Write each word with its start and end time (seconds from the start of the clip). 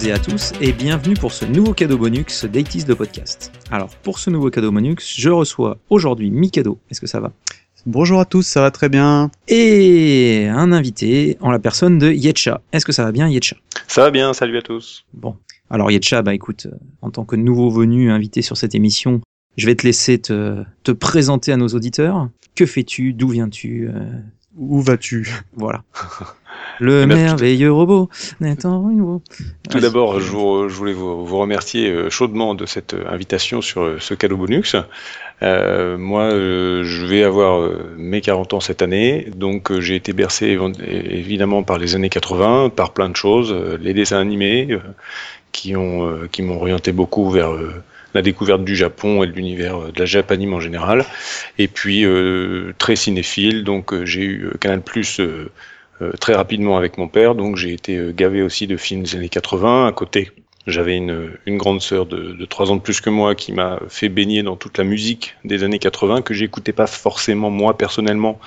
Toutes 0.00 0.08
et 0.08 0.12
à 0.12 0.18
tous 0.18 0.52
et 0.60 0.72
bienvenue 0.72 1.14
pour 1.14 1.32
ce 1.32 1.44
nouveau 1.44 1.74
cadeau 1.74 1.98
bonus 1.98 2.44
d'Aitis 2.44 2.84
de 2.84 2.94
podcast. 2.94 3.52
Alors 3.70 3.90
pour 3.96 4.18
ce 4.18 4.30
nouveau 4.30 4.50
cadeau 4.50 4.72
bonus, 4.72 5.14
je 5.18 5.28
reçois 5.28 5.78
aujourd'hui 5.90 6.30
Mikado. 6.30 6.78
Est-ce 6.90 7.00
que 7.00 7.06
ça 7.06 7.20
va? 7.20 7.32
Bonjour 7.86 8.20
à 8.20 8.24
tous, 8.24 8.42
ça 8.42 8.60
va 8.60 8.70
très 8.70 8.88
bien. 8.88 9.30
Et 9.48 10.46
un 10.50 10.72
invité 10.72 11.36
en 11.40 11.50
la 11.50 11.58
personne 11.58 11.98
de 11.98 12.10
Yetcha. 12.10 12.62
Est-ce 12.72 12.86
que 12.86 12.92
ça 12.92 13.04
va 13.04 13.12
bien 13.12 13.28
Yetcha? 13.28 13.56
Ça 13.88 14.02
va 14.02 14.10
bien, 14.10 14.32
salut 14.32 14.56
à 14.56 14.62
tous. 14.62 15.04
Bon. 15.12 15.36
Alors 15.68 15.90
Yetcha, 15.90 16.22
bah 16.22 16.34
écoute, 16.34 16.66
euh, 16.66 16.76
en 17.02 17.10
tant 17.10 17.24
que 17.24 17.36
nouveau 17.36 17.68
venu 17.68 18.10
invité 18.10 18.42
sur 18.42 18.56
cette 18.56 18.74
émission, 18.74 19.20
je 19.56 19.66
vais 19.66 19.74
te 19.74 19.86
laisser 19.86 20.18
te, 20.18 20.62
te 20.82 20.92
présenter 20.92 21.52
à 21.52 21.56
nos 21.56 21.68
auditeurs. 21.68 22.28
Que 22.54 22.64
fais-tu? 22.64 23.12
D'où 23.12 23.28
viens-tu? 23.28 23.88
Euh, 23.88 24.12
Où 24.60 24.80
vas-tu 24.80 25.28
Voilà. 25.56 25.82
Le 26.78 27.02
tout- 27.02 27.08
merveilleux 27.08 27.72
robot. 27.72 28.08
Tout 29.70 29.80
d'abord, 29.80 30.20
je, 30.20 30.30
vous- 30.30 30.68
je 30.68 30.74
voulais 30.74 30.92
vous, 30.92 31.24
vous 31.26 31.38
remercier 31.38 31.90
euh, 31.90 32.10
chaudement 32.10 32.54
de 32.54 32.66
cette 32.66 32.94
euh, 32.94 33.04
invitation 33.10 33.60
sur 33.62 33.82
euh, 33.82 33.96
ce 33.98 34.14
cadeau 34.14 34.36
bonus. 34.36 34.76
Euh, 35.42 35.96
moi, 35.96 36.24
euh, 36.24 36.84
je 36.84 37.06
vais 37.06 37.22
avoir 37.22 37.60
euh, 37.60 37.94
mes 37.96 38.20
40 38.20 38.52
ans 38.54 38.60
cette 38.60 38.82
année, 38.82 39.28
donc 39.34 39.78
j'ai 39.80 39.96
été 39.96 40.12
bercé 40.12 40.58
évidemment 40.84 41.62
par 41.62 41.78
les 41.78 41.94
années 41.94 42.10
80, 42.10 42.70
par 42.70 42.92
plein 42.92 43.08
de 43.08 43.16
choses, 43.16 43.54
les 43.80 43.94
dessins 43.94 44.18
animés 44.20 44.78
qui 45.52 45.74
ont 45.76 46.28
qui 46.30 46.42
m'ont 46.42 46.60
orienté 46.60 46.92
beaucoup 46.92 47.30
vers 47.30 47.52
euh, 47.52 47.82
la 48.14 48.22
découverte 48.22 48.64
du 48.64 48.76
Japon 48.76 49.22
et 49.22 49.26
de 49.26 49.32
l'univers 49.32 49.76
euh, 49.76 49.92
de 49.92 49.98
la 49.98 50.06
japanime 50.06 50.54
en 50.54 50.60
général, 50.60 51.04
et 51.58 51.68
puis 51.68 52.04
euh, 52.04 52.72
très 52.78 52.96
cinéphile, 52.96 53.64
donc 53.64 53.92
euh, 53.92 54.04
j'ai 54.04 54.24
eu 54.24 54.50
Canal 54.60 54.82
Plus 54.82 55.20
très 56.18 56.34
rapidement 56.34 56.78
avec 56.78 56.96
mon 56.96 57.08
père, 57.08 57.34
donc 57.34 57.56
j'ai 57.56 57.74
été 57.74 58.00
gavé 58.14 58.40
aussi 58.40 58.66
de 58.66 58.78
films 58.78 59.02
des 59.02 59.16
années 59.16 59.28
80. 59.28 59.86
À 59.86 59.92
côté, 59.92 60.30
j'avais 60.66 60.96
une, 60.96 61.30
une 61.46 61.56
grande 61.56 61.80
sœur 61.80 62.06
de, 62.06 62.32
de 62.32 62.44
3 62.44 62.70
ans 62.70 62.76
de 62.76 62.80
plus 62.82 63.00
que 63.00 63.08
moi 63.10 63.34
qui 63.34 63.52
m'a 63.52 63.78
fait 63.88 64.08
baigner 64.08 64.42
dans 64.42 64.56
toute 64.56 64.76
la 64.78 64.84
musique 64.84 65.34
des 65.44 65.62
années 65.64 65.78
80 65.78 66.22
que 66.22 66.34
j'écoutais 66.34 66.72
pas 66.72 66.86
forcément 66.86 67.48
moi 67.50 67.76
personnellement, 67.78 68.38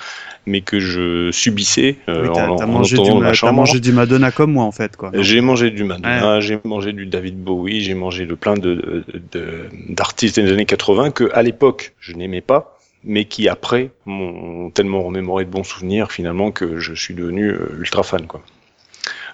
mais 0.46 0.60
que 0.60 0.78
je 0.78 1.30
subissais 1.32 1.96
euh, 2.08 2.22
Oui, 2.22 2.28
en, 2.28 2.56
en 2.62 2.66
mangé, 2.66 2.96
du 2.98 3.02
dans 3.02 3.14
Ma- 3.16 3.20
ma 3.20 3.26
t'as 3.28 3.34
chambre. 3.34 3.54
mangé 3.54 3.80
du 3.80 3.92
Madonna 3.92 4.30
comme 4.30 4.52
moi 4.52 4.64
en 4.64 4.72
fait 4.72 4.96
quoi. 4.96 5.10
J'ai 5.14 5.40
mangé 5.40 5.70
du 5.70 5.82
Madonna, 5.84 6.40
j'ai 6.40 6.58
mangé 6.64 6.92
du 6.92 7.06
David 7.06 7.42
Bowie, 7.42 7.80
j'ai 7.80 7.94
mangé 7.94 8.26
de 8.26 8.34
plein 8.34 8.54
de 8.54 9.04
de- 9.32 9.68
d'artistes 9.88 10.38
des 10.38 10.52
années 10.52 10.66
80 10.66 11.10
que 11.10 11.30
à 11.34 11.42
l'époque 11.42 11.94
je 11.98 12.12
n'aimais 12.14 12.40
pas, 12.42 12.78
mais 13.02 13.24
qui 13.24 13.48
après 13.48 13.90
m'ont 14.06 14.70
tellement 14.70 15.02
remémoré 15.02 15.44
de 15.44 15.50
bons 15.50 15.64
souvenirs 15.64 16.12
finalement 16.12 16.52
que 16.52 16.78
je 16.78 16.94
suis 16.94 17.14
devenu 17.14 17.50
euh, 17.50 17.76
ultra 17.80 18.02
fan 18.04 18.26
quoi. 18.28 18.40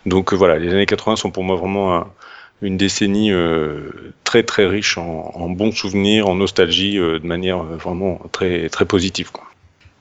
Donc 0.06 0.32
euh, 0.32 0.36
voilà, 0.36 0.58
les 0.58 0.72
années 0.72 0.86
80 0.86 1.16
sont 1.16 1.30
pour 1.30 1.44
moi 1.44 1.56
vraiment 1.56 1.94
un- 1.94 2.06
une 2.62 2.76
décennie 2.76 3.32
euh, 3.32 3.90
très 4.24 4.42
très 4.42 4.66
riche 4.66 4.98
en, 4.98 5.30
en 5.34 5.48
bons 5.50 5.72
souvenirs, 5.72 6.28
en 6.28 6.34
nostalgie, 6.34 6.98
euh, 6.98 7.18
de 7.18 7.26
manière 7.26 7.58
euh, 7.62 7.76
vraiment 7.76 8.20
très 8.32 8.68
très 8.68 8.84
positive 8.84 9.30
quoi. 9.32 9.44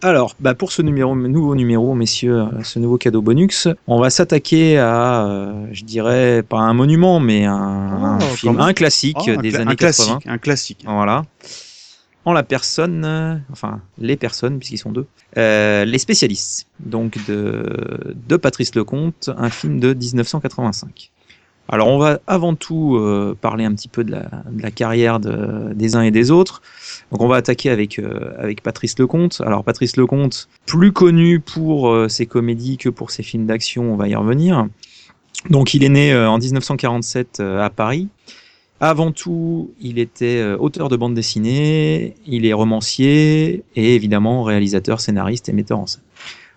Alors, 0.02 0.34
bah 0.40 0.56
pour 0.56 0.72
ce 0.72 0.82
numéro, 0.82 1.14
nouveau 1.14 1.56
numéro, 1.56 1.94
messieurs, 1.94 2.46
ce 2.64 2.80
nouveau 2.80 2.98
cadeau 2.98 3.22
bonus, 3.22 3.68
on 3.86 4.00
va 4.00 4.10
s'attaquer 4.10 4.78
à, 4.78 5.26
euh, 5.28 5.66
je 5.74 5.84
dirais, 5.84 6.42
pas 6.42 6.60
un 6.60 6.74
monument, 6.74 7.20
mais 7.20 7.44
un, 7.44 7.54
un 7.54 8.18
Oh, 8.22 8.34
film, 8.34 8.62
un 8.62 8.72
classique 8.72 9.18
Oh, 9.20 9.30
un 9.30 9.42
des 9.42 9.52
cla- 9.52 9.56
années 9.62 9.72
un 9.72 9.76
80. 9.76 9.76
classique, 9.76 10.28
un 10.28 10.38
classique. 10.38 10.80
Voilà. 10.86 11.24
En 12.24 12.32
la 12.32 12.44
personne, 12.44 13.04
euh, 13.04 13.36
enfin 13.52 13.82
les 13.98 14.16
personnes, 14.16 14.58
puisqu'ils 14.60 14.78
sont 14.78 14.92
deux, 14.94 15.06
euh, 15.38 15.84
les 15.84 15.98
spécialistes, 15.98 16.68
donc 16.80 17.18
de, 17.28 18.14
de 18.28 18.38
Patrice 18.38 18.76
Lecomte, 18.76 19.30
un 19.38 19.50
film 19.50 19.82
de 19.82 19.94
1985. 19.94 21.12
Alors 21.72 21.88
on 21.88 22.00
va 22.00 22.20
avant 22.26 22.56
tout 22.56 22.96
euh, 22.98 23.38
parler 23.40 23.64
un 23.64 23.74
petit 23.74 23.88
peu 23.88 24.04
de 24.04 24.12
la, 24.12 24.72
carrière 24.72 25.20
de- 25.20 25.72
des 25.74 25.96
uns 25.96 26.02
et 26.02 26.12
des 26.12 26.32
autres. 26.32 26.62
Donc 27.12 27.22
on 27.22 27.28
va 27.28 27.36
attaquer 27.38 27.70
avec, 27.70 28.00
euh, 28.00 28.34
avec 28.40 28.64
Patrice 28.64 28.98
Lecomte. 28.98 29.42
Alors 29.46 29.64
Patrice 29.64 29.96
Lecomte, 29.96 30.50
plus 30.66 30.92
connu 30.92 31.40
pour 31.40 31.90
euh, 31.90 32.10
ses 32.10 32.26
comédies 32.26 32.78
que 32.78 32.90
pour 32.90 33.12
ses 33.12 33.22
films 33.24 33.46
d'action, 33.46 33.94
on 33.94 33.96
va 33.98 34.08
y 34.08 34.16
revenir. 34.16 34.68
Donc 35.52 35.74
il 35.76 35.84
est 35.84 35.90
né 35.90 36.16
en 36.16 36.40
1947 36.40 37.38
euh, 37.40 37.62
à 37.64 37.70
Paris. 37.70 38.08
Avant 38.82 39.12
tout, 39.12 39.72
il 39.82 40.00
était 40.00 40.42
auteur 40.58 40.88
de 40.88 40.96
bande 40.96 41.14
dessinée, 41.14 42.16
il 42.26 42.46
est 42.46 42.54
romancier 42.54 43.64
et 43.76 43.96
évidemment 43.96 44.44
réalisateur, 44.44 45.02
scénariste 45.02 45.50
et 45.50 45.52
metteur 45.52 45.80
en 45.80 45.86
scène. 45.86 46.02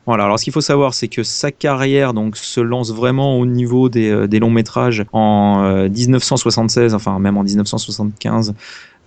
Voilà, 0.06 0.24
alors 0.24 0.38
ce 0.38 0.44
qu'il 0.44 0.52
faut 0.52 0.60
savoir, 0.60 0.94
c'est 0.94 1.08
que 1.08 1.22
sa 1.22 1.52
carrière 1.52 2.12
donc 2.12 2.36
se 2.36 2.60
lance 2.60 2.92
vraiment 2.92 3.38
au 3.38 3.46
niveau 3.46 3.88
des, 3.88 4.10
euh, 4.10 4.26
des 4.26 4.40
longs 4.40 4.50
métrages 4.50 5.04
en 5.12 5.62
euh, 5.62 5.88
1976, 5.88 6.94
enfin 6.94 7.18
même 7.20 7.36
en 7.36 7.44
1975, 7.44 8.54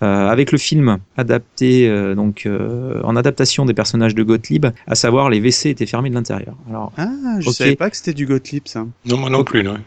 euh, 0.04 0.28
avec 0.28 0.52
le 0.52 0.58
film 0.58 0.98
adapté 1.18 1.88
euh, 1.88 2.16
donc 2.16 2.46
euh, 2.46 3.02
en 3.04 3.16
adaptation 3.16 3.66
des 3.66 3.74
personnages 3.74 4.16
de 4.16 4.24
Gottlieb, 4.24 4.66
à 4.88 4.96
savoir 4.96 5.30
les 5.30 5.40
WC 5.40 5.70
étaient 5.70 5.86
fermés 5.86 6.10
de 6.10 6.16
l'intérieur. 6.16 6.56
Alors, 6.70 6.92
Ah, 6.98 7.10
je 7.40 7.50
savais 7.50 7.76
pas 7.76 7.90
que 7.90 7.98
c'était 7.98 8.14
du 8.14 8.26
Gottlieb 8.26 8.64
ça. 8.66 8.86
Non 9.06 9.18
moi 9.18 9.30
non 9.30 9.44
plus 9.44 9.64
non. 9.64 9.78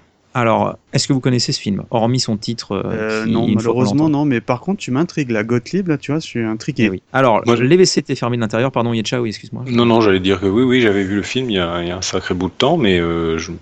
Alors, 0.40 0.76
est-ce 0.92 1.06
que 1.08 1.12
vous 1.12 1.20
connaissez 1.20 1.52
ce 1.52 1.60
film, 1.60 1.82
hormis 1.90 2.20
son 2.20 2.36
titre 2.36 2.72
euh, 2.72 2.82
Euh, 2.84 3.24
qui, 3.24 3.30
non, 3.30 3.46
malheureusement 3.48 4.08
non, 4.08 4.24
mais 4.24 4.40
par 4.40 4.60
contre 4.60 4.80
tu 4.80 4.90
m'intrigues 4.90 5.30
la 5.30 5.44
Gottlieb 5.44 5.88
là, 5.88 5.98
tu 5.98 6.10
vois, 6.12 6.20
je 6.20 6.26
suis 6.26 6.42
intrigué. 6.42 6.84
Eh 6.84 6.90
oui. 6.90 7.02
Alors, 7.12 7.42
Moi, 7.46 7.56
je- 7.56 7.62
les 7.64 7.76
WC 7.76 7.98
étaient 8.00 8.14
fermés 8.14 8.36
de 8.36 8.42
l'intérieur, 8.42 8.72
pardon, 8.72 8.92
Yetcha, 8.92 9.20
oui, 9.20 9.28
excuse-moi. 9.30 9.64
Non 9.68 9.84
non, 9.86 10.00
j'allais 10.00 10.20
dire 10.20 10.40
que 10.40 10.46
oui 10.46 10.62
oui, 10.62 10.80
j'avais 10.80 11.04
vu 11.04 11.16
le 11.16 11.22
film 11.22 11.50
il 11.50 11.54
y 11.56 11.58
a, 11.58 11.82
il 11.82 11.88
y 11.88 11.90
a 11.90 11.96
un 11.96 12.02
sacré 12.02 12.34
bout 12.34 12.48
de 12.48 12.54
temps, 12.54 12.76
mais 12.76 12.98
euh, 12.98 13.38
je 13.38 13.52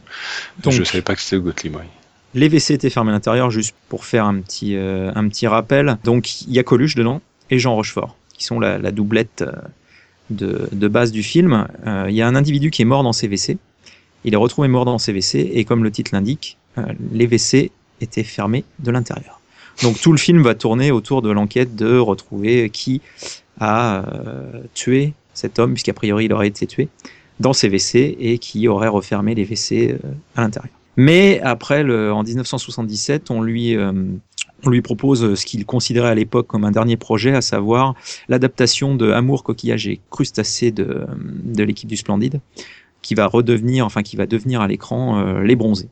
je 0.69 0.83
savais 0.85 1.03
pas 1.03 1.15
que 1.15 1.21
c'était 1.21 1.41
Gottlieb. 1.43 1.75
oui. 1.77 1.83
Les 2.35 2.49
WC 2.49 2.75
étaient 2.75 2.91
fermés 2.91 3.11
à 3.11 3.15
l'intérieur, 3.15 3.51
juste 3.51 3.75
pour 3.89 4.05
faire 4.05 4.27
un 4.27 4.41
petit, 4.41 4.77
euh, 4.77 5.11
un 5.15 5.27
petit 5.29 5.47
rappel. 5.47 5.97
Donc, 6.05 6.43
il 6.43 6.53
y 6.53 6.59
a 6.59 6.63
Coluche 6.63 6.95
dedans 6.95 7.23
et 7.51 7.59
Jean 7.59 7.75
Rochefort, 7.75 8.15
qui 8.37 8.45
sont 8.45 8.61
la, 8.61 8.77
la 8.77 8.91
doublette 8.91 9.43
de, 10.31 10.69
de 10.71 10.89
base 10.89 11.13
du 11.13 11.23
film. 11.23 11.67
Euh, 11.87 12.07
Il 12.09 12.15
y 12.15 12.21
a 12.21 12.27
un 12.29 12.35
individu 12.35 12.71
qui 12.71 12.83
est 12.83 12.85
mort 12.87 13.03
dans 13.03 13.13
ces 13.15 13.27
WC. 13.29 13.57
Il 14.25 14.35
est 14.35 14.37
retrouvé 14.37 14.69
mort 14.69 14.85
dans 14.85 14.99
ces 14.99 15.13
WC 15.13 15.51
et 15.55 15.65
comme 15.65 15.83
le 15.85 15.91
titre 15.91 16.11
l'indique, 16.13 16.59
les 17.13 17.27
WC 17.27 17.71
étaient 18.01 18.25
fermés 18.25 18.65
de 18.79 18.91
l'intérieur. 18.91 19.41
Donc, 19.83 20.01
tout 20.01 20.13
le 20.13 20.19
film 20.19 20.43
va 20.43 20.55
tourner 20.55 20.91
autour 20.91 21.23
de 21.23 21.31
l'enquête 21.31 21.77
de 21.77 21.99
retrouver 21.99 22.71
qui 22.71 23.03
a 23.61 24.05
euh, 24.09 24.63
tué 24.75 25.13
cet 25.35 25.59
homme, 25.59 25.75
puisqu'a 25.75 25.93
priori 25.93 26.27
il 26.27 26.33
aurait 26.33 26.49
été 26.49 26.67
tué, 26.67 26.89
dans 27.41 27.53
ces 27.53 27.69
WC 27.69 28.17
et 28.19 28.39
qui 28.39 28.69
aurait 28.69 28.89
refermé 28.89 29.35
les 29.35 29.45
WC 29.45 29.93
euh, 29.93 29.99
à 30.35 30.41
l'intérieur. 30.41 30.73
Mais 30.97 31.41
après, 31.43 31.83
en 32.11 32.23
1977, 32.23 33.31
on 33.31 33.43
lui, 33.43 33.77
euh, 33.77 33.93
propose 34.83 35.35
ce 35.35 35.45
qu'il 35.45 35.67
considérait 35.67 36.09
à 36.09 36.15
l'époque 36.15 36.47
comme 36.47 36.65
un 36.65 36.71
dernier 36.71 36.97
projet, 36.97 37.35
à 37.35 37.43
savoir 37.43 37.95
l'adaptation 38.29 38.95
de 38.95 39.11
Amour, 39.11 39.45
coquillage 39.45 39.87
et 39.87 40.01
crustacés 40.11 40.71
de, 40.71 41.07
l'équipe 41.59 41.89
du 41.89 41.99
Splendide, 41.99 42.41
qui 43.03 43.15
va 43.15 43.27
redevenir, 43.27 43.85
enfin 43.85 44.03
qui 44.03 44.17
va 44.17 44.27
devenir 44.27 44.63
à 44.63 44.69
l'écran 44.69 45.21
euh, 45.21 45.43
Les 45.43 45.55
Bronzés. 45.55 45.89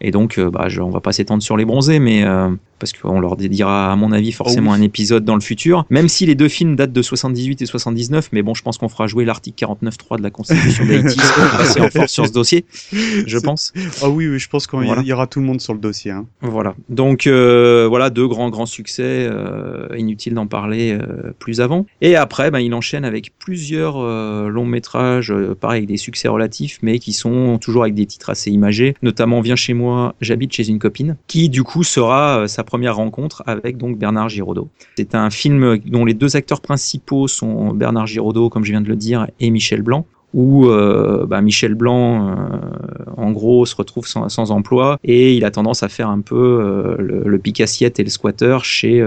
Et 0.00 0.10
donc, 0.10 0.38
euh, 0.38 0.50
bah, 0.50 0.68
je, 0.68 0.80
on 0.80 0.90
va 0.90 1.00
pas 1.00 1.12
s'étendre 1.12 1.42
sur 1.42 1.56
les 1.56 1.64
bronzés, 1.64 1.98
mais 1.98 2.24
euh, 2.24 2.50
parce 2.78 2.92
qu'on 2.92 3.20
leur 3.20 3.36
dédiera, 3.36 3.92
à 3.92 3.96
mon 3.96 4.12
avis, 4.12 4.32
forcément 4.32 4.70
Oh 4.72 4.74
oui. 4.74 4.80
un 4.80 4.82
épisode 4.82 5.24
dans 5.24 5.34
le 5.34 5.40
futur. 5.40 5.84
Même 5.90 6.08
si 6.08 6.26
les 6.26 6.34
deux 6.34 6.48
films 6.48 6.76
datent 6.76 6.92
de 6.92 7.02
78 7.02 7.62
et 7.62 7.66
79, 7.66 8.30
mais 8.32 8.42
bon, 8.42 8.54
je 8.54 8.62
pense 8.62 8.78
qu'on 8.78 8.88
fera 8.88 9.06
jouer 9.06 9.24
l'article 9.24 9.64
49.3 9.64 10.18
de 10.18 10.22
la 10.22 10.30
Constitution 10.30 10.84
d'Haïti 10.88 11.16
pour 11.18 11.58
passer 11.58 11.80
en 11.80 11.90
force 11.90 12.12
sur 12.12 12.26
ce 12.26 12.32
dossier, 12.32 12.64
je 12.92 13.38
pense. 13.38 13.72
Ah 14.02 14.08
oui, 14.08 14.28
oui, 14.28 14.38
je 14.38 14.48
pense 14.48 14.66
qu'il 14.66 14.80
y- 14.82 14.86
Voilà. 14.86 15.02
y 15.02 15.12
aura 15.12 15.26
tout 15.26 15.40
le 15.40 15.46
monde 15.46 15.60
sur 15.60 15.72
le 15.74 15.80
dossier. 15.80 16.10
Hein. 16.10 16.26
Voilà. 16.40 16.74
Donc 16.88 17.26
euh, 17.26 17.86
voilà 17.88 18.10
deux 18.10 18.26
grands 18.28 18.50
grands 18.50 18.66
succès. 18.66 19.26
euh, 19.30 19.86
inutile 19.96 20.34
d'en 20.34 20.46
parler 20.46 20.92
euh, 20.92 21.32
plus 21.38 21.60
avant. 21.60 21.86
Et 22.00 22.16
après, 22.16 22.50
ben, 22.50 22.58
il 22.60 22.74
enchaîne 22.74 23.04
avec 23.04 23.32
plusieurs 23.38 23.98
longs 24.48 24.64
métrages, 24.66 25.32
pareil 25.60 25.78
avec 25.78 25.88
des 25.88 25.96
succès 25.96 26.28
relatifs, 26.28 26.78
mais 26.82 26.98
qui 26.98 27.12
sont 27.12 27.58
toujours 27.58 27.82
avec 27.82 27.94
des 27.94 28.06
titres 28.06 28.30
assez 28.30 28.50
imagés. 28.50 28.94
Notamment 29.02 29.40
Viens 29.40 29.56
chez 29.56 29.74
moi, 29.74 30.14
j'habite 30.20 30.52
chez 30.52 30.68
une 30.68 30.78
copine, 30.78 31.16
qui 31.26 31.48
du 31.48 31.62
coup 31.62 31.82
sera 31.84 32.48
sa 32.48 32.64
première 32.66 32.96
rencontre 32.96 33.42
avec 33.46 33.78
donc 33.78 33.98
Bernard 33.98 34.28
Giraudot. 34.28 34.68
C'est 34.96 35.14
un 35.14 35.30
film 35.30 35.78
dont 35.86 36.04
les 36.04 36.14
deux 36.14 36.36
acteurs 36.36 36.60
principaux 36.60 37.28
sont 37.28 37.72
Bernard 37.72 38.06
Giraudot, 38.06 38.50
comme 38.50 38.64
je 38.64 38.72
viens 38.72 38.82
de 38.82 38.88
le 38.88 38.96
dire, 38.96 39.26
et 39.40 39.50
Michel 39.50 39.80
Blanc 39.80 40.04
où 40.36 40.66
euh, 40.66 41.24
bah, 41.26 41.40
Michel 41.40 41.74
Blanc, 41.74 42.28
euh, 42.28 42.34
en 43.16 43.32
gros, 43.32 43.64
se 43.64 43.74
retrouve 43.74 44.06
sans, 44.06 44.50
emploi 44.50 44.98
et 45.02 45.34
il 45.34 45.44
a 45.44 45.50
tendance 45.50 45.82
à 45.82 45.88
faire 45.88 46.10
un 46.10 46.20
peu 46.20 46.36
euh, 46.36 46.96
le, 46.98 47.22
le 47.24 47.38
pique-assiette 47.38 47.98
et 47.98 48.04
le 48.04 48.10
squatter 48.10 48.58
chez 48.62 49.02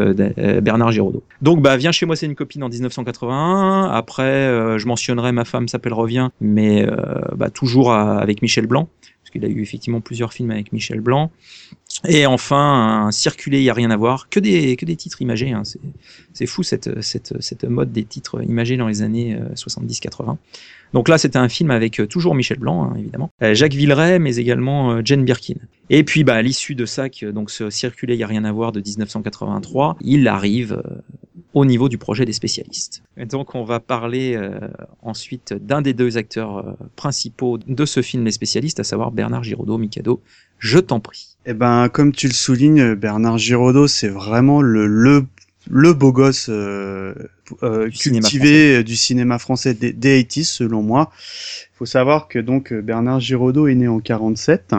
Bernard 0.62 0.92
Giraudot. 0.92 1.24
Donc, 1.42 1.62
bah, 1.62 1.78
viens 1.78 1.92
chez 1.92 2.08
moi, 2.08 2.16
c'est 2.16 2.26
une 2.26 2.36
copine 2.36 2.64
en 2.64 2.70
1981. 2.70 3.90
Après, 3.92 4.78
je 4.80 4.88
mentionnerai 4.88 5.32
Ma 5.32 5.46
femme 5.46 5.68
s'appelle 5.68 5.94
Revient, 5.94 6.30
mais 6.42 6.88
bah, 7.36 7.50
toujours 7.50 7.94
avec 7.94 8.42
Michel 8.42 8.66
Blanc, 8.66 8.90
parce 9.22 9.32
qu'il 9.32 9.46
a 9.46 9.48
eu 9.48 9.62
effectivement 9.62 10.02
plusieurs 10.02 10.34
films 10.34 10.50
avec 10.50 10.74
Michel 10.74 11.02
Blanc. 11.02 11.32
Et 12.08 12.26
enfin, 12.26 13.06
un 13.08 13.12
circulé, 13.12 13.60
il 13.60 13.64
n'y 13.64 13.70
a 13.70 13.74
rien 13.74 13.92
à 13.92 13.98
voir, 13.98 14.30
que 14.30 14.40
des, 14.40 14.76
que 14.78 14.86
des 14.86 14.96
titres 14.96 15.22
imagés. 15.22 15.52
Hein. 15.52 15.64
C'est 16.34 16.46
fou 16.46 16.64
cette, 16.64 17.02
cette, 17.02 17.42
cette 17.42 17.66
mode 17.66 17.92
des 17.92 18.06
titres 18.06 18.42
imagés 18.44 18.78
dans 18.78 18.88
les 18.88 19.02
années 19.02 19.38
70-80. 19.56 20.38
Donc 20.94 21.08
là, 21.08 21.18
c'était 21.18 21.38
un 21.38 21.50
film 21.50 21.72
avec 21.72 22.00
euh, 22.00 22.08
toujours 22.08 22.34
Michel 22.34 22.60
Blanc, 22.60 22.84
hein, 22.84 22.96
évidemment, 22.98 23.32
euh, 23.44 23.54
Jacques 23.54 23.74
Villeray, 23.74 24.20
mais 24.20 24.38
également 24.38 24.92
euh, 24.92 25.02
Jane 25.04 25.24
Birkin. 25.24 25.56
Et 25.90 26.04
puis, 26.04 26.24
bah, 26.24 26.36
à 26.36 26.42
l'issue 26.42 26.76
de 26.76 26.86
ça, 26.86 27.08
donc 27.34 27.52
ce 27.52 27.70
circulé, 27.70 28.16
il 28.16 28.18
n'y 28.18 28.24
a 28.24 28.28
rien 28.28 28.44
à 28.44 28.52
voir 28.52 28.72
de 28.72 28.80
1983, 28.80 29.98
il 30.02 30.28
arrive 30.28 30.82
au 31.54 31.66
niveau 31.66 31.90
du 31.90 31.98
projet 31.98 32.26
des 32.26 32.34
spécialistes. 32.34 33.04
Et 33.18 33.26
donc, 33.26 33.56
on 33.56 33.64
va 33.64 33.80
parler 33.80 34.36
euh, 34.36 34.60
ensuite 35.02 35.54
d'un 35.54 35.82
des 35.82 35.94
deux 35.94 36.18
acteurs 36.18 36.58
euh, 36.58 36.74
principaux 36.96 37.58
de 37.58 37.86
ce 37.86 38.02
film 38.02 38.24
Les 38.24 38.32
spécialistes, 38.32 38.80
à 38.80 38.84
savoir 38.84 39.12
Bernard 39.12 39.44
Giraudot, 39.44 39.78
Mikado. 39.78 40.22
Je 40.60 40.80
t'en 40.80 41.00
prie. 41.00 41.38
Eh 41.46 41.54
ben, 41.54 41.90
comme 41.90 42.12
tu 42.12 42.28
le 42.28 42.34
soulignes, 42.34 42.94
Bernard 42.96 43.38
Giraudot, 43.38 43.88
c'est 43.88 44.10
vraiment 44.10 44.62
le, 44.62 44.88
le 44.88 45.26
le 45.70 45.94
beau 45.94 46.12
gosse 46.12 46.48
euh, 46.50 47.14
euh, 47.64 47.90
Du 47.90 47.98
cultivé 47.98 48.50
cinéma 48.50 48.84
du 48.84 48.96
cinéma 48.96 49.40
français 49.40 49.74
des, 49.74 49.94
des 49.94 50.24
80s, 50.24 50.46
selon 50.46 50.82
moi. 50.82 51.12
Il 51.74 51.78
faut 51.78 51.86
savoir 51.86 52.28
que 52.28 52.40
donc 52.40 52.74
Bernard 52.74 53.20
Giraudot 53.20 53.68
est 53.68 53.76
né 53.76 53.88
en 53.88 54.00
47 54.00 54.76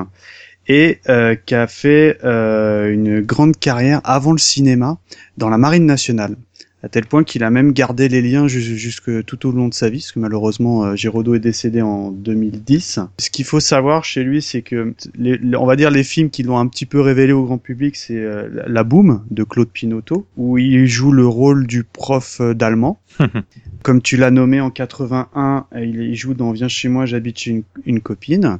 et 0.69 1.00
euh, 1.09 1.35
qui 1.35 1.55
a 1.55 1.67
fait 1.67 2.19
euh, 2.25 2.93
une 2.93 3.21
grande 3.21 3.56
carrière 3.56 4.00
avant 4.05 4.33
le 4.33 4.38
cinéma 4.38 4.99
dans 5.37 5.49
la 5.49 5.59
marine 5.59 5.87
nationale 5.87 6.37
à 6.82 6.88
tel 6.88 7.05
point 7.06 7.25
qu'il 7.25 7.44
a 7.44 7.50
même 7.50 7.73
gardé 7.73 8.09
les 8.09 8.23
liens 8.23 8.49
jus- 8.49 8.79
jusque 8.79 9.25
tout 9.25 9.47
au 9.47 9.53
long 9.53 9.69
de 9.69 9.75
sa 9.75 9.91
vie, 9.91 9.99
parce 9.99 10.12
que 10.12 10.19
malheureusement 10.19 10.85
euh, 10.85 10.97
Giraudot 10.97 11.35
est 11.35 11.41
décédé 11.41 11.82
en 11.82 12.11
2010. 12.11 13.00
Ce 13.19 13.31
qu'il 13.31 13.44
faut 13.44 13.61
savoir 13.61 14.05
chez 14.05 14.23
lui, 14.25 14.41
c'est 14.43 14.62
que 14.62 14.94
les, 15.19 15.38
on 15.56 15.67
va 15.67 15.77
dire 15.77 15.91
les 15.91 16.05
films 16.05 16.31
qui 16.31 16.43
l'ont 16.43 16.59
un 16.59 16.67
petit 16.67 16.87
peu 16.87 17.00
révélé 17.00 17.32
au 17.32 17.44
grand 17.44 17.59
public, 17.59 17.97
c'est 17.97 18.17
euh, 18.19 18.49
La- 18.67 18.85
Boum 18.85 19.23
de 19.31 19.44
Claude 19.44 19.69
Pinotto, 19.71 20.27
où 20.37 20.56
il 20.59 20.87
joue 20.87 21.12
le 21.12 21.27
rôle 21.27 21.67
du 21.67 21.85
prof 21.85 22.38
euh, 22.41 22.55
d'allemand. 22.55 23.00
Comme 23.82 24.03
tu 24.03 24.17
l'as 24.17 24.31
nommé 24.31 24.61
en 24.61 24.71
81, 24.71 25.67
euh, 25.75 25.85
il 25.85 26.15
joue 26.15 26.35
dans 26.35 26.53
Viens 26.53 26.69
chez 26.69 26.88
moi, 26.88 27.06
j'habite 27.06 27.38
chez 27.38 27.50
une, 27.50 27.62
une 27.87 28.00
copine. 28.00 28.59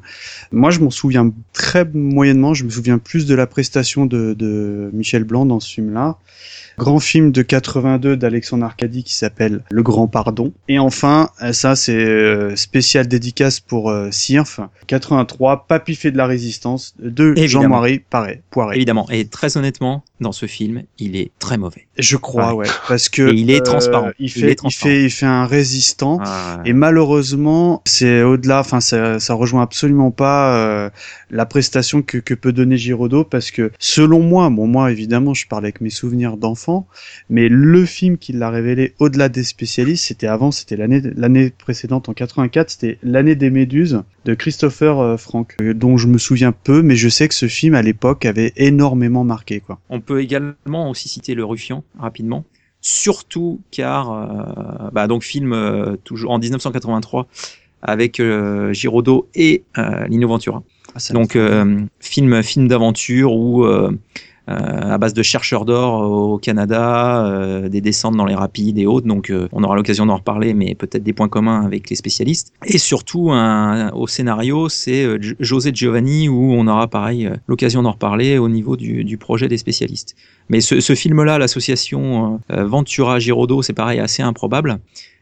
Moi, 0.51 0.71
je 0.71 0.79
m'en 0.79 0.89
souviens 0.89 1.31
très 1.53 1.85
moyennement. 1.85 2.53
Je 2.53 2.63
me 2.63 2.69
souviens 2.69 2.97
plus 2.97 3.25
de 3.25 3.35
la 3.35 3.47
prestation 3.47 4.05
de, 4.05 4.33
de 4.33 4.89
Michel 4.93 5.23
Blanc 5.23 5.45
dans 5.45 5.59
ce 5.59 5.71
film-là. 5.73 6.17
Grand 6.77 6.99
film 6.99 7.31
de 7.31 7.41
82 7.41 8.15
d'Alexandre 8.15 8.63
Arcadi 8.65 9.03
qui 9.03 9.13
s'appelle 9.13 9.61
Le 9.69 9.83
Grand 9.83 10.07
Pardon. 10.07 10.53
Et 10.69 10.79
enfin, 10.79 11.29
euh, 11.43 11.51
ça 11.53 11.75
c'est 11.75 11.93
euh, 11.93 12.55
spécial 12.55 13.07
dédicace 13.07 13.59
pour 13.59 13.89
euh, 13.91 14.09
Sirf, 14.09 14.61
83, 14.87 15.65
Papy 15.67 15.95
fait 15.95 16.11
de 16.11 16.17
la 16.17 16.25
résistance 16.25 16.95
de. 16.97 17.35
Jean-Marie 17.35 17.99
Poiré. 17.99 18.41
Évidemment. 18.77 19.07
Et 19.11 19.25
très 19.25 19.57
honnêtement, 19.57 20.03
dans 20.21 20.31
ce 20.31 20.45
film, 20.45 20.83
il 20.97 21.17
est 21.17 21.31
très 21.39 21.57
mauvais. 21.57 21.87
Je 21.99 22.15
crois, 22.15 22.53
Ouais. 22.55 22.67
ouais, 22.67 22.73
parce 22.87 23.09
que 23.09 23.31
Et 23.31 23.35
il 23.35 23.51
est 23.51 23.59
euh, 23.59 23.63
transparent. 23.63 24.11
Il 24.17 24.25
est 24.45 24.51
il 24.51 24.55
transparent. 24.55 24.89
fait, 24.89 25.09
il 25.11 25.13
fait 25.13 25.25
un 25.25 25.45
résistant. 25.45 26.19
Ah, 26.23 26.61
Et 26.65 26.73
malheureusement, 26.73 27.81
c'est 27.85 28.23
au-delà, 28.23 28.61
enfin, 28.61 28.79
ça, 28.79 29.19
ça 29.19 29.33
rejoint 29.33 29.61
absolument 29.61 30.11
pas 30.11 30.55
euh, 30.55 30.89
la 31.29 31.45
prestation 31.45 32.01
que, 32.01 32.17
que 32.17 32.33
peut 32.33 32.53
donner 32.53 32.77
Giraudot, 32.77 33.25
parce 33.25 33.51
que 33.51 33.71
selon 33.77 34.21
moi, 34.21 34.49
bon, 34.49 34.67
moi 34.67 34.91
évidemment, 34.91 35.33
je 35.33 35.47
parle 35.47 35.65
avec 35.65 35.81
mes 35.81 35.89
souvenirs 35.89 36.37
d'enfant, 36.37 36.87
mais 37.29 37.49
le 37.49 37.85
film 37.85 38.17
qui 38.17 38.31
l'a 38.31 38.49
révélé 38.49 38.93
au-delà 38.99 39.27
des 39.27 39.43
spécialistes, 39.43 40.05
c'était 40.05 40.27
avant, 40.27 40.51
c'était 40.51 40.77
l'année 40.77 41.01
l'année 41.15 41.51
précédente 41.51 42.07
en 42.07 42.13
84, 42.13 42.69
c'était 42.69 42.97
l'année 43.03 43.35
des 43.35 43.49
Méduses 43.49 44.03
de 44.23 44.33
Christopher 44.33 44.99
euh, 44.99 45.17
Frank, 45.17 45.55
euh, 45.61 45.73
dont 45.73 45.97
je 45.97 46.07
me 46.07 46.17
souviens 46.17 46.53
peu, 46.53 46.81
mais 46.81 46.95
je 46.95 47.09
sais 47.09 47.27
que 47.27 47.33
ce 47.33 47.47
film 47.47 47.75
à 47.75 47.81
l'époque 47.81 48.25
avait 48.25 48.53
énormément 48.55 49.23
marqué, 49.23 49.59
quoi. 49.59 49.79
On 49.89 49.99
peut 49.99 50.21
également 50.21 50.89
aussi 50.89 51.09
citer 51.09 51.33
Le 51.33 51.43
Ruffian, 51.43 51.83
rapidement. 51.99 52.45
Surtout 52.81 53.61
car, 53.69 54.11
euh, 54.11 54.89
bah, 54.91 55.05
donc 55.05 55.23
film 55.23 55.53
euh, 55.53 55.97
toujours 56.03 56.31
en 56.31 56.39
1983 56.39 57.27
avec 57.83 58.19
euh, 58.19 58.73
Giraudot 58.73 59.29
et 59.35 59.63
Lino 60.07 60.27
Ventura. 60.27 60.63
Ah, 60.95 61.13
Donc 61.13 61.37
film 61.99 62.43
film 62.43 62.67
d'aventure 62.67 63.33
où 63.33 63.65
à 64.47 64.97
base 64.97 65.13
de 65.13 65.23
chercheurs 65.23 65.65
d'or 65.65 66.01
au 66.01 66.37
Canada, 66.37 67.25
euh, 67.25 67.69
des 67.69 67.81
descentes 67.81 68.15
dans 68.17 68.25
les 68.25 68.35
rapides 68.35 68.77
et 68.77 68.85
autres. 68.85 69.07
Donc 69.07 69.29
euh, 69.29 69.47
on 69.51 69.63
aura 69.63 69.75
l'occasion 69.75 70.05
d'en 70.05 70.17
reparler, 70.17 70.53
mais 70.53 70.75
peut-être 70.75 71.03
des 71.03 71.13
points 71.13 71.29
communs 71.29 71.61
avec 71.63 71.89
les 71.89 71.95
spécialistes. 71.95 72.51
Et 72.65 72.77
surtout 72.77 73.31
au 73.31 74.07
scénario, 74.07 74.69
c'est 74.69 75.03
euh, 75.03 75.19
José 75.39 75.71
Giovanni 75.73 76.29
où 76.29 76.53
on 76.53 76.67
aura 76.67 76.87
pareil 76.87 77.27
euh, 77.27 77.35
l'occasion 77.47 77.83
d'en 77.83 77.91
reparler 77.91 78.37
au 78.37 78.49
niveau 78.49 78.75
du, 78.75 79.17
projet 79.17 79.47
des 79.47 79.57
spécialistes. 79.57 80.15
Mais 80.49 80.61
ce, 80.61 80.95
film-là, 80.95 81.37
l'association 81.37 82.39
euh, 82.51 82.65
Ventura 82.65 83.19
Giraudot, 83.19 83.61
c'est 83.61 83.73
pareil 83.73 83.99
assez 83.99 84.21
improbable 84.21 84.79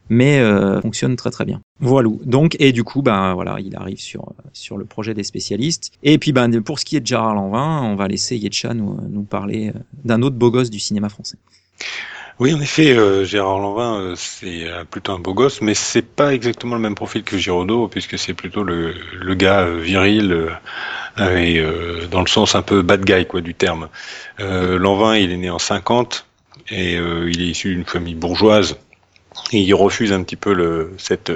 mais 0.09 0.39
euh, 0.39 0.81
fonctionne 0.81 1.15
très 1.15 1.29
très 1.29 1.45
bien. 1.45 1.61
Voilà. 1.79 2.09
Donc 2.25 2.57
et 2.59 2.71
du 2.71 2.83
coup 2.83 3.01
ben 3.01 3.33
voilà, 3.33 3.57
il 3.59 3.75
arrive 3.75 3.99
sur 3.99 4.33
sur 4.53 4.77
le 4.77 4.85
projet 4.85 5.13
des 5.13 5.23
spécialistes. 5.23 5.91
Et 6.03 6.17
puis 6.17 6.33
ben 6.33 6.61
pour 6.61 6.79
ce 6.79 6.85
qui 6.85 6.97
est 6.97 6.99
de 6.99 7.07
Gérard 7.07 7.35
Lanvin, 7.35 7.83
on 7.83 7.95
va 7.95 8.07
laisser 8.07 8.35
Yetcha 8.35 8.73
nous 8.73 8.99
nous 9.09 9.23
parler 9.23 9.69
euh, 9.69 9.79
d'un 10.03 10.21
autre 10.21 10.35
beau 10.35 10.51
gosse 10.51 10.69
du 10.69 10.79
cinéma 10.79 11.09
français. 11.09 11.37
Oui, 12.39 12.53
en 12.53 12.61
effet, 12.61 12.95
euh, 12.95 13.25
Gérard 13.25 13.59
Lanvin, 13.59 14.13
c'est 14.15 14.65
plutôt 14.89 15.11
un 15.11 15.19
beau 15.19 15.33
gosse, 15.33 15.61
mais 15.61 15.73
c'est 15.73 16.01
pas 16.01 16.33
exactement 16.33 16.75
le 16.75 16.81
même 16.81 16.95
profil 16.95 17.23
que 17.23 17.37
Giraudot, 17.37 17.89
puisque 17.89 18.17
c'est 18.17 18.33
plutôt 18.33 18.63
le, 18.63 18.95
le 19.13 19.35
gars 19.35 19.69
viril 19.69 20.47
et 21.17 21.61
dans 22.09 22.21
le 22.21 22.27
sens 22.27 22.55
un 22.55 22.61
peu 22.61 22.81
bad 22.81 23.03
guy 23.03 23.25
quoi 23.25 23.41
du 23.41 23.53
terme. 23.53 23.89
Lanvin, 24.39 25.17
il 25.17 25.31
est 25.31 25.37
né 25.37 25.49
en 25.49 25.59
50 25.59 26.25
et 26.69 26.93
il 26.93 27.41
est 27.41 27.47
issu 27.47 27.75
d'une 27.75 27.83
famille 27.83 28.15
bourgeoise 28.15 28.77
et 29.53 29.59
il 29.59 29.73
refuse 29.73 30.13
un 30.13 30.23
petit 30.23 30.35
peu 30.35 30.53
le, 30.53 30.93
cette 30.97 31.31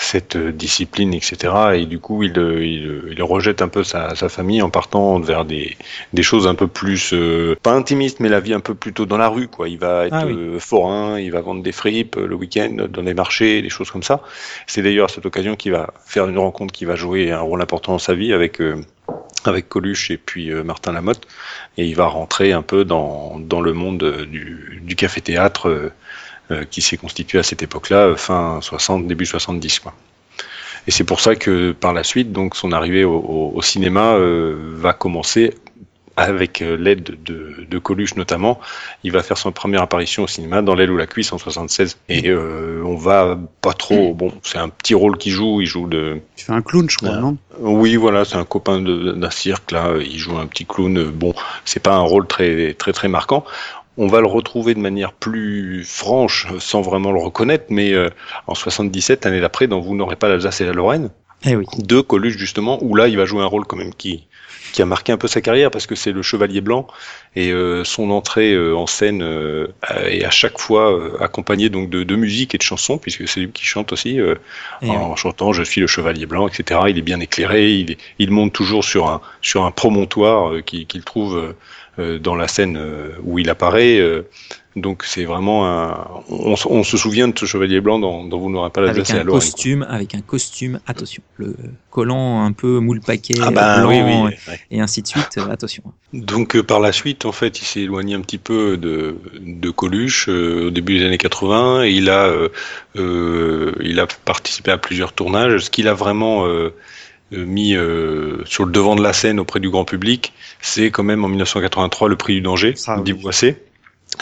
cette 0.00 0.36
discipline, 0.36 1.12
etc. 1.12 1.52
Et 1.74 1.84
du 1.84 1.98
coup, 1.98 2.22
il, 2.22 2.30
il, 2.36 3.02
il 3.16 3.22
rejette 3.24 3.62
un 3.62 3.68
peu 3.68 3.82
sa, 3.82 4.14
sa 4.14 4.28
famille 4.28 4.62
en 4.62 4.70
partant 4.70 5.18
vers 5.18 5.44
des, 5.44 5.76
des 6.12 6.22
choses 6.22 6.46
un 6.46 6.54
peu 6.54 6.68
plus 6.68 7.12
euh, 7.14 7.56
pas 7.64 7.72
intimistes, 7.72 8.20
mais 8.20 8.28
la 8.28 8.38
vie 8.38 8.54
un 8.54 8.60
peu 8.60 8.76
plutôt 8.76 9.06
dans 9.06 9.16
la 9.18 9.28
rue, 9.28 9.48
quoi. 9.48 9.68
Il 9.68 9.78
va 9.78 10.06
être 10.06 10.14
Ah 10.14 10.24
oui. 10.24 10.34
euh, 10.36 10.60
forain, 10.60 11.18
il 11.18 11.32
va 11.32 11.40
vendre 11.40 11.64
des 11.64 11.72
fripes 11.72 12.16
euh, 12.16 12.28
le 12.28 12.36
week-end 12.36 12.86
dans 12.88 13.02
les 13.02 13.12
marchés, 13.14 13.60
des 13.60 13.70
choses 13.70 13.90
comme 13.90 14.04
ça. 14.04 14.22
C'est 14.68 14.82
d'ailleurs 14.82 15.06
à 15.06 15.08
cette 15.08 15.26
occasion 15.26 15.56
qu'il 15.56 15.72
va 15.72 15.92
faire 16.06 16.28
une 16.28 16.38
rencontre 16.38 16.72
qui 16.72 16.84
va 16.84 16.94
jouer 16.94 17.32
un 17.32 17.40
rôle 17.40 17.60
important 17.60 17.90
dans 17.90 17.98
sa 17.98 18.14
vie 18.14 18.32
avec 18.32 18.60
euh, 18.60 18.80
avec 19.44 19.68
Coluche 19.68 20.12
et 20.12 20.16
puis 20.16 20.52
euh, 20.52 20.62
Martin 20.62 20.92
Lamotte, 20.92 21.26
et 21.76 21.84
il 21.86 21.96
va 21.96 22.06
rentrer 22.06 22.52
un 22.52 22.62
peu 22.62 22.84
dans 22.84 23.36
dans 23.40 23.60
le 23.60 23.72
monde 23.72 24.04
euh, 24.04 24.26
du, 24.26 24.80
du 24.84 24.94
café-théâtre. 24.94 25.68
euh, 25.68 25.92
qui 26.70 26.80
s'est 26.82 26.96
constitué 26.96 27.38
à 27.38 27.42
cette 27.42 27.62
époque-là, 27.62 28.06
euh, 28.08 28.16
fin 28.16 28.60
60, 28.60 29.06
début 29.06 29.26
70. 29.26 29.80
Quoi. 29.80 29.92
Et 30.86 30.90
c'est 30.90 31.04
pour 31.04 31.20
ça 31.20 31.34
que 31.36 31.72
par 31.72 31.92
la 31.92 32.02
suite, 32.04 32.32
donc 32.32 32.56
son 32.56 32.72
arrivée 32.72 33.04
au, 33.04 33.14
au- 33.16 33.52
au 33.54 33.62
cinéma 33.62 34.14
euh, 34.14 34.56
va 34.76 34.92
commencer 34.92 35.54
avec 36.16 36.62
euh, 36.62 36.76
l'aide 36.76 37.16
de, 37.24 37.54
de 37.70 37.78
Coluche 37.78 38.16
notamment. 38.16 38.58
Il 39.04 39.12
va 39.12 39.22
faire 39.22 39.38
son 39.38 39.52
première 39.52 39.82
apparition 39.82 40.24
au 40.24 40.26
cinéma 40.26 40.62
dans 40.62 40.74
L'aile 40.74 40.90
ou 40.90 40.96
la 40.96 41.06
cuisse 41.06 41.32
en 41.32 41.38
76. 41.38 41.96
Et 42.08 42.28
euh, 42.28 42.82
on 42.84 42.96
va 42.96 43.38
pas 43.60 43.72
trop. 43.72 44.14
Bon, 44.18 44.32
c'est 44.42 44.58
un 44.58 44.68
petit 44.68 44.94
rôle 44.94 45.16
qu'il 45.16 45.30
joue. 45.30 45.60
Il 45.60 45.66
joue 45.66 45.86
de. 45.86 46.18
Tu 46.34 46.46
fais 46.46 46.52
un 46.52 46.62
clown, 46.62 46.90
je 46.90 46.96
crois, 46.96 47.10
Ah. 47.14 47.20
non? 47.20 47.36
Oui, 47.60 47.94
voilà, 47.94 48.24
c'est 48.24 48.34
un 48.36 48.44
copain 48.44 48.80
d'un 48.80 49.30
cirque 49.30 49.70
là. 49.70 49.92
Il 50.00 50.18
joue 50.18 50.36
un 50.38 50.46
petit 50.46 50.66
clown. 50.66 51.04
Bon, 51.10 51.34
c'est 51.64 51.82
pas 51.82 51.94
un 51.94 52.00
rôle 52.00 52.26
très 52.26 52.74
très 52.74 52.92
très 52.92 53.06
marquant. 53.06 53.44
On 53.98 54.06
va 54.06 54.20
le 54.20 54.26
retrouver 54.26 54.74
de 54.74 54.80
manière 54.80 55.12
plus 55.12 55.84
franche, 55.84 56.46
sans 56.60 56.80
vraiment 56.82 57.12
le 57.12 57.18
reconnaître, 57.20 57.66
mais 57.68 57.92
euh, 57.92 58.08
en 58.46 58.54
77, 58.54 59.24
l'année 59.24 59.40
d'après, 59.40 59.66
dans 59.66 59.80
Vous 59.80 59.94
n'aurez 59.96 60.16
pas 60.16 60.28
l'Alsace 60.28 60.60
et 60.60 60.64
la 60.66 60.72
Lorraine, 60.72 61.10
Eh 61.44 61.56
oui. 61.56 61.66
de 61.78 62.00
Coluche 62.00 62.36
justement, 62.38 62.78
où 62.82 62.94
là 62.94 63.08
il 63.08 63.16
va 63.16 63.24
jouer 63.26 63.42
un 63.42 63.46
rôle 63.46 63.64
quand 63.66 63.76
même 63.76 63.92
qui 63.94 64.24
qui 64.70 64.82
a 64.82 64.86
marqué 64.86 65.12
un 65.12 65.16
peu 65.16 65.28
sa 65.28 65.40
carrière 65.40 65.70
parce 65.70 65.86
que 65.86 65.94
c'est 65.94 66.12
le 66.12 66.20
Chevalier 66.20 66.60
Blanc 66.60 66.86
et 67.34 67.52
euh, 67.52 67.84
son 67.84 68.10
entrée 68.10 68.52
euh, 68.52 68.76
en 68.76 68.86
scène 68.86 69.22
euh, 69.22 69.68
est 70.06 70.26
à 70.26 70.30
chaque 70.30 70.58
fois 70.58 70.92
euh, 70.92 71.16
accompagnée 71.22 71.70
donc 71.70 71.88
de, 71.88 72.02
de 72.02 72.16
musique 72.16 72.54
et 72.54 72.58
de 72.58 72.62
chansons 72.62 72.98
puisque 72.98 73.26
c'est 73.26 73.40
lui 73.40 73.50
qui 73.50 73.64
chante 73.64 73.92
aussi 73.94 74.20
euh, 74.20 74.34
Eh 74.82 74.90
oui. 74.90 74.94
en 74.94 75.16
chantant 75.16 75.54
Je 75.54 75.62
suis 75.62 75.80
le 75.80 75.86
Chevalier 75.86 76.26
Blanc 76.26 76.46
etc. 76.48 76.80
Il 76.88 76.98
est 76.98 77.02
bien 77.02 77.18
éclairé, 77.18 77.70
il, 77.72 77.92
est- 77.92 77.98
il 78.18 78.30
monte 78.30 78.52
toujours 78.52 78.84
sur 78.84 79.08
un 79.08 79.22
sur 79.40 79.64
un 79.64 79.70
promontoire 79.70 80.52
euh, 80.52 80.60
qu'il 80.60 81.02
trouve 81.02 81.38
euh, 81.38 81.40
euh, 81.40 81.52
dans 81.98 82.34
la 82.34 82.48
scène 82.48 82.80
où 83.24 83.38
il 83.38 83.50
apparaît. 83.50 84.00
donc 84.76 85.04
c'est 85.04 85.24
vraiment 85.24 85.68
un. 85.68 86.08
On, 86.28 86.84
se 86.84 86.96
souvient 86.96 87.28
de 87.28 87.38
ce 87.38 87.44
chevalier 87.44 87.80
blanc 87.80 87.98
dans, 87.98 88.24
dans 88.24 88.38
Vous 88.38 88.50
n'aurez 88.50 88.70
pas 88.70 88.80
la 88.80 88.90
avec 88.90 89.10
un 89.10 89.24
costume, 89.24 89.86
avec 89.88 90.14
un 90.14 90.20
costume. 90.20 90.80
Attention, 90.86 91.22
le 91.36 91.56
collant 91.90 92.44
un 92.44 92.52
peu 92.52 92.78
moule 92.78 93.00
paquet 93.00 93.34
ah 93.42 93.50
bah, 93.50 93.80
blanc 93.80 94.30
et 94.70 94.80
ainsi 94.80 95.02
de 95.02 95.08
suite. 95.08 95.38
attention. 95.50 95.82
Donc 96.12 96.60
par 96.62 96.80
la 96.80 96.92
suite, 96.92 97.24
en 97.24 97.32
fait, 97.32 97.60
il 97.60 97.64
s'est 97.64 97.80
éloigné 97.80 98.14
un 98.14 98.20
petit 98.20 98.38
peu 98.38 98.76
de, 98.76 99.16
de 99.40 99.70
Coluche 99.70 100.28
au 100.28 100.70
début 100.70 100.98
des 100.98 101.06
années 101.06 101.18
80 101.18 101.84
et 101.84 101.90
il 101.90 102.10
a 102.10 102.32
il 102.94 104.00
a 104.00 104.06
participé 104.24 104.70
à 104.70 104.78
plusieurs 104.78 105.12
tournages. 105.12 105.58
Ce 105.58 105.70
qu'il 105.70 105.88
a 105.88 105.94
vraiment 105.94 106.46
euh, 106.46 106.74
mis 107.30 107.74
euh, 107.74 108.42
sur 108.44 108.64
le 108.64 108.72
devant 108.72 108.96
de 108.96 109.02
la 109.02 109.12
scène 109.12 109.40
auprès 109.40 109.60
du 109.60 109.70
grand 109.70 109.84
public, 109.84 110.32
c'est 110.60 110.90
quand 110.90 111.02
même 111.02 111.24
en 111.24 111.28
1983 111.28 112.08
Le 112.08 112.16
Prix 112.16 112.34
du 112.34 112.40
danger 112.40 112.74
ah, 112.86 113.00
d'Yves 113.00 113.20
Boisset 113.20 113.62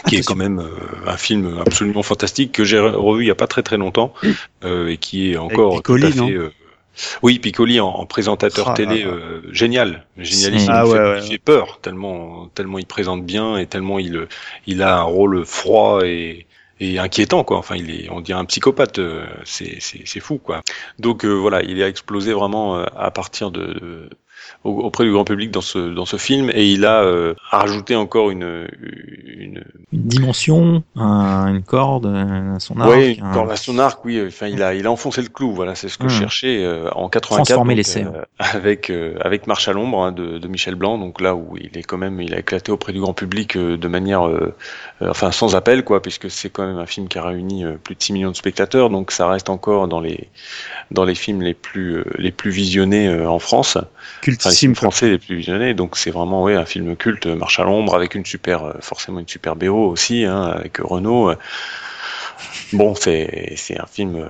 qui 0.09 0.17
est 0.17 0.27
quand 0.27 0.37
même 0.37 0.59
euh, 0.59 1.09
un 1.11 1.17
film 1.17 1.59
absolument 1.65 2.03
fantastique 2.03 2.51
que 2.51 2.65
j'ai 2.65 2.79
revu 2.79 3.25
il 3.25 3.29
y 3.29 3.31
a 3.31 3.37
pas 3.37 3.47
très 3.47 3.63
très 3.63 3.77
longtemps 3.77 4.13
et 4.65 4.97
qui 4.97 5.33
est 5.33 5.37
encore 5.37 5.83
tout 5.83 5.95
à 5.95 6.11
fait, 6.11 6.39
oui, 7.23 7.39
Piccoli 7.39 7.79
en, 7.79 8.07
présentateur 8.07 8.71
ah, 8.71 8.75
télé 8.75 9.07
génial, 9.53 10.07
génialissime. 10.17 10.73
Ah, 10.73 10.85
il, 11.23 11.29
fait, 11.29 11.39
peur 11.39 11.79
tellement 11.83 12.49
tellement 12.55 12.79
il 12.79 12.87
présente 12.87 13.25
bien 13.25 13.59
et 13.59 13.67
tellement 13.67 13.99
il 13.99 14.27
il 14.67 14.83
a 14.83 14.97
un 14.97 15.03
rôle 15.03 15.45
froid 15.45 16.01
et 16.05 16.47
et 16.81 16.99
inquiétant 16.99 17.45
quoi. 17.45 17.59
Enfin, 17.59 17.77
il 17.77 17.91
est, 17.91 18.11
on 18.11 18.21
dirait 18.21 18.39
un 18.39 18.45
psychopathe. 18.45 18.99
Euh, 18.99 19.27
c'est 19.45 20.21
fou 20.21 20.39
quoi. 20.39 20.63
Donc 20.99 21.25
euh, 21.25 21.33
voilà, 21.33 21.63
il 21.63 21.83
a 21.83 21.89
explosé 21.89 22.33
vraiment 22.33 22.77
euh, 22.77 22.85
à 22.97 23.11
partir 23.11 23.51
de, 23.51 24.11
auprès 24.65 25.05
du 25.05 25.13
grand 25.13 25.25
public 25.25 25.51
dans 25.51 25.61
ce 25.61 25.79
dans 25.79 26.07
ce 26.07 26.17
film 26.17 26.51
et 26.53 26.67
il 26.67 26.85
a 26.85 27.03
euh, 27.03 27.35
rajouté 27.51 27.95
encore 27.97 28.31
une 28.31 28.67
une, 28.73 29.65
une 29.93 30.03
dimension, 30.03 30.83
un, 30.97 31.49
une 31.49 31.63
corde, 31.63 32.07
un, 32.07 32.59
son 32.59 32.79
arc. 32.81 32.91
Oui, 32.91 33.15
une 33.15 33.33
corde 33.33 33.51
à 33.51 33.57
son 33.57 33.79
arc. 33.79 34.05
Oui, 34.05 34.21
enfin 34.27 34.49
il 34.49 34.63
a 34.63 34.75
il 34.75 34.87
a 34.87 34.91
enfoncé 34.91 35.23
le 35.23 35.29
clou. 35.29 35.53
Voilà, 35.53 35.75
c'est 35.75 35.89
ce 35.89 35.99
que 35.99 36.09
je 36.09 36.17
hmm. 36.17 36.21
cherchais 36.21 36.65
euh, 36.65 36.91
en 36.93 37.09
84 37.09 37.65
donc, 37.65 37.75
l'essai, 37.75 38.05
euh, 38.05 38.23
avec 38.39 38.91
avec 39.21 39.47
Marche 39.47 39.69
à 39.69 39.73
l'ombre 39.73 40.03
hein, 40.03 40.13
de, 40.13 40.39
de, 40.39 40.49
Michel 40.49 40.75
Blanc. 40.75 40.99
Donc 40.99 41.21
là 41.21 41.35
où 41.35 41.57
il 41.57 41.77
est 41.79 41.83
quand 41.83 41.99
même 41.99 42.21
il 42.21 42.35
a 42.35 42.41
éclaté 42.41 42.73
auprès 42.73 42.93
du 42.93 43.01
grand 43.01 43.15
public 43.15 43.57
de 43.57 43.89
manière 43.89 44.29
enfin 45.01 45.31
sans 45.31 45.55
appel 45.55 45.85
quoi, 45.85 46.03
puisque 46.03 46.31
c'est 46.31 46.51
quand 46.51 46.67
même 46.67 46.79
un 46.79 46.87
film 46.87 47.09
qui 47.09 47.19
a 47.19 47.23
réuni 47.23 47.65
plus 47.85 47.95
de 47.95 48.03
6 48.03 48.13
millions 48.13 48.31
de 48.31 48.37
spectateurs. 48.37 48.91
Donc 48.91 49.13
ça 49.13 49.29
reste 49.29 49.51
encore 49.51 49.89
dans 49.89 50.01
les 50.01 50.29
dans 50.91 51.05
les 51.05 51.15
films 51.15 51.43
les 51.43 51.55
plus 51.55 52.05
les 52.19 52.33
plus 52.33 52.51
visionnés 52.51 53.09
en 53.27 53.39
France. 53.39 53.79
Cultissime 54.27 54.59
films 54.59 54.75
français 54.75 55.09
les 55.09 55.19
plus 55.19 55.37
visionnés. 55.37 55.73
Donc 55.73 55.97
c'est 55.97 56.11
vraiment 56.11 56.43
ouais, 56.43 56.57
un 56.57 56.65
film 56.65 56.97
culte, 56.97 57.27
Marche 57.27 57.61
à 57.61 57.63
l'ombre, 57.63 57.95
avec 57.95 58.17
une 58.17 58.27
super, 58.27 58.65
euh, 58.65 58.73
forcément 58.81 59.21
une 59.21 59.29
super 59.29 59.55
BO 59.55 59.89
aussi, 59.89 60.25
hein, 60.25 60.43
avec 60.43 60.79
Renault. 60.79 61.31
Bon, 62.73 62.95
c'est 62.95 63.55
c'est 63.57 63.79
un 63.79 63.87
film 63.87 64.17
euh, 64.17 64.29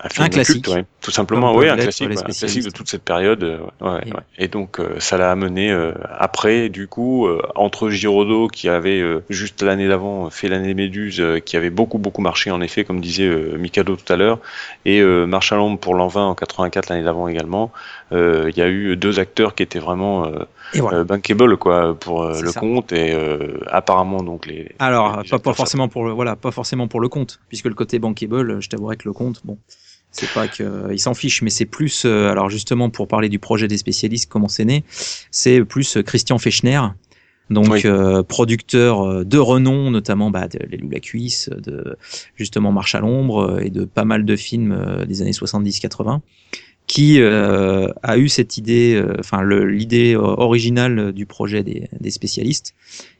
un 0.00 0.08
film 0.08 0.28
classique, 0.28 0.64
culte, 0.64 0.76
ouais. 0.76 0.84
tout 1.00 1.10
simplement, 1.10 1.54
oui, 1.54 1.68
un 1.68 1.76
classique, 1.76 2.10
un 2.10 2.22
classique 2.22 2.64
de 2.64 2.70
toute 2.70 2.88
cette 2.88 3.02
période. 3.02 3.42
Euh, 3.42 3.58
ouais, 3.80 4.00
et, 4.06 4.12
ouais. 4.12 4.20
et 4.38 4.48
donc 4.48 4.80
ça 4.98 5.18
l'a 5.18 5.30
amené 5.30 5.76
après, 6.18 6.68
du 6.68 6.86
coup, 6.86 7.28
entre 7.54 7.90
Giraudot 7.90 8.48
qui 8.48 8.68
avait 8.68 9.02
juste 9.28 9.62
l'année 9.62 9.88
d'avant 9.88 10.30
fait 10.30 10.48
l'année 10.48 10.68
des 10.68 10.74
Méduses, 10.74 11.22
qui 11.44 11.56
avait 11.56 11.70
beaucoup 11.70 11.98
beaucoup 11.98 12.22
marché 12.22 12.50
en 12.50 12.60
effet, 12.60 12.84
comme 12.84 13.00
disait 13.00 13.28
Mikado 13.56 13.96
tout 13.96 14.12
à 14.12 14.16
l'heure, 14.16 14.38
et 14.84 15.00
l'ombre 15.56 15.78
pour 15.78 15.94
l'an 15.94 16.08
20 16.08 16.26
en 16.26 16.34
84 16.34 16.90
l'année 16.90 17.04
d'avant 17.04 17.28
également. 17.28 17.72
Il 18.12 18.56
y 18.56 18.62
a 18.62 18.68
eu 18.68 18.96
deux 18.96 19.18
acteurs 19.18 19.54
qui 19.54 19.62
étaient 19.62 19.78
vraiment 19.78 20.30
voilà. 20.74 21.04
bankable 21.04 21.56
quoi 21.56 21.98
pour 21.98 22.28
le 22.28 22.52
compte 22.52 22.92
et 22.92 23.16
apparemment 23.66 24.22
donc 24.22 24.46
les. 24.46 24.72
Alors 24.78 25.22
pas, 25.30 25.38
pas 25.38 25.54
forcément 25.54 25.88
pour 25.88 26.04
le 26.04 26.12
voilà 26.12 26.36
pas 26.36 26.50
forcément 26.50 26.88
pour 26.88 27.00
le 27.00 27.08
compte 27.08 27.40
puisque 27.48 27.66
le 27.66 27.74
côté 27.74 27.98
bankable, 27.98 28.60
je 28.60 28.68
t'avouerai 28.68 28.96
que 28.96 29.08
le 29.08 29.12
compte, 29.12 29.40
bon, 29.44 29.58
c'est 30.10 30.32
pas 30.32 30.48
qu'il 30.48 30.64
euh, 30.64 30.96
s'en 30.96 31.14
fiche, 31.14 31.42
mais 31.42 31.50
c'est 31.50 31.66
plus, 31.66 32.04
euh, 32.04 32.30
alors 32.30 32.48
justement 32.48 32.90
pour 32.90 33.08
parler 33.08 33.28
du 33.28 33.38
projet 33.38 33.68
des 33.68 33.76
spécialistes, 33.76 34.30
comment 34.30 34.48
c'est 34.48 34.64
né, 34.64 34.84
c'est 35.30 35.64
plus 35.64 35.96
euh, 35.96 36.02
Christian 36.02 36.38
Fechner, 36.38 36.80
donc 37.50 37.86
producteur 38.28 39.24
de 39.24 39.38
renom, 39.38 39.90
notamment 39.90 40.30
bah, 40.30 40.48
de 40.48 40.58
Les 40.68 40.76
Loups 40.76 40.90
la 40.90 41.00
Cuisse, 41.00 41.48
de 41.48 41.96
justement 42.36 42.72
Marche 42.72 42.94
à 42.94 43.00
l'ombre 43.00 43.60
et 43.62 43.70
de 43.70 43.86
pas 43.86 44.04
mal 44.04 44.26
de 44.26 44.36
films 44.36 45.06
des 45.08 45.22
années 45.22 45.30
70-80 45.30 46.20
qui 46.88 47.22
a 47.22 48.18
eu 48.18 48.28
cette 48.28 48.58
idée, 48.58 49.00
enfin 49.20 49.44
l'idée 49.44 50.16
originale 50.16 51.12
du 51.12 51.26
projet 51.26 51.62
des, 51.62 52.10
spécialistes, 52.10 52.74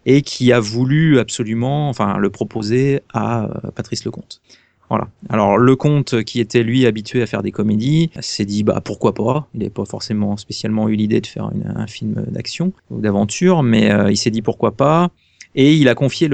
et 0.07 0.23
qui 0.23 0.53
a 0.53 0.59
voulu 0.59 1.19
absolument, 1.19 1.89
enfin 1.89 2.19
le 2.19 2.31
proposer 2.31 3.03
à 3.13 3.49
Patrice 3.77 4.05
Lecomte. 4.05 4.41
Voilà. 4.89 5.09
Alors 5.29 5.59
Lecomte, 5.59 6.23
qui 6.25 6.41
était 6.41 6.63
lui 6.63 6.87
habitué 6.87 7.21
à 7.23 7.27
faire 7.27 7.43
des 7.43 7.53
comédies, 7.53 8.11
s'est 8.21 8.47
dit 8.47 8.63
bah 8.63 8.81
pourquoi 8.83 9.13
pas? 9.13 9.49
Il 9.55 9.61
n'avait 9.61 9.71
pas 9.71 9.85
forcément 9.85 10.37
spécialement 10.37 10.89
eu 10.89 10.95
l'idée 10.95 11.21
de 11.21 11.27
faire 11.27 11.51
un 11.75 11.87
film 11.87 12.25
d'action 12.29 12.73
ou 12.91 13.01
d'aventure, 13.01 13.63
mais 13.63 13.91
euh, 13.91 14.11
il 14.11 14.17
s'est 14.17 14.31
dit 14.31 14.41
pourquoi 14.41 14.73
pas? 14.73 15.11
Et 15.55 15.75
il 15.75 15.89
a 15.89 15.95
confié 15.95 16.29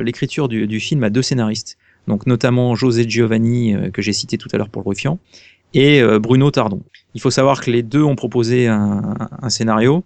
l'écriture 0.00 0.48
du, 0.48 0.80
film 0.80 1.02
à 1.04 1.10
deux 1.10 1.22
scénaristes, 1.22 1.76
donc 2.06 2.26
notamment 2.26 2.74
José 2.74 3.08
Giovanni 3.08 3.74
euh, 3.74 3.90
que 3.90 4.00
j'ai 4.00 4.12
cité 4.12 4.38
tout 4.38 4.48
à 4.52 4.56
l'heure 4.56 4.70
pour 4.70 4.82
le 4.82 4.88
Ruffian 4.88 5.18
et 5.74 6.02
euh, 6.02 6.18
Bruno 6.18 6.50
Tardon. 6.50 6.82
Il 7.14 7.20
faut 7.20 7.30
savoir 7.30 7.60
que 7.60 7.70
les 7.70 7.82
deux 7.82 8.02
ont 8.02 8.16
proposé 8.16 8.68
un, 8.68 9.14
un 9.42 9.50
scénario 9.50 10.04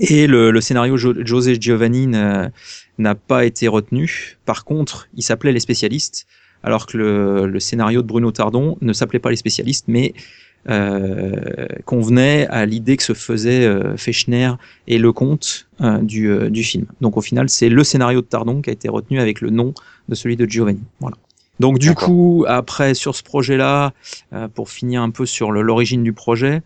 et 0.00 0.26
le, 0.26 0.50
le 0.50 0.60
scénario 0.60 0.96
José 0.96 1.56
Giovanni 1.60 2.06
n'a 2.06 3.14
pas 3.14 3.44
été 3.44 3.68
retenu. 3.68 4.38
Par 4.44 4.64
contre, 4.64 5.08
il 5.14 5.22
s'appelait 5.22 5.52
Les 5.52 5.60
spécialistes 5.60 6.26
alors 6.62 6.86
que 6.86 6.96
le, 6.98 7.60
scénario 7.60 8.02
de 8.02 8.06
Bruno 8.06 8.32
Tardon 8.32 8.76
ne 8.80 8.92
s'appelait 8.92 9.20
pas 9.20 9.30
Les 9.30 9.36
spécialistes, 9.36 9.84
mais 9.88 10.14
euh, 10.68 11.66
convenait 11.84 12.48
à 12.48 12.66
l'idée 12.66 12.96
que 12.96 13.04
se 13.04 13.12
faisait 13.12 13.64
euh, 13.64 13.96
Fechner 13.96 14.52
et 14.88 14.98
Lecomte 14.98 15.68
euh, 15.80 15.98
du, 15.98 16.28
euh, 16.28 16.50
du 16.50 16.64
film. 16.64 16.86
Donc 17.00 17.16
au 17.16 17.20
final, 17.20 17.48
c'est 17.48 17.68
le 17.68 17.84
scénario 17.84 18.20
de 18.20 18.26
Tardon 18.26 18.60
qui 18.62 18.70
a 18.70 18.72
été 18.72 18.88
retenu 18.88 19.20
avec 19.20 19.40
le 19.40 19.50
nom 19.50 19.74
de 20.08 20.14
celui 20.16 20.36
de 20.36 20.44
Giovanni. 20.44 20.80
Voilà. 20.98 21.16
Donc 21.58 21.78
du 21.78 21.94
coup, 21.94 22.44
après 22.48 22.94
sur 22.94 23.14
ce 23.14 23.22
projet-là, 23.22 23.92
euh, 24.32 24.48
pour 24.48 24.68
finir 24.68 25.02
un 25.02 25.10
peu 25.10 25.24
sur 25.26 25.52
l'origine 25.52 26.02
du 26.02 26.12
projet, 26.12 26.62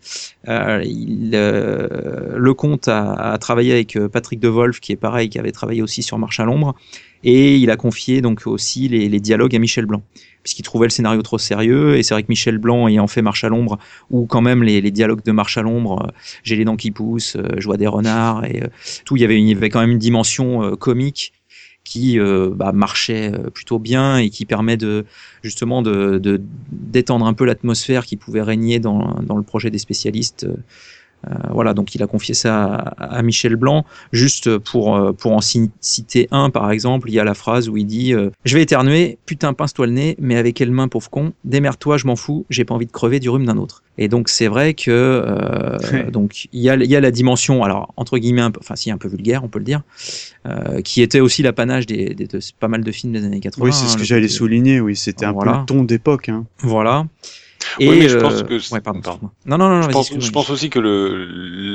euh, 0.47 0.81
il, 0.85 1.31
euh, 1.33 2.37
Lecomte 2.37 2.87
a, 2.87 3.13
a, 3.13 3.37
travaillé 3.37 3.71
avec 3.71 3.97
Patrick 4.11 4.39
De 4.39 4.49
Wolf, 4.49 4.79
qui 4.79 4.91
est 4.91 4.97
pareil, 4.97 5.29
qui 5.29 5.39
avait 5.39 5.51
travaillé 5.51 5.81
aussi 5.81 6.03
sur 6.03 6.17
Marche 6.17 6.39
à 6.39 6.45
l'ombre, 6.45 6.75
et 7.23 7.57
il 7.57 7.69
a 7.69 7.77
confié 7.77 8.21
donc 8.21 8.47
aussi 8.47 8.87
les, 8.87 9.07
les 9.07 9.19
dialogues 9.19 9.55
à 9.55 9.59
Michel 9.59 9.85
Blanc, 9.85 10.01
puisqu'il 10.43 10.63
trouvait 10.63 10.87
le 10.87 10.91
scénario 10.91 11.21
trop 11.21 11.37
sérieux. 11.37 11.95
Et 11.97 12.03
c'est 12.03 12.13
vrai 12.13 12.23
que 12.23 12.29
Michel 12.29 12.57
Blanc 12.57 12.87
ayant 12.87 13.07
fait 13.07 13.21
Marche 13.21 13.43
à 13.43 13.49
l'ombre, 13.49 13.77
ou 14.09 14.25
quand 14.25 14.41
même 14.41 14.63
les, 14.63 14.81
les, 14.81 14.91
dialogues 14.91 15.23
de 15.23 15.31
Marche 15.31 15.57
à 15.57 15.61
l'ombre, 15.61 16.05
euh, 16.05 16.11
j'ai 16.43 16.55
les 16.55 16.65
dents 16.65 16.77
qui 16.77 16.91
poussent, 16.91 17.35
euh, 17.35 17.47
je 17.57 17.65
vois 17.65 17.77
des 17.77 17.87
renards 17.87 18.45
et 18.45 18.63
euh, 18.63 18.67
tout, 19.05 19.17
il 19.17 19.21
y 19.21 19.25
avait, 19.25 19.37
une, 19.37 19.47
il 19.47 19.53
y 19.53 19.57
avait 19.57 19.69
quand 19.69 19.81
même 19.81 19.91
une 19.91 19.99
dimension 19.99 20.75
comique 20.77 21.33
qui 21.83 22.19
bah, 22.19 22.71
marchait 22.71 23.31
plutôt 23.53 23.79
bien 23.79 24.17
et 24.17 24.29
qui 24.29 24.45
permet 24.45 24.77
de 24.77 25.05
justement 25.43 25.81
de 25.81 26.41
d'étendre 26.71 27.25
un 27.25 27.33
peu 27.33 27.45
l'atmosphère 27.45 28.05
qui 28.05 28.17
pouvait 28.17 28.41
régner 28.41 28.79
dans, 28.79 29.19
dans 29.21 29.37
le 29.37 29.43
projet 29.43 29.69
des 29.69 29.79
spécialistes 29.79 30.45
euh, 30.45 30.55
voilà, 31.51 31.73
donc 31.73 31.93
il 31.95 32.03
a 32.03 32.07
confié 32.07 32.33
ça 32.33 32.65
à, 32.97 33.21
Michel 33.21 33.55
Blanc. 33.55 33.85
Juste 34.11 34.57
pour 34.57 34.95
euh, 34.95 35.13
pour 35.13 35.33
en 35.33 35.41
citer 35.41 36.27
un, 36.31 36.49
par 36.49 36.71
exemple, 36.71 37.09
il 37.09 37.13
y 37.13 37.19
a 37.19 37.23
la 37.23 37.33
phrase 37.33 37.69
où 37.69 37.77
il 37.77 37.85
dit 37.85 38.13
euh, 38.13 38.29
Je 38.45 38.55
vais 38.55 38.63
éternuer, 38.63 39.17
putain 39.25 39.53
pince-toi 39.53 39.87
le 39.87 39.93
nez, 39.93 40.15
mais 40.19 40.35
avec 40.35 40.55
quelle 40.55 40.71
main 40.71 40.87
pauvre 40.87 41.09
con? 41.09 41.33
Démerde-toi, 41.43 41.97
je 41.97 42.07
m'en 42.07 42.15
fous, 42.15 42.45
j'ai 42.49 42.65
pas 42.65 42.73
envie 42.73 42.85
de 42.85 42.91
crever 42.91 43.19
du 43.19 43.29
rhume 43.29 43.45
d'un 43.45 43.57
autre. 43.57 43.83
Et 43.97 44.07
donc 44.07 44.29
c'est 44.29 44.47
vrai 44.47 44.73
que 44.73 46.09
donc 46.11 46.47
il 46.51 46.61
y 46.61 46.69
a 46.69 46.75
y 46.75 46.95
a 46.95 47.01
la 47.01 47.11
dimension, 47.11 47.63
alors 47.63 47.93
entre 47.97 48.17
guillemets, 48.17 48.41
un 48.41 48.51
peu, 48.51 48.59
enfin 48.61 48.75
si 48.75 48.89
un 48.91 48.97
peu 48.97 49.07
vulgaire, 49.07 49.43
on 49.43 49.47
peut 49.47 49.59
le 49.59 49.65
dire, 49.65 49.81
qui 50.83 51.01
était 51.01 51.19
aussi 51.19 51.43
l'apanage 51.43 51.85
des, 51.85 52.15
des, 52.15 52.25
de 52.25 52.39
pas 52.59 52.67
mal 52.67 52.83
de 52.83 52.91
films 52.91 53.13
des 53.13 53.23
années 53.23 53.39
80. 53.39 53.65
Oui, 53.65 53.73
c'est 53.73 53.85
ce 53.85 53.93
hein, 53.93 53.97
que 53.97 54.03
j'allais 54.03 54.27
souligner. 54.27 54.79
Oui, 54.79 54.95
c'était 54.95 55.25
un 55.25 55.33
peu 55.33 55.45
le 55.45 55.65
ton 55.65 55.83
d'époque. 55.83 56.29
Hein. 56.29 56.45
Voilà. 56.59 57.05
Et 57.79 57.89
oui, 57.89 57.99
mais 57.99 58.09
je 58.09 58.17
pense 58.17 58.41
euh, 58.41 58.43
que 58.43 58.73
ouais, 58.73 58.81
pardon, 58.81 59.01
non, 59.45 59.57
non, 59.57 59.69
non, 59.69 59.81
je, 59.81 59.89
pense, 59.89 60.11
je 60.17 60.31
pense, 60.31 60.49
aussi 60.49 60.69
que 60.69 60.79
le, 60.79 61.25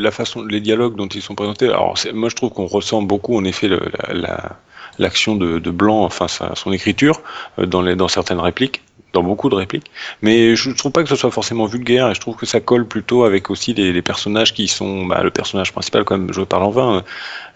la 0.02 0.11
façon, 0.11 0.43
les 0.45 0.61
dialogues 0.61 0.97
dont 0.97 1.09
ils 1.09 1.23
sont 1.23 1.35
présentés, 1.35 1.66
alors 1.66 1.95
moi 2.14 2.28
je 2.28 2.37
trouve 2.37 2.50
qu'on 2.50 2.66
ressent 2.66 3.02
beaucoup 3.02 3.37
en 3.37 3.45
effet 3.45 3.69
le, 3.69 3.81
la, 4.09 4.57
l'action 4.99 5.37
de, 5.37 5.59
de, 5.59 5.71
Blanc, 5.71 6.05
enfin 6.05 6.28
sa, 6.28 6.55
son 6.55 6.73
écriture 6.73 7.21
euh, 7.59 7.66
dans, 7.66 7.83
les, 7.83 7.97
dans 7.97 8.09
certaines 8.09 8.40
répliques, 8.40 8.83
dans 9.17 9.23
beaucoup 9.23 9.49
de 9.49 9.55
répliques, 9.55 9.91
mais 10.21 10.55
je 10.57 10.71
trouve 10.71 10.93
pas 10.93 11.03
que 11.03 11.09
ce 11.09 11.17
soit 11.17 11.31
forcément 11.31 11.65
vulgaire 11.65 12.11
et 12.11 12.15
je 12.15 12.21
trouve 12.21 12.37
que 12.37 12.45
ça 12.45 12.61
colle 12.61 12.87
plutôt 12.87 13.25
avec 13.25 13.49
aussi 13.51 13.73
les, 13.73 13.91
les 13.91 14.03
personnages 14.03 14.53
qui 14.53 14.69
sont, 14.69 15.07
bah, 15.07 15.23
le 15.23 15.31
personnage 15.31 15.73
principal 15.73 16.05
quand 16.05 16.19
même 16.19 16.33
joué 16.35 16.45
par 16.45 16.61
Lanvin, 16.61 17.03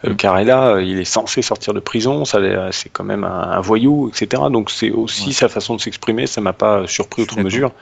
euh, 0.07 0.11
mm. 0.11 0.17
Carella, 0.17 0.81
il 0.81 0.99
est 0.99 1.05
censé 1.05 1.43
sortir 1.43 1.75
de 1.75 1.81
prison, 1.81 2.25
ça 2.25 2.39
c'est 2.73 2.89
quand 2.89 3.05
même 3.05 3.25
un, 3.25 3.43
un, 3.59 3.61
voyou, 3.61 4.09
etc. 4.09 4.43
Donc 4.51 4.71
c'est 4.71 4.91
aussi 4.91 5.35
sa 5.35 5.49
façon 5.51 5.77
de 5.77 5.81
s'exprimer, 5.81 6.27
ça 6.27 6.41
m'a 6.41 6.55
pas 6.55 6.87
surpris 6.87 7.23
outre 7.23 7.39
mesure. 7.39 7.73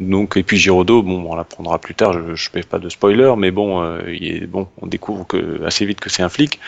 Donc 0.00 0.36
et 0.36 0.42
puis 0.42 0.56
Giraudot, 0.56 1.02
bon, 1.02 1.24
on 1.30 1.36
l'apprendra 1.36 1.78
plus 1.78 1.94
tard. 1.94 2.12
Je, 2.12 2.18
ne 2.18 2.36
fais 2.36 2.62
pas 2.62 2.78
de 2.78 2.88
spoiler, 2.88 3.32
mais 3.38 3.50
bon, 3.50 3.82
euh, 3.82 4.00
il 4.08 4.42
est, 4.42 4.46
bon, 4.46 4.68
on 4.82 4.86
découvre 4.86 5.26
que 5.26 5.64
assez 5.64 5.86
vite 5.86 6.00
que 6.00 6.10
c'est 6.10 6.22
un 6.22 6.28
flic. 6.28 6.60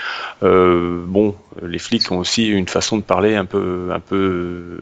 Euh, 0.43 1.03
bon, 1.05 1.35
les 1.63 1.79
flics 1.79 2.11
ont 2.13 2.19
aussi 2.19 2.49
une 2.49 2.69
façon 2.69 2.97
de 2.97 3.03
parler 3.03 3.35
un 3.35 3.45
peu, 3.45 3.91
un 3.93 4.01
peu 4.01 4.79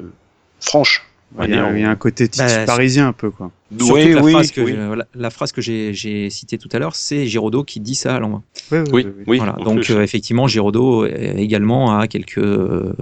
franche. 0.60 1.04
Il 1.42 1.50
y, 1.50 1.54
a, 1.54 1.72
il 1.72 1.80
y, 1.80 1.84
a 1.84 1.90
un 1.90 1.96
côté 1.96 2.30
bah, 2.38 2.64
parisien 2.64 3.08
un 3.08 3.12
peu 3.12 3.30
quoi. 3.30 3.50
Oui, 3.72 4.12
la, 4.12 4.22
oui, 4.22 4.32
phrase 4.32 4.52
que 4.52 4.60
oui. 4.60 4.74
La, 4.74 5.06
la, 5.14 5.30
phrase 5.30 5.52
que 5.52 5.60
j'ai 5.60 6.30
citée 6.30 6.56
tout 6.56 6.68
à 6.72 6.78
l'heure, 6.78 6.94
c'est 6.94 7.26
Giraudot 7.26 7.64
qui 7.64 7.80
dit 7.80 7.96
ça 7.96 8.14
à 8.14 8.20
l'envoi. 8.20 8.42
Oui, 8.70 8.78
oui, 8.92 9.06
oui. 9.26 9.36
Voilà. 9.38 9.52
Donc 9.64 9.90
euh, 9.90 10.02
effectivement, 10.02 10.46
Giraudot 10.46 11.04
également 11.06 11.98
a 11.98 12.06
quelques 12.06 12.38
euh, 12.38 12.94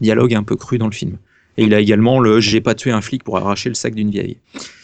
dialogues 0.00 0.34
un 0.34 0.44
peu 0.44 0.56
crus 0.56 0.78
dans 0.78 0.86
le 0.86 0.92
film. 0.92 1.18
Et 1.58 1.64
il 1.64 1.74
a 1.74 1.80
également 1.80 2.18
le 2.18 2.40
j'ai 2.40 2.62
pas 2.62 2.74
tué 2.74 2.92
un 2.92 3.02
flic 3.02 3.24
pour 3.24 3.36
arracher 3.36 3.68
le 3.68 3.74
sac 3.74 3.94
d'une 3.94 4.10
vieille. 4.10 4.38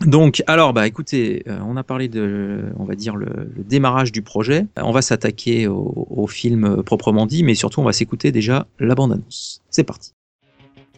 Donc, 0.05 0.43
alors, 0.47 0.75
bah 0.75 0.87
écoutez, 0.87 1.45
euh, 1.49 1.59
on 1.67 1.79
a 1.79 1.83
parlé 1.83 2.09
de, 2.09 2.65
on 2.79 2.85
va 2.85 2.95
dire, 2.95 3.17
le, 3.17 3.27
le 3.57 3.65
démarrage 3.65 4.13
du 4.13 4.21
projet. 4.21 4.67
On 4.77 4.93
va 4.93 5.01
s'attaquer 5.01 5.67
au, 5.67 6.07
au, 6.11 6.27
film 6.27 6.83
proprement 6.83 7.25
dit, 7.25 7.43
mais 7.43 7.55
surtout, 7.55 7.81
on 7.81 7.85
va 7.85 7.95
s'écouter 7.95 8.33
déjà 8.33 8.67
la 8.81 8.95
bande-annonce. 8.95 9.63
C'est 9.71 9.85
parti. 9.85 10.13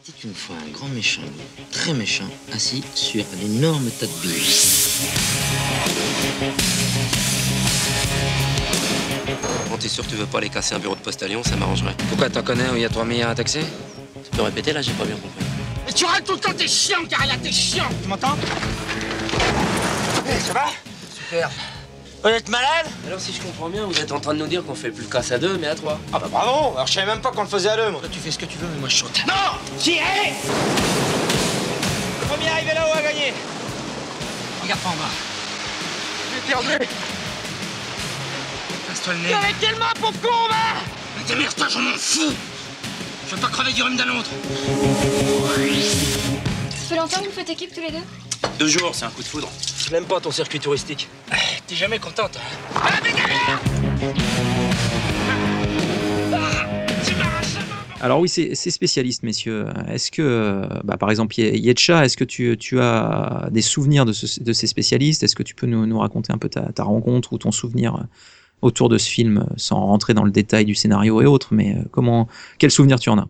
C'était 0.02 0.28
une 0.28 0.34
fois 0.34 0.56
un 0.66 0.70
grand 0.70 0.88
méchant, 0.88 1.20
très 1.70 1.92
méchant, 1.92 2.28
assis 2.54 2.82
sur 2.94 3.22
un 3.36 3.44
énorme 3.44 3.90
tas 3.90 4.06
de 4.06 4.12
billes. 4.22 4.56
Bon, 9.68 9.76
t'es 9.76 9.88
sûr 9.88 10.04
que 10.04 10.10
tu 10.10 10.16
veux 10.16 10.26
pas 10.26 10.38
aller 10.38 10.48
casser 10.48 10.74
un 10.74 10.78
bureau 10.78 10.94
de 10.94 11.00
poste 11.00 11.22
à 11.22 11.28
Lyon, 11.28 11.42
ça 11.44 11.56
m'arrangerait. 11.56 11.94
Pourquoi 12.08 12.30
t'en 12.30 12.42
connais 12.42 12.68
où 12.70 12.76
il 12.76 12.82
y 12.82 12.84
a 12.84 12.88
3 12.88 13.04
milliards 13.04 13.30
à 13.30 13.34
taxer? 13.34 13.60
Tu 14.24 14.30
peux 14.36 14.42
répéter 14.42 14.72
là, 14.72 14.80
j'ai 14.80 14.92
pas 14.92 15.04
bien 15.04 15.16
compris. 15.16 15.44
Mais 15.86 15.92
tu 15.92 16.04
râles 16.06 16.24
tout 16.24 16.32
le 16.32 16.38
temps, 16.40 16.52
t'es 16.56 16.66
chiant, 16.68 17.04
Carla, 17.08 17.36
t'es 17.36 17.52
chiant 17.52 17.88
Tu 18.02 18.08
m'entends? 18.08 18.36
Hey, 20.26 20.40
Ça 20.40 20.52
va? 20.52 20.66
Super. 21.14 21.50
Vous 22.22 22.28
êtes 22.28 22.48
malade? 22.48 22.86
Alors 23.06 23.18
si 23.18 23.32
je 23.32 23.40
comprends 23.40 23.70
bien, 23.70 23.86
vous 23.86 23.98
êtes 23.98 24.12
en 24.12 24.20
train 24.20 24.34
de 24.34 24.38
nous 24.40 24.46
dire 24.46 24.62
qu'on 24.62 24.74
fait 24.74 24.90
plus 24.90 25.04
le 25.04 25.08
casse 25.08 25.32
à 25.32 25.38
deux, 25.38 25.56
mais 25.56 25.68
à 25.68 25.74
trois. 25.74 25.98
Ah 26.12 26.18
bah 26.18 26.28
bravo 26.30 26.74
Alors 26.74 26.86
je 26.86 26.92
savais 26.92 27.06
même 27.06 27.22
pas 27.22 27.30
qu'on 27.30 27.42
le 27.42 27.48
faisait 27.48 27.70
à 27.70 27.76
deux, 27.76 27.90
moi. 27.90 28.00
Toi, 28.00 28.10
tu 28.12 28.18
fais 28.18 28.30
ce 28.30 28.38
que 28.38 28.44
tu 28.44 28.58
veux, 28.58 28.66
mais 28.74 28.78
moi 28.80 28.88
je 28.90 28.96
saute. 28.96 29.22
Non 29.26 29.34
allez 29.34 30.32
Le 32.20 32.26
premier 32.26 32.48
arrivé 32.50 32.74
là-haut 32.74 32.92
a 32.94 33.02
gagné 33.02 33.32
Regarde 34.62 34.80
pas 34.80 34.88
en 34.90 34.96
bas. 34.96 35.04
J'ai 36.34 36.52
perdu 36.52 36.86
Passe-toi 38.86 39.14
le 39.14 39.18
nez. 39.20 39.34
Mais 39.42 39.54
quelle 39.58 39.78
main 39.78 39.92
pour 39.98 40.12
con, 40.12 40.48
va 40.50 40.56
Mais 41.16 41.24
démerde-toi, 41.26 41.68
j'en 41.70 41.80
m'en 41.80 41.96
fous 41.96 42.34
Je 43.30 43.34
veux 43.34 43.40
pas 43.40 43.48
crever 43.48 43.72
du 43.72 43.82
rhume 43.82 43.96
d'un 43.96 44.10
autre 44.10 44.28
Ça 46.70 46.76
fait 46.86 46.96
longtemps 46.96 47.20
que 47.20 47.26
vous 47.26 47.32
faites 47.32 47.48
équipe 47.48 47.74
tous 47.74 47.80
les 47.80 47.92
deux? 47.92 48.04
Deux 48.58 48.68
jours, 48.68 48.94
c'est 48.94 49.04
un 49.04 49.10
coup 49.10 49.22
de 49.22 49.26
foudre. 49.26 49.48
Je 49.84 49.90
n'aime 49.92 50.04
pas 50.04 50.20
ton 50.20 50.30
circuit 50.30 50.60
touristique. 50.60 51.08
T'es 51.66 51.74
jamais 51.74 51.98
contente. 51.98 52.38
Ah, 52.74 52.90
mais 53.02 53.10
Alors 58.02 58.20
oui, 58.20 58.30
c'est 58.30 58.54
spécialiste, 58.54 59.22
messieurs. 59.24 59.66
Est-ce 59.88 60.10
que, 60.10 60.66
bah, 60.84 60.96
par 60.96 61.10
exemple, 61.10 61.38
Yetcha, 61.38 62.04
est-ce 62.04 62.16
que 62.16 62.24
tu, 62.24 62.56
tu, 62.58 62.80
as 62.80 63.48
des 63.50 63.60
souvenirs 63.60 64.06
de, 64.06 64.12
ce, 64.12 64.42
de 64.42 64.52
ces 64.54 64.66
spécialistes? 64.66 65.22
Est-ce 65.22 65.36
que 65.36 65.42
tu 65.42 65.54
peux 65.54 65.66
nous, 65.66 65.84
nous, 65.84 65.98
raconter 65.98 66.32
un 66.32 66.38
peu 66.38 66.48
ta, 66.48 66.62
ta, 66.72 66.82
rencontre 66.84 67.34
ou 67.34 67.38
ton 67.38 67.52
souvenir? 67.52 68.06
Autour 68.62 68.88
de 68.88 68.98
ce 68.98 69.08
film, 69.08 69.46
sans 69.56 69.80
rentrer 69.80 70.14
dans 70.14 70.24
le 70.24 70.30
détail 70.30 70.64
du 70.64 70.74
scénario 70.74 71.20
et 71.22 71.26
autres, 71.26 71.48
mais 71.50 71.76
comment, 71.90 72.28
quel 72.58 72.70
souvenir 72.70 72.98
tu 72.98 73.10
en 73.10 73.18
as? 73.18 73.26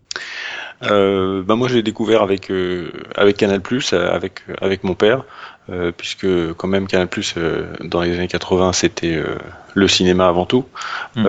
Euh, 0.83 1.43
bah 1.43 1.55
moi, 1.55 1.67
je 1.67 1.75
l'ai 1.75 1.83
découvert 1.83 2.21
avec 2.21 2.49
euh, 2.49 2.91
avec 3.15 3.37
Canal 3.37 3.61
avec 3.93 4.41
avec 4.61 4.83
mon 4.83 4.95
père, 4.95 5.23
euh, 5.69 5.91
puisque 5.95 6.27
quand 6.53 6.67
même 6.67 6.87
Canal 6.87 7.07
euh, 7.37 7.73
dans 7.83 8.01
les 8.01 8.15
années 8.17 8.27
80, 8.27 8.73
c'était 8.73 9.15
euh, 9.15 9.35
le 9.75 9.87
cinéma 9.87 10.27
avant 10.27 10.45
tout, 10.45 10.65
mmh. 11.15 11.27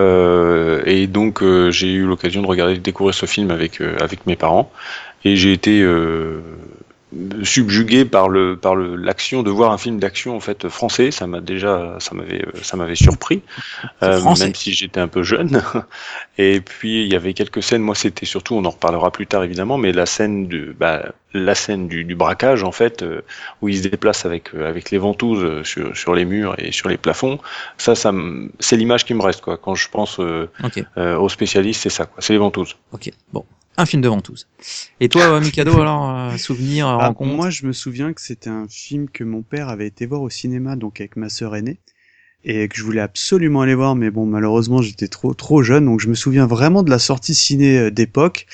et 0.85 1.07
donc 1.07 1.41
j'ai 1.69 1.93
eu 1.93 2.05
l'occasion 2.05 2.41
de 2.41 2.47
regarder, 2.47 2.73
de 2.73 2.79
découvrir 2.79 3.13
ce 3.13 3.25
film 3.25 3.51
avec 3.51 3.79
avec 4.01 4.25
mes 4.25 4.35
parents, 4.35 4.71
et 5.23 5.37
j'ai 5.37 5.53
été 5.53 5.81
subjugué 7.43 8.05
par 8.05 8.29
le 8.29 8.55
par 8.57 8.75
le 8.75 8.95
l'action 8.95 9.43
de 9.43 9.51
voir 9.51 9.71
un 9.71 9.77
film 9.77 9.99
d'action 9.99 10.35
en 10.35 10.39
fait 10.39 10.67
français. 10.69 11.11
Ça 11.11 11.27
m'a 11.27 11.41
déjà 11.41 11.95
ça 11.99 12.15
m'avait 12.15 12.45
ça 12.61 12.77
m'avait 12.77 12.95
surpris 12.95 13.41
euh, 14.01 14.21
même 14.39 14.55
si 14.55 14.73
j'étais 14.73 14.99
un 14.99 15.07
peu 15.07 15.23
jeune. 15.23 15.61
Et 16.37 16.61
puis 16.61 17.03
il 17.03 17.11
y 17.11 17.15
avait 17.15 17.33
quelques 17.33 17.63
scènes. 17.63 17.81
Moi 17.81 17.95
c'était 17.95 18.25
surtout 18.25 18.55
on 18.55 18.65
en 18.65 18.69
reparlera 18.69 19.11
plus 19.11 19.27
tard 19.27 19.43
évidemment 19.43 19.77
mais 19.77 19.91
la 19.91 20.05
scène 20.05 20.47
du 20.47 20.75
bah, 20.77 21.13
la 21.33 21.55
scène 21.55 21.87
du, 21.87 22.03
du 22.03 22.15
braquage 22.15 22.63
en 22.63 22.71
fait 22.71 23.03
euh, 23.03 23.21
où 23.61 23.69
il 23.69 23.77
se 23.77 23.87
déplace 23.87 24.25
avec 24.25 24.53
euh, 24.53 24.67
avec 24.67 24.91
les 24.91 24.97
ventouses 24.97 25.63
sur 25.63 25.95
sur 25.95 26.13
les 26.13 26.25
murs 26.25 26.55
et 26.57 26.71
sur 26.71 26.89
les 26.89 26.97
plafonds. 26.97 27.39
Ça 27.77 27.95
ça 27.95 28.11
c'est 28.59 28.77
l'image 28.77 29.05
qui 29.05 29.13
me 29.13 29.21
reste 29.21 29.41
quoi 29.41 29.57
quand 29.57 29.75
je 29.75 29.89
pense 29.89 30.19
okay. 30.19 30.85
aux 30.97 31.29
spécialistes 31.29 31.81
c'est 31.83 31.89
ça 31.89 32.05
quoi. 32.05 32.21
C'est 32.21 32.33
les 32.33 32.39
ventouses. 32.39 32.75
Ok. 32.91 33.11
Bon 33.31 33.45
un 33.77 33.85
film 33.85 34.01
de 34.01 34.07
ventouse. 34.07 34.47
Et 34.99 35.09
toi, 35.09 35.39
Mikado, 35.39 35.79
alors, 35.79 36.09
euh, 36.09 36.37
souvenir, 36.37 36.87
ah, 36.87 37.07
rencontre 37.07 37.33
Moi, 37.33 37.49
je 37.49 37.65
me 37.65 37.73
souviens 37.73 38.13
que 38.13 38.21
c'était 38.21 38.49
un 38.49 38.67
film 38.69 39.09
que 39.09 39.23
mon 39.23 39.41
père 39.41 39.69
avait 39.69 39.87
été 39.87 40.05
voir 40.05 40.21
au 40.21 40.29
cinéma, 40.29 40.75
donc 40.75 40.99
avec 40.99 41.15
ma 41.15 41.29
sœur 41.29 41.55
aînée, 41.55 41.79
et 42.45 42.67
que 42.67 42.75
je 42.77 42.83
voulais 42.83 43.01
absolument 43.01 43.61
aller 43.61 43.75
voir, 43.75 43.95
mais 43.95 44.11
bon, 44.11 44.25
malheureusement, 44.25 44.81
j'étais 44.81 45.07
trop 45.07 45.33
trop 45.33 45.63
jeune, 45.63 45.85
donc 45.85 46.01
je 46.01 46.07
me 46.07 46.15
souviens 46.15 46.45
vraiment 46.45 46.83
de 46.83 46.89
la 46.89 46.99
sortie 46.99 47.33
ciné 47.33 47.89
d'époque. 47.89 48.45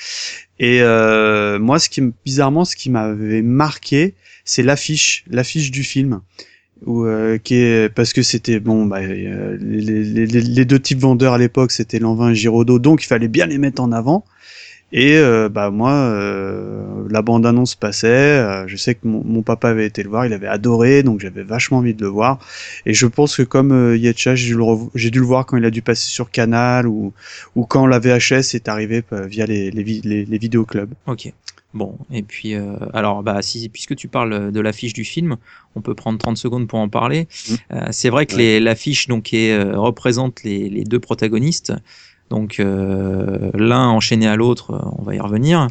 Et 0.60 0.82
euh, 0.82 1.58
moi, 1.58 1.78
ce 1.78 1.88
qui 1.88 2.02
bizarrement, 2.24 2.66
ce 2.66 2.76
qui 2.76 2.90
m'avait 2.90 3.42
marqué, 3.42 4.14
c'est 4.44 4.62
l'affiche, 4.62 5.24
l'affiche 5.28 5.70
du 5.70 5.82
film. 5.82 6.20
Ou 6.86 7.04
euh, 7.04 7.36
qui 7.36 7.56
est 7.56 7.94
parce 7.94 8.14
que 8.14 8.22
c'était 8.22 8.58
bon 8.58 8.86
bah 8.86 9.00
euh, 9.00 9.58
les, 9.60 10.02
les, 10.02 10.26
les, 10.26 10.64
deux 10.64 10.78
types 10.78 10.98
vendeurs 11.00 11.34
à 11.34 11.38
l'époque 11.38 11.72
c'était 11.72 11.98
Lanvin 11.98 12.30
et 12.30 12.34
Giraudot 12.34 12.78
donc 12.78 13.02
il 13.02 13.06
fallait 13.06 13.28
bien 13.28 13.44
les 13.44 13.58
mettre 13.58 13.82
en 13.82 13.92
avant 13.92 14.24
et 14.92 15.16
euh, 15.16 15.48
bah 15.48 15.70
moi, 15.70 15.92
euh, 15.92 17.06
la 17.08 17.22
bande 17.22 17.46
annonce 17.46 17.76
passait. 17.76 18.08
Euh, 18.08 18.66
je 18.66 18.76
sais 18.76 18.94
que 18.94 19.06
mon, 19.06 19.22
mon, 19.24 19.42
papa 19.42 19.68
avait 19.68 19.86
été 19.86 20.02
le 20.02 20.10
voir, 20.10 20.26
il 20.26 20.32
avait 20.32 20.48
adoré, 20.48 21.02
donc 21.02 21.20
j'avais 21.20 21.44
vachement 21.44 21.78
envie 21.78 21.94
de 21.94 22.02
le 22.02 22.08
voir. 22.08 22.38
Et 22.86 22.94
je 22.94 23.06
pense 23.06 23.36
que 23.36 23.42
comme 23.42 23.72
euh, 23.72 23.96
Yetcha, 23.96 24.34
j'ai 24.34 24.54
dû, 24.54 25.10
dû, 25.10 25.20
le 25.20 25.26
voir 25.26 25.46
quand 25.46 25.56
il 25.56 25.64
a 25.64 25.70
dû 25.70 25.82
passer 25.82 26.08
sur 26.08 26.30
Canal 26.30 26.88
ou 26.88 27.12
ou 27.54 27.66
quand 27.66 27.86
la 27.86 28.00
VHS 28.00 28.54
est 28.54 28.68
arrivée 28.68 29.04
euh, 29.12 29.26
via 29.26 29.46
les 29.46 29.70
les, 29.70 29.84
les, 29.84 30.24
les 30.24 30.38
vidéoclubs. 30.38 30.92
Ok. 31.06 31.32
Bon, 31.72 31.96
et 32.10 32.24
puis 32.24 32.56
euh, 32.56 32.74
alors 32.92 33.22
bah 33.22 33.42
si 33.42 33.68
puisque 33.68 33.94
tu 33.94 34.08
parles 34.08 34.50
de 34.50 34.60
l'affiche 34.60 34.92
du 34.92 35.04
film, 35.04 35.36
on 35.76 35.80
peut 35.80 35.94
prendre 35.94 36.18
30 36.18 36.36
secondes 36.36 36.66
pour 36.66 36.80
en 36.80 36.88
parler. 36.88 37.28
Mmh. 37.28 37.54
Euh, 37.72 37.86
c'est 37.92 38.10
vrai 38.10 38.26
que 38.26 38.58
l'affiche 38.58 39.06
donc 39.06 39.32
est, 39.32 39.62
représente 39.62 40.42
les, 40.42 40.68
les, 40.68 40.82
deux 40.82 40.98
protagonistes. 40.98 41.72
Donc 42.30 42.60
euh, 42.60 43.50
l'un 43.54 43.88
enchaîné 43.88 44.28
à 44.28 44.36
l'autre, 44.36 44.72
euh, 44.72 44.98
on 44.98 45.02
va 45.02 45.14
y 45.14 45.20
revenir. 45.20 45.66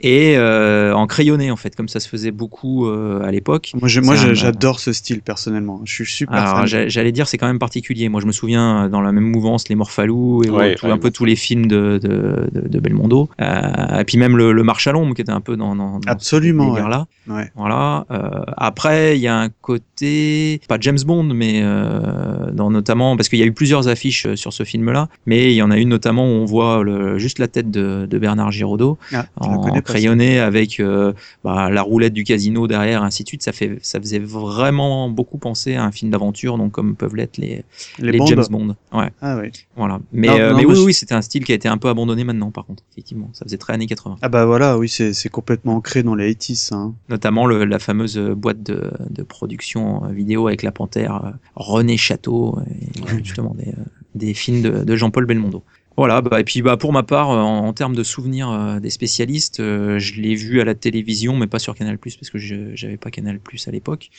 Et 0.00 0.36
euh, 0.36 0.92
en 0.92 1.06
crayonné 1.06 1.50
en 1.50 1.56
fait, 1.56 1.76
comme 1.76 1.88
ça 1.88 2.00
se 2.00 2.08
faisait 2.08 2.32
beaucoup 2.32 2.86
euh, 2.86 3.22
à 3.22 3.30
l'époque. 3.30 3.72
Moi, 3.78 3.88
je, 3.88 4.00
moi 4.00 4.16
j'adore 4.16 4.80
ce 4.80 4.92
style 4.92 5.22
personnellement. 5.22 5.80
Je 5.84 5.92
suis 5.92 6.06
super. 6.06 6.34
Alors 6.34 6.66
j'allais 6.66 7.12
dire 7.12 7.28
c'est 7.28 7.38
quand 7.38 7.46
même 7.46 7.58
particulier. 7.58 8.08
Moi 8.08 8.20
je 8.20 8.26
me 8.26 8.32
souviens 8.32 8.88
dans 8.88 9.00
la 9.00 9.12
même 9.12 9.24
mouvance 9.24 9.68
les 9.68 9.76
Morphalou 9.76 10.42
et 10.44 10.50
ouais, 10.50 10.74
tout, 10.74 10.86
ouais, 10.86 10.92
un 10.92 10.98
peu 10.98 11.10
tous 11.10 11.24
les 11.24 11.36
films 11.36 11.66
de, 11.66 11.98
de, 12.02 12.48
de, 12.52 12.68
de 12.68 12.80
Belmondo. 12.80 13.28
Euh, 13.40 14.00
et 14.00 14.04
puis 14.04 14.18
même 14.18 14.36
le, 14.36 14.52
le 14.52 14.62
Marche 14.64 14.86
à 14.88 14.92
l'ombre 14.92 15.14
qui 15.14 15.22
était 15.22 15.32
un 15.32 15.40
peu 15.40 15.56
dans, 15.56 15.76
dans, 15.76 16.00
dans 16.00 16.10
absolument 16.10 16.72
ouais. 16.72 16.82
là. 16.88 17.06
Ouais. 17.28 17.50
Voilà. 17.54 18.04
Euh, 18.10 18.42
après 18.56 19.16
il 19.16 19.22
y 19.22 19.28
a 19.28 19.38
un 19.38 19.48
côté 19.48 20.60
pas 20.68 20.76
James 20.80 20.98
Bond 21.06 21.24
mais 21.34 21.60
euh, 21.62 22.50
dans 22.52 22.70
notamment 22.70 23.16
parce 23.16 23.28
qu'il 23.28 23.38
y 23.38 23.42
a 23.42 23.46
eu 23.46 23.52
plusieurs 23.52 23.88
affiches 23.88 24.34
sur 24.34 24.52
ce 24.52 24.64
film 24.64 24.90
là, 24.90 25.08
mais 25.26 25.52
il 25.52 25.56
y 25.56 25.62
en 25.62 25.70
a 25.70 25.78
une 25.78 25.88
notamment 25.88 26.26
où 26.26 26.32
on 26.32 26.44
voit 26.44 26.82
le, 26.82 27.18
juste 27.18 27.38
la 27.38 27.48
tête 27.48 27.70
de, 27.70 28.06
de 28.10 28.18
Bernard 28.18 28.50
Giraudot 28.50 28.98
ah, 29.12 29.26
en 29.36 29.58
crayonné 29.84 30.38
avec 30.38 30.80
euh, 30.80 31.12
bah, 31.44 31.70
la 31.70 31.82
roulette 31.82 32.12
du 32.12 32.24
casino 32.24 32.66
derrière, 32.66 33.02
ainsi 33.02 33.22
de 33.22 33.28
suite. 33.28 33.42
Ça, 33.42 33.52
fait, 33.52 33.78
ça 33.82 34.00
faisait 34.00 34.18
vraiment 34.18 35.08
beaucoup 35.08 35.38
penser 35.38 35.74
à 35.74 35.84
un 35.84 35.92
film 35.92 36.10
d'aventure, 36.10 36.58
donc 36.58 36.72
comme 36.72 36.96
peuvent 36.96 37.14
l'être 37.14 37.36
les, 37.36 37.64
les, 37.98 38.12
les 38.12 38.26
James 38.26 38.44
Bond. 38.50 38.76
Ouais. 38.92 39.10
Ah 39.20 39.38
oui. 39.40 39.50
Voilà. 39.76 40.00
Mais, 40.12 40.28
non, 40.28 40.34
euh, 40.34 40.50
non, 40.50 40.56
mais, 40.56 40.62
mais 40.64 40.72
oui, 40.72 40.82
oui, 40.86 40.94
c'était 40.94 41.14
un 41.14 41.22
style 41.22 41.44
qui 41.44 41.52
a 41.52 41.54
été 41.54 41.68
un 41.68 41.78
peu 41.78 41.88
abandonné 41.88 42.24
maintenant, 42.24 42.50
par 42.50 42.64
contre. 42.64 42.82
Effectivement, 42.92 43.30
ça 43.32 43.44
faisait 43.44 43.58
très 43.58 43.74
années 43.74 43.86
80. 43.86 44.16
Ah 44.22 44.28
bah 44.28 44.46
voilà, 44.46 44.78
oui, 44.78 44.88
c'est 44.88 45.28
complètement 45.28 45.76
ancré 45.76 46.02
dans 46.02 46.14
les 46.14 46.34
80s. 46.34 46.74
Hein. 46.74 46.94
Notamment 47.08 47.46
le, 47.46 47.64
la 47.64 47.78
fameuse 47.78 48.18
boîte 48.18 48.62
de, 48.62 48.90
de, 49.10 49.22
production 49.22 50.02
vidéo 50.08 50.48
avec 50.48 50.62
la 50.62 50.72
panthère 50.72 51.24
euh, 51.24 51.30
René 51.56 51.96
Château, 51.96 52.58
et, 52.70 53.24
justement 53.24 53.54
des, 53.54 53.72
des 54.14 54.34
films 54.34 54.62
de, 54.62 54.84
de 54.84 54.96
Jean-Paul 54.96 55.26
Belmondo. 55.26 55.62
Voilà, 55.96 56.20
bah, 56.22 56.40
et 56.40 56.44
puis 56.44 56.60
bah, 56.60 56.76
pour 56.76 56.92
ma 56.92 57.04
part, 57.04 57.28
en, 57.28 57.66
en 57.66 57.72
termes 57.72 57.94
de 57.94 58.02
souvenirs 58.02 58.50
euh, 58.50 58.80
des 58.80 58.90
spécialistes, 58.90 59.60
euh, 59.60 60.00
je 60.00 60.20
l'ai 60.20 60.34
vu 60.34 60.60
à 60.60 60.64
la 60.64 60.74
télévision, 60.74 61.36
mais 61.36 61.46
pas 61.46 61.60
sur 61.60 61.76
Canal 61.76 61.98
parce 61.98 62.30
que 62.30 62.38
j'avais 62.38 62.96
pas 62.96 63.12
Canal 63.12 63.38
à 63.66 63.70
l'époque. 63.70 64.10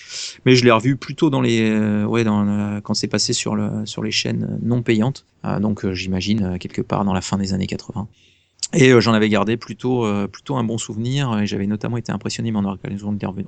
Mais 0.45 0.55
je 0.55 0.63
l'ai 0.63 0.71
revu 0.71 0.95
plutôt 0.95 1.29
dans 1.29 1.41
les, 1.41 1.69
euh, 1.69 2.05
ouais, 2.05 2.23
dans 2.23 2.79
quand 2.81 2.93
c'est 2.93 3.07
passé 3.07 3.33
sur, 3.33 3.55
le, 3.55 3.85
sur 3.85 4.03
les 4.03 4.11
chaînes 4.11 4.57
non 4.61 4.81
payantes. 4.81 5.25
donc 5.59 5.91
j'imagine 5.91 6.57
quelque 6.59 6.81
part 6.81 7.03
dans 7.03 7.13
la 7.13 7.21
fin 7.21 7.37
des 7.37 7.53
années 7.53 7.67
80. 7.67 8.07
Et 8.73 8.99
j'en 8.99 9.13
avais 9.13 9.29
gardé 9.29 9.57
plutôt, 9.57 10.05
plutôt 10.27 10.55
un 10.55 10.63
bon 10.63 10.77
souvenir, 10.77 11.39
et 11.39 11.45
j'avais 11.45 11.67
notamment 11.67 11.97
été 11.97 12.11
impressionné, 12.11 12.51
mais 12.51 12.59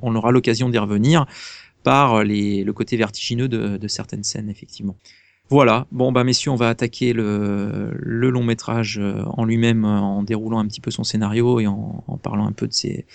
on 0.02 0.16
aura 0.16 0.32
l'occasion 0.32 0.70
d'y 0.70 0.78
revenir 0.78 1.26
par 1.84 2.24
les, 2.24 2.64
le 2.64 2.74
côté 2.74 2.98
vertigineux 2.98 3.48
de, 3.48 3.78
de 3.78 3.88
certaines 3.88 4.24
scènes, 4.24 4.50
effectivement. 4.50 4.96
Voilà, 5.50 5.88
bon 5.92 6.12
bah 6.12 6.26
messieurs, 6.26 6.52
on 6.52 6.56
va 6.56 6.68
attaquer 6.68 7.14
le, 7.14 7.92
le 7.98 8.30
long 8.30 8.44
métrage 8.44 9.00
euh, 9.00 9.24
en 9.26 9.46
lui-même 9.46 9.86
en 9.86 10.22
déroulant 10.24 10.60
un 10.60 10.68
petit 10.68 10.82
peu 10.82 10.92
son 10.92 11.06
scénario 11.06 11.62
et 11.62 11.68
en, 11.68 12.04
en 12.06 12.18
parlant 12.18 12.48
un 12.48 12.52
peu 12.52 12.68
de 12.68 12.74
ses, 12.74 13.06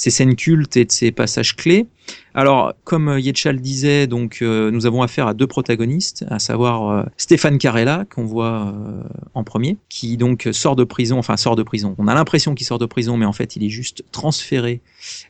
ces 0.00 0.08
scènes 0.08 0.34
cultes 0.34 0.78
et 0.78 0.86
de 0.86 0.90
ces 0.90 1.12
passages 1.12 1.54
clés. 1.54 1.86
Alors, 2.32 2.72
comme 2.84 3.18
Yetchal 3.18 3.60
disait, 3.60 4.06
donc 4.06 4.38
euh, 4.40 4.70
nous 4.70 4.86
avons 4.86 5.02
affaire 5.02 5.26
à 5.26 5.34
deux 5.34 5.46
protagonistes, 5.46 6.24
à 6.30 6.38
savoir 6.38 6.88
euh, 6.88 7.02
Stéphane 7.18 7.58
Carella 7.58 8.06
qu'on 8.12 8.24
voit 8.24 8.72
euh, 8.74 9.02
en 9.34 9.44
premier, 9.44 9.76
qui 9.90 10.16
donc 10.16 10.48
sort 10.52 10.74
de 10.74 10.84
prison, 10.84 11.18
enfin 11.18 11.36
sort 11.36 11.54
de 11.54 11.62
prison. 11.62 11.96
On 11.98 12.08
a 12.08 12.14
l'impression 12.14 12.54
qu'il 12.54 12.66
sort 12.66 12.78
de 12.78 12.86
prison, 12.86 13.18
mais 13.18 13.26
en 13.26 13.34
fait 13.34 13.56
il 13.56 13.62
est 13.62 13.68
juste 13.68 14.02
transféré 14.10 14.80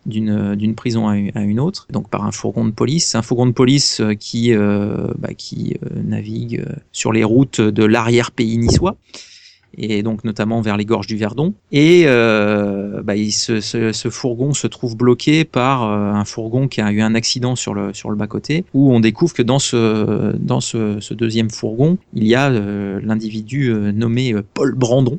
d'une 0.06 0.54
d'une 0.54 0.76
prison 0.76 1.08
à 1.08 1.16
une, 1.16 1.58
autre, 1.58 1.88
donc 1.90 2.08
par 2.08 2.24
un 2.24 2.30
fourgon 2.30 2.64
de 2.64 2.70
police, 2.70 3.16
un 3.16 3.22
fourgon 3.22 3.46
de 3.46 3.52
police 3.52 4.00
qui 4.20 4.54
bah, 4.54 5.34
qui 5.36 5.76
navigue 5.94 6.64
sur 6.92 7.12
les 7.12 7.24
routes 7.24 7.60
de 7.60 7.84
l'arrière-pays 7.84 8.56
niçois 8.58 8.96
et 9.76 10.02
donc 10.02 10.24
notamment 10.24 10.60
vers 10.60 10.76
les 10.76 10.84
gorges 10.84 11.06
du 11.06 11.16
Verdon. 11.16 11.54
Et 11.72 12.04
euh, 12.06 13.02
bah, 13.02 13.14
ce, 13.30 13.60
ce, 13.60 13.92
ce, 13.92 14.08
fourgon 14.08 14.52
se 14.52 14.66
trouve 14.66 14.96
bloqué 14.96 15.44
par 15.44 15.84
euh, 15.84 16.12
un 16.12 16.24
fourgon 16.24 16.68
qui 16.68 16.80
a 16.80 16.90
eu 16.90 17.00
un 17.00 17.14
accident 17.14 17.56
sur 17.56 17.74
le 17.74 17.92
sur 17.94 18.10
le 18.10 18.16
bas 18.16 18.26
côté, 18.26 18.64
où 18.74 18.92
on 18.92 19.00
découvre 19.00 19.34
que 19.34 19.42
dans 19.42 19.58
ce 19.58 20.36
dans 20.36 20.60
ce, 20.60 20.98
ce 21.00 21.14
deuxième 21.14 21.50
fourgon, 21.50 21.98
il 22.14 22.26
y 22.26 22.34
a 22.34 22.50
euh, 22.50 23.00
l'individu 23.02 23.68
euh, 23.68 23.92
nommé 23.92 24.34
Paul 24.54 24.74
Brandon, 24.74 25.18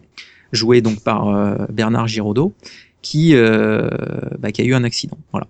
joué 0.52 0.82
donc 0.82 1.02
par 1.02 1.68
Bernard 1.72 2.08
Giraudot, 2.08 2.54
qui 3.02 3.34
bah, 3.34 4.52
qui 4.52 4.62
a 4.62 4.66
eu 4.66 4.74
un 4.74 4.84
accident. 4.84 5.18
Voilà. 5.32 5.48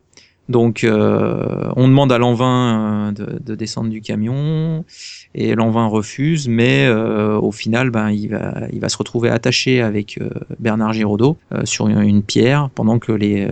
Donc 0.52 0.86
on 0.86 1.88
demande 1.88 2.12
à 2.12 2.18
Lanvin 2.18 3.12
de, 3.14 3.40
de 3.44 3.56
descendre 3.56 3.90
du 3.90 4.02
camion 4.02 4.86
et 5.34 5.56
Lanvin 5.56 5.88
refuse, 5.88 6.48
mais 6.50 6.86
euh, 6.86 7.38
au 7.38 7.52
final, 7.52 7.90
ben, 7.90 8.10
il, 8.10 8.30
va, 8.30 8.68
il 8.74 8.80
va 8.80 8.90
se 8.90 8.98
retrouver 8.98 9.30
attaché 9.30 9.82
avec 9.82 10.18
euh, 10.18 10.30
Bernard 10.60 10.94
Giraudot 10.94 11.38
euh, 11.54 11.62
sur 11.64 11.88
une, 11.88 12.22
pierre 12.22 12.70
pendant 12.76 13.00
que 13.00 13.12
les, 13.12 13.48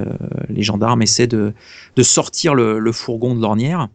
les 0.50 0.62
gendarmes 0.62 1.02
essaient 1.02 1.28
de, 1.28 1.54
de 1.96 2.04
sortir 2.04 2.54
le 2.54 2.92
fourgon 2.92 3.36
de 3.36 3.42
l'ornière. 3.42 3.88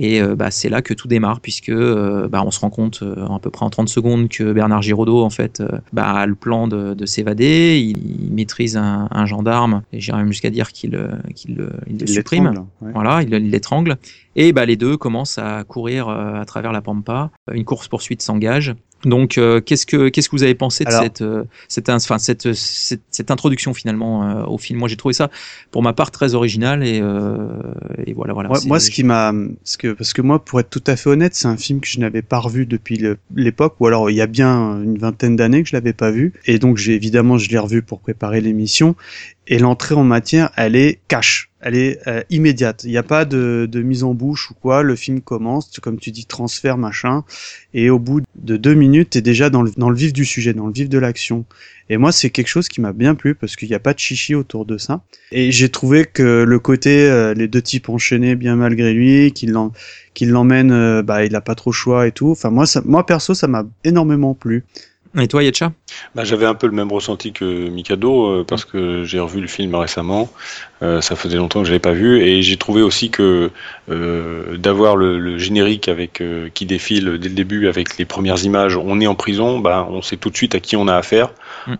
Et 0.00 0.22
euh, 0.22 0.36
bah, 0.36 0.52
c'est 0.52 0.68
là 0.68 0.80
que 0.80 0.94
tout 0.94 1.08
démarre, 1.08 1.40
puisque 1.40 1.70
euh, 1.70 2.28
bah, 2.28 2.44
on 2.46 2.52
se 2.52 2.60
rend 2.60 2.70
compte 2.70 3.00
euh, 3.02 3.26
à 3.26 3.40
peu 3.40 3.50
près 3.50 3.66
en 3.66 3.70
30 3.70 3.88
secondes 3.88 4.28
que 4.28 4.52
Bernard 4.52 4.80
Giraudot 4.80 5.24
en 5.24 5.30
fait, 5.30 5.60
bah, 5.92 6.10
a 6.10 6.26
le 6.26 6.36
plan 6.36 6.68
de, 6.68 6.94
de 6.94 7.04
s'évader, 7.04 7.80
il, 7.80 8.26
il, 8.26 8.32
maîtrise 8.32 8.76
un, 8.76 9.08
un 9.10 9.26
gendarme, 9.26 9.82
et 9.92 9.98
j'irais 9.98 10.18
même 10.18 10.28
jusqu'à 10.28 10.50
dire 10.50 10.70
qu'il 10.70 10.92
qu 10.92 11.48
il, 11.48 11.68
il, 11.88 11.98
le 11.98 12.06
supprime, 12.06 12.64
ouais. 12.80 12.92
voilà, 12.94 13.22
il 13.22 13.30
l'étrangle, 13.50 13.96
et 14.36 14.52
bah, 14.52 14.66
les 14.66 14.76
deux 14.76 14.96
commencent 14.96 15.38
à 15.38 15.64
courir 15.64 16.08
à 16.08 16.44
travers 16.44 16.70
la 16.70 16.80
pampa, 16.80 17.30
une 17.52 17.64
course-poursuite 17.64 18.22
s'engage, 18.22 18.76
donc, 19.04 19.38
euh, 19.38 19.60
qu'est-ce 19.60 19.86
que 19.86 20.08
qu'est-ce 20.08 20.28
que 20.28 20.34
vous 20.34 20.42
avez 20.42 20.54
pensé 20.56 20.84
de 20.84 20.88
Alors, 20.88 21.02
cette, 21.02 21.22
euh, 21.22 21.44
cette, 21.68 21.88
enfin, 21.88 22.18
cette, 22.18 22.52
cette, 22.52 23.02
cette 23.10 23.30
introduction 23.30 23.72
finalement 23.72 24.28
euh, 24.28 24.44
au 24.44 24.58
film? 24.58 24.80
Moi, 24.80 24.88
j'ai 24.88 24.96
trouvé 24.96 25.12
ça, 25.12 25.30
pour 25.70 25.82
ma 25.82 25.92
part, 25.92 26.10
très 26.10 26.34
original 26.34 26.84
et, 26.84 27.00
euh, 27.00 27.48
et 28.06 28.12
voilà, 28.12 28.32
voilà. 28.32 28.50
Ouais, 28.50 28.58
moi, 28.66 28.80
ce 28.80 28.90
qui 28.90 29.04
m'a, 29.04 29.32
ce 29.62 29.78
que 29.78 29.92
parce 29.92 30.12
que 30.12 30.22
moi, 30.22 30.44
pour 30.44 30.58
être 30.58 30.70
tout 30.70 30.82
à 30.86 30.96
fait 30.96 31.10
honnête, 31.10 31.34
c'est 31.36 31.46
un 31.48 31.56
film 31.56 31.80
que 31.80 31.86
je 31.86 32.00
n'avais 32.00 32.22
pas 32.22 32.38
revu 32.38 32.66
depuis 32.66 33.00
l'époque, 33.34 33.76
ou 33.78 33.86
alors 33.86 34.10
il 34.10 34.16
y 34.16 34.20
a 34.20 34.26
bien 34.26 34.82
une 34.82 34.98
vingtaine 34.98 35.36
d'années 35.36 35.62
que 35.62 35.68
je 35.68 35.76
l'avais 35.76 35.92
pas 35.92 36.10
vu, 36.10 36.32
et 36.46 36.58
donc 36.58 36.76
j'ai 36.76 36.94
évidemment 36.94 37.38
je 37.38 37.48
l'ai 37.50 37.58
revu 37.58 37.82
pour 37.82 38.00
préparer 38.00 38.40
l'émission, 38.40 38.96
et 39.48 39.58
l'entrée 39.58 39.94
en 39.94 40.04
matière, 40.04 40.50
elle 40.56 40.76
est 40.76 41.00
cash, 41.08 41.50
elle 41.60 41.74
est 41.74 42.06
euh, 42.06 42.22
immédiate. 42.28 42.84
Il 42.84 42.90
n'y 42.90 42.98
a 42.98 43.02
pas 43.02 43.24
de, 43.24 43.66
de, 43.70 43.82
mise 43.82 44.04
en 44.04 44.12
bouche 44.12 44.50
ou 44.50 44.54
quoi. 44.54 44.82
Le 44.82 44.94
film 44.94 45.22
commence, 45.22 45.70
comme 45.80 45.98
tu 45.98 46.10
dis, 46.10 46.26
transfert 46.26 46.76
machin, 46.76 47.24
et 47.72 47.88
au 47.88 47.98
bout 47.98 48.20
de 48.36 48.56
deux 48.58 48.74
minutes, 48.74 49.10
t'es 49.10 49.22
déjà 49.22 49.48
dans 49.48 49.62
le, 49.62 49.72
dans 49.76 49.88
le 49.88 49.96
vif 49.96 50.12
du 50.12 50.26
sujet, 50.26 50.52
dans 50.52 50.66
le 50.66 50.72
vif 50.72 50.90
de 50.90 50.98
l'action. 50.98 51.46
Et 51.88 51.96
moi, 51.96 52.12
c'est 52.12 52.28
quelque 52.28 52.48
chose 52.48 52.68
qui 52.68 52.82
m'a 52.82 52.92
bien 52.92 53.14
plu 53.14 53.34
parce 53.34 53.56
qu'il 53.56 53.68
n'y 53.68 53.74
a 53.74 53.80
pas 53.80 53.94
de 53.94 53.98
chichi 53.98 54.34
autour 54.34 54.66
de 54.66 54.76
ça. 54.76 55.00
Et 55.32 55.50
j'ai 55.50 55.70
trouvé 55.70 56.04
que 56.04 56.44
le 56.46 56.58
côté 56.58 57.08
euh, 57.08 57.32
les 57.32 57.48
deux 57.48 57.62
types 57.62 57.88
enchaînés 57.88 58.36
bien 58.36 58.56
malgré 58.56 58.92
lui, 58.92 59.32
qu'il 59.32 59.52
l'emmène, 60.30 60.70
euh, 60.70 61.02
bah 61.02 61.24
il 61.24 61.34
a 61.34 61.40
pas 61.40 61.54
trop 61.54 61.72
choix 61.72 62.06
et 62.06 62.12
tout. 62.12 62.30
Enfin 62.30 62.50
moi, 62.50 62.66
ça, 62.66 62.82
moi 62.84 63.06
perso, 63.06 63.32
ça 63.32 63.48
m'a 63.48 63.64
énormément 63.84 64.34
plu. 64.34 64.64
Et 65.16 65.26
toi, 65.26 65.42
Yetcha? 65.42 65.72
Bah, 66.14 66.24
J'avais 66.24 66.46
un 66.46 66.54
peu 66.54 66.66
le 66.66 66.72
même 66.72 66.92
ressenti 66.92 67.32
que 67.32 67.68
Mikado, 67.68 68.26
euh, 68.26 68.44
parce 68.46 68.64
que 68.64 69.04
j'ai 69.04 69.20
revu 69.20 69.40
le 69.40 69.46
film 69.46 69.74
récemment. 69.74 70.28
Euh, 70.80 71.00
ça 71.00 71.16
faisait 71.16 71.36
longtemps 71.36 71.60
que 71.60 71.66
je 71.66 71.72
l'avais 71.72 71.80
pas 71.80 71.92
vu. 71.92 72.20
Et 72.22 72.42
j'ai 72.42 72.56
trouvé 72.56 72.82
aussi 72.82 73.10
que 73.10 73.50
euh, 73.90 74.56
d'avoir 74.56 74.96
le, 74.96 75.18
le, 75.18 75.38
générique 75.38 75.88
avec 75.88 76.20
euh, 76.20 76.48
qui 76.54 76.66
défile 76.66 77.18
dès 77.18 77.28
le 77.28 77.34
début 77.34 77.68
avec 77.68 77.98
les 77.98 78.04
premières 78.04 78.44
images, 78.44 78.76
on 78.76 79.00
est 79.00 79.06
en 79.06 79.14
prison, 79.14 79.58
bah, 79.58 79.86
on 79.90 80.02
sait 80.02 80.16
tout 80.16 80.30
de 80.30 80.36
suite 80.36 80.54
à 80.54 80.60
qui 80.60 80.76
on 80.76 80.86
a 80.86 80.94
affaire. 80.94 81.30
Mm. 81.66 81.74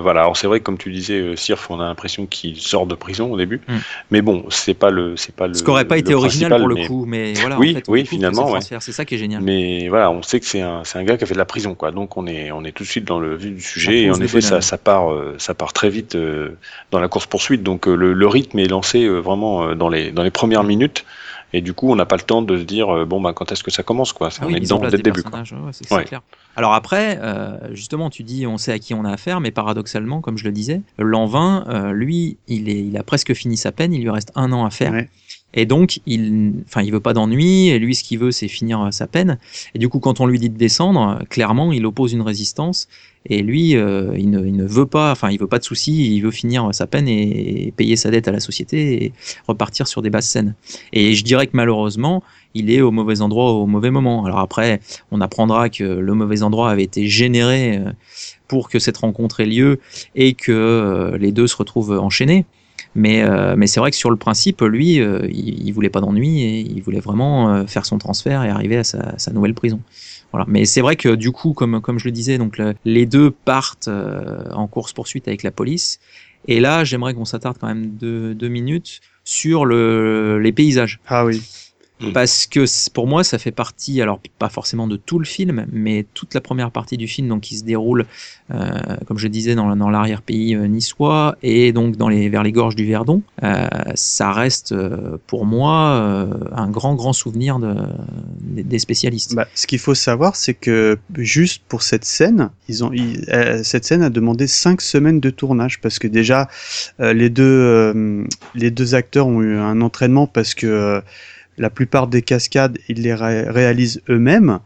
voilà. 0.00 0.22
Alors 0.22 0.36
c'est 0.36 0.46
vrai 0.46 0.60
que 0.60 0.64
comme 0.64 0.78
tu 0.78 0.90
disais, 0.90 1.36
Sirf, 1.36 1.70
on 1.70 1.80
a 1.80 1.84
l'impression 1.84 2.26
qu'il 2.26 2.56
sort 2.56 2.86
de 2.86 2.94
prison 2.94 3.32
au 3.32 3.36
début. 3.36 3.60
Mm. 3.68 3.76
Mais 4.10 4.22
bon, 4.22 4.44
c'est 4.48 4.74
pas 4.74 4.90
le, 4.90 5.16
c'est 5.16 5.34
pas 5.34 5.46
le. 5.46 5.54
Ce 5.54 5.62
qui 5.62 5.68
n'aurait 5.68 5.84
pas 5.84 5.98
été 5.98 6.14
original 6.14 6.58
pour 6.58 6.68
le 6.68 6.74
mais... 6.74 6.86
coup, 6.86 7.04
mais 7.06 7.32
voilà. 7.34 7.58
Oui, 7.58 7.72
en 7.72 7.74
fait, 7.74 7.84
oui, 7.88 8.06
finalement, 8.06 8.50
ouais. 8.52 8.60
C'est 8.60 8.92
ça 8.92 9.04
qui 9.04 9.16
est 9.16 9.18
génial. 9.18 9.42
Mais 9.42 9.88
voilà, 9.88 10.10
on 10.10 10.22
sait 10.22 10.40
que 10.40 10.46
c'est 10.46 10.62
un, 10.62 10.82
c'est 10.84 10.98
un 10.98 11.04
gars 11.04 11.16
qui 11.16 11.24
a 11.24 11.26
fait 11.26 11.34
de 11.34 11.38
la 11.38 11.44
prison, 11.44 11.74
quoi. 11.74 11.90
Donc 11.90 12.16
on 12.16 12.26
est, 12.26 12.50
on 12.50 12.64
est 12.64 12.72
tout 12.72 12.84
de 12.84 12.88
suite 12.88 13.04
dans 13.04 13.20
le 13.20 13.36
vif 13.36 13.54
du 13.54 13.60
sujet. 13.60 14.02
Et 14.02 14.10
en 14.10 14.20
effet, 14.20 14.40
ça, 14.40 14.60
ça, 14.60 14.78
part, 14.78 15.12
ça 15.38 15.54
part 15.54 15.72
très 15.72 15.90
vite 15.90 16.16
dans 16.90 17.00
la 17.00 17.08
course 17.08 17.26
poursuite. 17.26 17.62
Donc 17.62 17.86
le, 17.86 18.12
le, 18.12 18.26
rythme 18.26 18.37
est 18.38 18.68
lancé 18.68 19.04
euh, 19.04 19.18
vraiment 19.18 19.74
dans 19.74 19.88
les, 19.88 20.10
dans 20.10 20.22
les 20.22 20.30
premières 20.30 20.64
minutes. 20.64 21.04
Et 21.54 21.62
du 21.62 21.72
coup, 21.72 21.90
on 21.90 21.96
n'a 21.96 22.04
pas 22.04 22.16
le 22.16 22.22
temps 22.22 22.42
de 22.42 22.58
se 22.58 22.62
dire 22.62 23.06
bon 23.06 23.22
bah 23.22 23.32
quand 23.32 23.50
est-ce 23.52 23.64
que 23.64 23.70
ça 23.70 23.82
commence 23.82 24.12
quoi? 24.12 24.28
Ah 24.38 24.44
on 24.44 24.48
oui, 24.48 24.56
est 24.56 24.60
dedans 24.60 24.80
dès 24.80 24.90
le 24.90 24.98
début. 24.98 25.22
Ouais, 25.22 25.72
c'est 25.72 25.90
ouais. 25.90 26.04
clair. 26.04 26.20
Alors 26.56 26.74
après, 26.74 27.20
euh, 27.22 27.56
justement, 27.72 28.10
tu 28.10 28.24
dis 28.24 28.44
on 28.46 28.58
sait 28.58 28.72
à 28.72 28.78
qui 28.78 28.92
on 28.92 29.04
a 29.04 29.12
affaire, 29.12 29.40
mais 29.40 29.52
paradoxalement, 29.52 30.20
comme 30.20 30.36
je 30.36 30.44
le 30.44 30.50
disais, 30.50 30.82
l'an 30.98 31.64
euh, 31.68 31.92
lui, 31.92 32.36
il 32.48 32.68
est, 32.68 32.80
il 32.80 32.96
a 32.98 33.04
presque 33.04 33.32
fini 33.32 33.56
sa 33.56 33.70
peine. 33.72 33.94
Il 33.94 34.02
lui 34.02 34.10
reste 34.10 34.32
un 34.34 34.52
an 34.52 34.66
à 34.66 34.70
faire. 34.70 34.92
Ouais. 34.92 35.08
Et 35.54 35.64
donc, 35.64 36.00
il, 36.06 36.52
enfin, 36.66 36.82
il 36.82 36.92
veut 36.92 37.00
pas 37.00 37.14
d'ennui, 37.14 37.68
et 37.68 37.78
lui, 37.78 37.94
ce 37.94 38.04
qu'il 38.04 38.18
veut, 38.18 38.30
c'est 38.30 38.48
finir 38.48 38.88
sa 38.92 39.06
peine. 39.06 39.38
Et 39.74 39.78
du 39.78 39.88
coup, 39.88 39.98
quand 39.98 40.20
on 40.20 40.26
lui 40.26 40.38
dit 40.38 40.50
de 40.50 40.58
descendre, 40.58 41.22
clairement, 41.30 41.72
il 41.72 41.86
oppose 41.86 42.12
une 42.12 42.20
résistance. 42.20 42.88
Et 43.26 43.42
lui, 43.42 43.76
euh, 43.76 44.12
il, 44.16 44.30
ne, 44.30 44.64
veut 44.64 44.86
pas, 44.86 45.10
enfin, 45.10 45.30
il 45.30 45.38
veut 45.38 45.46
pas 45.46 45.58
de 45.58 45.64
soucis, 45.64 46.14
il 46.14 46.20
veut 46.20 46.30
finir 46.30 46.68
sa 46.72 46.86
peine 46.86 47.08
et, 47.08 47.72
payer 47.76 47.96
sa 47.96 48.10
dette 48.10 48.28
à 48.28 48.32
la 48.32 48.40
société 48.40 49.04
et 49.04 49.12
repartir 49.46 49.86
sur 49.88 50.02
des 50.02 50.10
basses 50.10 50.28
scènes. 50.28 50.54
Et 50.92 51.14
je 51.14 51.24
dirais 51.24 51.46
que 51.46 51.56
malheureusement, 51.56 52.22
il 52.54 52.70
est 52.70 52.80
au 52.80 52.90
mauvais 52.90 53.20
endroit 53.20 53.52
au 53.52 53.66
mauvais 53.66 53.90
moment. 53.90 54.24
Alors 54.24 54.38
après, 54.38 54.80
on 55.10 55.20
apprendra 55.20 55.68
que 55.68 55.84
le 55.84 56.14
mauvais 56.14 56.42
endroit 56.42 56.70
avait 56.70 56.84
été 56.84 57.06
généré 57.06 57.80
pour 58.46 58.70
que 58.70 58.78
cette 58.78 58.96
rencontre 58.96 59.40
ait 59.40 59.46
lieu 59.46 59.80
et 60.14 60.32
que 60.34 60.52
euh, 60.52 61.18
les 61.18 61.32
deux 61.32 61.46
se 61.46 61.56
retrouvent 61.56 61.98
enchaînés. 61.98 62.46
Mais, 62.94 63.22
euh, 63.22 63.54
mais 63.56 63.66
c'est 63.66 63.80
vrai 63.80 63.90
que 63.90 63.96
sur 63.96 64.10
le 64.10 64.16
principe, 64.16 64.62
lui, 64.62 65.00
euh, 65.00 65.26
il, 65.30 65.66
il, 65.66 65.72
voulait 65.72 65.90
pas 65.90 66.00
d'ennui 66.00 66.42
et 66.42 66.60
il 66.60 66.82
voulait 66.82 67.00
vraiment 67.00 67.52
euh, 67.52 67.66
faire 67.66 67.86
son 67.86 67.98
transfert 67.98 68.42
et 68.42 68.48
arriver 68.48 68.76
à 68.76 68.84
sa, 68.84 69.16
sa 69.18 69.32
nouvelle 69.32 69.54
prison. 69.54 69.80
Voilà. 70.32 70.46
Mais 70.48 70.64
c'est 70.64 70.80
vrai 70.80 70.96
que 70.96 71.14
du 71.14 71.30
coup, 71.30 71.52
comme, 71.52 71.80
comme 71.80 71.98
je 71.98 72.04
le 72.04 72.12
disais, 72.12 72.38
donc 72.38 72.58
le, 72.58 72.74
les 72.84 73.06
deux 73.06 73.30
partent 73.30 73.88
euh, 73.88 74.50
en 74.52 74.66
course 74.66 74.92
poursuite 74.92 75.28
avec 75.28 75.42
la 75.42 75.50
police. 75.50 76.00
Et 76.46 76.60
là, 76.60 76.84
j'aimerais 76.84 77.14
qu'on 77.14 77.24
s'attarde 77.24 77.58
quand 77.58 77.66
même 77.66 77.90
deux, 77.90 78.34
deux 78.34 78.48
minutes 78.48 79.00
sur 79.24 79.64
le, 79.64 80.38
les 80.38 80.52
paysages. 80.52 81.00
Ah 81.06 81.24
oui. 81.24 81.42
Parce 82.14 82.46
que 82.46 82.64
pour 82.90 83.06
moi, 83.06 83.24
ça 83.24 83.38
fait 83.38 83.50
partie, 83.50 84.00
alors 84.00 84.20
pas 84.38 84.48
forcément 84.48 84.86
de 84.86 84.96
tout 84.96 85.18
le 85.18 85.24
film, 85.24 85.66
mais 85.72 86.06
toute 86.14 86.34
la 86.34 86.40
première 86.40 86.70
partie 86.70 86.96
du 86.96 87.08
film, 87.08 87.28
donc 87.28 87.40
qui 87.40 87.56
se 87.56 87.64
déroule, 87.64 88.06
euh, 88.52 88.70
comme 89.06 89.18
je 89.18 89.26
disais, 89.26 89.54
dans, 89.54 89.74
dans 89.74 89.90
l'arrière-pays 89.90 90.54
euh, 90.54 90.68
niçois 90.68 91.36
et 91.42 91.72
donc 91.72 91.96
dans 91.96 92.08
les, 92.08 92.28
vers 92.28 92.42
les 92.42 92.52
gorges 92.52 92.76
du 92.76 92.86
Verdon, 92.86 93.22
euh, 93.42 93.66
ça 93.94 94.32
reste 94.32 94.72
euh, 94.72 95.18
pour 95.26 95.44
moi 95.44 95.90
euh, 95.90 96.26
un 96.52 96.70
grand, 96.70 96.94
grand 96.94 97.12
souvenir 97.12 97.58
de, 97.58 97.74
des, 98.40 98.62
des 98.62 98.78
spécialistes. 98.78 99.34
Bah, 99.34 99.48
ce 99.54 99.66
qu'il 99.66 99.80
faut 99.80 99.94
savoir, 99.94 100.36
c'est 100.36 100.54
que 100.54 100.98
juste 101.16 101.62
pour 101.68 101.82
cette 101.82 102.04
scène, 102.04 102.50
ils 102.68 102.84
ont, 102.84 102.92
ils, 102.92 103.24
euh, 103.30 103.62
cette 103.64 103.84
scène 103.84 104.02
a 104.02 104.10
demandé 104.10 104.46
cinq 104.46 104.82
semaines 104.82 105.20
de 105.20 105.30
tournage 105.30 105.80
parce 105.80 105.98
que 105.98 106.06
déjà 106.06 106.48
les 107.00 107.30
deux, 107.30 108.26
les 108.54 108.70
deux 108.70 108.94
acteurs 108.94 109.26
ont 109.26 109.42
eu 109.42 109.56
un 109.56 109.80
entraînement 109.80 110.26
parce 110.26 110.54
que 110.54 111.02
la 111.58 111.70
plupart 111.70 112.06
des 112.06 112.22
cascades, 112.22 112.78
ils 112.88 113.02
les 113.02 113.14
ré 113.14 113.42
réalisent 113.48 114.00
eux-mêmes. 114.08 114.60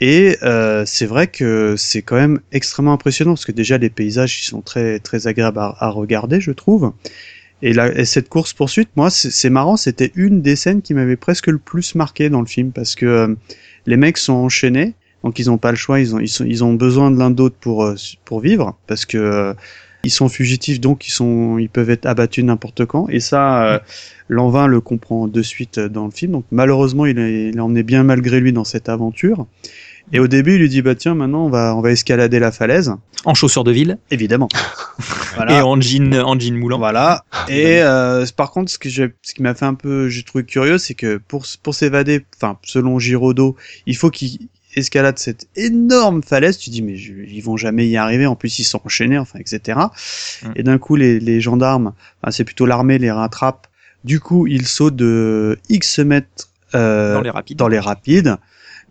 Et 0.00 0.36
euh, 0.42 0.84
c'est 0.86 1.06
vrai 1.06 1.26
que 1.26 1.74
c'est 1.76 2.02
quand 2.02 2.16
même 2.16 2.40
extrêmement 2.52 2.92
impressionnant 2.92 3.32
parce 3.32 3.44
que 3.44 3.52
déjà 3.52 3.78
les 3.78 3.90
paysages 3.90 4.40
ils 4.40 4.46
sont 4.46 4.60
très 4.60 5.00
très 5.00 5.26
agréables 5.26 5.58
à, 5.58 5.90
regarder, 5.90 6.40
je 6.40 6.52
trouve. 6.52 6.92
Et, 7.60 7.72
la, 7.72 7.92
et 7.98 8.04
cette 8.04 8.28
course 8.28 8.52
poursuite, 8.52 8.90
moi, 8.94 9.10
c'est 9.10 9.50
marrant, 9.50 9.76
c'était 9.76 10.12
une 10.14 10.42
des 10.42 10.54
scènes 10.54 10.80
qui 10.80 10.94
m'avait 10.94 11.16
presque 11.16 11.48
le 11.48 11.58
plus 11.58 11.96
marqué 11.96 12.30
dans 12.30 12.40
le 12.40 12.46
film 12.46 12.70
parce 12.70 12.94
que 12.94 13.06
euh, 13.06 13.34
les 13.86 13.96
mecs 13.96 14.18
sont 14.18 14.34
enchaînés, 14.34 14.94
donc 15.24 15.40
ils 15.40 15.46
n'ont 15.46 15.58
pas 15.58 15.72
le 15.72 15.76
choix, 15.76 15.98
ils 15.98 16.14
ont 16.14 16.20
ils 16.20 16.64
ont 16.64 16.74
besoin 16.74 17.10
de 17.10 17.18
l'un 17.18 17.30
d'autre 17.30 17.56
pour 17.58 17.82
euh, 17.82 17.96
pour 18.24 18.38
vivre 18.38 18.78
parce 18.86 19.04
que 19.04 19.54
Ils 20.04 20.10
sont 20.10 20.28
fugitifs, 20.28 20.80
donc 20.80 21.08
ils 21.08 21.10
sont, 21.10 21.58
ils 21.58 21.68
peuvent 21.68 21.90
être 21.90 22.06
abattus 22.06 22.44
n'importe 22.44 22.86
quand. 22.86 23.08
Et 23.08 23.20
ça, 23.20 23.64
euh, 23.64 23.78
Lanvin 24.28 24.66
le 24.66 24.80
comprend 24.80 25.26
de 25.26 25.42
suite 25.42 25.80
dans 25.80 26.04
le 26.04 26.10
film. 26.10 26.32
Donc 26.32 26.44
malheureusement, 26.50 27.06
il 27.06 27.18
est, 27.18 27.48
il 27.48 27.56
est 27.56 27.60
emmené 27.60 27.82
bien 27.82 28.04
malgré 28.04 28.40
lui 28.40 28.52
dans 28.52 28.64
cette 28.64 28.88
aventure. 28.88 29.46
Et 30.12 30.20
au 30.20 30.26
début, 30.26 30.54
il 30.54 30.60
lui 30.60 30.68
dit 30.68 30.80
bah 30.80 30.94
tiens, 30.94 31.14
maintenant 31.14 31.44
on 31.44 31.50
va 31.50 31.74
on 31.76 31.80
va 31.80 31.90
escalader 31.90 32.38
la 32.38 32.50
falaise. 32.50 32.94
En 33.24 33.34
chaussures 33.34 33.64
de 33.64 33.72
ville 33.72 33.98
Évidemment. 34.10 34.48
et 35.48 35.60
en 35.60 35.80
jean, 35.80 36.14
en 36.14 36.38
jean 36.38 36.56
moulant. 36.56 36.78
Voilà. 36.78 37.24
Et 37.48 37.82
euh, 37.82 38.24
par 38.36 38.50
contre, 38.50 38.70
ce 38.70 38.78
que 38.78 38.88
j'ai, 38.88 39.12
ce 39.22 39.34
qui 39.34 39.42
m'a 39.42 39.54
fait 39.54 39.66
un 39.66 39.74
peu, 39.74 40.08
j'ai 40.08 40.22
trouvé 40.22 40.44
curieux, 40.44 40.78
c'est 40.78 40.94
que 40.94 41.18
pour 41.28 41.44
pour 41.62 41.74
s'évader, 41.74 42.24
enfin 42.36 42.58
selon 42.62 42.98
Giraudot, 42.98 43.56
il 43.86 43.96
faut 43.96 44.10
qu'il 44.10 44.48
escalade 44.78 45.18
cette 45.18 45.46
énorme 45.56 46.22
falaise. 46.22 46.56
Tu 46.58 46.70
dis 46.70 46.82
mais 46.82 46.96
je- 46.96 47.12
ils 47.12 47.40
vont 47.40 47.56
jamais 47.56 47.86
y 47.88 47.96
arriver. 47.96 48.26
En 48.26 48.34
plus, 48.36 48.58
ils 48.58 48.64
sont 48.64 48.80
enchaînés, 48.84 49.18
enfin 49.18 49.38
etc. 49.38 49.78
Mm. 50.42 50.48
Et 50.56 50.62
d'un 50.62 50.78
coup, 50.78 50.96
les 50.96 51.20
les 51.20 51.40
gendarmes, 51.40 51.92
enfin, 52.22 52.30
c'est 52.30 52.44
plutôt 52.44 52.66
l'armée, 52.66 52.98
les 52.98 53.10
rattrape. 53.10 53.66
Du 54.04 54.20
coup, 54.20 54.46
ils 54.46 54.66
sautent 54.66 54.96
de 54.96 55.58
X 55.68 55.98
mètres 55.98 56.48
euh, 56.74 57.14
Dans 57.14 57.20
les 57.22 57.30
rapides. 57.30 57.58
dans 57.58 57.68
les 57.68 57.78
rapides. 57.80 58.36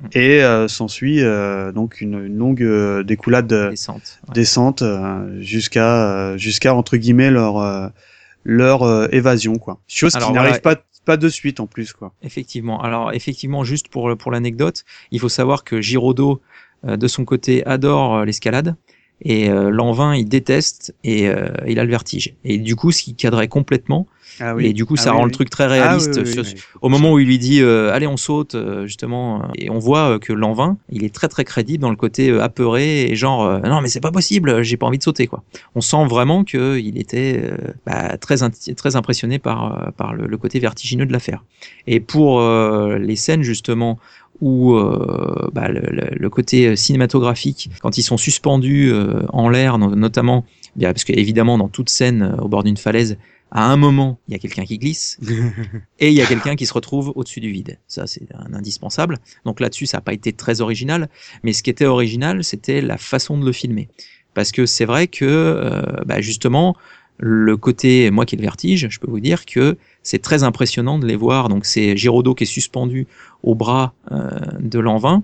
Mm. 0.02 0.08
Et 0.14 0.44
euh, 0.44 0.68
s'ensuit 0.68 1.24
euh, 1.24 1.72
donc 1.72 2.02
une, 2.02 2.24
une 2.26 2.38
longue 2.38 2.64
découlade 3.04 3.48
Descente. 3.72 4.20
ouais. 4.28 4.34
descente 4.36 4.84
jusqu'à 5.40 6.38
jusqu'à 6.38 6.74
entre 6.76 6.98
guillemets 6.98 7.32
leur 7.32 7.92
leur 8.44 9.14
évasion 9.14 9.56
quoi. 9.58 9.80
Chose 9.88 10.16
Alors, 10.16 10.30
qui 10.30 10.34
voilà. 10.34 10.50
n'arrive 10.50 10.62
pas 10.62 10.76
pas 11.08 11.18
de 11.18 11.30
suite 11.30 11.62
en 11.62 11.68
plus 11.68 11.94
quoi. 11.94 12.14
Effectivement. 12.22 12.82
Alors, 12.82 13.14
effectivement, 13.14 13.64
juste 13.64 13.88
pour, 13.88 14.32
l'anecdote, 14.32 14.84
il 15.12 15.20
faut 15.22 15.30
savoir 15.30 15.64
que 15.64 15.80
Giraudot, 15.82 16.42
euh, 16.86 16.98
de 16.98 17.08
son 17.08 17.24
côté, 17.24 17.66
adore 17.66 18.18
euh, 18.18 18.26
l'escalade. 18.26 18.76
Et 19.22 19.50
euh, 19.50 19.70
Lanvin, 19.70 20.16
il 20.16 20.28
déteste 20.28 20.94
et 21.04 21.30
euh, 21.30 21.48
il 21.66 21.80
a 21.80 21.86
le 21.86 21.90
vertige. 21.90 22.36
Et 22.44 22.58
du 22.58 22.76
coup, 22.76 22.92
ce 22.92 23.02
qui 23.04 23.16
cadrait 23.16 23.48
complètement. 23.48 24.06
Ah 24.40 24.56
Et 24.60 24.74
du 24.74 24.86
coup, 24.86 24.96
Ah 24.98 25.02
ça 25.02 25.12
oui, 25.12 25.18
rend 25.18 25.24
oui. 25.24 25.30
le 25.30 25.34
truc 25.34 25.50
très 25.50 25.64
Ah 25.66 25.68
réaliste. 25.68 26.26
sur-. 26.26 26.44
Au 26.82 26.90
moment 26.90 27.14
où 27.14 27.20
il 27.20 27.28
lui 27.28 27.38
dit 27.40 27.62
euh, 27.62 27.92
allez 27.94 28.08
on 28.08 28.18
saute 28.18 28.56
euh, 28.56 28.86
justement 28.86 29.42
euh, 29.42 29.46
et 29.56 29.70
on 29.70 29.80
voit 29.80 30.12
euh, 30.16 30.20
que 30.20 30.34
Lanvin 30.34 30.78
il 30.92 31.04
est 31.04 31.14
très 31.14 31.28
très 31.28 31.44
crédible 31.44 31.82
dans 31.82 31.90
le 31.90 31.96
côté 31.96 32.32
apeuré 32.40 33.04
et 33.10 33.16
genre 33.16 33.60
non 33.64 33.82
mais 33.82 33.88
c'est 33.88 34.00
pas 34.00 34.12
possible 34.12 34.62
j'ai 34.64 34.78
pas 34.78 34.86
envie 34.86 34.98
de 35.00 35.04
sauter 35.04 35.28
quoi 35.28 35.44
on 35.76 35.82
sent 35.82 36.06
vraiment 36.08 36.44
que 36.44 36.78
il 36.80 36.98
était 37.00 37.42
bah, 37.86 38.18
très 38.18 38.38
très 38.76 38.96
impressionné 38.96 39.40
par 39.40 39.92
par 39.98 40.14
le, 40.14 40.28
le 40.28 40.38
côté 40.38 40.60
vertigineux 40.60 41.06
de 41.06 41.14
l'affaire 41.14 41.44
et 41.88 42.00
pour 42.00 42.42
les 42.42 43.16
scènes 43.16 43.42
justement 43.42 43.98
où 44.40 44.76
euh, 44.76 45.50
bah, 45.52 45.68
le, 45.70 46.30
côté 46.30 46.76
cinématographique 46.76 47.70
quand 47.82 47.98
ils 47.98 48.04
sont 48.04 48.18
suspendus 48.18 48.92
euh, 48.92 49.22
en 49.30 49.50
l'air 49.50 49.78
no- 49.80 49.96
notamment 49.96 50.46
bien 50.76 50.92
parce 50.94 51.06
que 51.06 51.14
évidemment 51.14 51.58
dans 51.58 51.70
toute 51.70 51.90
scène 51.90 52.22
euh, 52.38 52.42
au 52.44 52.48
bord 52.48 52.64
d'une 52.64 52.78
falaise 52.78 53.18
à 53.52 53.72
un 53.72 53.78
moment, 53.78 54.20
il 54.28 54.34
y 54.34 54.36
a 54.36 54.40
quelqu'un 54.40 54.66
qui 54.66 54.78
glisse 54.78 55.18
et 56.00 56.10
il 56.10 56.14
y 56.14 56.22
a 56.22 56.26
quelqu'un 56.26 56.56
qui 56.56 56.66
se 56.66 56.74
retrouve 56.74 57.14
au-dessus 57.16 57.40
du 57.40 57.52
vide. 57.52 57.80
Ça, 57.88 58.08
c'est 58.08 58.28
un 58.34 58.54
indispensable. 58.54 59.18
Donc 59.46 59.60
là-dessus, 59.60 59.86
ça 59.86 59.98
n'a 59.98 60.02
pas 60.02 60.14
été 60.14 60.34
très 60.34 60.62
original, 60.62 61.10
mais 61.44 61.54
ce 61.54 61.64
qui 61.64 61.70
était 61.70 61.86
original, 61.86 62.44
c'était 62.44 62.82
la 62.82 62.98
façon 62.98 63.38
de 63.38 63.46
le 63.46 63.52
filmer. 63.52 63.90
Parce 64.34 64.52
que 64.52 64.66
c'est 64.66 64.86
vrai 64.86 65.08
que, 65.08 65.26
euh, 65.26 65.82
bah, 66.06 66.22
justement, 66.22 66.76
le 67.18 67.58
côté, 67.58 68.12
moi 68.12 68.26
qui 68.26 68.36
ai 68.36 68.38
le 68.38 68.44
vertige, 68.44 68.88
je 68.90 69.00
peux 69.00 69.10
vous 69.10 69.20
dire 69.20 69.46
que 69.46 69.78
c'est 70.04 70.22
très 70.22 70.44
impressionnant 70.44 71.00
de 71.00 71.08
les 71.08 71.16
voir. 71.16 71.50
Donc 71.50 71.66
c'est 71.66 71.98
Giraudot 71.98 72.36
qui 72.36 72.44
est 72.44 72.48
suspendu 72.48 73.08
au 73.44 73.56
bras 73.56 73.94
euh, 74.12 74.30
de 74.60 74.80
Lanvin 74.80 75.24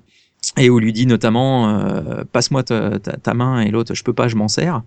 et 0.58 0.70
où 0.70 0.80
lui 0.80 0.94
dit 0.94 1.06
notamment 1.06 1.70
euh, 1.70 2.24
passe-moi 2.32 2.64
ta, 2.64 3.34
main 3.34 3.62
et 3.62 3.72
l'autre 3.72 3.94
je 3.94 4.04
peux 4.04 4.14
pas 4.14 4.28
je 4.28 4.36
m'en 4.36 4.48
sers. 4.48 4.82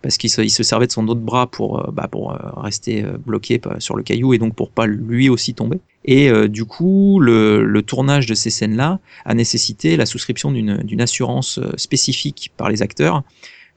Parce 0.00 0.16
qu'il 0.18 0.30
se, 0.30 0.62
servait 0.64 0.88
de 0.88 0.92
son 0.92 1.06
autre 1.06 1.20
bras 1.20 1.46
pour 1.46 1.78
euh, 1.78 1.92
bah, 1.92 2.08
pour 2.10 2.32
euh, 2.32 2.36
rester 2.56 3.04
bloqué 3.24 3.60
sur 3.78 3.96
le 3.96 4.02
caillou 4.02 4.34
et 4.34 4.38
donc 4.38 4.54
pour 4.54 4.70
pas 4.70 4.86
lui 4.86 5.28
aussi 5.28 5.54
tomber. 5.54 5.80
Et 6.04 6.30
du 6.48 6.64
coup 6.64 7.20
le, 7.20 7.80
tournage 7.82 8.26
de 8.26 8.34
ces 8.34 8.50
scènes 8.50 8.76
là 8.76 8.98
a 9.24 9.34
nécessité 9.34 9.96
la 9.96 10.06
souscription 10.06 10.50
d'une 10.50 11.00
assurance 11.00 11.60
spécifique 11.76 12.52
par 12.56 12.68
les 12.68 12.82
acteurs 12.82 13.22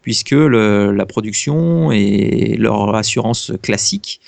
puisque 0.02 0.32
la 0.32 1.06
production 1.06 1.92
et 1.92 2.56
leur 2.58 2.96
assurance 2.96 3.52
classique 3.62 4.22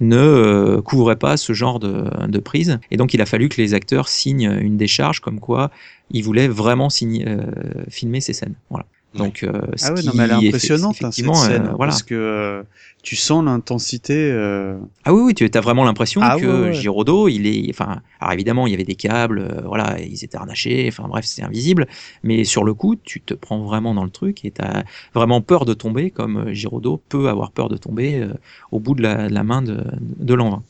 ne 0.00 0.16
euh, 0.16 0.82
couvrait 0.82 1.16
pas 1.16 1.36
ce 1.36 1.52
genre 1.52 1.78
de, 1.78 2.38
prise. 2.38 2.78
Et 2.90 2.96
donc 2.96 3.14
il 3.14 3.22
a 3.22 3.26
fallu 3.26 3.48
que 3.48 3.60
les 3.60 3.74
acteurs 3.74 4.08
signent 4.08 4.58
une 4.60 4.76
décharge 4.76 5.20
comme 5.20 5.40
quoi 5.40 5.70
ils 6.10 6.22
voulaient 6.22 6.48
vraiment 6.48 6.90
signer, 6.90 7.26
euh, 7.26 7.44
filmer 7.88 8.20
ces 8.20 8.32
scènes. 8.32 8.54
Voilà. 8.70 8.86
Donc, 9.14 9.42
euh, 9.42 9.52
ce 9.76 9.86
Ah 9.86 9.92
ouais, 9.94 10.00
qui 10.00 10.06
non, 10.08 10.12
mais 10.16 10.24
elle 10.24 10.30
est 10.30 10.48
impressionnante, 10.48 10.96
hein, 11.02 11.10
cette 11.10 11.24
effectivement, 11.24 11.44
euh, 11.44 11.58
voilà. 11.76 11.92
parce 11.92 12.02
que 12.02 12.14
euh, 12.14 12.62
tu 13.02 13.16
sens 13.16 13.44
l'intensité. 13.44 14.14
euh, 14.32 14.76
Ah 15.04 15.14
oui, 15.14 15.22
oui, 15.22 15.34
tu 15.34 15.48
as 15.52 15.60
vraiment 15.60 15.84
l'impression 15.84 16.20
Ah 16.22 16.36
que 16.36 16.46
ouais, 16.46 16.62
ouais. 16.68 16.72
Giraudot, 16.72 17.28
il 17.28 17.46
est, 17.46 17.66
enfin, 17.70 18.00
alors 18.20 18.32
évidemment, 18.32 18.66
il 18.66 18.70
y 18.72 18.74
avait 18.74 18.84
des 18.84 18.96
câbles, 18.96 19.38
euh, 19.38 19.60
voilà, 19.66 20.00
ils 20.00 20.24
étaient 20.24 20.36
harnachés, 20.36 20.86
enfin 20.88 21.06
bref, 21.08 21.24
c'est 21.26 21.42
invisible, 21.42 21.86
mais 22.24 22.44
sur 22.44 22.64
le 22.64 22.74
coup, 22.74 22.96
tu 22.96 23.20
te 23.20 23.34
prends 23.34 23.60
vraiment 23.62 23.94
dans 23.94 24.04
le 24.04 24.10
truc 24.10 24.44
et 24.44 24.50
tu 24.50 24.60
as 24.62 24.84
vraiment 25.14 25.40
peur 25.40 25.64
de 25.64 25.74
tomber, 25.74 26.10
comme 26.10 26.52
Giraudot 26.52 27.00
peut 27.08 27.28
avoir 27.28 27.52
peur 27.52 27.68
de 27.68 27.76
tomber 27.76 28.16
euh, 28.20 28.32
au 28.72 28.80
bout 28.80 28.94
de 28.94 29.02
la, 29.02 29.28
de 29.28 29.34
la 29.34 29.44
main 29.44 29.62
de, 29.62 29.84
de 30.00 30.34
Lanvin. 30.34 30.62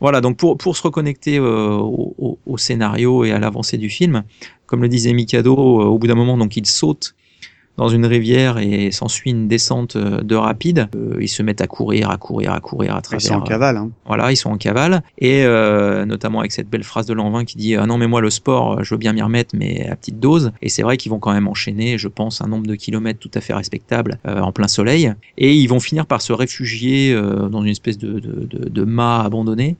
Voilà, 0.00 0.20
donc 0.20 0.36
pour, 0.36 0.58
pour 0.58 0.76
se 0.76 0.82
reconnecter 0.82 1.38
euh, 1.38 1.70
au, 1.70 2.14
au- 2.18 2.38
au 2.46 2.58
scénario 2.58 3.24
et 3.24 3.32
à 3.32 3.38
l'avancée 3.38 3.78
du 3.78 3.88
film, 3.88 4.24
comme 4.66 4.82
le 4.82 4.88
disait 4.88 5.12
Mikado, 5.14 5.54
euh, 5.54 5.84
au 5.84 5.98
bout 5.98 6.06
d'un 6.06 6.14
moment, 6.14 6.36
donc 6.36 6.56
il 6.56 6.66
saute 6.66 7.14
dans 7.76 7.88
une 7.88 8.06
rivière 8.06 8.58
et 8.58 8.90
s'ensuit 8.90 9.30
une 9.30 9.48
descente 9.48 9.96
euh, 9.96 10.22
de 10.22 10.34
rapide. 10.34 10.88
Euh, 10.96 11.18
ils 11.20 11.28
se 11.28 11.42
mettent 11.42 11.60
à 11.60 11.66
courir, 11.66 12.10
à 12.10 12.16
courir, 12.16 12.52
à 12.52 12.60
courir 12.60 12.94
à 12.94 12.98
Ils 12.98 13.02
travers. 13.02 13.20
sont 13.20 13.34
en 13.34 13.40
euh, 13.40 13.44
cavale. 13.44 13.76
Hein. 13.76 13.90
voilà, 14.06 14.32
ils 14.32 14.36
sont 14.36 14.50
en 14.50 14.56
cavale 14.56 15.02
et 15.18 15.44
euh, 15.44 16.04
notamment 16.06 16.40
avec 16.40 16.52
cette 16.52 16.68
belle 16.68 16.84
phrase 16.84 17.06
de 17.06 17.14
Lanvin 17.14 17.44
qui 17.44 17.56
dit 17.56 17.74
ah 17.76 17.86
non 17.86 17.98
mais 17.98 18.06
moi 18.06 18.20
le 18.20 18.30
sport 18.30 18.82
je 18.84 18.94
veux 18.94 18.98
bien 18.98 19.12
m'y 19.12 19.22
remettre 19.22 19.54
mais 19.58 19.86
à 19.88 19.96
petite 19.96 20.20
dose 20.20 20.52
et 20.62 20.68
c'est 20.68 20.82
vrai 20.82 20.96
qu'ils 20.96 21.10
vont 21.10 21.18
quand 21.18 21.32
même 21.32 21.48
enchaîner 21.48 21.98
je 21.98 22.08
pense 22.08 22.40
un 22.40 22.46
nombre 22.48 22.66
de 22.66 22.74
kilomètres 22.74 23.18
tout 23.20 23.30
à 23.34 23.40
fait 23.40 23.54
respectable 23.54 24.18
euh, 24.26 24.40
en 24.40 24.52
plein 24.52 24.68
soleil 24.68 25.12
et 25.38 25.54
ils 25.54 25.66
vont 25.66 25.80
finir 25.80 26.06
par 26.06 26.22
se 26.22 26.32
réfugier 26.32 27.12
euh, 27.12 27.48
dans 27.48 27.62
une 27.62 27.70
espèce 27.70 27.98
de, 27.98 28.18
de, 28.18 28.46
de, 28.50 28.68
de 28.68 28.84
mât 28.84 29.22
abandonné 29.24 29.76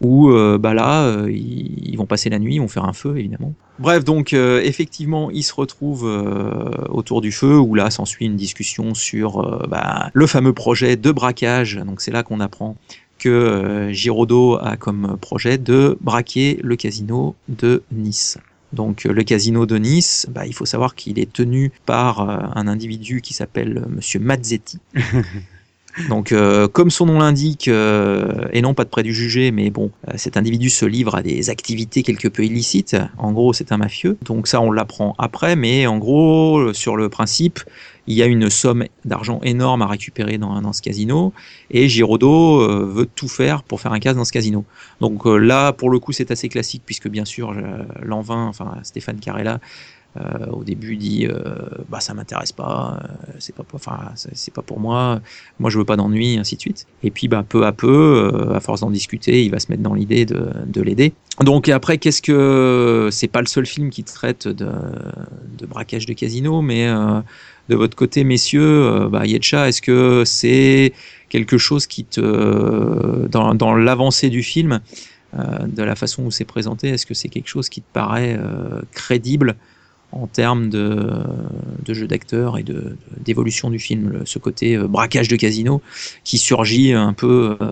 où 0.00 0.30
euh, 0.30 0.58
bah 0.58 0.74
là 0.74 1.04
euh, 1.04 1.30
ils, 1.30 1.96
vont 1.96 2.06
passer 2.06 2.30
la 2.30 2.38
nuit, 2.38 2.54
ils 2.54 2.60
vont 2.60 2.68
faire 2.68 2.84
un 2.84 2.92
feu 2.92 3.18
évidemment. 3.18 3.52
Bref 3.78 4.04
donc 4.04 4.32
euh, 4.32 4.60
effectivement 4.62 5.30
ils 5.30 5.42
se 5.42 5.54
retrouvent 5.54 6.08
autour 6.88 7.20
du 7.20 7.32
feu 7.32 7.58
où 7.58 7.74
là 7.74 7.90
s'ensuit 7.90 8.26
une 8.26 8.36
discussion 8.36 8.94
sur 8.94 9.66
bah, 9.68 10.10
le 10.12 10.26
fameux 10.26 10.52
projet 10.52 10.96
de 10.96 11.10
braquage 11.10 11.76
donc 11.76 12.00
c'est 12.00 12.10
là 12.10 12.22
qu'on 12.22 12.40
apprend 12.40 12.76
que 13.18 13.90
Giraudot 13.92 14.56
a 14.56 14.76
comme 14.78 15.18
projet 15.20 15.58
de 15.58 15.98
braquer 16.00 16.58
le 16.62 16.76
casino 16.76 17.34
de 17.48 17.82
Nice. 17.92 18.38
Donc 18.72 19.04
le 19.04 19.22
casino 19.24 19.66
de 19.66 19.76
Nice, 19.76 20.26
bah, 20.30 20.46
il 20.46 20.54
faut 20.54 20.64
savoir 20.64 20.94
qu'il 20.94 21.18
est 21.18 21.30
tenu 21.30 21.70
par 21.84 22.20
un 22.56 22.66
individu 22.66 23.20
qui 23.20 23.34
s'appelle 23.34 23.84
Monsieur 23.90 24.20
Mazzetti. 24.20 24.78
Donc 26.08 26.32
euh, 26.32 26.68
comme 26.68 26.90
son 26.90 27.06
nom 27.06 27.18
l'indique, 27.18 27.68
euh, 27.68 28.46
et 28.52 28.62
non 28.62 28.74
pas 28.74 28.84
de 28.84 28.88
préjugés, 28.88 29.50
mais 29.50 29.70
bon, 29.70 29.90
euh, 30.08 30.12
cet 30.16 30.36
individu 30.36 30.70
se 30.70 30.84
livre 30.84 31.14
à 31.14 31.22
des 31.22 31.50
activités 31.50 32.02
quelque 32.02 32.28
peu 32.28 32.44
illicites. 32.44 32.96
En 33.18 33.32
gros, 33.32 33.52
c'est 33.52 33.72
un 33.72 33.76
mafieux. 33.76 34.16
Donc 34.22 34.46
ça, 34.46 34.60
on 34.60 34.70
l'apprend 34.70 35.14
après, 35.18 35.56
mais 35.56 35.86
en 35.86 35.98
gros, 35.98 36.72
sur 36.72 36.96
le 36.96 37.08
principe, 37.08 37.60
il 38.06 38.16
y 38.16 38.22
a 38.22 38.26
une 38.26 38.50
somme 38.50 38.84
d'argent 39.04 39.40
énorme 39.42 39.82
à 39.82 39.86
récupérer 39.86 40.38
dans, 40.38 40.60
dans 40.60 40.72
ce 40.72 40.82
casino 40.82 41.32
et 41.70 41.88
Giraudot 41.88 42.86
veut 42.86 43.06
tout 43.06 43.28
faire 43.28 43.62
pour 43.62 43.80
faire 43.80 43.92
un 43.92 44.00
casse 44.00 44.16
dans 44.16 44.24
ce 44.24 44.32
casino. 44.32 44.64
Donc 45.00 45.26
là, 45.26 45.72
pour 45.72 45.90
le 45.90 45.98
coup, 45.98 46.12
c'est 46.12 46.30
assez 46.30 46.48
classique 46.48 46.82
puisque 46.84 47.08
bien 47.08 47.24
sûr, 47.24 47.50
euh, 47.50 47.84
Lanvin, 48.02 48.46
enfin 48.46 48.74
Stéphane 48.82 49.20
Carella, 49.20 49.60
au 50.50 50.64
début 50.64 50.96
dit 50.96 51.26
euh, 51.26 51.54
bah 51.88 52.00
ça 52.00 52.14
m'intéresse 52.14 52.52
pas, 52.52 52.98
euh, 53.02 53.32
c'est 53.38 53.54
pas, 53.54 53.64
enfin 53.72 54.12
c'est 54.14 54.52
pas 54.52 54.62
pour 54.62 54.80
moi, 54.80 55.20
moi 55.58 55.70
je 55.70 55.78
veux 55.78 55.84
pas 55.84 55.96
d'ennui, 55.96 56.36
ainsi 56.38 56.56
de 56.56 56.60
suite. 56.60 56.86
Et 57.02 57.10
puis 57.10 57.28
bah 57.28 57.44
peu 57.48 57.64
à 57.64 57.72
peu, 57.72 58.32
euh, 58.34 58.54
à 58.54 58.60
force 58.60 58.80
d'en 58.80 58.90
discuter, 58.90 59.44
il 59.44 59.50
va 59.50 59.60
se 59.60 59.70
mettre 59.70 59.82
dans 59.82 59.94
l'idée 59.94 60.26
de, 60.26 60.50
de 60.66 60.82
l'aider. 60.82 61.12
Donc 61.40 61.68
après, 61.68 61.98
qu'est-ce 61.98 62.22
que 62.22 63.08
c'est 63.12 63.28
pas 63.28 63.40
le 63.40 63.46
seul 63.46 63.66
film 63.66 63.90
qui 63.90 64.02
traite 64.04 64.48
de, 64.48 64.68
de 65.58 65.66
braquage 65.66 66.06
de 66.06 66.12
casino, 66.12 66.60
mais 66.60 66.88
euh, 66.88 67.20
de 67.68 67.76
votre 67.76 67.96
côté, 67.96 68.24
messieurs, 68.24 68.62
euh, 68.62 69.08
bah, 69.08 69.26
Yetcha, 69.26 69.68
est-ce 69.68 69.80
que 69.80 70.24
c'est 70.26 70.92
quelque 71.28 71.56
chose 71.56 71.86
qui 71.86 72.04
te, 72.04 73.26
dans, 73.28 73.54
dans 73.54 73.74
l'avancée 73.74 74.28
du 74.28 74.42
film, 74.42 74.80
euh, 75.38 75.66
de 75.66 75.82
la 75.84 75.94
façon 75.94 76.24
où 76.24 76.30
c'est 76.32 76.44
présenté, 76.44 76.88
est-ce 76.88 77.06
que 77.06 77.14
c'est 77.14 77.28
quelque 77.28 77.48
chose 77.48 77.68
qui 77.68 77.80
te 77.80 77.92
paraît 77.92 78.36
euh, 78.36 78.82
crédible 78.90 79.54
en 80.12 80.26
termes 80.26 80.68
de, 80.70 81.12
de 81.84 81.94
jeu 81.94 82.06
d'acteur 82.06 82.58
et 82.58 82.62
de- 82.62 82.72
de- 82.74 82.96
d'évolution 83.18 83.70
du 83.70 83.78
film, 83.78 84.08
le- 84.10 84.26
ce 84.26 84.38
côté 84.38 84.76
euh, 84.76 84.86
braquage 84.88 85.28
de 85.28 85.36
casino 85.36 85.82
qui 86.24 86.38
surgit 86.38 86.92
un 86.92 87.12
peu 87.12 87.56
euh, 87.60 87.68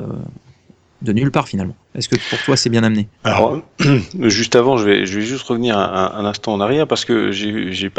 de 1.03 1.13
nulle 1.13 1.31
part 1.31 1.49
finalement. 1.49 1.77
Est-ce 1.95 2.09
que 2.09 2.17
pour 2.31 2.39
toi 2.45 2.57
c'est 2.57 2.71
bien 2.71 2.83
amené? 2.85 3.09
Alors, 3.25 3.61
juste 4.21 4.57
avant, 4.57 4.77
je 4.77 4.85
vais, 4.85 5.07
je 5.07 5.19
vais 5.19 5.25
juste 5.27 5.43
revenir 5.47 5.77
un, 5.79 6.25
instant 6.25 6.53
en 6.55 6.61
arrière 6.61 6.87
parce 6.87 7.05
que 7.05 7.31
j'ai 7.33 7.91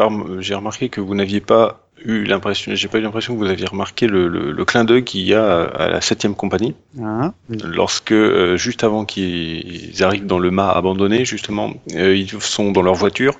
remarqué 0.55 0.89
que 0.89 1.01
vous 1.01 1.15
n'aviez 1.15 1.39
pas 1.41 1.85
eu 2.05 2.23
l'impression, 2.23 2.73
j'ai 2.75 2.87
pas 2.87 2.97
eu 2.99 3.01
l'impression 3.01 3.33
que 3.33 3.39
vous 3.39 3.49
aviez 3.49 3.65
remarqué 3.65 4.07
le, 4.07 4.29
le, 4.29 4.53
le 4.53 4.65
clin 4.65 4.85
d'œil 4.85 5.03
qu'il 5.03 5.21
y 5.21 5.33
a 5.33 5.63
à 5.63 5.89
la 5.89 5.99
septième 5.99 6.33
compagnie, 6.33 6.73
Ah, 7.01 7.33
lorsque 7.49 8.13
euh, 8.13 8.55
juste 8.55 8.85
avant 8.85 9.03
qu'ils 9.03 10.01
arrivent 10.01 10.25
dans 10.25 10.39
le 10.39 10.49
mât 10.49 10.69
abandonné, 10.71 11.25
justement, 11.25 11.73
euh, 11.95 12.15
ils 12.15 12.29
sont 12.41 12.71
dans 12.71 12.81
leur 12.81 12.95
voiture 12.95 13.33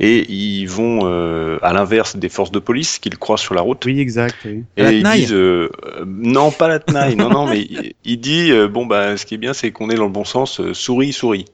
et 0.00 0.30
ils 0.30 0.66
vont 0.66 1.00
euh, 1.04 1.58
à 1.62 1.72
l'inverse 1.72 2.16
des 2.16 2.28
forces 2.28 2.52
de 2.52 2.58
police 2.60 2.98
qu'ils 2.98 3.18
croisent 3.18 3.42
sur 3.42 3.54
la 3.54 3.62
route. 3.62 3.84
oui, 3.84 3.98
exact. 4.00 4.36
Oui. 4.44 4.64
Et 4.76 4.82
La 4.82 4.92
ils 4.92 4.98
tenaille 4.98 5.20
disent 5.20 5.32
euh, 5.32 5.70
non 6.06 6.50
pas 6.50 6.68
la 6.68 6.78
tenaille, 6.78 7.16
non 7.16 7.30
non 7.30 7.46
mais 7.46 7.60
il, 7.60 7.94
il 8.04 8.20
dit 8.20 8.52
euh, 8.52 8.68
bon 8.68 8.86
bah 8.86 9.16
ce 9.16 9.26
qui 9.26 9.34
est 9.34 9.38
bien 9.38 9.52
c'est 9.52 9.70
qu'on 9.72 9.90
est 9.90 9.96
dans 9.96 10.04
le 10.04 10.10
bon 10.10 10.24
sens 10.24 10.60
euh, 10.60 10.72
souris 10.74 11.12
souris 11.12 11.46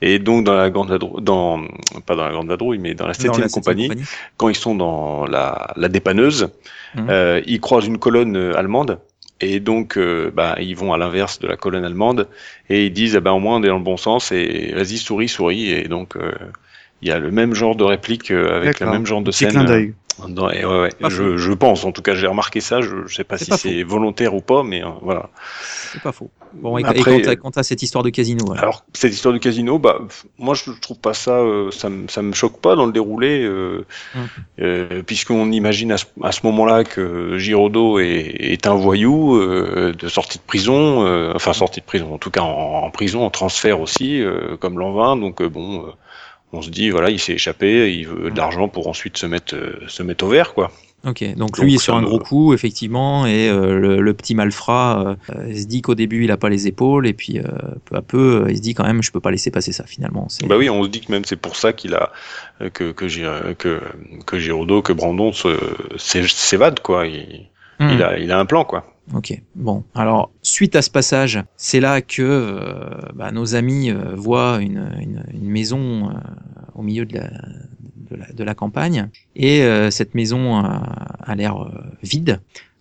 et 0.00 0.18
donc 0.18 0.44
dans 0.44 0.54
la 0.54 0.70
grande 0.70 0.88
vadrouille 0.90 1.22
dans 1.22 1.60
pas 2.06 2.14
dans 2.16 2.24
la 2.24 2.32
grande 2.32 2.48
vadrouille 2.48 2.78
mais 2.78 2.94
dans 2.94 3.06
la 3.06 3.12
Dans 3.12 3.18
septième 3.20 3.42
la 3.42 3.48
septième 3.48 3.76
compagnie 3.76 4.02
quand 4.36 4.48
ils 4.48 4.54
sont 4.56 4.74
dans 4.74 5.26
la, 5.26 5.72
la 5.76 5.88
dépanneuse 5.88 6.48
Mhm. 6.96 7.06
euh, 7.08 7.40
ils 7.46 7.60
croisent 7.60 7.86
une 7.86 7.98
colonne 7.98 8.36
euh, 8.36 8.56
allemande 8.58 8.98
et 9.40 9.60
donc 9.60 9.96
euh, 9.96 10.32
bah 10.34 10.56
ils 10.60 10.74
vont 10.74 10.92
à 10.92 10.98
l'inverse 10.98 11.38
de 11.38 11.46
la 11.46 11.56
colonne 11.56 11.84
allemande 11.84 12.26
et 12.68 12.86
ils 12.86 12.92
disent 12.92 13.14
ah 13.14 13.20
ben 13.20 13.30
au 13.30 13.38
moins 13.38 13.58
on 13.58 13.62
est 13.62 13.68
dans 13.68 13.78
le 13.78 13.84
bon 13.84 13.96
sens 13.96 14.32
et 14.32 14.72
vas-y 14.74 14.98
souris 14.98 15.28
souris 15.28 15.70
et 15.70 15.86
donc 15.86 16.16
euh, 16.16 16.32
il 17.02 17.08
y 17.08 17.12
a 17.12 17.18
le 17.18 17.30
même 17.30 17.54
genre 17.54 17.76
de 17.76 17.84
réplique 17.84 18.30
euh, 18.30 18.56
avec 18.56 18.80
le 18.80 18.86
même 18.90 19.06
genre 19.06 19.22
de 19.22 19.30
scène. 19.30 19.50
clin 19.50 19.64
d'œil. 19.64 19.94
euh, 20.22 20.28
dans- 20.28 20.50
et 20.50 20.64
ouais, 20.64 20.80
ouais, 20.82 20.90
Pas 21.00 21.08
je, 21.08 21.36
je 21.38 21.52
pense, 21.52 21.84
en 21.84 21.92
tout 21.92 22.02
cas 22.02 22.14
j'ai 22.14 22.26
remarqué 22.26 22.60
ça, 22.60 22.82
je, 22.82 23.06
je 23.06 23.14
sais 23.14 23.24
pas 23.24 23.38
C'est 23.38 23.44
si 23.46 23.50
pas 23.50 23.56
c'est 23.56 23.82
volontaire 23.82 24.34
ou 24.34 24.40
pas, 24.42 24.62
mais 24.62 24.84
euh, 24.84 24.88
voilà. 25.00 25.30
C'est 25.64 26.02
pas 26.02 26.12
faux. 26.12 26.30
Bon, 26.52 26.76
et, 26.78 26.84
Après, 26.84 27.00
et 27.00 27.04
quand 27.04 27.20
t'as- 27.22 27.36
quand 27.36 27.50
t'as 27.52 27.62
cette 27.62 27.82
histoire 27.82 28.04
de 28.04 28.10
casino, 28.10 28.44
voilà. 28.44 28.60
Alors 28.60 28.84
cette 28.92 29.12
histoire 29.14 29.32
du 29.32 29.40
casino, 29.40 29.78
bah 29.78 30.00
moi 30.36 30.54
je 30.54 30.70
trouve 30.80 30.98
pas 30.98 31.14
ça, 31.14 31.36
euh, 31.38 31.70
ça, 31.70 31.88
me- 31.88 32.08
ça 32.08 32.22
me 32.22 32.32
choque 32.34 32.60
pas 32.60 32.74
dans 32.76 32.86
le 32.86 32.92
déroulé, 32.92 33.42
euh, 33.44 33.86
Hum. 34.14 34.26
euh, 34.60 35.02
puisqu'on 35.02 35.52
imagine 35.52 35.92
à 35.92 35.96
ce, 35.96 36.06
à 36.22 36.32
ce 36.32 36.40
moment-là 36.44 36.84
que 36.84 37.38
Giraudot 37.38 37.98
est, 38.00 38.34
est 38.54 38.66
un 38.66 38.74
voyou 38.74 39.36
euh, 39.36 39.92
de 39.98 40.08
sortie 40.08 40.38
de 40.38 40.42
prison, 40.42 41.06
euh, 41.06 41.32
enfin 41.34 41.52
sortie 41.54 41.80
de 41.80 41.86
prison, 41.86 42.12
en 42.12 42.18
tout 42.18 42.30
cas 42.30 42.42
en, 42.42 42.84
en 42.84 42.90
prison, 42.90 43.24
en 43.24 43.30
transfert 43.30 43.80
aussi, 43.80 44.20
euh, 44.20 44.56
comme 44.58 44.78
Lanvin, 44.78 45.16
donc 45.16 45.40
euh, 45.40 45.48
bon. 45.48 45.86
On 46.52 46.62
se 46.62 46.70
dit 46.70 46.90
voilà, 46.90 47.10
il 47.10 47.18
s'est 47.18 47.34
échappé, 47.34 47.94
il 47.94 48.06
veut 48.08 48.30
de 48.30 48.36
l'argent 48.36 48.68
pour 48.68 48.88
ensuite 48.88 49.16
se 49.16 49.26
mettre 49.26 49.54
euh, 49.54 49.78
se 49.88 50.02
mettre 50.02 50.24
au 50.24 50.28
vert 50.28 50.54
quoi. 50.54 50.70
Ok, 51.06 51.24
donc, 51.28 51.36
Donc, 51.52 51.58
lui 51.58 51.76
est 51.76 51.78
sur 51.78 51.96
un 51.96 52.02
gros 52.02 52.18
coup, 52.18 52.52
effectivement, 52.52 53.24
et 53.24 53.48
euh, 53.48 53.78
le, 53.78 54.02
le 54.02 54.12
petit 54.14 54.34
malfrat 54.34 55.16
euh, 55.30 55.54
se 55.54 55.64
dit 55.64 55.80
qu'au 55.80 55.94
début 55.94 56.24
il 56.24 56.30
a 56.30 56.36
pas 56.36 56.50
les 56.50 56.66
épaules, 56.66 57.06
et 57.06 57.14
puis 57.14 57.38
euh, 57.38 57.44
peu 57.86 57.96
à 57.96 58.02
peu 58.02 58.42
euh, 58.44 58.50
il 58.50 58.58
se 58.58 58.60
dit 58.60 58.74
quand 58.74 58.84
même 58.84 59.02
je 59.02 59.10
peux 59.10 59.20
pas 59.20 59.30
laisser 59.30 59.50
passer 59.50 59.72
ça 59.72 59.84
finalement. 59.86 60.28
Bah 60.44 60.58
oui, 60.58 60.68
on 60.68 60.84
se 60.84 60.88
dit 60.90 61.00
que 61.00 61.10
même 61.10 61.24
c'est 61.24 61.36
pour 61.40 61.56
ça 61.56 61.72
qu'il 61.72 61.94
a 61.94 62.12
euh, 62.60 62.68
que 62.68 62.92
que 62.92 63.06
que 63.54 63.80
que 64.26 64.38
Giraudot, 64.38 64.82
que 64.82 64.92
Brandon 64.92 65.32
s'évade 65.96 66.80
quoi. 66.80 67.06
Il, 67.06 67.46
Hmm. 67.80 67.88
il 67.94 68.02
a 68.02 68.18
il 68.18 68.30
a 68.30 68.38
un 68.38 68.44
plan 68.44 68.64
quoi. 68.64 68.84
Ok, 69.14 69.42
bon. 69.56 69.82
Alors, 69.94 70.30
suite 70.42 70.76
à 70.76 70.82
ce 70.82 70.90
passage, 70.90 71.42
c'est 71.56 71.80
là 71.80 72.00
que 72.00 72.22
euh, 72.22 72.90
bah, 73.14 73.32
nos 73.32 73.56
amis 73.56 73.90
euh, 73.90 74.14
voient 74.14 74.60
une, 74.60 75.24
maison 75.34 76.10
euh, 76.10 76.12
au 76.76 76.82
milieu 76.82 77.04
de 77.04 78.44
la, 78.44 78.54
campagne, 78.54 79.08
et 79.34 79.62
cette 79.90 80.14
maison 80.14 80.56
a, 80.56 81.34
l'air 81.34 81.70
vide. 82.02 82.40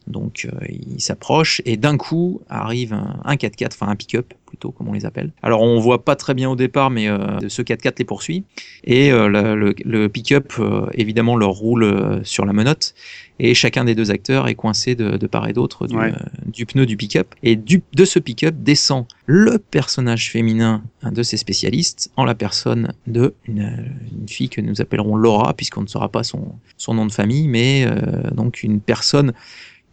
Donc, 0.10 0.48
euh, 0.52 0.66
ils 0.68 1.00
s'approchent, 1.02 1.62
et 1.66 1.78
d'un 1.78 1.98
coup 1.98 2.42
arrive 2.50 2.94
un, 2.94 3.20
un 3.24 3.36
4x4, 3.36 3.68
enfin 3.74 3.88
un 3.90 3.96
pick-up 3.96 4.34
plutôt, 4.48 4.72
comme 4.72 4.88
on 4.88 4.94
les 4.94 5.06
appelle. 5.06 5.32
Alors, 5.44 5.62
on 5.62 5.80
voit 5.80 6.04
pas 6.04 6.16
très 6.16 6.34
bien 6.34 6.50
au 6.50 6.56
départ, 6.56 6.90
mais 6.90 7.08
euh, 7.08 7.38
ce 7.48 7.62
4x4 7.62 7.94
les 8.00 8.06
poursuit, 8.06 8.44
et 8.84 9.12
euh, 9.12 9.28
le, 9.28 9.56
le, 9.56 9.76
le 9.86 10.10
pick-up, 10.10 10.54
euh, 10.58 10.88
évidemment, 10.96 11.36
leur 11.38 11.52
roule 11.52 11.84
euh, 11.84 12.24
sur 12.24 12.46
la 12.46 12.54
menotte, 12.54 12.96
et 13.38 13.54
chacun 13.54 13.86
des 13.86 13.94
deux 13.96 14.10
acteurs 14.12 14.48
est 14.48 14.56
coincé 14.56 14.96
de, 14.96 15.16
de 15.18 15.28
part 15.28 15.48
et 15.48 15.54
d'autre 15.54 15.86
du, 15.88 15.96
Ouais. 15.96 16.12
euh, 16.12 16.26
du 16.48 16.66
pneu 16.66 16.86
du 16.88 16.98
pick-up. 16.98 17.36
Et 17.44 17.56
du, 17.56 17.84
de 17.94 18.04
ce 18.06 18.18
pick-up 18.20 18.56
descend 18.58 19.06
le 19.28 19.60
personnage 19.60 20.32
féminin 20.32 20.82
un 21.04 21.12
de 21.12 21.22
ses 21.24 21.38
spécialistes, 21.38 22.12
en 22.18 22.26
la 22.26 22.34
personne 22.36 22.94
de 23.08 23.36
une, 23.46 23.94
une 24.20 24.28
fille 24.28 24.50
que 24.50 24.60
nous 24.62 24.82
appellerons 24.82 25.16
Laura, 25.16 25.54
puisqu'on 25.54 25.82
ne 25.84 25.88
saura 25.88 26.10
pas 26.10 26.24
son, 26.24 26.56
son 26.78 26.96
nom 26.96 27.06
de 27.06 27.12
famille, 27.12 27.48
mais 27.48 27.86
euh, 27.86 28.32
donc 28.32 28.64
une 28.64 28.82
personne 28.82 29.32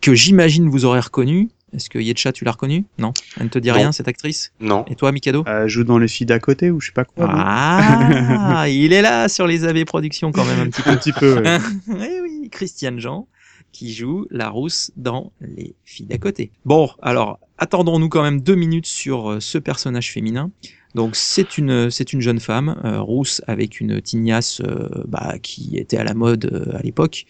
que 0.01 0.15
j'imagine 0.15 0.69
vous 0.69 0.85
aurez 0.85 1.01
reconnue. 1.01 1.49
Est-ce 1.73 1.91
que 1.91 1.99
Yetcha, 1.99 2.33
tu 2.33 2.45
l'as 2.45 2.53
reconnue 2.53 2.85
Non? 2.99 3.13
Elle 3.37 3.45
ne 3.45 3.49
te 3.49 3.59
dit 3.59 3.69
Non. 3.69 3.75
rien, 3.75 3.93
cette 3.93 4.09
actrice? 4.09 4.53
Non. 4.61 4.85
Et 4.89 4.95
toi, 4.95 5.13
Mikado? 5.13 5.45
Euh, 5.47 5.67
joue 5.69 5.85
dans 5.85 5.99
les 5.99 6.09
filles 6.09 6.27
d'à 6.27 6.39
côté 6.39 6.71
ou 6.71 6.81
je 6.81 6.87
sais 6.87 6.93
pas 6.93 7.05
quoi. 7.05 7.27
Ah, 7.29 8.67
il 8.69 8.93
est 8.93 9.03
là 9.03 9.29
sur 9.29 9.47
les 9.47 9.65
AB 9.65 9.85
Productions 9.85 10.33
quand 10.33 10.45
même 10.45 10.61
un 10.61 10.71
petit 10.71 10.83
peu. 10.83 10.91
Un 10.91 10.97
petit 10.97 11.13
peu. 11.13 11.43
ouais. 11.43 11.59
Eh 11.89 12.21
oui, 12.23 12.49
Christiane 12.51 13.01
Jean 13.01 13.27
qui 13.73 13.93
joue 13.93 14.27
la 14.31 14.49
rousse 14.49 14.91
dans 14.97 15.33
Les 15.43 15.75
filles 15.85 16.07
d'à 16.07 16.17
côté. 16.17 16.51
Bon, 16.65 16.89
alors 17.03 17.39
attendons-nous 17.59 18.09
quand 18.09 18.23
même 18.23 18.41
deux 18.41 18.55
minutes 18.55 18.87
sur 18.87 19.33
euh, 19.33 19.41
ce 19.41 19.59
personnage 19.59 20.13
féminin. 20.13 20.51
Donc 20.95 21.15
c'est 21.15 21.59
une 21.59 21.91
c'est 21.91 22.15
une 22.15 22.23
jeune 22.23 22.41
femme 22.41 22.81
euh, 22.85 23.03
rousse 23.03 23.43
avec 23.47 23.81
une 23.81 24.01
tignasse 24.01 24.63
euh, 24.63 24.89
bah, 25.07 25.35
qui 25.43 25.77
était 25.77 25.99
à 25.99 26.05
la 26.05 26.15
mode 26.15 26.47
euh, 26.51 26.79
à 26.79 26.81
l'époque, 26.81 27.27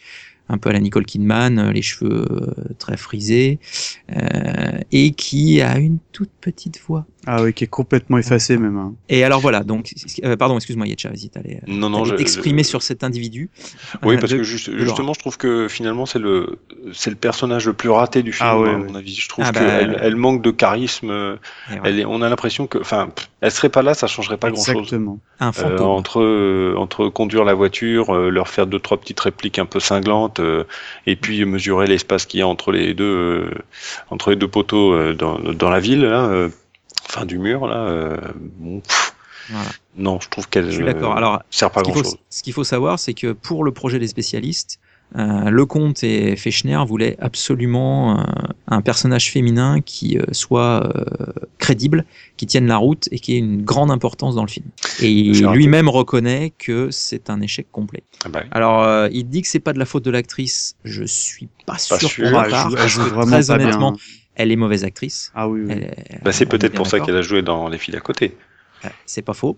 un 0.48 0.58
peu 0.58 0.70
à 0.70 0.72
la 0.72 0.80
Nicole 0.80 1.04
Kidman, 1.04 1.58
euh, 1.58 1.72
les 1.72 1.82
cheveux 1.82 2.26
euh, 2.30 2.74
très 2.78 2.96
frisés 2.96 3.58
euh, 4.14 4.78
et 4.92 5.12
qui 5.12 5.60
a 5.60 5.78
une 5.78 5.98
toute 6.12 6.30
petite 6.40 6.80
voix. 6.80 7.06
Ah 7.26 7.42
oui, 7.42 7.52
qui 7.52 7.64
est 7.64 7.68
complètement 7.68 8.18
effacé 8.18 8.56
même. 8.56 8.76
hein. 8.78 8.94
Et 9.08 9.24
alors 9.24 9.40
voilà, 9.40 9.60
donc 9.64 9.92
euh, 10.24 10.36
pardon, 10.36 10.56
excuse-moi 10.56 10.86
Yetcha, 10.86 11.08
vas-y, 11.08 11.28
t'allais 11.28 11.56
euh, 11.56 11.66
Non 11.66 11.90
non. 11.90 12.04
t'exprimer 12.04 12.62
je- 12.62 12.68
sur 12.68 12.82
cet 12.82 13.02
individu. 13.04 13.50
Oui, 14.04 14.14
Euh, 14.14 14.18
parce 14.20 14.32
de- 14.32 14.38
que 14.38 14.42
juste- 14.44 14.70
justement, 14.78 15.12
je 15.12 15.18
trouve 15.20 15.36
que 15.36 15.66
finalement 15.68 16.06
c'est 16.06 16.18
le 16.20 16.58
c'est 16.92 17.10
le 17.10 17.16
personnage 17.16 17.66
le 17.66 17.72
plus 17.72 17.90
raté 17.90 18.22
du 18.22 18.32
film 18.32 18.48
Ah 18.50 18.58
ouais, 18.60 18.68
à 18.70 18.72
ouais. 18.74 18.78
mon 18.84 18.94
avis. 18.94 19.14
Je 19.14 19.28
trouve 19.28 19.44
Ah 19.46 19.52
bah, 19.52 19.60
qu'elle 19.60 19.98
elle 20.00 20.16
manque 20.16 20.40
de 20.42 20.50
charisme. 20.50 21.36
Elle 21.84 21.98
est, 22.00 22.04
on 22.04 22.22
a 22.22 22.28
l'impression 22.28 22.66
que, 22.66 22.78
enfin, 22.78 23.08
elle 23.40 23.50
serait 23.50 23.68
pas 23.68 23.82
là, 23.82 23.94
ça 23.94 24.06
changerait 24.06 24.36
pas 24.36 24.50
grand 24.50 24.62
chose. 24.64 24.76
Exactement. 24.76 25.18
un 25.40 25.48
Euh, 25.48 25.52
fantôme. 25.52 25.86
entre 25.88 26.20
euh, 26.22 26.74
entre 26.78 27.08
conduire 27.08 27.44
la 27.44 27.54
voiture, 27.54 28.14
euh, 28.14 28.30
leur 28.30 28.48
faire 28.48 28.66
deux 28.66 28.78
trois 28.78 28.98
petites 28.98 29.20
répliques 29.20 29.58
un 29.58 29.66
peu 29.66 29.80
cinglantes, 29.80 30.40
euh, 30.40 30.64
et 31.06 31.16
puis 31.16 31.44
mesurer 31.44 31.86
l'espace 31.86 32.24
qu'il 32.26 32.40
y 32.40 32.42
a 32.42 32.46
entre 32.46 32.72
les 32.72 32.94
deux 32.94 33.04
euh, 33.04 33.50
entre 34.10 34.30
les 34.30 34.36
deux 34.36 34.48
poteaux 34.48 34.92
euh, 34.92 35.12
dans, 35.14 35.38
dans 35.38 35.70
la 35.70 35.80
ville 35.80 36.02
là, 36.02 36.26
euh, 36.26 36.48
enfin 37.08 37.24
du 37.26 37.38
mur 37.38 37.66
là. 37.66 37.76
euh, 37.88 38.16
bon, 38.58 38.80
pff, 38.80 39.14
Voilà. 39.50 39.68
Non, 39.96 40.18
je 40.20 40.28
trouve 40.28 40.48
qu'elle 40.48 40.66
Je 40.66 40.72
suis 40.76 40.84
d'accord. 40.84 41.16
Alors, 41.16 41.42
sert 41.50 41.70
pas 41.70 41.80
ce 41.80 41.84
qu'il 41.84 41.92
grand 41.94 42.02
faut, 42.02 42.10
chose. 42.10 42.18
ce 42.30 42.42
qu'il 42.42 42.52
faut 42.52 42.64
savoir, 42.64 42.98
c'est 42.98 43.14
que 43.14 43.32
pour 43.32 43.64
le 43.64 43.72
projet 43.72 43.98
des 43.98 44.08
spécialistes, 44.08 44.78
euh, 45.16 45.50
Lecomte 45.50 46.02
et 46.02 46.34
Fechner 46.34 46.82
voulaient 46.84 47.16
absolument 47.20 48.18
euh, 48.18 48.24
un 48.66 48.82
personnage 48.82 49.30
féminin 49.30 49.80
qui 49.80 50.18
euh, 50.18 50.24
soit 50.32 50.84
euh, 50.84 51.04
crédible, 51.58 52.04
qui 52.36 52.46
tienne 52.46 52.66
la 52.66 52.76
route 52.76 53.08
et 53.12 53.20
qui 53.20 53.34
ait 53.36 53.38
une 53.38 53.62
grande 53.62 53.92
importance 53.92 54.34
dans 54.34 54.42
le 54.42 54.48
film. 54.48 54.66
Et 55.00 55.22
lui-même 55.22 55.88
reconnaît 55.88 56.52
que 56.58 56.90
c'est 56.90 57.30
un 57.30 57.40
échec 57.40 57.68
complet. 57.70 58.02
Ah 58.24 58.28
bah, 58.30 58.42
Alors, 58.50 58.82
euh, 58.82 59.08
il 59.12 59.28
dit 59.28 59.42
que 59.42 59.48
c'est 59.48 59.60
pas 59.60 59.72
de 59.72 59.78
la 59.78 59.84
faute 59.86 60.04
de 60.04 60.10
l'actrice. 60.10 60.74
Je 60.84 61.04
suis 61.04 61.48
pas 61.66 61.78
sûr, 61.78 62.10
sûr. 62.10 62.24
pour 62.24 62.32
ma 62.32 62.48
part, 62.48 62.66
elle 62.66 62.70
joue- 62.70 62.76
elle 62.76 62.80
parce 62.82 62.92
joue 62.92 63.04
que 63.04 63.08
vraiment 63.10 63.36
très 63.40 63.46
pas 63.46 63.58
bien, 63.58 63.66
honnêtement. 63.68 63.96
Elle 64.36 64.52
est 64.52 64.56
mauvaise 64.56 64.84
actrice. 64.84 65.32
Ah 65.34 65.48
oui, 65.48 65.62
oui. 65.66 65.72
Elle 65.72 66.20
bah, 66.22 66.32
c'est 66.32 66.44
est 66.44 66.46
peut-être 66.46 66.74
pour 66.74 66.86
ça 66.86 67.00
qu'elle 67.00 67.16
a 67.16 67.22
joué 67.22 67.42
dans 67.42 67.68
Les 67.68 67.78
filles 67.78 67.94
d'à 67.94 68.00
côté. 68.00 68.36
Ouais, 68.84 68.90
C'est 69.06 69.22
pas 69.22 69.34
faux. 69.34 69.56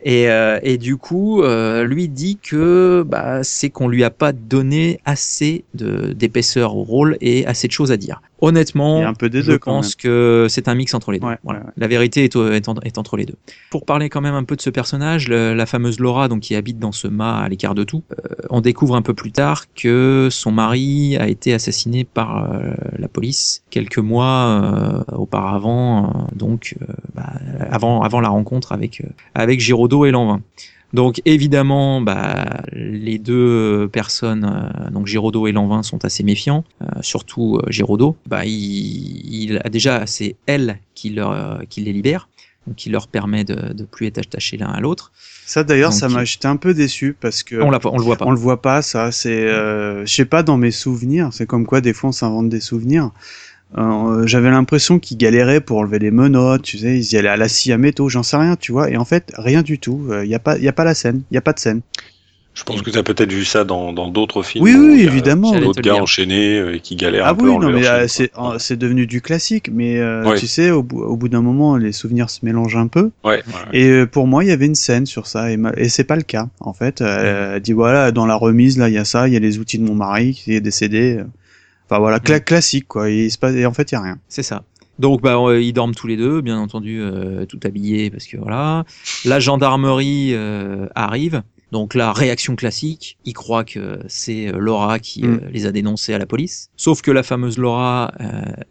Et, 0.00 0.30
euh, 0.30 0.60
et 0.62 0.78
du 0.78 0.96
coup, 0.96 1.42
euh, 1.42 1.82
lui 1.82 2.08
dit 2.08 2.38
que 2.38 3.04
bah, 3.06 3.42
c'est 3.42 3.70
qu'on 3.70 3.88
lui 3.88 4.04
a 4.04 4.10
pas 4.10 4.32
donné 4.32 5.00
assez 5.04 5.64
de 5.74 6.12
d'épaisseur 6.12 6.76
au 6.76 6.84
rôle 6.84 7.16
et 7.20 7.46
assez 7.46 7.66
de 7.66 7.72
choses 7.72 7.90
à 7.90 7.96
dire. 7.96 8.22
Honnêtement, 8.40 9.04
un 9.04 9.14
peu 9.14 9.28
des 9.28 9.42
je 9.42 9.52
deux 9.52 9.58
pense 9.58 9.94
que 9.96 10.46
c'est 10.48 10.68
un 10.68 10.74
mix 10.74 10.94
entre 10.94 11.10
les 11.12 11.18
deux. 11.18 11.26
Ouais, 11.26 11.38
Voilà. 11.42 11.60
ouais, 11.60 11.66
ouais. 11.66 11.72
La 11.76 11.88
vérité 11.88 12.24
est, 12.24 12.36
au- 12.36 12.50
est, 12.52 12.68
en- 12.68 12.74
est 12.84 12.96
entre 12.98 13.16
les 13.16 13.24
deux. 13.26 13.34
Pour 13.70 13.84
parler 13.84 14.08
quand 14.08 14.20
même 14.20 14.34
un 14.34 14.44
peu 14.44 14.54
de 14.54 14.60
ce 14.60 14.70
personnage, 14.70 15.28
le- 15.28 15.54
la 15.54 15.66
fameuse 15.66 15.98
Laura, 15.98 16.28
donc 16.28 16.40
qui 16.40 16.54
habite 16.54 16.78
dans 16.78 16.92
ce 16.92 17.08
mât 17.08 17.38
à 17.38 17.48
l'écart 17.48 17.74
de 17.74 17.82
tout, 17.84 18.04
euh, 18.12 18.34
on 18.50 18.60
découvre 18.60 18.94
un 18.96 19.02
peu 19.02 19.12
plus 19.14 19.32
tard 19.32 19.64
que 19.74 20.28
son 20.30 20.52
mari 20.52 21.16
a 21.16 21.28
été 21.28 21.52
assassiné 21.52 22.04
par 22.04 22.52
euh, 22.54 22.74
la 22.96 23.08
police 23.08 23.64
quelques 23.70 23.98
mois 23.98 25.04
euh, 25.08 25.14
auparavant, 25.16 26.28
donc 26.34 26.76
bah, 27.14 27.32
avant 27.70 28.02
avant 28.02 28.20
la 28.20 28.28
rencontre 28.28 28.72
avec 28.72 29.02
avec 29.34 29.60
Giraudot 29.60 30.06
et 30.06 30.10
Lanvin. 30.10 30.40
Donc 30.94 31.20
évidemment, 31.26 32.00
bah, 32.00 32.62
les 32.72 33.18
deux 33.18 33.88
personnes, 33.92 34.44
euh, 34.44 34.90
donc 34.90 35.06
Giraudot 35.06 35.46
et 35.46 35.52
Lanvin, 35.52 35.82
sont 35.82 36.04
assez 36.04 36.22
méfiants, 36.22 36.64
euh, 36.80 36.86
surtout 37.02 37.56
euh, 37.58 37.70
Giraudot. 37.70 38.16
Bah, 38.26 38.44
il, 38.46 39.42
il 39.42 39.60
a 39.62 39.68
déjà, 39.68 40.06
c'est 40.06 40.36
elle 40.46 40.78
qui, 40.94 41.10
leur, 41.10 41.32
euh, 41.32 41.58
qui 41.68 41.82
les 41.82 41.92
libère, 41.92 42.28
donc 42.66 42.76
qui 42.76 42.88
leur 42.88 43.06
permet 43.08 43.44
de, 43.44 43.74
de 43.74 43.84
plus 43.84 44.06
être 44.06 44.18
attachés 44.18 44.56
l'un 44.56 44.68
à 44.68 44.80
l'autre. 44.80 45.12
Ça 45.44 45.64
d'ailleurs, 45.64 45.92
ça 45.94 46.08
m'a 46.10 46.24
j'étais 46.24 46.46
un 46.46 46.56
peu 46.56 46.74
déçu 46.74 47.16
parce 47.18 47.42
que 47.42 47.56
On, 47.56 47.70
on 47.70 47.96
le 47.96 48.02
voit 48.04 48.16
pas. 48.16 48.26
on 48.26 48.30
le 48.30 48.38
voit 48.38 48.60
pas. 48.60 48.82
Ça, 48.82 49.12
c'est, 49.12 49.46
euh, 49.46 50.04
je 50.04 50.14
sais 50.14 50.26
pas 50.26 50.42
dans 50.42 50.58
mes 50.58 50.70
souvenirs. 50.70 51.30
C'est 51.32 51.46
comme 51.46 51.64
quoi 51.64 51.80
des 51.80 51.94
fois 51.94 52.10
on 52.10 52.12
s'invente 52.12 52.48
des 52.50 52.60
souvenirs. 52.60 53.10
Euh, 53.76 54.26
J'avais 54.26 54.50
l'impression 54.50 54.98
qu'ils 54.98 55.18
galéraient 55.18 55.60
pour 55.60 55.78
enlever 55.78 55.98
les 55.98 56.10
menottes, 56.10 56.62
tu 56.62 56.78
sais, 56.78 56.96
ils 56.98 57.12
y 57.12 57.16
allaient 57.18 57.28
à 57.28 57.36
la 57.36 57.48
scie 57.48 57.72
à 57.72 57.78
métaux, 57.78 58.08
j'en 58.08 58.22
sais 58.22 58.36
rien, 58.38 58.56
tu 58.56 58.72
vois. 58.72 58.90
Et 58.90 58.96
en 58.96 59.04
fait, 59.04 59.32
rien 59.36 59.62
du 59.62 59.78
tout. 59.78 60.08
Il 60.22 60.28
y 60.30 60.34
a 60.34 60.38
pas, 60.38 60.56
y 60.58 60.68
a 60.68 60.72
pas 60.72 60.84
la 60.84 60.94
scène, 60.94 61.22
il 61.30 61.34
y 61.34 61.38
a 61.38 61.42
pas 61.42 61.52
de 61.52 61.58
scène. 61.58 61.82
Je 62.54 62.64
pense 62.64 62.82
que 62.82 62.90
tu 62.90 62.98
as 62.98 63.04
peut-être 63.04 63.30
vu 63.32 63.44
ça 63.44 63.62
dans 63.62 63.92
dans 63.92 64.08
d'autres 64.08 64.42
films. 64.42 64.64
Oui, 64.64 64.74
oui, 64.74 65.02
évidemment. 65.02 65.56
D'autres 65.60 65.80
gars 65.80 65.94
enchaînés 65.94 66.58
euh, 66.58 66.78
qui 66.78 66.96
galèrent 66.96 67.24
Ah 67.26 67.30
un 67.30 67.34
peu 67.36 67.44
oui, 67.48 67.54
à 67.54 67.58
non, 67.60 67.70
mais 67.70 67.86
euh, 67.86 68.08
c'est 68.08 68.32
euh, 68.36 68.58
c'est 68.58 68.76
devenu 68.76 69.06
du 69.06 69.20
classique, 69.20 69.70
mais 69.72 69.98
euh, 70.00 70.24
Ouais. 70.28 70.36
tu 70.38 70.48
sais, 70.48 70.72
au 70.72 70.82
bout, 70.82 71.00
au 71.02 71.14
bout 71.16 71.28
d'un 71.28 71.40
moment, 71.42 71.76
les 71.76 71.92
souvenirs 71.92 72.30
se 72.30 72.40
mélangent 72.44 72.74
un 72.76 72.88
peu. 72.88 73.10
Ouais, 73.22 73.34
ouais, 73.34 73.36
ouais. 73.46 73.78
Et 73.78 73.88
euh, 73.90 74.06
pour 74.06 74.26
moi, 74.26 74.42
il 74.42 74.48
y 74.48 74.50
avait 74.50 74.66
une 74.66 74.74
scène 74.74 75.06
sur 75.06 75.28
ça, 75.28 75.52
et, 75.52 75.58
et 75.76 75.88
c'est 75.88 76.02
pas 76.02 76.16
le 76.16 76.22
cas. 76.22 76.48
En 76.58 76.72
fait, 76.72 77.00
Euh, 77.00 77.54
elle 77.56 77.62
dit 77.62 77.74
voilà, 77.74 78.10
dans 78.10 78.26
la 78.26 78.34
remise, 78.34 78.76
là, 78.76 78.88
il 78.88 78.94
y 78.94 78.98
a 78.98 79.04
ça, 79.04 79.28
il 79.28 79.34
y 79.34 79.36
a 79.36 79.40
les 79.40 79.58
outils 79.60 79.78
de 79.78 79.84
mon 79.84 79.94
mari 79.94 80.32
qui 80.34 80.54
est 80.54 80.60
décédé. 80.60 81.20
Enfin 81.90 82.00
voilà, 82.00 82.18
cla- 82.18 82.42
classique 82.42 82.86
quoi. 82.86 83.08
Et, 83.10 83.24
il 83.24 83.30
se 83.30 83.38
passe, 83.38 83.54
et 83.54 83.64
en 83.64 83.72
fait, 83.72 83.90
il 83.90 83.94
y 83.94 83.98
a 83.98 84.02
rien. 84.02 84.18
C'est 84.28 84.42
ça. 84.42 84.64
Donc 84.98 85.22
bah 85.22 85.36
euh, 85.38 85.62
ils 85.62 85.72
dorment 85.72 85.94
tous 85.94 86.08
les 86.08 86.16
deux, 86.16 86.40
bien 86.40 86.58
entendu, 86.58 87.00
euh, 87.00 87.46
tout 87.46 87.60
habillés 87.64 88.10
parce 88.10 88.26
que 88.26 88.36
voilà. 88.36 88.84
La 89.24 89.40
gendarmerie 89.40 90.30
euh, 90.34 90.86
arrive. 90.94 91.42
Donc 91.72 91.94
la 91.94 92.12
réaction 92.12 92.56
classique, 92.56 93.18
ils 93.24 93.32
croient 93.34 93.64
que 93.64 93.98
c'est 94.08 94.48
euh, 94.48 94.58
Laura 94.58 94.98
qui 94.98 95.24
euh, 95.24 95.28
Mm. 95.28 95.40
les 95.52 95.66
a 95.66 95.72
dénoncés 95.72 96.14
à 96.14 96.18
la 96.18 96.26
police. 96.26 96.70
Sauf 96.76 97.02
que 97.02 97.10
la 97.10 97.22
fameuse 97.22 97.58
Laura, 97.58 98.12
euh, 98.20 98.24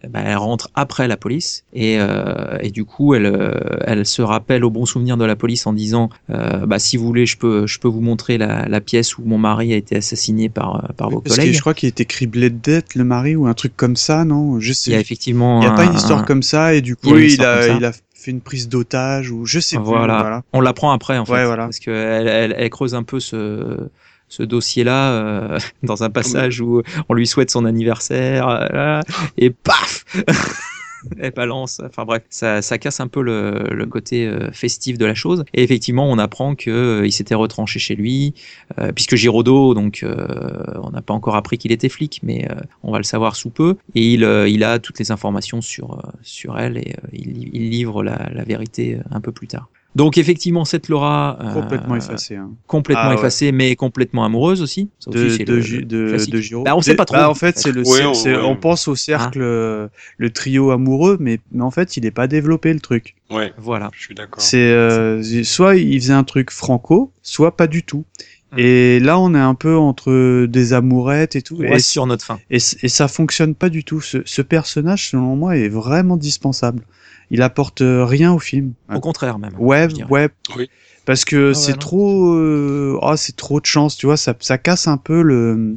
bah, 0.08 0.20
elle 0.24 0.36
rentre 0.36 0.70
après 0.74 1.06
la 1.08 1.16
police 1.16 1.64
et, 1.72 1.96
euh, 2.00 2.58
et 2.60 2.70
du 2.70 2.84
coup 2.84 3.14
elle, 3.14 3.32
elle 3.84 4.04
se 4.06 4.22
rappelle 4.22 4.64
au 4.64 4.70
bon 4.70 4.84
souvenir 4.86 5.16
de 5.16 5.24
la 5.24 5.36
police 5.36 5.66
en 5.66 5.72
disant 5.72 6.10
bah 6.28 6.78
si 6.78 6.96
vous 6.96 7.06
voulez 7.06 7.26
je 7.26 7.36
peux 7.36 7.66
je 7.66 7.78
peux 7.78 7.88
vous 7.88 8.00
montrer 8.00 8.38
la, 8.38 8.66
la 8.68 8.80
pièce 8.80 9.16
où 9.18 9.22
mon 9.24 9.38
mari 9.38 9.72
a 9.72 9.76
été 9.76 9.96
assassiné 9.96 10.48
par 10.48 10.92
par 10.96 11.10
vos 11.10 11.20
Parce 11.20 11.36
que 11.36 11.40
collègues. 11.40 11.54
je 11.54 11.60
crois 11.60 11.74
qu'il 11.74 11.88
était 11.88 12.04
criblé 12.04 12.50
de 12.50 12.58
dettes, 12.58 12.94
le 12.94 13.04
mari, 13.04 13.36
ou 13.36 13.46
un 13.46 13.54
truc 13.54 13.76
comme 13.76 13.96
ça, 13.96 14.24
non? 14.24 14.58
Je 14.60 14.72
sais. 14.72 14.90
Il 14.90 14.94
y 14.94 14.96
a 14.96 15.00
effectivement 15.00 15.60
Il 15.60 15.64
y 15.64 15.68
a 15.68 15.72
pas 15.72 15.82
un- 15.84 15.90
une 15.90 15.96
histoire 15.96 16.20
un- 16.20 16.24
comme 16.24 16.42
ça, 16.42 16.74
et 16.74 16.80
du 16.80 16.96
il 17.04 17.10
coup, 17.10 17.16
il 17.18 17.44
a, 17.44 17.68
il 17.76 17.84
a 17.84 17.92
fait 18.20 18.32
une 18.32 18.40
prise 18.40 18.68
d'otage, 18.68 19.30
ou 19.30 19.46
je 19.46 19.60
sais 19.60 19.76
plus. 19.76 19.84
Voilà. 19.84 20.18
Voilà. 20.20 20.42
On 20.52 20.60
l'apprend 20.60 20.90
après 20.92 21.16
en 21.18 21.24
fait, 21.24 21.32
Ouais, 21.32 21.46
voilà. 21.46 21.64
parce 21.64 21.78
que 21.78 21.90
elle, 21.90 22.26
elle, 22.28 22.54
elle 22.58 22.70
creuse 22.70 22.94
un 22.94 23.02
peu 23.04 23.20
ce 23.20 23.88
ce 24.30 24.42
dossier-là 24.42 25.12
euh, 25.12 25.58
dans 25.82 26.02
un 26.02 26.10
passage 26.10 26.60
où 26.60 26.82
on 27.08 27.14
lui 27.14 27.26
souhaite 27.26 27.50
son 27.50 27.64
anniversaire 27.64 28.46
euh, 28.48 28.66
là, 28.72 29.00
et 29.38 29.50
paf 29.50 30.04
elle 31.18 31.32
balance. 31.32 31.80
Enfin 31.84 32.04
bref 32.04 32.22
ça, 32.30 32.62
ça 32.62 32.78
casse 32.78 33.00
un 33.00 33.08
peu 33.08 33.22
le, 33.22 33.68
le 33.70 33.86
côté 33.86 34.26
euh, 34.26 34.50
festif 34.52 34.98
de 34.98 35.06
la 35.06 35.14
chose. 35.14 35.44
Et 35.54 35.62
effectivement 35.62 36.10
on 36.10 36.18
apprend 36.18 36.54
que 36.54 36.70
euh, 36.70 37.10
s'était 37.10 37.34
retranché 37.34 37.80
chez 37.80 37.96
lui 37.96 38.34
euh, 38.78 38.92
puisque 38.92 39.16
Giraudot 39.16 39.74
donc 39.74 40.00
euh, 40.04 40.16
on 40.82 40.90
n'a 40.90 41.02
pas 41.02 41.14
encore 41.14 41.34
appris 41.34 41.58
qu'il 41.58 41.72
était 41.72 41.88
flic 41.88 42.20
mais 42.22 42.48
euh, 42.50 42.54
on 42.82 42.92
va 42.92 42.98
le 42.98 43.04
savoir 43.04 43.34
sous 43.34 43.50
peu. 43.50 43.76
Et 43.94 44.12
il, 44.14 44.24
euh, 44.24 44.48
il 44.48 44.62
a 44.62 44.78
toutes 44.78 44.98
les 44.98 45.10
informations 45.10 45.60
sur 45.60 46.00
sur 46.22 46.58
elle 46.58 46.78
et 46.78 46.94
il, 47.12 47.50
il 47.54 47.70
livre 47.70 48.02
la, 48.04 48.30
la 48.32 48.44
vérité 48.44 48.98
un 49.10 49.20
peu 49.20 49.32
plus 49.32 49.48
tard 49.48 49.68
donc 49.98 50.16
effectivement 50.16 50.64
cette 50.64 50.88
Laura 50.88 51.36
euh, 51.42 51.52
Complètement 51.52 51.96
effacé. 51.96 52.36
Hein. 52.36 52.50
complètement 52.66 53.02
Ah 53.04 53.08
ouais. 53.10 53.14
effacée 53.16 53.52
mais 53.52 53.76
complètement 53.76 54.24
amoureuse 54.24 54.62
aussi 54.62 54.88
Ça 54.98 55.10
aussi, 55.10 55.38
De, 55.40 55.44
de, 55.44 55.52
le- 55.54 55.82
de, 55.82 56.30
de 56.30 56.40
Giraud. 56.40 56.62
Bah, 56.64 56.74
on 56.74 56.80
sait 56.80 56.94
pas 56.96 57.04
Bah, 57.10 57.18
trop, 57.20 57.30
en 57.30 57.34
fait, 57.34 57.58
c'est 57.58 57.72
le, 57.72 57.82
Ouais, 57.86 58.04
on- 58.06 58.14
c'est- 58.14 58.34
ouais. 58.34 58.42
on 58.42 58.56
pense 58.56 58.88
au 58.88 58.94
cercle, 58.94 59.40
euh, 59.42 59.88
le 60.16 60.30
trio 60.30 60.70
amoureux, 60.70 61.18
mais, 61.20 61.40
mais 61.52 61.62
en 61.62 61.70
fait, 61.70 61.96
il 61.98 62.06
est 62.06 62.10
pas 62.10 62.26
développé 62.26 62.72
le 62.72 62.80
truc. 62.80 63.14
Ouais, 63.30 63.52
voilà 63.58 63.90
je 63.94 64.00
suis 64.00 64.14
d'accord. 64.14 64.40
C'est 64.42 64.56
euh, 64.70 65.22
soit 65.44 65.76
il 65.76 66.00
faisait 66.00 66.14
un 66.14 66.24
truc 66.24 66.50
franco, 66.50 67.12
soit 67.22 67.56
pas 67.56 67.66
du 67.66 67.82
tout. 67.82 68.04
Mm. 68.52 68.58
Et 68.58 69.00
là, 69.00 69.18
on 69.20 69.34
est 69.34 69.38
un 69.38 69.54
peu 69.54 69.76
entre 69.76 70.46
des 70.46 70.72
amourettes 70.72 71.36
et 71.36 71.42
tout. 71.42 71.62
Et, 71.62 71.78
sur 71.80 72.06
notre 72.06 72.24
fin 72.24 72.38
et, 72.50 72.56
et 72.56 72.88
ça 72.88 73.06
fonctionne 73.06 73.54
pas 73.54 73.68
du 73.68 73.84
tout. 73.84 74.00
Ce, 74.00 74.18
ce 74.24 74.40
personnage, 74.42 75.10
selon 75.10 75.36
moi, 75.36 75.56
est 75.58 75.68
vraiment 75.68 76.16
dispensable. 76.16 76.84
Il 77.30 77.42
apporte 77.42 77.82
euh, 77.82 78.04
rien 78.04 78.32
au 78.32 78.38
film. 78.38 78.72
au 78.94 79.00
contraire 79.00 79.38
même 79.38 79.52
Ouais, 79.58 79.86
ouais. 80.10 80.28
Oui. 80.56 80.68
Parce 81.04 81.24
que 81.24 81.48
ouais, 81.48 81.54
c'est 81.54 81.78
trop, 81.78 82.34
euh, 82.34 82.98
oh, 83.00 83.16
c'est 83.16 83.36
trop 83.36 83.60
de 83.60 83.66
chance, 83.66 83.96
tu 83.96 84.06
vois, 84.06 84.16
ça, 84.16 84.34
ça 84.40 84.58
casse 84.58 84.88
un 84.88 84.98
peu 84.98 85.22
le. 85.22 85.76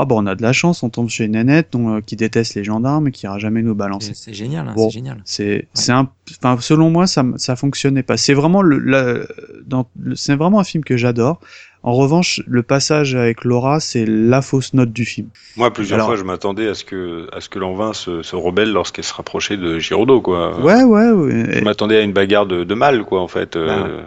Ah 0.00 0.04
bon, 0.04 0.22
on 0.22 0.26
a 0.26 0.36
de 0.36 0.42
la 0.42 0.52
chance, 0.52 0.84
on 0.84 0.90
tombe 0.90 1.08
chez 1.08 1.26
Nanette, 1.26 1.70
dont, 1.72 1.96
euh, 1.96 2.00
qui 2.00 2.14
déteste 2.14 2.54
les 2.54 2.62
gendarmes 2.62 3.08
et 3.08 3.10
qui 3.10 3.26
ira 3.26 3.38
jamais 3.40 3.62
nous 3.62 3.74
balancer. 3.74 4.12
c'est 4.14 4.32
génial 4.32 4.68
hein, 4.68 4.72
Bon. 4.76 4.88
c'est 4.88 4.94
génial 4.94 5.20
C'est, 5.24 5.66
c'est 5.74 5.90
un, 5.90 6.08
enfin, 6.40 6.56
selon 6.60 6.90
moi, 6.90 7.08
ça, 7.08 7.24
ça 7.36 7.56
fonctionnait 7.56 8.04
pas. 8.04 8.16
C'est 8.16 8.34
vraiment 8.34 8.62
le, 8.62 8.78
la- 8.78 9.26
dans, 9.66 9.88
le- 9.98 10.14
c'est 10.14 10.36
vraiment 10.36 10.60
un 10.60 10.64
film 10.64 10.84
que 10.84 10.96
j'adore. 10.96 11.40
En 11.84 11.92
revanche, 11.92 12.42
le 12.46 12.62
passage 12.62 13.14
avec 13.14 13.44
Laura, 13.44 13.78
c'est 13.80 14.04
la 14.04 14.42
fausse 14.42 14.74
note 14.74 14.92
du 14.92 15.04
film. 15.04 15.28
Moi, 15.56 15.72
plusieurs 15.72 15.96
Alors- 15.98 16.08
fois, 16.08 16.16
je 16.16 16.24
m'attendais 16.24 16.68
à 16.68 16.74
ce 16.74 16.84
que, 16.84 17.28
à 17.32 17.40
ce 17.40 17.48
que 17.48 17.58
Lanvin 17.58 17.92
se, 17.92 18.22
se 18.22 18.34
rebelle 18.36 18.72
lorsqu'elle 18.72 19.04
se 19.04 19.14
rapprochait 19.14 19.56
de 19.56 19.78
Giraudot, 19.78 20.20
quoi. 20.20 20.58
Ouais, 20.60 20.82
ouais, 20.82 21.10
ouais. 21.10 21.58
Je 21.58 21.64
m'attendais 21.64 21.96
à 21.98 22.00
une 22.02 22.12
bagarre 22.12 22.46
de, 22.46 22.64
de 22.64 22.74
mal, 22.74 23.04
quoi, 23.04 23.20
en 23.22 23.28
fait. 23.28 23.54
euh, 23.56 24.02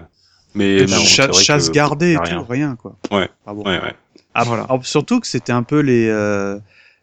mais 0.53 0.79
Et 0.79 0.85
non, 0.85 0.97
cha- 0.97 1.31
chasse 1.31 1.69
que- 1.69 1.73
gardée 1.73 2.11
et 2.11 2.15
a 2.17 2.19
tout, 2.19 2.25
rien. 2.25 2.45
rien, 2.49 2.75
quoi. 2.75 2.95
Ouais. 3.11 3.29
Ah 3.47 3.53
bon. 3.53 3.63
Ouais, 3.63 3.79
ouais. 3.81 3.93
Ah, 4.33 4.43
Voilà. 4.43 4.63
alors, 4.63 4.85
surtout 4.85 5.19
que 5.21 5.27
c'était 5.27 5.53
un 5.53 5.63
peu 5.63 5.79
les, 5.79 6.07
euh, 6.09 6.57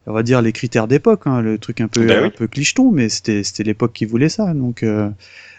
on 0.06 0.12
va 0.12 0.22
dire 0.22 0.42
les 0.42 0.52
critères 0.52 0.86
d'époque, 0.86 1.22
hein, 1.26 1.40
le 1.40 1.58
truc 1.58 1.80
un 1.80 1.88
peu, 1.88 2.06
Ben 2.06 2.18
un 2.20 2.26
oui. 2.26 2.30
peu 2.36 2.46
clicheton, 2.46 2.90
mais 2.92 3.08
c'était, 3.08 3.42
c'était 3.42 3.62
l'époque 3.64 3.92
qui 3.94 4.04
voulait 4.04 4.28
ça, 4.28 4.52
donc 4.54 4.82
euh, 4.82 5.08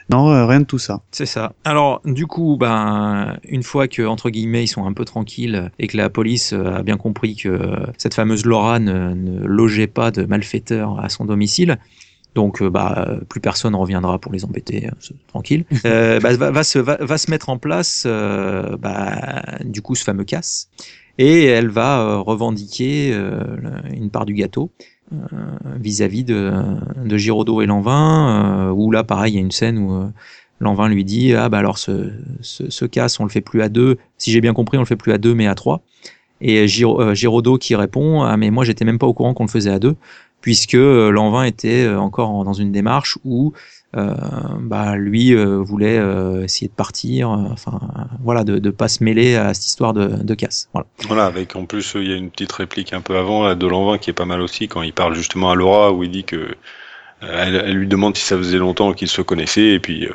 non, 0.10 0.32
euh, 0.32 0.45
rien 0.45 0.62
de 0.62 0.66
tout 0.66 0.80
ça. 0.80 1.01
C'est 1.12 1.26
ça. 1.26 1.53
Alors, 1.64 2.01
du 2.03 2.26
coup, 2.26 2.57
ben, 2.60 3.38
une 3.47 3.64
fois 3.64 3.88
que 3.88 4.01
entre 4.01 4.30
guillemets 4.30 4.64
ils 4.64 4.68
sont 4.68 4.86
un 4.86 4.93
peu 4.93 5.05
tranquilles 5.05 5.72
et 5.78 5.88
que 5.88 5.97
la 5.97 6.10
police 6.10 6.53
euh, 6.53 6.78
a 6.78 6.84
bien 6.84 6.97
compris 6.97 7.36
que 7.36 7.60
cette 7.97 8.14
fameuse 8.14 8.45
Laura 8.45 8.80
ne, 8.80 9.14
ne 9.14 9.45
logeait 9.45 9.88
pas 9.88 10.12
de 10.12 10.24
malfaiteurs 10.24 10.99
à 10.99 11.10
son 11.10 11.26
domicile. 11.26 11.78
Donc, 12.36 12.62
euh, 12.62 12.70
bah, 12.70 13.05
euh, 13.07 13.20
plus 13.28 13.41
personne 13.41 13.76
reviendra 13.76 14.20
pour 14.20 14.32
les 14.32 14.45
embêter, 14.45 14.88
euh, 14.88 14.91
c'est 14.99 15.16
tranquille. 15.28 15.66
Euh, 15.86 16.20
bah, 16.20 16.36
va, 16.36 16.51
va 16.51 16.64
se, 16.64 16.78
va, 16.78 16.97
va 16.97 17.18
se 17.18 17.32
mettre 17.32 17.49
en 17.49 17.57
place, 17.57 18.03
euh, 18.05 18.78
bah, 18.78 19.41
du 19.64 19.82
coup, 19.82 19.95
ce 19.95 20.03
fameux 20.03 20.26
casse, 20.26 20.70
et 21.18 21.45
elle 21.45 21.70
va 21.70 22.01
euh, 22.01 22.18
revendiquer 22.18 23.12
euh, 23.14 23.57
une 23.91 24.10
part 24.10 24.26
du 24.26 24.34
gâteau 24.34 24.72
euh, 24.80 24.99
vis-à-vis 25.80 26.24
de, 26.24 26.51
de 27.05 27.18
Giraudot 27.18 27.62
et 27.62 27.66
Lanvin, 27.66 28.68
euh, 28.68 28.72
où 28.72 28.91
là, 28.91 29.03
pareil, 29.03 29.34
il 29.34 29.36
y 29.36 29.39
a 29.39 29.41
une 29.41 29.51
scène 29.51 29.78
où 29.78 29.93
euh, 29.93 30.05
Lanvin 30.60 30.89
lui 30.89 31.03
dit 31.05 31.34
ah 31.34 31.49
bah 31.49 31.57
alors 31.60 31.78
ce, 31.78 32.12
ce, 32.41 32.70
ce 32.70 32.86
casse 32.86 33.20
on 33.20 33.24
le 33.24 33.30
fait 33.30 33.41
plus 33.41 33.62
à 33.62 33.70
deux. 33.70 33.97
Si 34.18 34.32
j'ai 34.32 34.41
bien 34.41 34.53
compris 34.53 34.78
on 34.78 34.82
le 34.82 34.86
fait 34.86 34.95
plus 34.97 35.14
à 35.14 35.18
deux 35.18 35.34
mais 35.34 35.47
à 35.47 35.55
trois 35.55 35.82
et 36.41 36.66
euh, 36.84 37.14
Giraudot 37.14 37.57
qui 37.57 37.76
répond 37.76 38.24
ah 38.24 38.36
mais 38.38 38.49
moi 38.51 38.64
j'étais 38.66 38.86
même 38.86 38.99
pas 38.99 39.07
au 39.07 39.14
courant 39.14 39.34
qu'on 39.34 39.45
le 39.45 39.49
faisait 39.49 39.72
à 39.72 39.80
deux 39.80 39.95
puisque 40.41 40.76
euh, 40.76 41.12
Lanvin 41.12 41.43
était 41.43 41.86
euh, 41.86 41.99
encore 41.99 42.30
en- 42.30 42.43
dans 42.43 42.53
une 42.53 42.72
démarche 42.72 43.18
où 43.24 43.53
euh, 43.55 43.60
bah 43.93 44.95
lui 44.95 45.33
euh, 45.33 45.57
voulait 45.57 45.97
euh, 45.97 46.43
essayer 46.43 46.67
de 46.67 46.73
partir 46.73 47.31
euh, 47.31 47.37
enfin 47.51 47.79
euh, 47.97 48.01
voilà 48.23 48.43
de 48.43 48.59
de 48.59 48.69
pas 48.69 48.87
se 48.87 49.03
mêler 49.03 49.35
à 49.35 49.53
cette 49.55 49.65
histoire 49.65 49.93
de, 49.93 50.05
de 50.07 50.33
casse 50.35 50.69
voilà 50.73 50.85
Voilà, 51.07 51.25
avec 51.25 51.55
en 51.55 51.65
plus, 51.65 51.95
euh, 51.95 52.03
il 52.03 52.09
y 52.09 52.13
a 52.13 52.17
une 52.17 52.29
petite 52.29 52.51
réplique 52.51 52.93
un 52.93 53.01
peu 53.01 53.17
avant, 53.17 53.43
là, 53.43 53.55
de 53.55 53.65
Lanvin, 53.67 53.97
qui 53.97 54.09
est 54.11 54.13
pas 54.13 54.25
mal 54.25 54.41
aussi, 54.41 54.67
quand 54.67 54.83
il 54.83 54.93
parle 54.93 55.15
justement 55.15 55.49
à 55.51 55.55
Laura, 55.55 55.91
où 55.91 56.03
il 56.03 56.11
dit 56.11 56.23
que 56.23 56.35
euh, 56.35 56.47
elle, 57.21 57.55
elle 57.65 57.73
lui 57.75 57.87
demande 57.87 58.15
si 58.15 58.23
ça 58.23 58.37
faisait 58.37 58.59
longtemps 58.59 58.93
qu'ils 58.93 59.07
se 59.09 59.21
connaissaient, 59.23 59.73
et 59.73 59.79
puis 59.79 60.05
euh, 60.05 60.11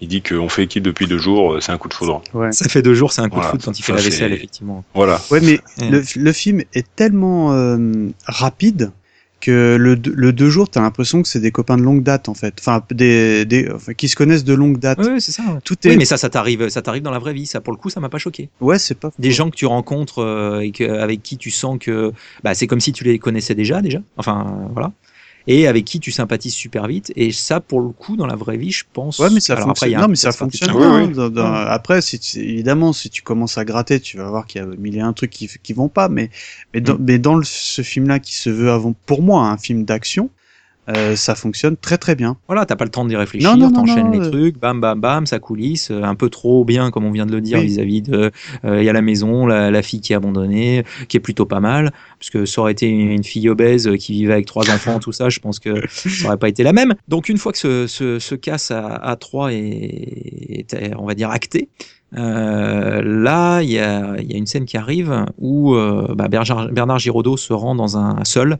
il 0.00 0.08
dit 0.08 0.22
qu'on 0.22 0.48
fait 0.48 0.62
équipe 0.64 0.84
depuis 0.84 1.06
deux 1.08 1.18
jours, 1.18 1.54
euh, 1.54 1.60
c'est 1.60 1.72
un 1.72 1.78
coup 1.78 1.88
de 1.88 1.94
foudre. 1.94 2.22
Ouais. 2.32 2.52
ça 2.52 2.68
fait 2.68 2.82
deux 2.82 2.94
jours 2.94 3.12
c'est 3.12 3.22
un 3.22 3.28
coup 3.28 3.36
Voilà. 3.36 3.48
de 3.52 3.56
foot 3.56 3.64
quand 3.64 3.78
il 3.78 3.82
fait 3.82 3.92
Ça, 3.92 3.98
la 3.98 4.04
vaisselle 4.04 4.32
effectivement 4.32 4.84
Voilà. 4.94 5.20
Ouais, 5.32 5.40
mais 5.40 5.58
le, 5.90 6.02
le 6.16 6.32
film 6.32 6.62
est 6.74 6.86
tellement 6.94 7.52
euh, 7.54 8.08
rapide 8.26 8.92
que 9.40 9.76
le, 9.78 9.96
deux- 9.96 10.14
le 10.16 10.32
deux 10.32 10.50
jours, 10.50 10.68
t'as 10.68 10.80
l'impression 10.80 11.22
que 11.22 11.28
c'est 11.28 11.40
des 11.40 11.50
copains 11.52 11.76
de 11.76 11.82
longue 11.82 12.02
date 12.02 12.28
en 12.28 12.34
fait, 12.34 12.54
enfin 12.58 12.82
des, 12.90 13.44
des 13.44 13.70
enfin, 13.70 13.92
qui 13.94 14.08
se 14.08 14.16
connaissent 14.16 14.44
de 14.44 14.54
longue 14.54 14.78
date. 14.78 14.98
oui 15.02 15.20
c'est 15.20 15.32
ça 15.32 15.42
ouais. 15.42 15.60
Tout 15.64 15.76
est, 15.86 15.90
oui 15.90 15.96
mais 15.98 16.04
ça 16.06 16.16
ça 16.16 16.30
t'arrive 16.30 16.68
ça 16.68 16.82
t'arrive 16.82 17.02
dans 17.02 17.10
la 17.10 17.18
vraie 17.18 17.34
vie. 17.34 17.46
Ça 17.46 17.60
pour 17.60 17.72
le 17.72 17.78
coup 17.78 17.90
ça 17.90 18.00
m'a 18.00 18.08
pas 18.08 18.18
choqué. 18.18 18.48
Ouais, 18.60 18.78
c'est 18.78 18.98
pas 18.98 19.10
des 19.18 19.30
gens 19.32 19.50
que 19.50 19.56
tu 19.56 19.66
rencontres 19.66 20.20
euh, 20.20 20.60
et 20.60 20.72
que, 20.72 20.84
avec 20.84 21.22
qui 21.22 21.36
tu 21.36 21.50
sens 21.50 21.78
que 21.78 22.12
bah, 22.42 22.54
c'est 22.54 22.66
comme 22.66 22.80
si 22.80 22.92
tu 22.92 23.04
les 23.04 23.18
connaissais 23.18 23.54
déjà 23.54 23.82
déjà. 23.82 24.00
Enfin 24.16 24.46
euh, 24.48 24.68
voilà 24.72 24.92
et 25.46 25.66
avec 25.68 25.84
qui 25.84 26.00
tu 26.00 26.10
sympathises 26.10 26.54
super 26.54 26.86
vite 26.88 27.12
et 27.16 27.30
ça 27.32 27.60
pour 27.60 27.80
le 27.80 27.90
coup 27.90 28.16
dans 28.16 28.26
la 28.26 28.34
vraie 28.36 28.56
vie 28.56 28.72
je 28.72 28.84
pense 28.92 29.18
Ouais, 29.18 29.30
mais 29.30 29.40
ça 29.40 29.54
alors 29.54 29.70
après, 29.70 29.86
fonctionne. 29.86 29.92
y 29.92 29.94
a 29.94 29.98
un 29.98 30.02
Non, 30.02 30.08
mais 30.08 30.16
ça 30.16 30.32
fonctionne. 30.32 30.70
Oui, 30.72 30.86
oui. 31.16 31.40
Après, 31.68 32.00
si 32.02 32.18
tu- 32.18 32.38
évidemment, 32.40 32.92
si 32.92 33.10
tu 33.10 33.22
commences 33.22 33.56
à 33.58 33.64
gratter, 33.64 34.00
tu 34.00 34.16
vas 34.16 34.28
voir 34.28 34.46
qu'il 34.46 34.60
y 34.60 34.64
a 34.64 34.66
mille 34.66 34.96
et 34.96 35.00
un 35.00 35.12
trucs 35.12 35.30
qui, 35.30 35.48
qui 35.62 35.72
vont 35.72 35.88
pas. 35.88 36.08
Mais, 36.08 36.30
mais 36.74 36.80
dans, 36.80 36.96
mais 36.98 37.18
dans 37.18 37.36
le- 37.36 37.44
ce 37.44 37.82
film-là, 37.82 38.18
qui 38.18 38.34
se 38.34 38.50
veut 38.50 38.70
avant, 38.70 38.94
pour 39.06 39.22
moi, 39.22 39.44
un 39.48 39.56
film 39.58 39.84
d'action, 39.84 40.30
euh, 40.88 41.16
ça 41.16 41.34
fonctionne 41.34 41.76
très 41.76 41.98
très 41.98 42.14
bien. 42.14 42.36
voilà 42.46 42.64
t'as 42.66 42.76
pas 42.76 42.84
le 42.84 42.90
temps 42.90 43.04
d'y 43.04 43.16
réfléchir 43.16 43.56
t'enchaînes 43.72 44.12
les 44.12 44.20
euh. 44.20 44.30
trucs 44.30 44.58
bam 44.58 44.80
bam 44.80 45.00
bam 45.00 45.26
ça 45.26 45.38
coulisse 45.38 45.90
euh, 45.90 46.02
un 46.02 46.14
peu 46.14 46.28
trop 46.28 46.64
bien 46.64 46.90
comme 46.90 47.04
on 47.04 47.10
vient 47.10 47.26
de 47.26 47.32
le 47.32 47.40
dire 47.40 47.58
Oui. 47.58 47.66
vis-à-vis 47.66 48.02
de 48.02 48.30
euh, 48.64 48.80
il 48.80 48.84
y 48.84 48.88
a 48.88 48.92
la 48.92 49.02
maison 49.02 49.46
la, 49.46 49.70
la 49.70 49.82
fille 49.82 50.00
qui 50.00 50.12
est 50.12 50.16
abandonnée 50.16 50.84
qui 51.08 51.16
est 51.16 51.20
plutôt 51.20 51.46
pas 51.46 51.60
mal 51.60 51.92
parce 52.18 52.30
que 52.30 52.46
ça 52.46 52.60
aurait 52.60 52.72
été 52.72 52.86
une, 52.86 53.24
fille 53.24 53.48
obèse 53.48 53.90
qui 53.98 54.12
vivait 54.12 54.34
avec 54.34 54.46
trois 54.46 54.70
enfants 54.70 54.98
tout 54.98 55.12
ça 55.12 55.28
je 55.28 55.40
pense 55.40 55.58
que 55.58 55.82
ça 55.88 56.28
aurait 56.28 56.36
pas 56.36 56.48
été 56.48 56.62
la 56.62 56.72
même 56.72 56.94
donc 57.08 57.28
une 57.28 57.38
fois 57.38 57.52
que 57.52 57.58
ce, 57.58 57.86
ce, 57.86 58.18
ce 58.18 58.34
casse 58.34 58.70
à, 58.70 58.86
à 58.86 59.16
3 59.16 59.52
est, 59.52 60.74
est, 60.74 60.92
on 60.96 61.06
va 61.06 61.14
dire 61.14 61.30
acté 61.30 61.68
euh, 62.16 63.02
là 63.02 63.62
il 63.62 63.70
y 63.70 63.78
a, 63.80 64.14
y 64.20 64.34
a 64.34 64.36
une 64.36 64.46
scène 64.46 64.64
qui 64.64 64.76
arrive 64.76 65.24
où 65.38 65.74
euh, 65.74 66.14
bah, 66.14 66.28
Bernard, 66.28 66.68
Bernard 66.70 66.98
Giraudot 67.00 67.36
se 67.36 67.52
rend 67.52 67.74
dans 67.74 67.98
un 67.98 68.24
seul 68.24 68.58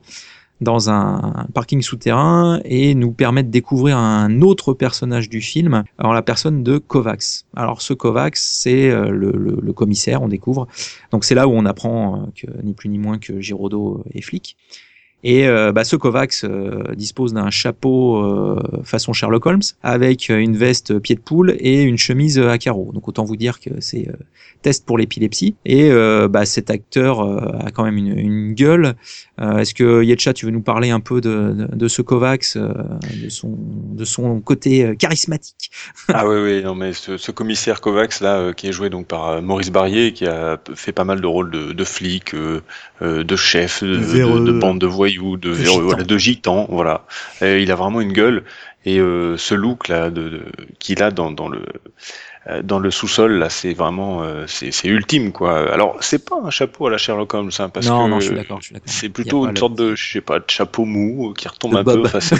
dans 0.60 0.90
un 0.90 1.46
parking 1.54 1.82
souterrain 1.82 2.60
et 2.64 2.94
nous 2.94 3.12
permet 3.12 3.42
de 3.42 3.50
découvrir 3.50 3.98
un 3.98 4.40
autre 4.40 4.72
personnage 4.72 5.28
du 5.28 5.40
film, 5.40 5.84
en 5.98 6.12
la 6.12 6.22
personne 6.22 6.62
de 6.62 6.78
Kovacs. 6.78 7.44
Alors 7.54 7.82
ce 7.82 7.92
Kovacs, 7.92 8.36
c'est 8.36 8.90
euh, 8.90 9.10
le 9.10 9.72
commissaire, 9.72 10.22
on 10.22 10.28
découvre. 10.28 10.66
Donc 11.10 11.24
c'est 11.24 11.34
là 11.34 11.48
où 11.48 11.52
on 11.52 11.66
apprend 11.66 12.16
euh, 12.16 12.26
que 12.34 12.46
ni 12.62 12.74
plus 12.74 12.88
ni 12.88 12.98
moins 12.98 13.18
que 13.18 13.40
Giraudot 13.40 14.04
est 14.12 14.22
flic. 14.22 14.56
Et 15.24 15.48
euh, 15.48 15.72
bah, 15.72 15.82
ce 15.84 15.96
Kovacs 15.96 16.44
euh, 16.44 16.94
dispose 16.94 17.32
d'un 17.32 17.50
chapeau 17.50 18.18
euh, 18.18 18.60
façon 18.84 19.12
Sherlock 19.12 19.44
Holmes 19.46 19.62
avec 19.82 20.30
euh, 20.30 20.38
une 20.38 20.56
veste 20.56 20.98
pied 20.98 21.14
de 21.16 21.20
poule 21.20 21.56
et 21.58 21.82
une 21.82 21.98
chemise 21.98 22.38
à 22.38 22.58
carreaux. 22.58 22.90
Donc 22.92 23.08
autant 23.08 23.24
vous 23.24 23.36
dire 23.36 23.58
que 23.58 23.70
c'est 23.80 24.08
euh, 24.08 24.12
test 24.62 24.86
pour 24.86 24.98
l'épilepsie. 24.98 25.56
Et 25.64 25.90
euh, 25.90 26.28
bah, 26.28 26.44
cet 26.44 26.70
acteur 26.70 27.20
euh, 27.20 27.40
a 27.64 27.70
quand 27.70 27.84
même 27.84 27.96
une, 27.96 28.16
une 28.18 28.52
gueule. 28.54 28.94
Euh, 29.40 29.58
Est-ce 29.58 29.74
que 29.74 30.02
Yetcha, 30.02 30.32
tu 30.32 30.46
veux 30.46 30.52
nous 30.52 30.62
parler 30.62 30.90
un 30.90 31.00
peu 31.00 31.20
de, 31.20 31.52
de, 31.52 31.74
de 31.74 31.88
ce 31.88 32.02
Kovacs, 32.02 32.56
euh, 32.56 32.72
de 33.22 33.28
son 33.28 33.56
de 33.58 34.04
son 34.04 34.40
côté 34.40 34.84
euh, 34.84 34.94
charismatique? 34.94 35.70
Ah 36.08 36.26
oui, 36.26 36.36
oui, 36.40 36.62
non, 36.62 36.74
mais 36.74 36.92
ce, 36.92 37.16
ce 37.16 37.30
commissaire 37.32 37.80
Kovacs, 37.80 38.20
là, 38.20 38.38
euh, 38.38 38.52
qui 38.52 38.68
est 38.68 38.72
joué 38.72 38.90
donc 38.90 39.06
par 39.06 39.28
euh, 39.28 39.40
Maurice 39.40 39.70
Barrier, 39.70 40.12
qui 40.12 40.26
a 40.26 40.58
fait 40.74 40.92
pas 40.92 41.04
mal 41.04 41.20
de 41.20 41.26
rôles 41.26 41.50
de, 41.50 41.72
de 41.72 41.84
flic, 41.84 42.32
euh, 42.34 42.60
euh, 43.02 43.24
de 43.24 43.36
chef, 43.36 43.82
de, 43.82 43.96
de, 43.96 44.44
de 44.44 44.52
bande 44.52 44.80
de 44.80 44.86
voyous, 44.86 45.15
gitan. 45.18 45.80
voilà, 45.82 46.04
de 46.04 46.18
gitan, 46.18 46.66
voilà. 46.68 47.06
Et 47.40 47.62
il 47.62 47.70
a 47.70 47.74
vraiment 47.74 48.00
une 48.00 48.12
gueule. 48.12 48.44
Et 48.84 48.98
euh, 49.00 49.36
ce 49.36 49.54
look 49.54 49.88
là 49.88 50.10
de, 50.10 50.28
de- 50.28 50.44
qu'il 50.78 51.02
a 51.02 51.10
dans, 51.10 51.30
dans 51.32 51.48
le 51.48 51.58
euh, 51.58 51.64
dans 52.62 52.78
le 52.78 52.90
sous-sol 52.90 53.32
là, 53.38 53.48
c'est 53.50 53.74
vraiment 53.74 54.22
euh, 54.22 54.44
c'est 54.46 54.70
ultime 54.84 55.32
quoi. 55.32 55.72
Alors 55.72 55.96
c'est 56.00 56.24
pas 56.28 56.36
un 56.44 56.50
chapeau 56.50 56.86
à 56.86 56.90
la 56.90 56.98
Sherlock 56.98 57.34
Holmes, 57.34 57.50
hein, 57.58 57.68
parce 57.68 57.86
Non, 57.88 58.04
que 58.04 58.10
non, 58.10 58.20
je 58.20 58.26
suis 58.26 58.34
d'accord, 58.36 58.60
c'est 58.84 59.08
plutôt 59.08 59.44
une 59.46 59.52
le- 59.52 59.56
sorte 59.58 59.74
de 59.74 59.94
je 59.94 60.12
sais 60.12 60.20
pas 60.20 60.38
de 60.38 60.44
chapeau 60.48 60.84
mou 60.84 61.30
euh, 61.30 61.34
qui 61.34 61.48
retombe 61.48 61.72
De 61.74 61.78
un 61.78 61.84
peu. 61.84 62.02
Enfin, 62.04 62.20
c'est 62.20 62.38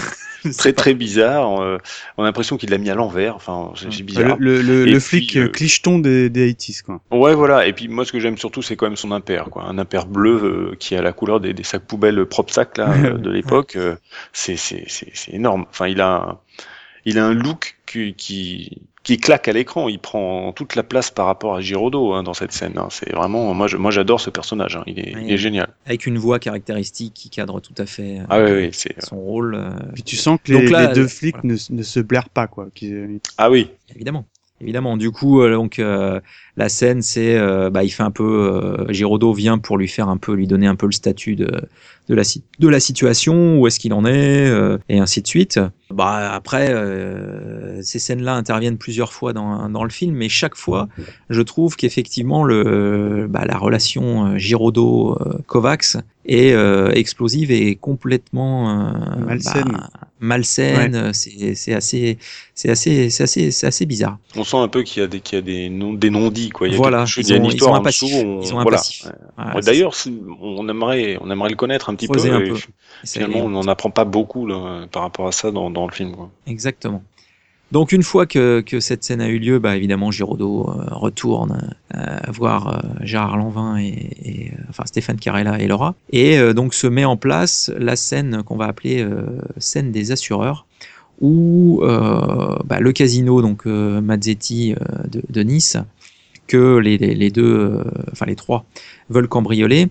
très 0.57 0.71
très 0.71 0.93
bizarre. 0.93 1.61
euh, 1.61 1.77
on 2.17 2.23
a 2.23 2.25
l'impression 2.27 2.55
qu'il 2.57 2.69
l'a 2.69 2.77
mis 2.77 2.89
à 2.89 2.95
l'envers. 2.95 3.35
Enfin, 3.35 3.73
c'est 3.75 4.03
bizarre. 4.03 4.37
Le, 4.39 4.61
le, 4.61 4.85
le, 4.85 4.99
flic 4.99 5.35
euh, 5.35 5.45
euh, 5.45 5.47
clicheton 5.49 5.99
des, 5.99 6.29
des 6.29 6.53
80s, 6.53 6.83
quoi. 6.83 7.01
Ouais, 7.11 7.33
voilà. 7.35 7.67
Et 7.67 7.73
puis 7.73 7.87
moi, 7.89 8.05
ce 8.05 8.11
que 8.13 8.19
j'aime 8.21 8.37
surtout, 8.37 8.61
c'est 8.61 8.75
quand 8.77 8.85
même 8.85 8.95
son 8.95 9.11
impair, 9.11 9.45
quoi. 9.49 9.63
Un 9.63 9.77
impair 9.77 10.05
bleu 10.05 10.39
euh, 10.71 10.75
qui 10.79 10.95
a 10.95 11.01
la 11.01 11.11
couleur 11.11 11.39
des, 11.41 11.53
des 11.53 11.63
sacs 11.63 11.85
poubelles 11.85 12.25
propre 12.25 12.53
sac 12.53 12.77
là 12.77 12.91
euh, 13.03 13.17
de 13.17 13.29
l'époque. 13.29 13.75
euh, 13.75 13.95
c'est 14.31 14.55
c'est 14.55 14.85
c'est 14.87 15.11
c'est 15.13 15.33
énorme. 15.33 15.65
Enfin, 15.69 15.87
il 15.87 15.99
a 15.99 16.13
un, 16.15 16.39
il 17.03 17.17
a 17.19 17.25
un 17.25 17.33
look 17.33 17.77
qui 17.85 18.13
qui 18.13 18.83
qui 19.07 19.17
claque 19.17 19.47
à 19.47 19.53
l'écran. 19.53 19.87
Il 19.87 19.99
prend 19.99 20.51
toute 20.51 20.75
la 20.75 20.83
place 20.83 21.11
par 21.11 21.27
rapport 21.27 21.55
à 21.55 21.61
Giraudot 21.61 22.11
hein, 22.13 22.23
dans 22.23 22.33
cette 22.33 22.51
scène. 22.51 22.73
hein. 22.77 22.89
C'est 22.91 23.13
vraiment 23.15 23.53
moi, 23.53 23.67
je, 23.67 23.77
moi, 23.77 23.89
j'adore 23.89 24.19
ce 24.19 24.29
personnage. 24.29 24.75
hein. 24.75 24.83
Il 24.85 24.99
est, 24.99 25.15
Ouais. 25.15 25.21
il 25.23 25.31
est 25.31 25.37
génial. 25.37 25.69
Avec 25.85 26.05
une 26.05 26.17
voix 26.17 26.39
caractéristique 26.39 27.13
qui 27.13 27.29
cadre 27.29 27.61
tout 27.61 27.73
à 27.77 27.85
fait 27.85 28.19
euh, 28.19 28.23
Ah 28.29 28.41
oui, 28.41 28.51
oui, 28.51 28.69
c'est 28.73 29.01
son 29.01 29.15
rôle. 29.17 29.55
euh, 29.55 29.69
Puis 29.93 30.03
tu 30.03 30.17
sens 30.17 30.37
que 30.43 30.51
les, 30.51 30.67
là, 30.67 30.87
les 30.89 30.93
deux 30.93 31.05
euh, 31.05 31.07
flics 31.07 31.37
voilà. 31.41 31.55
ne, 31.69 31.75
ne 31.77 31.83
se 31.83 31.99
blairent 32.01 32.29
pas, 32.29 32.47
quoi. 32.47 32.67
Ah 33.37 33.49
oui. 33.49 33.69
évidemment. 33.95 34.25
Évidemment. 34.59 34.97
Du 34.97 35.11
coup, 35.11 35.41
euh, 35.41 35.53
donc 35.53 35.79
euh, 35.79 36.19
la 36.57 36.69
scène, 36.69 37.03
c'est, 37.03 37.37
euh, 37.37 37.69
bah, 37.69 37.83
il 37.83 37.89
fait 37.89 38.03
un 38.03 38.11
peu, 38.11 38.23
euh, 38.23 38.91
Giraudot 38.91 39.31
vient 39.31 39.59
pour 39.59 39.77
lui 39.77 39.87
faire 39.87 40.09
un 40.09 40.17
peu, 40.17 40.33
lui 40.33 40.47
donner 40.47 40.65
un 40.65 40.75
peu 40.75 40.87
le 40.87 40.91
statut 40.91 41.35
de 41.35 41.49
de 42.09 42.15
la 42.15 42.23
de 42.59 42.67
la 42.69 42.79
situation, 42.79 43.59
où 43.59 43.67
est-ce 43.67 43.79
qu'il 43.79 43.93
en 43.93 44.05
est, 44.05 44.47
euh, 44.47 44.77
et 44.87 44.99
ainsi 44.99 45.21
de 45.21 45.27
suite. 45.27 45.59
Bah 45.91 46.31
après, 46.33 46.69
euh, 46.71 47.81
ces 47.81 47.99
scènes-là 47.99 48.33
interviennent 48.35 48.77
plusieurs 48.77 49.11
fois 49.11 49.33
dans 49.33 49.69
dans 49.69 49.83
le 49.83 49.89
film, 49.89 50.15
mais 50.15 50.29
chaque 50.29 50.55
fois, 50.55 50.87
je 51.29 51.41
trouve 51.41 51.75
qu'effectivement 51.75 52.43
le 52.45 53.27
bah, 53.29 53.43
la 53.45 53.57
relation 53.57 54.37
Giraudot 54.37 55.17
Kovacs 55.47 55.97
est 56.27 56.51
euh, 56.53 56.91
explosive 56.91 57.51
et 57.51 57.75
complètement 57.75 58.69
euh, 58.69 59.25
Malsaine. 59.25 59.63
bah, 59.71 59.89
malsaine. 60.19 61.13
C'est 61.13 61.55
c'est 61.55 61.73
assez 61.73 62.17
c'est 62.53 62.69
assez 62.69 63.09
c'est 63.09 63.23
assez 63.23 63.51
c'est 63.51 63.67
assez 63.67 63.85
bizarre. 63.85 64.17
On 64.35 64.43
sent 64.43 64.57
un 64.57 64.67
peu 64.67 64.83
qu'il 64.83 65.01
y 65.01 65.05
a 65.05 65.07
des 65.07 65.19
qu'il 65.19 65.37
y 65.37 65.39
a 65.39 65.41
des 65.41 65.69
non 65.69 65.93
des 65.93 66.09
non 66.09 66.29
dits 66.47 66.51
quoi. 66.51 66.67
Il 66.67 66.71
y 66.71 66.75
a 66.75 66.77
Voilà, 66.77 67.05
chose- 67.05 67.23
ils 67.25 67.27
il 67.27 67.31
y 67.31 67.33
a 67.33 67.37
une 67.37 67.43
ont- 67.45 67.49
ils 67.49 67.53
histoire 67.53 67.71
ont 67.71 67.75
un 67.75 67.79
en 67.79 67.83
dessous. 67.83 68.05
passif. 68.07 68.23
on- 68.25 68.41
Ils 68.41 68.53
ont 68.53 68.59
un 68.59 68.63
voilà. 68.63 68.77
passif. 68.77 69.03
Voilà, 69.35 69.55
Ouais, 69.55 69.61
c'est 69.61 69.65
D'ailleurs, 69.71 69.93
on 70.41 70.67
aimerait, 70.69 71.17
on 71.21 71.29
aimerait 71.31 71.49
le 71.49 71.55
connaître 71.55 71.89
un 71.89 71.95
petit 71.95 72.07
peu. 72.07 72.19
Un. 72.19 72.43
Finalement, 73.05 73.39
on 73.39 73.49
n'en 73.49 73.67
apprend 73.67 73.89
pas 73.91 74.05
beaucoup 74.05 74.47
là, 74.47 74.85
par 74.91 75.03
rapport 75.03 75.27
à 75.27 75.31
ça 75.31 75.51
dans, 75.51 75.69
dans 75.69 75.85
le 75.87 75.93
film. 75.93 76.11
Quoi. 76.15 76.29
Exactement. 76.47 77.03
Donc 77.73 77.91
une 77.91 78.01
fois 78.03 78.25
que, 78.25 78.61
que 78.65 78.79
cette 78.79 79.03
scène 79.03 79.19
a 79.19 79.27
eu 79.27 79.39
lieu, 79.39 79.59
bah 79.59 79.75
évidemment 79.75 80.09
Giraudot 80.09 80.69
euh, 80.69 80.85
retourne 80.91 81.75
euh, 81.95 82.17
voir 82.29 82.67
euh, 82.69 82.79
Gérard 83.01 83.35
Lanvin 83.35 83.77
et, 83.77 83.89
et, 84.23 84.51
enfin 84.69 84.83
Stéphane 84.85 85.17
Carella 85.17 85.59
et 85.59 85.67
Laura, 85.67 85.93
et 86.13 86.53
donc 86.53 86.73
se 86.73 86.87
met 86.87 87.03
en 87.03 87.17
place 87.17 87.69
la 87.77 87.97
scène 87.97 88.41
qu'on 88.43 88.55
va 88.55 88.67
appeler 88.67 89.05
scène 89.57 89.91
des 89.91 90.13
assureurs, 90.13 90.65
où 91.19 91.81
bah, 91.83 92.79
le 92.79 92.91
casino 92.93 93.41
donc 93.41 93.65
Mazzetti 93.65 94.73
de, 95.11 95.21
de 95.29 95.41
Nice, 95.43 95.75
que 96.47 96.77
les, 96.77 97.29
deux, 97.29 97.43
euh, 97.43 97.83
enfin 98.11 98.25
les 98.25 98.35
trois 98.35 98.65
veulent 99.09 99.27
cambrioler, 99.27 99.87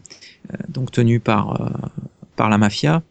euh, 0.53 0.57
donc 0.69 0.91
tenu 0.91 1.21
par 1.21 1.61
euh, 1.61 1.89
par 2.35 2.49
la 2.49 2.59
mafia. 2.59 3.03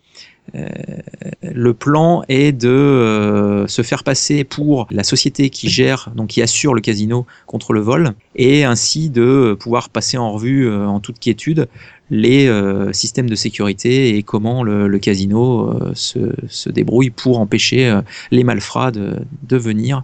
Le 1.41 1.73
plan 1.73 2.23
est 2.29 2.51
de 2.51 3.65
se 3.67 3.81
faire 3.81 4.03
passer 4.03 4.43
pour 4.43 4.87
la 4.91 5.03
société 5.03 5.49
qui 5.49 5.69
gère, 5.69 6.11
donc 6.15 6.29
qui 6.29 6.41
assure 6.43 6.75
le 6.75 6.81
casino 6.81 7.25
contre 7.47 7.73
le 7.73 7.81
vol, 7.81 8.13
et 8.35 8.63
ainsi 8.63 9.09
de 9.09 9.57
pouvoir 9.59 9.89
passer 9.89 10.17
en 10.17 10.31
revue 10.31 10.71
en 10.71 10.99
toute 10.99 11.17
quiétude 11.17 11.67
les 12.11 12.47
systèmes 12.93 13.27
de 13.27 13.33
sécurité 13.33 14.15
et 14.15 14.21
comment 14.21 14.61
le, 14.61 14.99
casino 14.99 15.73
se, 15.95 16.35
se 16.47 16.69
débrouille 16.69 17.09
pour 17.09 17.39
empêcher 17.39 17.99
les 18.29 18.43
malfrats 18.43 18.91
de, 18.91 19.15
de 19.41 19.57
venir 19.57 20.03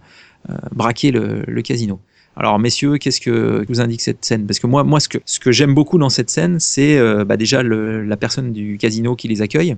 braquer 0.72 1.12
le 1.12 1.62
casino. 1.62 2.00
Alors 2.38 2.60
messieurs, 2.60 2.98
qu'est-ce 2.98 3.20
que 3.22 3.66
vous 3.68 3.82
indique 3.82 4.02
cette 4.02 4.24
scène? 4.24 4.46
Parce 4.48 4.60
que 4.60 4.68
moi, 4.68 4.84
moi, 4.84 5.00
ce 5.00 5.10
que, 5.10 5.18
ce 5.26 5.40
que 5.40 5.52
j'aime 5.52 5.74
beaucoup 5.74 5.98
dans 5.98 6.10
cette 6.10 6.30
scène, 6.30 6.60
c'est 6.60 6.98
euh, 6.98 7.26
bah, 7.26 7.38
déjà 7.38 7.62
la 7.62 8.18
personne 8.18 8.54
du 8.54 8.78
casino 8.78 9.16
qui 9.16 9.28
les 9.28 9.42
accueille, 9.42 9.76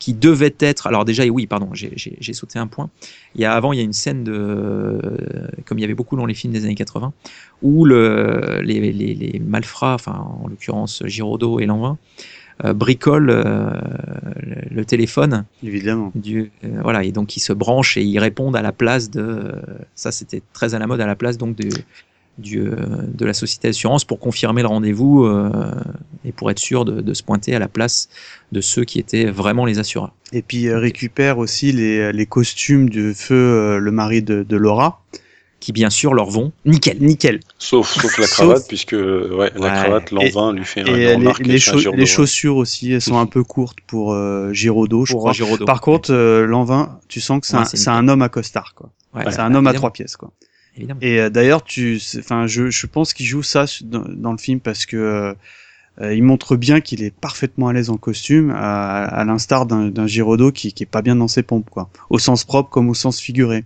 qui 0.00 0.12
devait 0.12 0.54
être. 0.58 0.88
Alors 0.88 1.04
déjà, 1.04 1.24
oui, 1.26 1.46
pardon, 1.46 1.70
j'ai- 1.72 2.32
sauté 2.32 2.58
un 2.58 2.66
point. 2.66 2.90
Il 3.36 3.40
y 3.42 3.44
a 3.44 3.52
avant, 3.54 3.72
il 3.72 3.76
y 3.76 3.80
a 3.80 3.84
une 3.84 3.92
scène 3.92 4.24
de, 4.24 4.98
comme 5.66 5.78
il 5.78 5.82
y 5.82 5.84
avait 5.84 5.94
beaucoup 5.94 6.16
dans 6.16 6.26
les 6.26 6.34
films 6.34 6.52
des 6.52 6.64
années 6.64 6.74
80, 6.74 7.12
où 7.62 7.84
le, 7.84 8.60
les, 8.62 8.80
les, 8.92 9.14
les 9.14 9.38
malfrats, 9.38 9.94
enfin 9.94 10.26
en 10.42 10.48
l'occurrence 10.48 11.02
Giraudot 11.06 11.60
et 11.60 11.66
Lanvin, 11.66 11.96
euh, 12.64 12.72
bricolent 12.72 13.30
euh, 13.30 13.70
le, 14.70 14.84
téléphone 14.84 15.44
Évidemment. 15.62 16.12
du 16.14 16.52
euh, 16.64 16.68
voilà 16.82 17.02
et 17.02 17.10
donc 17.10 17.36
ils 17.36 17.40
se 17.40 17.52
branchent 17.52 17.96
et 17.96 18.02
ils 18.02 18.18
répondent 18.18 18.54
à 18.56 18.62
la 18.62 18.72
place 18.72 19.10
de 19.10 19.20
euh, 19.22 19.52
ça 19.94 20.12
c'était 20.12 20.42
très 20.52 20.74
à 20.74 20.78
la 20.78 20.86
mode 20.86 21.00
à 21.00 21.06
la 21.06 21.16
place 21.16 21.36
donc 21.38 21.56
du, 21.56 21.70
du 22.38 22.60
de 22.60 23.24
la 23.26 23.34
société 23.34 23.68
d'assurance 23.68 24.04
pour 24.04 24.18
confirmer 24.20 24.62
le 24.62 24.68
rendez-vous 24.68 25.24
euh, 25.24 25.50
et 26.24 26.32
pour 26.32 26.50
être 26.50 26.58
sûr 26.58 26.84
de, 26.84 27.00
de 27.00 27.14
se 27.14 27.22
pointer 27.22 27.54
à 27.54 27.58
la 27.58 27.68
place 27.68 28.08
de 28.52 28.60
ceux 28.60 28.84
qui 28.84 28.98
étaient 28.98 29.26
vraiment 29.26 29.64
les 29.66 29.78
assureurs. 29.78 30.12
Et 30.32 30.42
puis 30.42 30.68
euh, 30.68 30.78
récupère 30.78 31.38
aussi 31.38 31.72
les, 31.72 32.12
les 32.12 32.26
costumes 32.26 32.88
du 32.90 33.14
feu, 33.14 33.34
euh, 33.34 33.78
le 33.78 33.90
mari 33.90 34.22
de, 34.22 34.42
de 34.42 34.56
Laura. 34.56 35.00
Qui 35.64 35.72
bien 35.72 35.88
sûr 35.88 36.12
leur 36.12 36.28
vont 36.28 36.52
nickel. 36.66 36.98
Nickel. 37.00 37.40
Sauf, 37.58 37.90
sauf 37.98 38.18
la 38.18 38.26
Sauf- 38.26 38.36
cravate, 38.36 38.68
puisque 38.68 38.92
ouais, 38.92 38.98
la 39.38 39.44
Ouais. 39.44 39.50
cravate, 39.70 40.10
l'envin 40.10 40.52
lui 40.52 40.64
fait 40.66 40.82
un 40.82 40.84
Et 40.94 41.06
euh, 41.06 41.32
les, 41.40 41.58
les, 41.96 42.04
chaussures 42.06 42.56
aussi, 42.56 42.92
elles 42.92 43.00
sont 43.00 43.16
un 43.18 43.24
peu 43.24 43.42
courtes 43.44 43.78
pour 43.86 44.12
euh, 44.12 44.52
Giraudot, 44.52 45.06
je 45.06 45.12
Pour 45.12 45.20
crois. 45.22 45.32
Giraudot. 45.32 45.64
Par 45.64 45.80
contre, 45.80 46.12
euh, 46.12 46.44
l'envin, 46.44 46.98
tu 47.08 47.22
sens 47.22 47.40
que 47.40 47.46
c'est 47.46 47.56
Ouais, 47.56 47.88
un, 47.88 47.92
un 47.96 48.08
homme 48.08 48.20
à 48.20 48.28
costard, 48.28 48.74
quoi. 48.74 48.90
Ouais, 49.14 49.24
c'est 49.30 49.38
un 49.40 49.54
homme 49.54 49.66
à 49.66 49.72
trois 49.72 49.90
pièces, 49.90 50.16
quoi. 50.18 50.32
évidemment. 50.76 51.00
Et 51.02 51.18
euh, 51.18 51.30
d'ailleurs, 51.30 51.64
tu, 51.64 51.98
c'est- 51.98 52.18
enfin, 52.18 52.46
je, 52.46 52.68
je 52.68 52.86
pense 52.86 53.14
qu'il 53.14 53.24
joue 53.24 53.42
ça 53.42 53.64
dans, 53.84 54.04
dans 54.06 54.32
le 54.32 54.38
film 54.38 54.60
parce 54.60 54.84
que 54.84 54.98
euh, 54.98 55.32
euh, 56.02 56.12
il 56.14 56.22
montre 56.24 56.56
bien 56.56 56.82
qu'il 56.82 57.02
est 57.02 57.14
parfaitement 57.14 57.68
à 57.68 57.72
l'aise 57.72 57.88
en 57.88 57.96
costume, 57.96 58.50
à, 58.54 59.04
à 59.04 59.24
l'instar 59.24 59.64
d'un 59.64 59.86
d'un 59.88 60.06
Giraudot 60.06 60.52
qui, 60.52 60.74
qui 60.74 60.82
est 60.82 60.86
pas 60.86 61.00
bien 61.00 61.16
dans 61.16 61.28
ses 61.28 61.42
pompes, 61.42 61.70
quoi. 61.70 61.88
Au 62.10 62.18
sens 62.18 62.44
propre 62.44 62.68
comme 62.68 62.90
au 62.90 62.94
sens 62.94 63.18
figuré. 63.18 63.64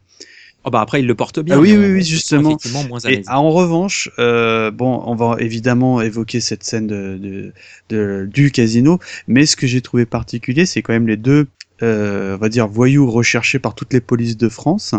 Oh 0.65 0.71
bah 0.71 0.81
après 0.81 1.01
il 1.01 1.07
le 1.07 1.15
porte 1.15 1.41
bien. 1.41 1.57
Ah 1.57 1.61
oui, 1.61 1.75
oui, 1.77 1.93
oui, 1.95 2.05
justement. 2.05 2.59
moins 2.89 2.99
Et 3.09 3.23
en 3.29 3.51
revanche, 3.51 4.11
euh, 4.19 4.71
bon, 4.71 5.01
on 5.07 5.15
va 5.15 5.37
évidemment 5.39 6.01
évoquer 6.03 6.41
cette 6.41 6.65
scène 6.65 6.87
de, 6.87 7.17
de, 7.19 7.53
de- 7.89 8.29
du 8.31 8.51
casino, 8.51 8.99
mais 9.29 9.47
ce 9.47 9.57
que 9.57 9.67
j'ai 9.67 9.81
trouvé 9.81 10.05
particulier, 10.05 10.67
c'est 10.67 10.83
quand 10.83 10.93
même 10.93 11.07
les 11.09 11.17
deux, 11.17 11.47
euh, 11.83 12.35
on 12.35 12.39
va 12.39 12.49
dire, 12.49 12.67
voyous 12.69 13.11
recherchés 13.11 13.59
par 13.59 13.75
toutes 13.75 13.93
les 13.93 14.01
polices 14.01 14.37
de 14.37 14.49
France. 14.49 14.95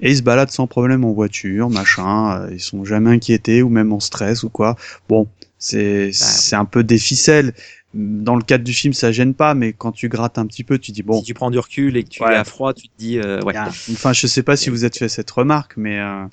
Et 0.00 0.10
ils 0.12 0.16
se 0.18 0.22
baladent 0.22 0.50
sans 0.50 0.66
problème 0.66 1.04
en 1.04 1.12
voiture, 1.12 1.70
machin. 1.70 2.42
euh, 2.42 2.50
ils 2.52 2.60
sont 2.60 2.84
jamais 2.84 3.10
inquiétés 3.10 3.62
ou 3.62 3.68
même 3.68 3.92
en 3.92 4.00
stress 4.00 4.44
ou 4.44 4.48
quoi. 4.50 4.76
Bon, 5.08 5.26
c'est 5.58 6.10
c'est 6.12 6.54
un 6.56 6.64
peu 6.64 6.84
des 6.84 6.98
ficelles. 6.98 7.52
Dans 7.94 8.36
le 8.36 8.42
cadre 8.42 8.64
du 8.64 8.74
film, 8.74 8.92
ça 8.92 9.12
gêne 9.12 9.32
pas, 9.32 9.54
mais 9.54 9.72
quand 9.72 9.92
tu 9.92 10.08
grattes 10.10 10.36
un 10.38 10.46
petit 10.46 10.62
peu, 10.64 10.78
tu 10.78 10.92
dis 10.92 11.02
bon. 11.02 11.18
Si 11.20 11.24
tu 11.24 11.32
prends 11.34 11.50
du 11.50 11.58
recul 11.58 11.96
et 11.96 12.04
que 12.04 12.10
tu 12.10 12.22
Ouais. 12.22 12.32
es 12.34 12.36
à 12.36 12.44
froid, 12.44 12.74
tu 12.74 12.88
te 12.88 12.92
dis 12.98 13.18
euh, 13.18 13.40
ouais. 13.42 13.54
Enfin, 13.58 14.12
je 14.12 14.26
sais 14.26 14.42
pas 14.42 14.56
si 14.56 14.68
vous 14.68 14.84
êtes 14.84 14.98
fait 14.98 15.08
cette 15.08 15.30
remarque, 15.30 15.72
mais 15.78 15.98
euh, 15.98 16.24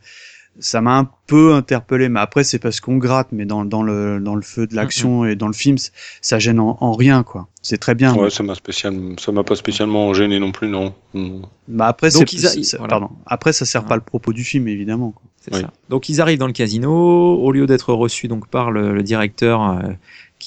ça 0.60 0.82
m'a 0.82 0.98
un 0.98 1.10
peu 1.28 1.54
interpellé. 1.54 2.10
Mais 2.10 2.20
après, 2.20 2.44
c'est 2.44 2.60
parce 2.60 2.82
qu'on 2.82 2.98
gratte, 2.98 3.30
mais 3.32 3.46
dans, 3.46 3.64
dans 3.64 3.84
le 3.84 4.20
dans 4.20 4.36
le 4.36 4.42
feu 4.42 4.68
de 4.68 4.76
l'action 4.76 5.24
et 5.26 5.38
dans 5.38 5.48
le 5.48 5.54
film, 5.54 5.78
ça 6.22 6.40
gêne 6.40 6.60
en, 6.60 6.78
en 6.82 6.92
rien, 6.92 7.24
quoi. 7.24 7.48
C'est 7.62 7.78
très 7.78 7.96
bien. 7.96 8.14
Ouais, 8.16 8.30
ça 8.30 8.44
m'a 8.44 8.54
spécialement, 8.56 9.16
ça 9.18 9.32
m'a 9.32 9.44
pas 9.44 9.56
spécialement 9.56 10.14
gêné 10.14 10.40
non 10.40 10.52
plus, 10.52 10.68
non. 10.68 10.94
Mm. 11.14 11.40
Bah 11.70 11.88
après, 11.88 12.10
Donc, 12.12 12.28
c'est, 12.30 12.36
ils 12.58 12.76
a- 12.76 12.78
voilà. 12.80 12.90
pardon. 12.90 13.10
Après, 13.26 13.54
ça 13.54 13.64
sert 13.66 13.86
pas 13.86 13.96
le 13.96 14.02
propos 14.02 14.34
du 14.34 14.44
film, 14.44 14.68
évidemment. 14.68 15.12
quoi. 15.12 15.24
C'est 15.40 15.56
Oui. 15.56 15.62
ça. 15.62 15.72
Donc 15.90 16.10
ils 16.10 16.22
arrivent 16.22 16.40
dans 16.40 16.48
le 16.48 16.54
casino, 16.54 16.92
au 16.92 17.52
lieu 17.52 17.66
d'être 17.68 17.94
reçus 17.94 18.28
donc 18.28 18.48
par 18.48 18.72
le, 18.72 18.94
le 18.96 19.04
directeur 19.04 19.62
euh, 19.64 19.82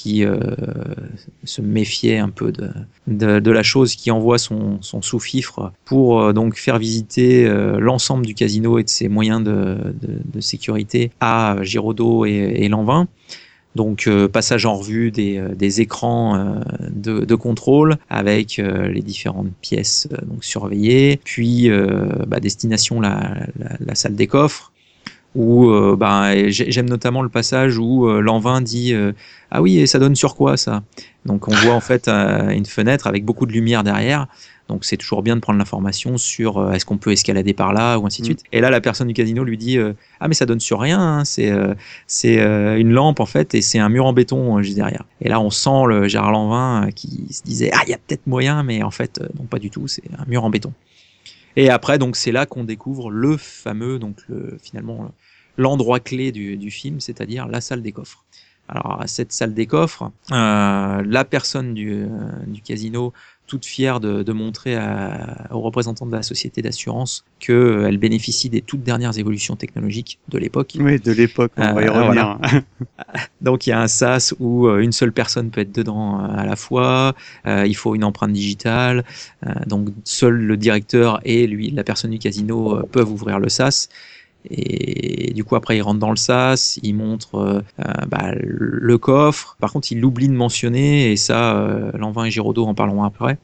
qui 0.01 0.24
euh, 0.24 0.38
se 1.42 1.61
méfiait 1.61 2.18
un 2.18 2.28
peu 2.28 2.53
de, 3.09 3.51
la 3.51 3.62
chose, 3.64 3.96
qui 3.96 4.12
envoie 4.12 4.38
son, 4.38 4.78
sous-fifre 4.80 5.72
pour 5.84 6.22
euh, 6.22 6.32
donc 6.32 6.57
faire 6.57 6.78
visiter 6.78 7.46
euh, 7.46 7.80
l'ensemble 7.80 8.24
du 8.24 8.34
casino 8.34 8.78
et 8.78 8.84
de 8.84 8.88
ses 8.88 9.09
moyens 9.09 9.42
de, 9.42 9.76
sécurité 10.38 11.11
à 11.18 11.57
Giraudot 11.62 12.26
et, 12.26 12.30
et 12.30 12.68
Lanvin. 12.68 13.09
Donc 13.74 14.09
passage 14.32 14.66
en 14.66 14.76
revue 14.76 15.11
des, 15.11 15.80
écrans 15.80 16.61
de, 16.90 17.34
contrôle 17.34 17.96
avec 18.09 18.57
les 18.57 19.03
différentes 19.03 19.53
pièces 19.61 20.09
surveillées, 20.40 21.20
puis 21.22 21.70
bah, 22.26 22.40
destination 22.40 23.01
la 23.01 23.94
salle 23.94 24.16
des 24.16 24.26
coffres 24.26 24.72
où 25.34 25.68
euh, 25.70 25.96
j'ai- 26.48 26.70
j'aime 26.70 26.88
notamment 26.88 27.22
le 27.22 27.28
passage 27.28 27.78
où 27.78 28.08
euh, 28.08 28.20
Lanvin 28.20 28.60
dit 28.60 28.94
euh, 28.94 29.12
ah 29.50 29.62
oui 29.62 29.78
et 29.78 29.86
ça 29.86 29.98
donne 29.98 30.16
sur 30.16 30.34
quoi 30.36 30.56
ça? 30.56 30.82
Donc 31.26 31.48
on 31.48 31.54
voit 31.54 31.74
en 31.74 31.80
fait 31.80 32.08
euh, 32.08 32.48
une 32.50 32.66
fenêtre 32.66 33.06
avec 33.06 33.24
beaucoup 33.24 33.46
de 33.46 33.52
lumière 33.52 33.84
derrière. 33.84 34.26
Donc 34.68 34.84
c'est 34.84 34.98
toujours 34.98 35.22
bien 35.22 35.34
de 35.34 35.40
prendre 35.40 35.58
l'information 35.58 36.18
sur 36.18 36.72
est-ce 36.74 36.84
qu'on 36.84 36.98
peut 36.98 37.10
escalader 37.12 37.54
par 37.54 37.72
là 37.72 37.98
ou 37.98 38.04
ainsi 38.06 38.20
de 38.20 38.26
Mm. 38.26 38.30
suite. 38.30 38.42
Et 38.52 38.60
là 38.60 38.68
la 38.70 38.80
personne 38.82 39.08
du 39.08 39.14
casino 39.14 39.42
lui 39.44 39.56
dit 39.56 39.78
ah 40.20 40.28
mais 40.28 40.34
ça 40.34 40.44
donne 40.46 40.60
sur 40.60 40.80
rien 40.80 41.00
hein, 41.00 41.24
c'est 41.24 41.50
c'est 42.06 42.36
une 42.78 42.90
lampe 42.90 43.20
en 43.20 43.26
fait 43.26 43.54
et 43.54 43.62
c'est 43.62 43.78
un 43.78 43.88
mur 43.88 44.04
en 44.06 44.12
béton 44.12 44.60
juste 44.62 44.76
derrière. 44.76 45.04
Et 45.22 45.28
là 45.28 45.40
on 45.40 45.50
sent 45.50 45.84
le 45.88 46.08
Gérard 46.08 46.32
Lanvin 46.32 46.88
qui 46.94 47.26
se 47.30 47.42
disait 47.42 47.70
ah 47.74 47.80
il 47.86 47.90
y 47.90 47.94
a 47.94 47.98
peut-être 47.98 48.26
moyen 48.26 48.62
mais 48.62 48.82
en 48.82 48.90
fait 48.90 49.20
non 49.38 49.44
pas 49.44 49.58
du 49.58 49.70
tout 49.70 49.88
c'est 49.88 50.02
un 50.18 50.24
mur 50.28 50.44
en 50.44 50.50
béton 50.50 50.72
et 51.57 51.70
après, 51.70 51.99
donc, 51.99 52.16
c'est 52.16 52.32
là 52.32 52.46
qu'on 52.46 52.64
découvre 52.64 53.11
le 53.11 53.36
fameux, 53.36 53.99
donc, 53.99 54.16
le, 54.28 54.59
finalement, 54.62 55.11
l'endroit 55.57 56.01
clé 56.01 56.32
du, 56.32 56.70
film, 56.70 57.01
c'est-à-dire 57.01 57.46
la 57.49 57.61
salle 57.61 57.82
des 57.82 57.92
coffres. 57.92 58.24
Alors, 58.68 59.01
à 59.01 59.07
cette 59.07 59.32
salle 59.32 59.55
des 59.55 59.66
coffres, 59.66 60.11
euh, 60.30 61.03
la 61.05 61.24
personne 61.24 61.74
du, 61.74 62.03
euh, 62.03 62.07
du 62.46 62.61
casino, 62.61 63.12
toute 63.49 63.64
fière 63.64 63.99
de, 63.99 64.22
de 64.22 64.32
montrer 64.32 64.76
à- 64.76 65.49
aux 65.51 65.61
représentants 65.61 66.07
de 66.07 66.12
la 66.14 66.22
société 66.22 66.62
d'assurance 66.62 67.24
qu'elle 67.40 67.99
bénéficie 67.99 68.49
des 68.51 68.61
toutes 68.61 68.82
dernières 68.84 69.18
évolutions 69.18 69.57
technologiques 69.57 70.20
de 70.28 70.38
l'époque. 70.38 70.74
Oui, 70.78 71.01
de 71.01 71.11
l'époque, 71.12 71.51
on 71.57 71.72
va 71.72 71.82
y 71.82 71.86
Euh, 71.88 71.92
revenir. 71.92 72.38
Donc 73.40 73.66
il 73.66 73.70
y 73.70 73.72
a 73.72 73.80
un 73.80 73.88
sas 73.88 74.34
où 74.38 74.66
euh, 74.68 74.80
une 74.80 74.92
seule 74.92 75.12
personne 75.12 75.51
peut 75.51 75.62
être 75.62 75.74
dedans 75.74 76.20
euh, 76.20 76.28
à 76.36 76.44
la 76.44 76.55
fois. 76.57 77.14
Il 77.46 77.74
faut 77.74 77.94
une 77.94 78.05
empreinte 78.05 78.32
digitale. 78.32 79.05
Donc 79.66 79.88
seul 80.05 80.34
le 80.34 80.57
directeur 80.57 81.20
et 81.24 81.46
lui, 81.46 81.70
la 81.70 81.82
personne 81.84 82.11
du 82.11 82.18
casino, 82.18 82.82
peuvent 82.92 83.11
ouvrir 83.11 83.38
le 83.38 83.49
sas. 83.49 83.88
Et 84.51 85.32
du 85.34 85.45
coup 85.45 85.57
après 85.57 85.76
il 85.76 85.82
rentre 85.82 85.99
dans 85.99 86.11
le 86.11 86.16
sas, 86.16 86.78
il 86.82 86.95
montre 86.95 87.34
euh, 87.34 87.61
euh, 87.80 87.93
bah, 88.09 88.32
le 88.34 88.97
coffre. 88.99 89.57
Par 89.61 89.72
contre 89.72 89.91
il 89.93 90.05
oublie 90.05 90.28
de 90.28 90.32
mentionner 90.32 91.11
et 91.11 91.16
ça, 91.16 91.57
euh, 91.57 91.91
Lanvin 91.95 92.24
et 92.24 92.30
Giraudot 92.30 92.66
en 92.66 92.74
parleront 92.74 93.05
après. 93.05 93.39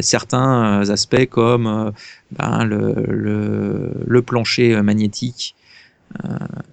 Certains 0.00 0.82
euh, 0.82 0.92
aspects 0.92 1.26
comme 1.26 1.66
euh, 1.66 1.90
ben, 2.30 2.64
le, 2.64 3.04
le, 3.08 3.92
le 4.06 4.22
plancher 4.22 4.80
magnétique 4.82 5.54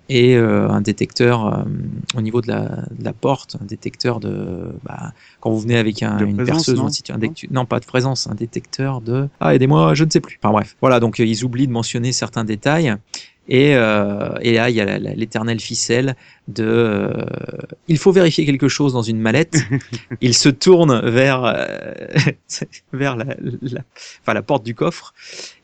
et 0.09 0.35
un 0.35 0.81
détecteur 0.81 1.65
au 2.13 2.21
niveau 2.21 2.41
de 2.41 2.49
la, 2.49 2.63
de 2.91 3.05
la 3.05 3.13
porte, 3.13 3.55
un 3.61 3.63
détecteur 3.65 4.19
de 4.19 4.67
bah, 4.83 5.13
quand 5.39 5.49
vous 5.49 5.61
venez 5.61 5.77
avec 5.77 6.03
un, 6.03 6.17
une 6.17 6.35
présence, 6.35 6.65
perceuse 6.65 6.77
non 7.09 7.15
un 7.15 7.19
non 7.49 7.65
pas 7.65 7.79
de 7.79 7.85
présence, 7.85 8.27
un 8.27 8.35
détecteur 8.35 8.99
de 8.99 9.29
ah 9.39 9.55
aidez-moi, 9.55 9.93
je 9.93 10.03
ne 10.03 10.09
sais 10.09 10.19
plus. 10.19 10.37
Enfin 10.43 10.51
bref, 10.51 10.75
voilà 10.81 10.99
donc 10.99 11.19
ils 11.19 11.45
oublient 11.45 11.67
de 11.67 11.71
mentionner 11.71 12.11
certains 12.11 12.43
détails. 12.43 12.93
Et, 13.51 13.75
euh, 13.75 14.29
et 14.41 14.53
là, 14.53 14.69
il 14.69 14.75
y 14.75 14.81
a 14.81 14.99
l'éternelle 14.99 15.59
ficelle 15.59 16.15
de 16.47 16.63
euh, 16.63 17.25
il 17.87 17.97
faut 17.97 18.11
vérifier 18.11 18.45
quelque 18.45 18.67
chose 18.67 18.93
dans 18.93 19.01
une 19.01 19.19
mallette. 19.19 19.57
il 20.21 20.35
se 20.35 20.49
tourne 20.49 21.01
vers 21.09 21.43
euh, 21.45 21.93
vers 22.93 23.15
la, 23.15 23.25
la, 23.61 23.81
enfin, 24.21 24.33
la 24.33 24.41
porte 24.43 24.63
du 24.63 24.75
coffre 24.75 25.13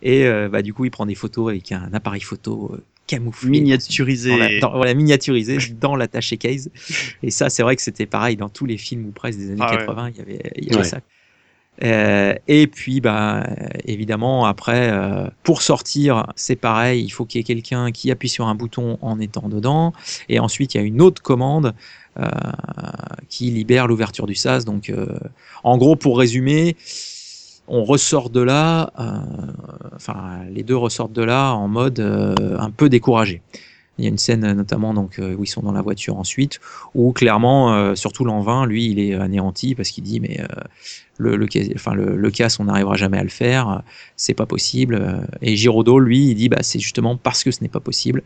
et 0.01 0.25
euh, 0.25 0.49
bah, 0.49 0.61
du 0.63 0.73
coup 0.73 0.85
il 0.85 0.91
prend 0.91 1.05
des 1.05 1.15
photos 1.15 1.49
avec 1.49 1.71
un 1.71 1.89
appareil 1.93 2.21
photo 2.21 2.71
euh, 2.73 2.83
camouflé 3.07 3.49
Miniaturisé. 3.51 4.31
dans 4.31 4.37
la, 4.37 4.59
dans- 4.59 4.75
voilà, 4.75 4.93
miniaturisé 4.95 5.57
dans 5.79 5.95
l'attaché 5.95 6.37
case 6.37 6.71
et 7.21 7.29
ça 7.29 7.49
c'est 7.51 7.61
vrai 7.61 7.75
que 7.75 7.81
c'était 7.83 8.07
pareil 8.07 8.35
dans 8.35 8.49
tous 8.49 8.65
les 8.65 8.77
films 8.77 9.05
ou 9.07 9.11
presque 9.11 9.37
des 9.37 9.51
années 9.51 9.61
Ah 9.61 9.71
ouais. 9.71 9.77
80 9.77 10.09
il 10.09 10.17
y 10.17 10.21
avait 10.21 10.51
il 10.57 10.63
y 10.65 10.69
avait 10.69 10.77
Ouais. 10.77 10.83
ça 10.83 11.01
et 11.81 12.67
puis, 12.67 13.01
bah, 13.01 13.43
euh, 13.43 13.67
évidemment, 13.85 14.45
après, 14.45 14.89
euh, 14.91 15.27
pour 15.43 15.61
sortir, 15.61 16.27
c'est 16.35 16.55
pareil. 16.55 17.03
Il 17.03 17.09
faut 17.09 17.25
qu'il 17.25 17.39
y 17.39 17.41
ait 17.41 17.43
quelqu'un 17.43 17.91
qui 17.91 18.11
appuie 18.11 18.29
sur 18.29 18.47
un 18.47 18.55
bouton 18.55 18.97
en 19.01 19.19
étant 19.19 19.49
dedans. 19.49 19.93
Et 20.29 20.39
ensuite, 20.39 20.73
il 20.73 20.77
y 20.77 20.81
a 20.81 20.83
une 20.83 21.01
autre 21.01 21.21
commande 21.21 21.73
euh, 22.17 22.27
qui 23.29 23.51
libère 23.51 23.87
l'ouverture 23.87 24.25
du 24.25 24.35
sas. 24.35 24.63
Donc, 24.65 24.89
euh, 24.89 25.07
en 25.63 25.77
gros, 25.77 25.95
pour 25.95 26.17
résumer, 26.17 26.77
on 27.67 27.83
ressort 27.83 28.29
de 28.29 28.41
là. 28.41 28.91
euh, 28.99 29.19
enfin, 29.95 30.43
les 30.49 30.63
deux 30.63 30.77
ressortent 30.77 31.13
de 31.13 31.23
là 31.23 31.51
en 31.53 31.67
mode 31.67 31.99
euh, 31.99 32.57
un 32.59 32.71
peu 32.71 32.89
découragé. 32.89 33.41
Il 33.97 34.03
y 34.03 34.07
a 34.07 34.09
une 34.09 34.17
scène 34.17 34.43
euh, 34.43 34.53
notamment 34.53 34.93
donc 34.93 35.19
euh, 35.19 35.35
où 35.35 35.43
ils 35.43 35.47
sont 35.47 35.61
dans 35.61 35.71
la 35.71 35.81
voiture 35.81 36.17
ensuite, 36.17 36.59
où 36.93 37.11
clairement, 37.13 37.73
euh, 37.73 37.95
surtout 37.95 38.25
l'envin, 38.25 38.65
lui, 38.65 38.87
il 38.91 38.99
est 38.99 39.13
anéanti 39.13 39.75
parce 39.75 39.89
qu'il 39.89 40.03
dit 40.03 40.19
mais 40.19 40.39
euh, 40.41 40.45
le, 41.17 41.37
le, 41.37 41.47
enfin, 41.75 41.93
le, 41.93 42.15
le 42.15 42.31
casse, 42.31 42.59
on 42.59 42.65
n'arrivera 42.65 42.95
jamais 42.95 43.17
à 43.17 43.23
le 43.23 43.29
faire, 43.29 43.81
c'est 44.17 44.33
pas 44.33 44.45
possible. 44.45 45.25
Et 45.41 45.55
Giraudot, 45.55 45.99
lui, 45.99 46.29
il 46.29 46.35
dit 46.35 46.49
bah 46.49 46.57
c'est 46.61 46.79
justement 46.79 47.15
parce 47.15 47.43
que 47.43 47.51
ce 47.51 47.61
n'est 47.61 47.69
pas 47.69 47.79
possible 47.79 48.21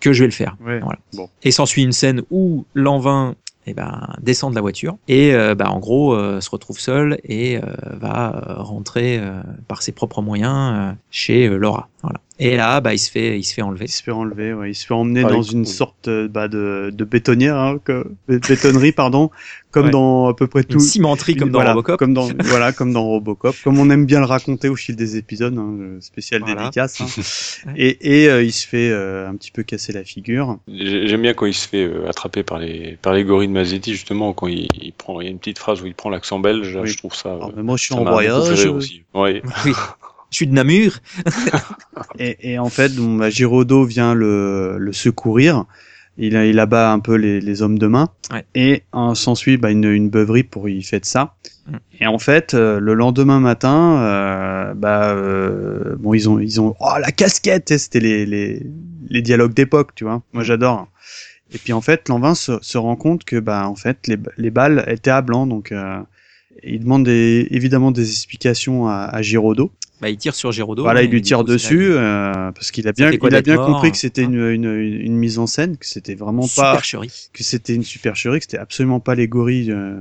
que 0.00 0.12
je 0.12 0.20
vais 0.20 0.26
le 0.28 0.32
faire. 0.32 0.56
Ouais, 0.64 0.80
Voilà. 0.80 0.98
bon. 1.14 1.30
Et 1.42 1.50
s'ensuit 1.50 1.82
une 1.82 1.92
scène 1.92 2.22
où 2.30 2.66
l'envin 2.74 3.34
eh 3.66 3.72
ben, 3.72 4.08
descend 4.20 4.50
de 4.50 4.56
la 4.56 4.60
voiture 4.60 4.96
et 5.08 5.34
euh, 5.34 5.54
bah, 5.54 5.70
en 5.70 5.78
gros 5.78 6.14
euh, 6.14 6.42
se 6.42 6.50
retrouve 6.50 6.78
seul 6.78 7.18
et 7.24 7.56
euh, 7.56 7.60
va 7.98 8.56
rentrer 8.58 9.18
par 9.68 9.80
ses 9.80 9.92
propres 9.92 10.20
moyens 10.20 10.94
chez 11.10 11.48
Laura. 11.48 11.88
Voilà. 12.04 12.20
Et 12.40 12.56
là, 12.56 12.80
bah, 12.80 12.92
il 12.94 12.98
se 12.98 13.10
fait, 13.10 13.38
il 13.38 13.44
se 13.44 13.54
fait 13.54 13.62
enlever. 13.62 13.84
Il 13.84 13.90
se 13.90 14.02
fait 14.02 14.10
enlever, 14.10 14.52
ouais. 14.54 14.70
il 14.70 14.74
se 14.74 14.84
fait 14.86 14.94
emmener 14.94 15.22
Ah, 15.24 15.28
dans 15.30 15.42
une 15.42 15.64
sorte 15.64 16.08
euh, 16.08 16.26
bah, 16.26 16.48
de, 16.48 16.90
de 16.92 17.04
bétonnière, 17.04 17.56
hein, 17.56 17.78
que- 17.84 18.06
bé- 18.28 18.40
bétonnerie, 18.40 18.90
pardon, 18.90 19.30
comme 19.70 19.84
Ouais. 19.86 19.90
dans 19.92 20.26
à 20.28 20.34
peu 20.34 20.48
près 20.48 20.62
Une 20.62 20.66
tout. 20.66 20.80
cimenterie 20.80 21.36
comme 21.36 21.50
dans 21.50 21.58
voilà, 21.58 21.70
Robocop. 21.74 21.96
Comme 21.98 22.12
dans, 22.12 22.28
voilà, 22.44 22.72
comme 22.72 22.92
dans 22.92 23.04
Robocop, 23.04 23.54
comme 23.62 23.78
on 23.78 23.88
aime 23.90 24.04
bien 24.04 24.18
le 24.18 24.26
raconter 24.26 24.68
au 24.68 24.74
fil 24.74 24.96
des 24.96 25.16
épisodes, 25.16 25.56
hein, 25.56 25.98
spécial 26.00 26.40
Voilà. 26.40 26.62
dédicace. 26.62 27.00
hein. 27.00 27.72
Et, 27.76 28.24
et 28.24 28.28
euh, 28.28 28.42
il 28.42 28.52
se 28.52 28.66
fait 28.66 28.90
euh, 28.90 29.28
un 29.28 29.36
petit 29.36 29.52
peu 29.52 29.62
casser 29.62 29.92
la 29.92 30.02
figure. 30.04 30.58
J'ai- 30.66 31.06
J'aime 31.06 31.22
bien 31.22 31.34
quand 31.34 31.46
il 31.46 31.54
se 31.54 31.68
fait 31.68 31.84
euh, 31.84 32.08
attraper 32.08 32.42
par 32.42 32.58
les 32.58 32.98
par 33.00 33.12
les 33.14 33.22
gorilles 33.24 33.48
de 33.48 33.52
Mazetti 33.52 33.92
justement 33.92 34.32
quand 34.32 34.48
il, 34.48 34.66
il 34.82 34.92
prend 34.92 35.20
il 35.20 35.24
y 35.24 35.28
a 35.28 35.30
une 35.30 35.38
petite 35.38 35.58
phrase 35.60 35.80
où 35.82 35.86
il 35.86 35.94
prend 35.94 36.10
l'accent 36.10 36.40
belge 36.40 36.74
là, 36.74 36.82
Oui. 36.82 36.88
je 36.88 36.98
trouve 36.98 37.14
ça 37.14 37.32
Alors, 37.32 37.50
euh, 37.50 37.52
mais 37.56 37.62
moi, 37.62 37.76
je 37.76 37.84
suis 37.84 37.94
ça 37.94 38.00
en 38.00 38.04
voyage. 38.04 38.48
rire 38.50 38.74
aussi. 38.74 39.02
Ouais. 39.14 39.40
Oui. 39.64 39.72
Je 40.34 40.38
suis 40.38 40.46
de 40.48 40.52
Namur. 40.52 40.98
Et, 42.18 42.54
et 42.54 42.58
en 42.58 42.68
fait, 42.68 42.92
bon, 42.96 43.14
bah, 43.14 43.30
Giraudot 43.30 43.84
vient 43.84 44.14
le, 44.14 44.78
le 44.78 44.92
secourir. 44.92 45.64
Il, 46.18 46.34
il 46.34 46.58
abat 46.58 46.90
un 46.90 46.98
peu 46.98 47.14
les, 47.14 47.40
les 47.40 47.62
hommes 47.62 47.78
de 47.78 47.86
main. 47.86 48.08
Ouais. 48.32 48.44
Et 48.56 48.82
euh, 48.96 49.14
s'ensuit 49.14 49.58
bah, 49.58 49.70
une, 49.70 49.84
une 49.84 50.10
beuverie 50.10 50.42
pour 50.42 50.68
y 50.68 50.82
faire 50.82 50.98
de 50.98 51.04
ça. 51.04 51.36
Mm. 51.68 51.76
Et 52.00 52.06
en 52.08 52.18
fait, 52.18 52.54
euh, 52.54 52.80
le 52.80 52.94
lendemain 52.94 53.38
matin, 53.38 54.02
euh, 54.02 54.74
bah, 54.74 55.10
euh, 55.10 55.94
bon, 56.00 56.14
ils 56.14 56.28
ont, 56.28 56.40
ils 56.40 56.60
ont, 56.60 56.74
oh 56.80 56.94
la 57.00 57.12
casquette, 57.12 57.78
c'était 57.78 58.00
les, 58.00 58.26
les, 58.26 58.66
les 59.08 59.22
dialogues 59.22 59.54
d'époque, 59.54 59.94
tu 59.94 60.02
vois. 60.02 60.20
Moi, 60.32 60.42
j'adore. 60.42 60.88
Et 61.52 61.58
puis 61.58 61.72
en 61.72 61.80
fait, 61.80 62.08
Lanvin 62.08 62.34
se, 62.34 62.58
se 62.60 62.76
rend 62.76 62.96
compte 62.96 63.22
que, 63.22 63.36
bah, 63.36 63.68
en 63.68 63.76
fait, 63.76 64.08
les, 64.08 64.18
les 64.36 64.50
balles 64.50 64.84
étaient 64.88 65.12
à 65.12 65.22
blanc, 65.22 65.46
donc 65.46 65.72
il 66.64 66.80
demande 66.80 67.04
des, 67.04 67.46
évidemment 67.52 67.92
des 67.92 68.10
explications 68.10 68.88
à, 68.88 69.04
à 69.04 69.22
Giraudot. 69.22 69.70
Bah, 70.00 70.10
il 70.10 70.16
tire 70.16 70.34
sur 70.34 70.52
Giraudot. 70.52 70.82
Voilà, 70.82 71.00
hein, 71.00 71.04
il 71.04 71.10
lui 71.10 71.22
tire 71.22 71.44
dessus 71.44 71.92
euh, 71.92 72.50
parce 72.52 72.70
qu'il 72.70 72.88
a 72.88 72.92
bien, 72.92 73.16
quoi 73.16 73.28
il 73.30 73.36
a 73.36 73.42
bien 73.42 73.56
mort, 73.56 73.66
compris 73.66 73.92
que 73.92 73.96
c'était 73.96 74.24
hein. 74.24 74.30
une, 74.30 74.50
une, 74.50 75.00
une 75.00 75.16
mise 75.16 75.38
en 75.38 75.46
scène, 75.46 75.76
que 75.76 75.86
c'était 75.86 76.14
vraiment 76.14 76.42
pas, 76.42 76.74
Supercherie. 76.74 77.30
que 77.32 77.44
c'était 77.44 77.74
une 77.74 77.84
supercherie, 77.84 78.38
que 78.38 78.44
c'était 78.44 78.58
absolument 78.58 79.00
pas 79.00 79.14
les 79.14 79.28
gorilles 79.28 79.70
euh, 79.70 80.00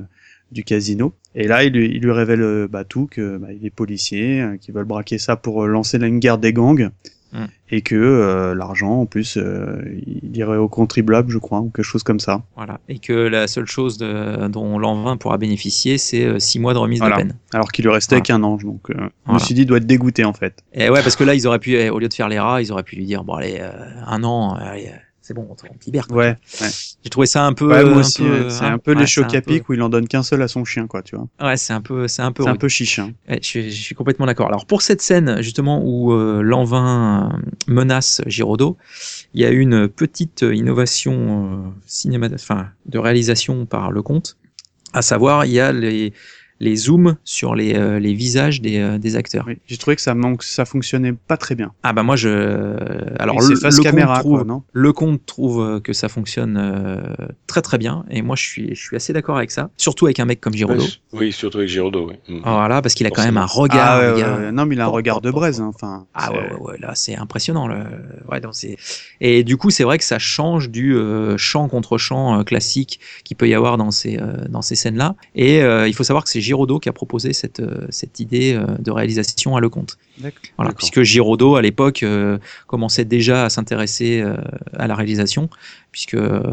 du 0.52 0.64
casino. 0.64 1.14
Et 1.36 1.48
là, 1.48 1.64
il 1.64 1.74
lui, 1.74 1.88
il 1.88 2.02
lui 2.02 2.12
révèle 2.12 2.42
euh, 2.42 2.68
bah, 2.68 2.84
tout, 2.84 3.08
que 3.10 3.38
bah, 3.38 3.50
il 3.52 3.66
est 3.66 3.70
policier, 3.70 4.42
euh, 4.42 4.58
qu'ils 4.58 4.74
veulent 4.74 4.86
braquer 4.86 5.18
ça 5.18 5.36
pour 5.36 5.66
lancer 5.68 5.98
une 5.98 6.20
guerre 6.20 6.38
des 6.38 6.54
gangs. 6.54 6.90
Mm. 7.34 7.46
et 7.72 7.82
que 7.82 7.96
euh, 7.96 8.54
l'argent, 8.54 9.02
en 9.02 9.06
plus, 9.08 9.38
euh, 9.38 9.82
il 10.06 10.38
irait 10.38 10.58
aux 10.58 10.68
contribuables, 10.70 11.32
je 11.32 11.40
crois, 11.40 11.60
ou 11.62 11.72
quelque 11.72 11.84
chose 11.84 12.04
comme 12.04 12.20
ça. 12.20 12.44
Voilà. 12.56 12.80
Et 12.90 13.00
que 13.00 13.12
la 13.14 13.48
seule 13.48 13.66
chose 13.66 13.98
de- 13.98 14.48
dont 14.50 14.78
Lanvin 14.78 15.18
pourra 15.18 15.38
bénéficier, 15.40 15.98
c'est 15.98 16.40
6 16.40 16.60
mois 16.60 16.74
de 16.74 16.78
remise 16.78 17.00
Voilà. 17.00 17.16
de 17.18 17.22
peine. 17.24 17.36
Alors 17.54 17.72
qu'il 17.72 17.86
lui 17.86 17.92
restait 17.92 18.16
Voilà. 18.18 18.24
qu'un 18.26 18.44
an, 18.44 18.58
donc 18.58 18.90
euh, 18.92 19.10
je 19.28 19.32
me 19.34 19.40
suis 19.40 19.56
dit, 19.56 19.62
il 19.62 19.66
doit 19.66 19.78
être 19.78 19.88
dégoûté, 19.88 20.24
en 20.26 20.34
fait. 20.34 20.64
Et 20.74 20.90
ouais, 20.92 21.02
parce 21.02 21.16
que 21.16 21.24
là, 21.24 21.34
ils 21.34 21.48
auraient 21.48 21.58
pu, 21.60 21.74
eh, 21.74 21.90
au 21.90 21.98
lieu 22.00 22.08
de 22.08 22.14
faire 22.14 22.30
les 22.30 22.40
rats, 22.40 22.62
ils 22.62 22.72
auraient 22.72 22.84
pu 22.84 22.96
lui 22.98 23.06
dire, 23.06 23.24
bon 23.24 23.34
allez, 23.34 23.58
euh, 23.60 23.72
un 24.06 24.24
an, 24.24 24.56
euh, 24.56 24.60
allez, 24.62 24.88
euh, 24.88 24.98
c'est 25.26 25.34
bon, 25.34 25.48
on 25.50 25.56
quoi. 25.56 25.70
Ouais, 26.18 26.36
ouais. 26.60 26.68
J'ai 27.02 27.10
trouvé 27.10 27.28
ça 27.28 27.46
un 27.46 27.54
peu. 27.54 27.70
Ouais, 27.70 27.86
moi 27.86 28.00
aussi, 28.00 28.22
ouais, 28.24 28.50
c'est 28.50 28.66
hein, 28.66 28.74
un 28.74 28.78
peu 28.78 28.94
ouais, 28.94 29.00
les 29.00 29.08
chocs 29.08 29.34
à 29.34 29.40
peu- 29.42 29.54
pic 29.54 29.70
où 29.70 29.74
il 29.74 29.82
en 29.82 29.88
donne 29.88 30.06
qu'un 30.06 30.22
seul 30.22 30.42
à 30.42 30.50
son 30.50 30.66
chien, 30.66 30.86
quoi, 30.86 31.02
tu 31.02 31.16
vois. 31.16 31.28
Ouais, 31.42 31.56
c'est 31.56 31.72
un 31.72 31.80
peu, 31.80 32.10
c'est 32.10 32.22
un 32.22 32.34
peu. 32.34 32.44
C'est 32.44 32.50
un 32.50 32.58
peu 32.58 32.68
chiche, 32.68 33.00
hein. 33.00 33.14
Ouais, 33.30 33.40
je, 33.42 33.48
suis, 33.48 33.72
je 33.72 33.82
suis 33.82 33.96
complètement 33.96 34.26
d'accord. 34.26 34.48
Alors 34.48 34.66
pour 34.66 34.82
cette 34.82 35.02
scène 35.02 35.42
justement 35.42 35.82
où 35.82 36.12
euh, 36.12 36.42
Lanvin 36.42 37.32
euh, 37.34 37.52
menace 37.68 38.22
Giraudot, 38.28 38.76
il 39.34 39.40
y 39.42 39.46
a 39.46 39.50
une 39.50 39.88
petite 39.88 40.42
innovation 40.42 41.68
euh, 41.68 41.70
cinéma, 41.86 42.28
enfin 42.34 42.68
de 42.86 43.00
réalisation 43.00 43.66
par 43.66 43.92
le 43.92 44.02
comte, 44.02 44.36
à 44.92 45.02
savoir 45.02 45.46
il 45.46 45.54
y 45.54 45.62
a 45.62 45.72
les 45.72 46.12
les 46.60 46.76
zooms 46.76 47.16
sur 47.24 47.56
les, 47.56 47.76
euh, 47.76 48.00
les 48.00 48.14
visages 48.14 48.62
des, 48.62 48.80
euh, 48.80 48.98
des 48.98 49.16
acteurs. 49.16 49.46
Oui, 49.48 49.58
J'ai 49.68 49.78
trouvé 49.78 49.96
que 49.96 50.02
ça 50.02 50.14
manque, 50.16 50.44
ça 50.44 50.66
fonctionnait 50.66 51.14
pas 51.14 51.38
très 51.38 51.56
bien. 51.56 51.72
Ah 51.84 51.94
bah 51.94 52.04
moi 52.04 52.16
je 52.16 52.30
alors 53.20 53.40
le, 53.40 53.56
c'est 53.56 53.62
face 53.62 53.78
le 53.78 53.84
caméra, 53.84 54.16
comte 54.16 54.22
trouve 54.22 54.38
quoi, 54.38 54.44
non? 54.46 54.64
le 54.72 54.94
comte 54.94 55.26
trouve 55.26 55.62
euh, 55.62 55.80
que 55.80 55.94
ça 55.94 56.10
fonctionne 56.10 56.58
euh, 56.58 57.02
très 57.48 57.62
très 57.62 57.78
bien 57.78 58.06
et 58.10 58.22
moi 58.22 58.36
je 58.36 58.44
suis 58.44 58.76
je 58.76 58.82
suis 58.82 58.96
assez 58.96 59.14
d'accord 59.14 59.38
avec 59.38 59.52
ça 59.52 59.70
surtout 59.78 60.06
avec 60.06 60.20
un 60.20 60.26
mec 60.26 60.40
comme 60.42 60.54
Giraudot. 60.54 60.84
Oui, 60.84 61.00
oui, 61.14 61.32
surtout 61.32 61.58
avec 61.58 61.70
Giraudot, 61.70 62.10
oui. 62.10 62.16
Mm. 62.36 62.42
Voilà 62.44 62.82
parce 62.82 62.94
qu'il 62.96 63.06
a 63.08 63.10
quand 63.10 63.24
même 63.24 63.38
un 63.38 63.46
regard 63.46 63.88
ah, 63.94 64.00
ouais, 64.00 64.08
le 64.08 64.14
ouais, 64.14 64.20
gars. 64.22 64.38
ouais. 64.38 64.52
Non, 64.52 64.66
mais 64.66 64.76
il 64.76 64.82
a 64.82 64.86
un 64.86 64.88
regard 64.90 65.22
de 65.22 65.32
braise, 65.32 65.60
hein. 65.60 65.72
Enfin, 65.74 66.06
Ah 66.14 66.32
ouais, 66.32 66.38
ouais, 66.38 66.60
ouais, 66.60 66.78
là 66.80 66.92
c'est 66.96 67.16
impressionnant. 67.16 67.68
Le... 67.68 67.78
Ouais, 68.32 68.40
donc 68.40 68.56
c'est... 68.56 68.78
Et 69.22 69.44
du 69.44 69.58
coup, 69.58 69.70
c'est 69.70 69.84
vrai 69.84 69.98
que 69.98 70.04
ça 70.04 70.20
change 70.20 70.70
du 70.70 70.96
euh, 70.96 71.38
chant 71.38 71.68
contre 71.68 71.98
chant 71.98 72.40
euh, 72.40 72.44
classique 72.44 73.00
qu'il 73.24 73.38
peut 73.38 73.48
y 73.48 73.54
avoir 73.54 73.78
dans 73.78 73.92
ces, 73.92 74.18
euh, 74.18 74.46
dans 74.50 74.62
ces 74.62 74.76
scènes-là. 74.76 75.16
Et 75.36 75.62
euh, 75.62 75.88
il 75.88 75.94
faut 75.94 76.04
savoir 76.04 76.24
que 76.24 76.30
c'est 76.30 76.42
Giraudot 76.44 76.80
qui 76.80 76.90
a 76.90 76.94
proposé 76.94 77.34
cette, 77.34 77.60
euh, 77.60 77.88
cette 77.90 78.20
idée 78.20 78.54
euh, 78.54 78.66
de 78.80 78.92
réalisation 78.92 79.56
à 79.56 79.62
Lecomte. 79.62 79.98
Voilà, 80.58 80.74
puisque 80.74 81.02
Giraudot, 81.02 81.56
à 81.56 81.62
l'époque, 81.62 82.04
euh, 82.04 82.38
commençait 82.68 83.06
déjà 83.06 83.46
à 83.46 83.50
s'intéresser 83.50 84.22
euh, 84.22 84.36
à 84.78 84.88
la 84.88 84.96
réalisation, 84.96 85.50
puisque, 85.92 86.14
euh, 86.14 86.44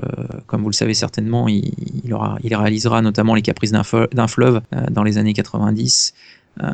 comme 0.47 0.63
vous 0.63 0.71
le 0.71 0.75
savez 0.75 0.95
certainement, 0.95 1.49
il, 1.49 1.73
il, 2.05 2.13
aura, 2.15 2.39
il 2.43 2.55
réalisera 2.55 3.03
notamment 3.03 3.35
Les 3.35 3.43
Caprices 3.43 3.73
d'un, 3.73 3.83
fleuve 3.83 4.63
dans 4.91 5.03
les 5.03 5.19
années 5.19 5.35
90. 5.35 6.15
Euh, 6.63 6.67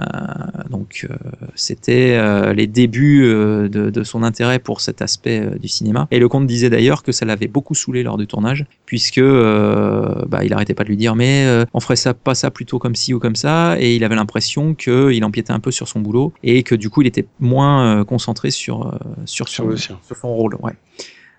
donc 0.70 1.06
euh, 1.08 1.14
c'était 1.54 2.16
euh, 2.16 2.52
les 2.52 2.66
débuts 2.66 3.22
de, 3.22 3.68
de 3.68 4.02
son 4.04 4.22
intérêt 4.22 4.58
pour 4.58 4.80
cet 4.80 5.02
aspect 5.02 5.48
du 5.60 5.68
cinéma. 5.68 6.08
Et 6.10 6.18
le 6.18 6.28
comte 6.28 6.46
disait 6.46 6.70
d'ailleurs 6.70 7.02
que 7.02 7.12
ça 7.12 7.24
l'avait 7.24 7.46
beaucoup 7.46 7.74
saoulé 7.74 8.02
lors 8.02 8.16
du 8.16 8.26
tournage, 8.26 8.66
puisque 8.86 9.20
bah, 9.20 10.44
il 10.44 10.52
arrêtait 10.52 10.74
pas 10.74 10.84
de 10.84 10.88
lui 10.88 10.96
dire 10.96 11.14
mais 11.14 11.46
on 11.72 11.80
ferait 11.80 11.96
ça 11.96 12.14
pas 12.14 12.34
ça 12.34 12.50
plutôt 12.50 12.78
comme 12.78 12.94
ci 12.94 13.14
ou 13.14 13.18
comme 13.18 13.36
ça, 13.36 13.76
et 13.78 13.94
il 13.94 14.04
avait 14.04 14.16
l'impression 14.16 14.74
qu'il 14.74 15.24
empiétait 15.24 15.52
un 15.52 15.60
peu 15.60 15.70
sur 15.70 15.88
son 15.88 16.00
boulot 16.00 16.32
et 16.42 16.62
que 16.62 16.74
du 16.74 16.90
coup 16.90 17.02
il 17.02 17.08
était 17.08 17.26
moins 17.38 18.04
concentré 18.04 18.50
sur 18.50 18.98
sur 19.24 19.48
Sur 19.48 19.64
son, 19.64 19.68
le 19.68 19.76
sien. 19.76 19.98
sur 20.06 20.16
son 20.16 20.34
rôle. 20.34 20.56
Ouais. 20.62 20.72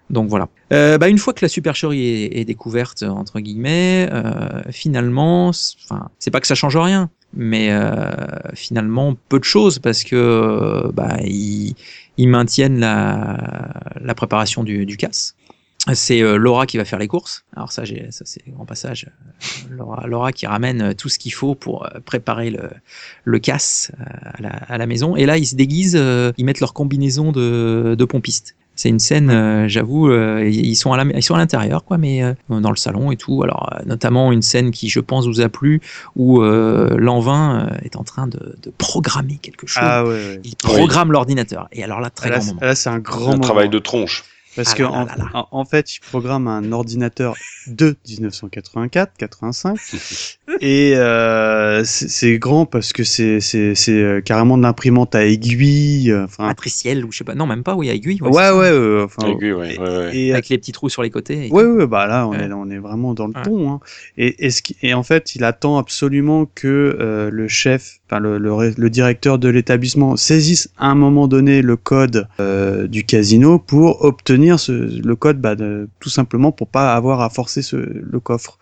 Donc 0.09 0.29
voilà. 0.29 0.47
Euh, 0.71 0.97
bah, 0.97 1.09
une 1.09 1.17
fois 1.17 1.33
que 1.33 1.43
la 1.43 1.49
supercherie 1.49 2.01
est, 2.01 2.39
est 2.39 2.45
découverte 2.45 3.03
entre 3.03 3.39
guillemets, 3.39 4.07
euh, 4.11 4.61
finalement, 4.71 5.49
enfin, 5.49 6.09
c'est 6.19 6.31
pas 6.31 6.39
que 6.39 6.47
ça 6.47 6.55
change 6.55 6.77
rien, 6.77 7.09
mais 7.33 7.71
euh, 7.71 8.15
finalement 8.53 9.15
peu 9.29 9.39
de 9.39 9.43
choses 9.43 9.79
parce 9.79 10.03
que 10.03 10.15
euh, 10.15 10.91
bah, 10.93 11.17
ils, 11.23 11.75
ils 12.17 12.27
maintiennent 12.27 12.79
la, 12.79 13.81
la 14.01 14.15
préparation 14.15 14.63
du, 14.63 14.85
du 14.85 14.97
casse. 14.97 15.35
C'est 15.93 16.21
euh, 16.21 16.35
Laura 16.37 16.65
qui 16.65 16.77
va 16.77 16.83
faire 16.85 16.99
les 16.99 17.07
courses. 17.07 17.45
Alors 17.55 17.71
ça, 17.71 17.83
ça 17.85 18.25
c'est 18.25 18.43
grand 18.49 18.65
passage. 18.65 19.09
Laura, 19.69 20.05
Laura 20.07 20.31
qui 20.33 20.45
ramène 20.45 20.93
tout 20.95 21.07
ce 21.07 21.17
qu'il 21.17 21.33
faut 21.33 21.55
pour 21.55 21.87
préparer 22.05 22.49
le, 22.49 22.69
le 23.23 23.39
casse 23.39 23.91
à 23.99 24.41
la, 24.41 24.49
à 24.49 24.77
la 24.77 24.85
maison. 24.85 25.15
Et 25.15 25.25
là, 25.25 25.37
ils 25.37 25.45
se 25.45 25.55
déguisent, 25.55 26.01
ils 26.37 26.45
mettent 26.45 26.59
leur 26.59 26.73
combinaison 26.73 27.31
de, 27.31 27.95
de 27.97 28.05
pompistes. 28.05 28.55
C'est 28.77 28.89
une 28.89 28.99
scène, 28.99 29.29
euh, 29.31 29.67
j'avoue, 29.67 30.07
euh, 30.09 30.47
ils 30.47 30.75
sont 30.75 30.93
à 30.93 30.97
la, 30.97 31.03
ils 31.15 31.23
sont 31.23 31.33
à 31.35 31.39
l'intérieur, 31.39 31.83
quoi, 31.83 31.97
mais 31.97 32.23
euh, 32.23 32.33
dans 32.49 32.69
le 32.69 32.75
salon 32.77 33.11
et 33.11 33.17
tout. 33.17 33.41
Alors, 33.43 33.69
euh, 33.73 33.83
notamment 33.85 34.31
une 34.31 34.43
scène 34.43 34.71
qui, 34.71 34.87
je 34.87 34.99
pense, 34.99 35.25
vous 35.27 35.41
a 35.41 35.49
plu, 35.49 35.81
où 36.15 36.41
euh, 36.43 36.95
Lanvin 36.97 37.69
est 37.83 37.95
en 37.95 38.03
train 38.03 38.27
de, 38.27 38.55
de 38.61 38.71
programmer 38.77 39.39
quelque 39.41 39.67
chose. 39.67 39.81
Ah 39.85 40.03
ouais, 40.05 40.09
ouais. 40.11 40.41
Il 40.43 40.55
programme 40.55 41.11
l'ordinateur. 41.11 41.67
Et 41.71 41.83
alors 41.83 41.99
là, 41.99 42.09
très 42.11 42.27
Ah, 42.27 42.33
là, 42.33 42.37
grand 42.37 42.45
moment. 42.47 42.59
là, 42.61 42.75
c'est 42.75 42.89
un 42.89 42.99
grand 42.99 43.21
Un 43.29 43.31
moment. 43.31 43.39
travail 43.43 43.69
de 43.69 43.79
tronche. 43.79 44.23
Parce 44.57 44.73
Ah 44.73 44.75
que 44.75 44.83
là 44.83 44.91
en, 44.91 45.05
là 45.05 45.15
là 45.17 45.23
là. 45.23 45.29
en- 45.35 45.47
en 45.59 45.63
fait, 45.65 45.95
il 45.95 46.01
programme 46.01 46.47
un 46.49 46.73
ordinateur 46.73 47.35
de 47.67 47.95
1984-85 48.09 50.37
et 50.61 50.93
euh, 50.95 51.83
c'est 51.85 52.37
grand 52.39 52.65
parce 52.65 52.93
que 52.93 53.03
c'est 53.03 53.39
c'est 53.39 53.75
c'est 53.75 53.91
euh, 53.91 54.21
carrément 54.21 54.57
de 54.57 54.63
l'imprimante 54.63 55.15
à 55.15 55.25
aiguille. 55.25 56.11
euh, 56.11 56.25
Enfin, 56.25 56.47
Matriciel 56.47 57.05
ou 57.05 57.11
je 57.11 57.19
sais 57.19 57.23
pas. 57.23 57.35
Non, 57.35 57.45
même 57.45 57.63
pas, 57.63 57.75
oui, 57.75 57.89
à 57.89 57.93
aiguille. 57.93 58.19
ouais, 58.21 58.29
ouais, 58.29 58.43
ça. 58.43 58.53
euh, 58.53 59.05
enfin, 59.05 59.27
Aiguille, 59.27 59.53
ouais, 59.53 59.77
ouais, 59.79 59.87
ouais. 59.87 60.17
et, 60.17 60.33
Avec 60.33 60.49
les 60.49 60.57
petits 60.57 60.71
trous 60.71 60.89
sur 60.89 61.03
les 61.03 61.09
côtés. 61.09 61.47
et 61.47 61.51
Ouais, 61.51 61.63
ouais, 61.63 61.87
bah 61.87 62.07
là, 62.07 62.27
on, 62.27 62.31
Ouais. 62.31 62.43
est, 62.45 62.51
on 62.53 62.69
est 62.69 62.77
vraiment 62.79 63.13
dans 63.13 63.27
le 63.27 63.33
Ouais. 63.35 63.41
ton. 63.43 63.71
Hein. 63.71 63.79
Et, 64.17 64.45
et, 64.45 64.49
ce 64.49 64.61
qui- 64.61 64.75
et 64.81 64.93
en 64.93 65.03
fait, 65.03 65.35
il 65.35 65.43
attend 65.43 65.77
absolument 65.77 66.45
que 66.55 66.97
euh, 66.99 67.29
le 67.31 67.47
chef, 67.47 67.99
enfin 68.09 68.19
le, 68.19 68.37
le, 68.37 68.53
ré- 68.53 68.73
le 68.77 68.89
directeur 68.89 69.37
de 69.39 69.49
l'établissement 69.49 70.15
saisisse 70.15 70.69
à 70.77 70.87
un 70.87 70.95
moment 70.95 71.27
donné 71.27 71.61
le 71.61 71.75
code 71.75 72.27
euh, 72.39 72.87
du 72.87 73.03
casino 73.03 73.59
pour 73.59 74.03
obtenir 74.03 74.46
ce, 74.55 74.71
le 74.71 75.15
code, 75.17 75.41
bah, 75.41 75.55
de, 75.55 75.89
tout 75.99 76.09
simplement 76.09 76.53
pour 76.53 76.69
pas 76.69 76.93
avoir 76.95 77.19
à 77.19 77.29
forcer 77.29 77.61
ce, 77.61 77.75
le 77.75 78.19
coffre. 78.21 78.57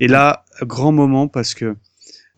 Et 0.00 0.08
là, 0.08 0.44
grand 0.62 0.90
moment 0.90 1.28
parce 1.28 1.54
que 1.54 1.76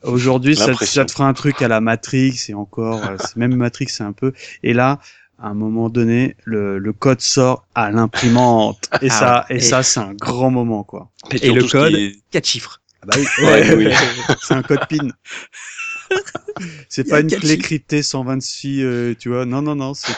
aujourd'hui, 0.02 0.56
ça, 0.56 0.74
te 0.74 1.10
fera 1.10 1.26
un 1.26 1.32
truc 1.32 1.62
à 1.62 1.68
la 1.68 1.80
Matrix 1.80 2.38
et 2.50 2.54
encore, 2.54 3.02
euh, 3.06 3.16
même 3.36 3.54
Matrix, 3.56 3.86
c'est 3.88 4.04
un 4.04 4.12
peu. 4.12 4.34
Et 4.62 4.74
là. 4.74 4.98
À 5.42 5.46
un 5.48 5.54
moment 5.54 5.88
donné, 5.88 6.36
le, 6.44 6.78
le 6.78 6.92
code 6.92 7.22
sort 7.22 7.64
à 7.74 7.90
l'imprimante. 7.90 8.90
Et 9.00 9.08
Ah 9.08 9.18
ça, 9.18 9.46
et 9.48 9.54
Et- 9.54 9.60
ça, 9.60 9.82
c'est 9.82 9.98
un 10.00 10.12
grand 10.12 10.50
moment, 10.50 10.84
quoi. 10.84 11.08
Et 11.40 11.50
le 11.50 11.64
code, 11.66 11.96
4 12.30 12.46
chiffres. 12.46 12.82
Ah 13.00 13.06
bah 13.06 13.14
oui, 13.16 13.26
Ouais, 13.46 13.74
oui. 13.74 13.88
c'est 14.42 14.52
un 14.52 14.60
code 14.62 14.86
PIN. 14.86 15.08
C'est 16.88 17.08
pas 17.08 17.16
a 17.16 17.20
une 17.20 17.28
quatre 17.28 17.40
clé 17.40 17.56
cryptée 17.58 18.02
126, 18.02 18.82
euh, 18.82 19.14
tu 19.18 19.28
vois. 19.30 19.46
Non, 19.46 19.62
non, 19.62 19.74
non, 19.74 19.94
c'est. 19.94 20.12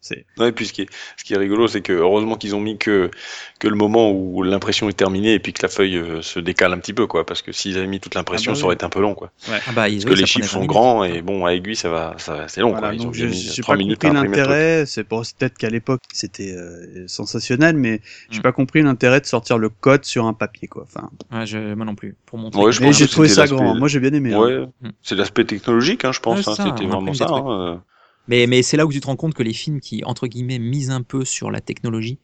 C'est 0.00 0.24
Ouais, 0.38 0.52
puis 0.52 0.66
ce 0.66 0.72
qui 0.72 0.82
est, 0.82 0.88
ce 1.16 1.24
qui 1.24 1.34
est 1.34 1.36
rigolo, 1.36 1.66
c'est 1.68 1.80
que 1.80 1.92
heureusement 1.92 2.36
qu'ils 2.36 2.54
ont 2.54 2.60
mis 2.60 2.78
que, 2.78 3.10
que 3.58 3.68
le 3.68 3.74
moment 3.74 4.10
où 4.12 4.42
l'impression 4.42 4.88
est 4.88 4.92
terminée 4.96 5.34
et 5.34 5.38
puis 5.40 5.52
que 5.52 5.62
la 5.62 5.68
feuille 5.68 5.96
euh, 5.96 6.22
se 6.22 6.38
décale 6.40 6.72
un 6.72 6.78
petit 6.78 6.92
peu, 6.92 7.06
quoi. 7.06 7.24
Parce 7.26 7.42
que 7.42 7.52
s'ils 7.52 7.76
avaient 7.78 7.86
mis 7.86 8.00
toute 8.00 8.14
l'impression, 8.14 8.52
Ah 8.52 8.54
bah 8.54 8.58
ça 8.60 8.64
aurait 8.66 8.72
oui. 8.74 8.76
été 8.76 8.84
un 8.84 8.90
peu 8.90 9.00
long, 9.00 9.14
quoi. 9.14 9.32
Ah 9.48 9.58
bah, 9.72 9.88
Parce 9.88 10.04
que 10.04 10.10
oui, 10.10 10.16
les 10.16 10.26
chiffres 10.26 10.48
sont 10.48 10.60
20 10.60 10.66
grands 10.66 11.04
et 11.04 11.22
bon, 11.22 11.44
à 11.46 11.50
aiguille, 11.54 11.76
ça 11.76 11.88
va, 11.90 12.14
ça 12.18 12.34
va, 12.34 12.48
c'est 12.48 12.60
long, 12.60 12.70
Voilà, 12.70 12.88
quoi. 12.88 12.94
Ils 12.94 12.98
donc 12.98 13.08
ont 13.08 13.12
je 13.12 13.26
mis 13.26 13.32
j'ai 13.54 13.62
3 13.62 13.74
pas 13.74 13.78
minutes 13.78 14.00
compris 14.02 14.14
l'intérêt. 14.14 14.84
C'est 14.86 15.04
peut-être 15.04 15.56
qu'à 15.58 15.70
l'époque 15.70 16.02
c'était 16.12 16.52
euh, 16.52 17.06
sensationnel, 17.08 17.76
mais 17.76 18.00
j'ai 18.30 18.38
Mm. 18.38 18.42
pas 18.42 18.52
compris 18.52 18.82
l'intérêt 18.82 19.20
de 19.20 19.26
sortir 19.26 19.58
le 19.58 19.68
code 19.68 20.04
sur 20.04 20.26
un 20.26 20.32
papier, 20.34 20.68
quoi. 20.68 20.84
Enfin, 20.84 21.10
Ouais, 21.32 21.46
je, 21.46 21.74
moi 21.74 21.86
non 21.86 21.94
plus. 21.94 22.14
Pour 22.26 22.38
montrer. 22.38 22.62
Ouais, 22.62 22.72
je 22.72 22.92
j'ai 22.92 23.08
trouvé 23.08 23.28
ça 23.28 23.46
grand. 23.46 23.74
Moi, 23.74 23.88
j'ai 23.88 24.00
bien 24.00 24.12
aimé. 24.12 24.32
hein. 24.32 24.40
Ouais, 24.40 24.66
Mm. 24.82 24.88
C'est 25.06 25.14
l'aspect 25.14 25.44
technologique, 25.44 26.04
hein, 26.04 26.12
je 26.12 26.20
pense. 26.20 26.46
Ouais, 26.46 26.52
hein, 26.52 26.54
c'est 26.56 26.62
C'était 26.64 26.86
vraiment 26.86 27.14
ça. 27.14 27.26
hein. 27.30 27.82
Mais, 28.28 28.46
mais 28.46 28.62
c'est 28.62 28.76
là 28.76 28.84
où 28.86 28.92
tu 28.92 29.00
te 29.00 29.06
rends 29.06 29.16
compte 29.16 29.34
que 29.34 29.42
les 29.44 29.52
films 29.52 29.80
qui, 29.80 30.02
entre 30.04 30.26
guillemets, 30.26 30.58
misent 30.58 30.90
un 30.90 31.02
peu 31.02 31.24
sur 31.24 31.50
la 31.50 31.60
technologie, 31.60 32.18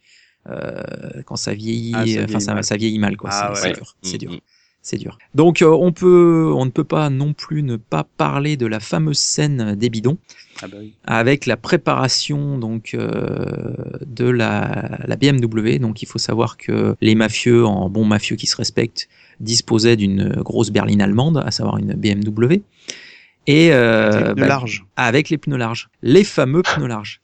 euh, 0.49 0.83
quand 1.25 1.37
ça 1.37 1.55
vieillit, 1.55 1.93
Ah, 1.95 1.99
ça 1.99 2.03
enfin, 2.03 2.27
vieillit 2.27 2.41
ça, 2.45 2.55
mal. 2.55 2.65
ça 2.65 2.77
vieillit 2.77 2.99
mal, 2.99 3.17
quoi. 3.17 3.31
Ah 3.33 3.53
c'est 3.55 3.63
ouais. 3.63 3.69
c'est 3.69 3.75
dur. 3.79 3.97
C'est 4.03 4.17
Mm, 4.17 4.19
dur. 4.19 4.33
mm. 4.33 4.39
C'est 4.85 4.97
dur. 4.97 5.17
Donc, 5.37 5.63
euh, 5.63 5.69
on 5.69 5.93
peut, 5.93 6.53
on 6.57 6.65
ne 6.65 6.71
peut 6.71 6.83
pas 6.83 7.09
non 7.09 7.35
plus 7.35 7.63
ne 7.63 7.77
pas 7.77 8.03
parler 8.17 8.57
de 8.57 8.67
la 8.67 8.81
fameuse 8.81 9.19
scène 9.19 9.77
des 9.77 9.89
bidons 9.91 10.19
Ah 10.61 10.67
bah 10.67 10.79
oui. 10.81 10.93
avec 11.05 11.47
la 11.47 11.57
préparation 11.57 12.59
donc 12.59 12.95
euh, 12.95 13.77
de 14.05 14.25
la, 14.29 14.99
la 15.07 15.15
BMW. 15.17 15.79
Donc 15.79 16.03
il 16.03 16.07
faut 16.07 16.19
savoir 16.19 16.57
que 16.57 16.97
les 17.01 17.15
mafieux, 17.15 17.65
en 17.65 17.89
bons 17.89 18.05
mafieux 18.05 18.35
qui 18.35 18.49
se 18.49 18.57
respectent, 18.57 19.09
disposaient 19.43 19.97
d'une 19.97 20.31
grosse 20.43 20.71
berline 20.71 21.03
allemande, 21.03 21.43
à 21.45 21.51
savoir 21.51 21.79
une 21.79 21.95
BMW. 21.95 22.63
Et 23.47 23.73
euh, 23.73 24.09
Avec 24.11 24.19
les 24.29 24.35
pneus 24.35 24.41
bah, 24.43 24.47
larges. 24.49 24.85
avec 24.97 25.29
les 25.31 25.39
pneus 25.39 25.57
larges, 25.57 25.91
les 26.03 26.25
fameux 26.25 26.63
pneus 26.63 26.87
larges. 26.87 27.21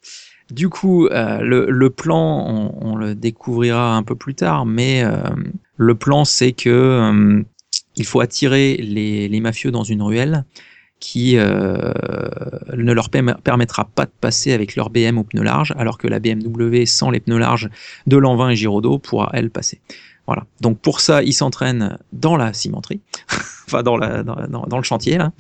Du 0.51 0.69
coup, 0.69 1.07
euh, 1.07 1.39
le, 1.41 1.67
le 1.71 1.91
plan, 1.91 2.45
on, 2.49 2.75
on 2.93 2.97
le 2.97 3.15
découvrira 3.15 3.95
un 3.95 4.03
peu 4.03 4.15
plus 4.17 4.35
tard, 4.35 4.67
mais 4.67 5.03
euh, 5.05 5.17
le 5.77 5.95
plan, 5.95 6.25
c'est 6.25 6.53
que 6.53 6.71
euh, 6.71 7.43
il 7.97 8.05
faut 8.07 8.21
attirer 8.21 8.77
les, 8.79 9.29
les 9.29 9.41
mafieux 9.41 9.71
dans 9.71 9.85
une 9.85 10.03
ruelle 10.03 10.45
qui 11.01 11.37
ne 11.37 12.93
leur 12.93 13.09
perm- 13.11 13.41
permettra 13.43 13.85
pas 13.85 14.05
de 14.07 14.11
passer 14.21 14.53
avec 14.53 14.75
leur 14.75 14.91
BM 14.91 15.19
aux 15.19 15.25
pneus 15.25 15.45
larges, 15.45 15.73
alors 15.79 15.97
que 15.99 16.09
la 16.09 16.19
BMW 16.19 16.87
sans 16.87 17.11
les 17.11 17.21
pneus 17.21 17.39
larges 17.39 17.69
de 18.09 18.17
Lanvin 18.17 18.51
et 18.51 18.57
Giraudot 18.57 18.99
pourra 18.99 19.31
elle 19.35 19.51
passer. 19.51 19.81
Voilà. 20.29 20.45
Donc 20.61 20.79
pour 20.79 21.01
ça, 21.01 21.23
ils 21.23 21.33
s'entraînent 21.33 21.99
dans 22.13 22.37
la 22.37 22.53
cimenterie, 22.53 23.01
enfin 23.67 23.83
dans, 23.83 23.97
le 23.97 24.83
chantier 24.83 25.17
là, 25.17 25.33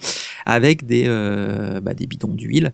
avec 0.46 0.86
des, 0.86 1.04
euh, 1.06 1.78
bah, 1.82 1.92
bidons 1.92 2.32
d'huile 2.32 2.72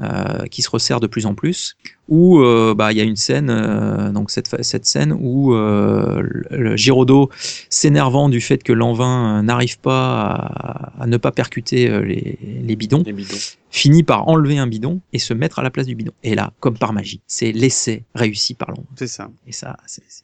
euh, 0.00 0.46
qui 0.46 0.62
se 0.62 0.70
resserre 0.70 1.00
de 1.00 1.06
plus 1.06 1.26
en 1.26 1.34
plus, 1.34 1.76
où 2.08 2.40
euh, 2.40 2.74
bah 2.74 2.92
il 2.92 2.98
y 2.98 3.00
a 3.00 3.04
une 3.04 3.16
scène, 3.16 3.48
euh, 3.50 4.10
donc 4.10 4.30
cette 4.30 4.62
cette 4.62 4.84
scène 4.86 5.16
où 5.18 5.54
euh, 5.54 6.22
le, 6.50 6.76
Giraudot 6.76 7.30
s'énervant 7.70 8.28
du 8.28 8.40
fait 8.40 8.62
que 8.62 8.72
Lanvin 8.72 9.38
euh, 9.38 9.42
n'arrive 9.42 9.78
pas 9.78 10.22
à, 10.22 11.02
à 11.02 11.06
ne 11.06 11.16
pas 11.16 11.32
percuter 11.32 11.88
euh, 11.88 12.00
les, 12.00 12.38
les 12.62 12.76
bidons, 12.76 13.02
Les 13.06 13.12
bidons. 13.12 13.36
finit 13.70 14.02
par 14.02 14.28
enlever 14.28 14.58
un 14.58 14.66
bidon 14.66 15.00
et 15.12 15.18
se 15.18 15.32
mettre 15.32 15.58
à 15.58 15.62
la 15.62 15.70
place 15.70 15.86
du 15.86 15.94
bidon. 15.94 16.12
Et 16.22 16.34
là, 16.34 16.52
comme 16.60 16.76
par 16.76 16.92
magie, 16.92 17.20
c'est 17.26 17.52
l'essai 17.52 18.04
réussi 18.14 18.54
par 18.54 18.70
Lanvin. 18.70 18.84
C'est 18.96 19.06
ça. 19.06 19.30
Et 19.46 19.52
ça, 19.52 19.76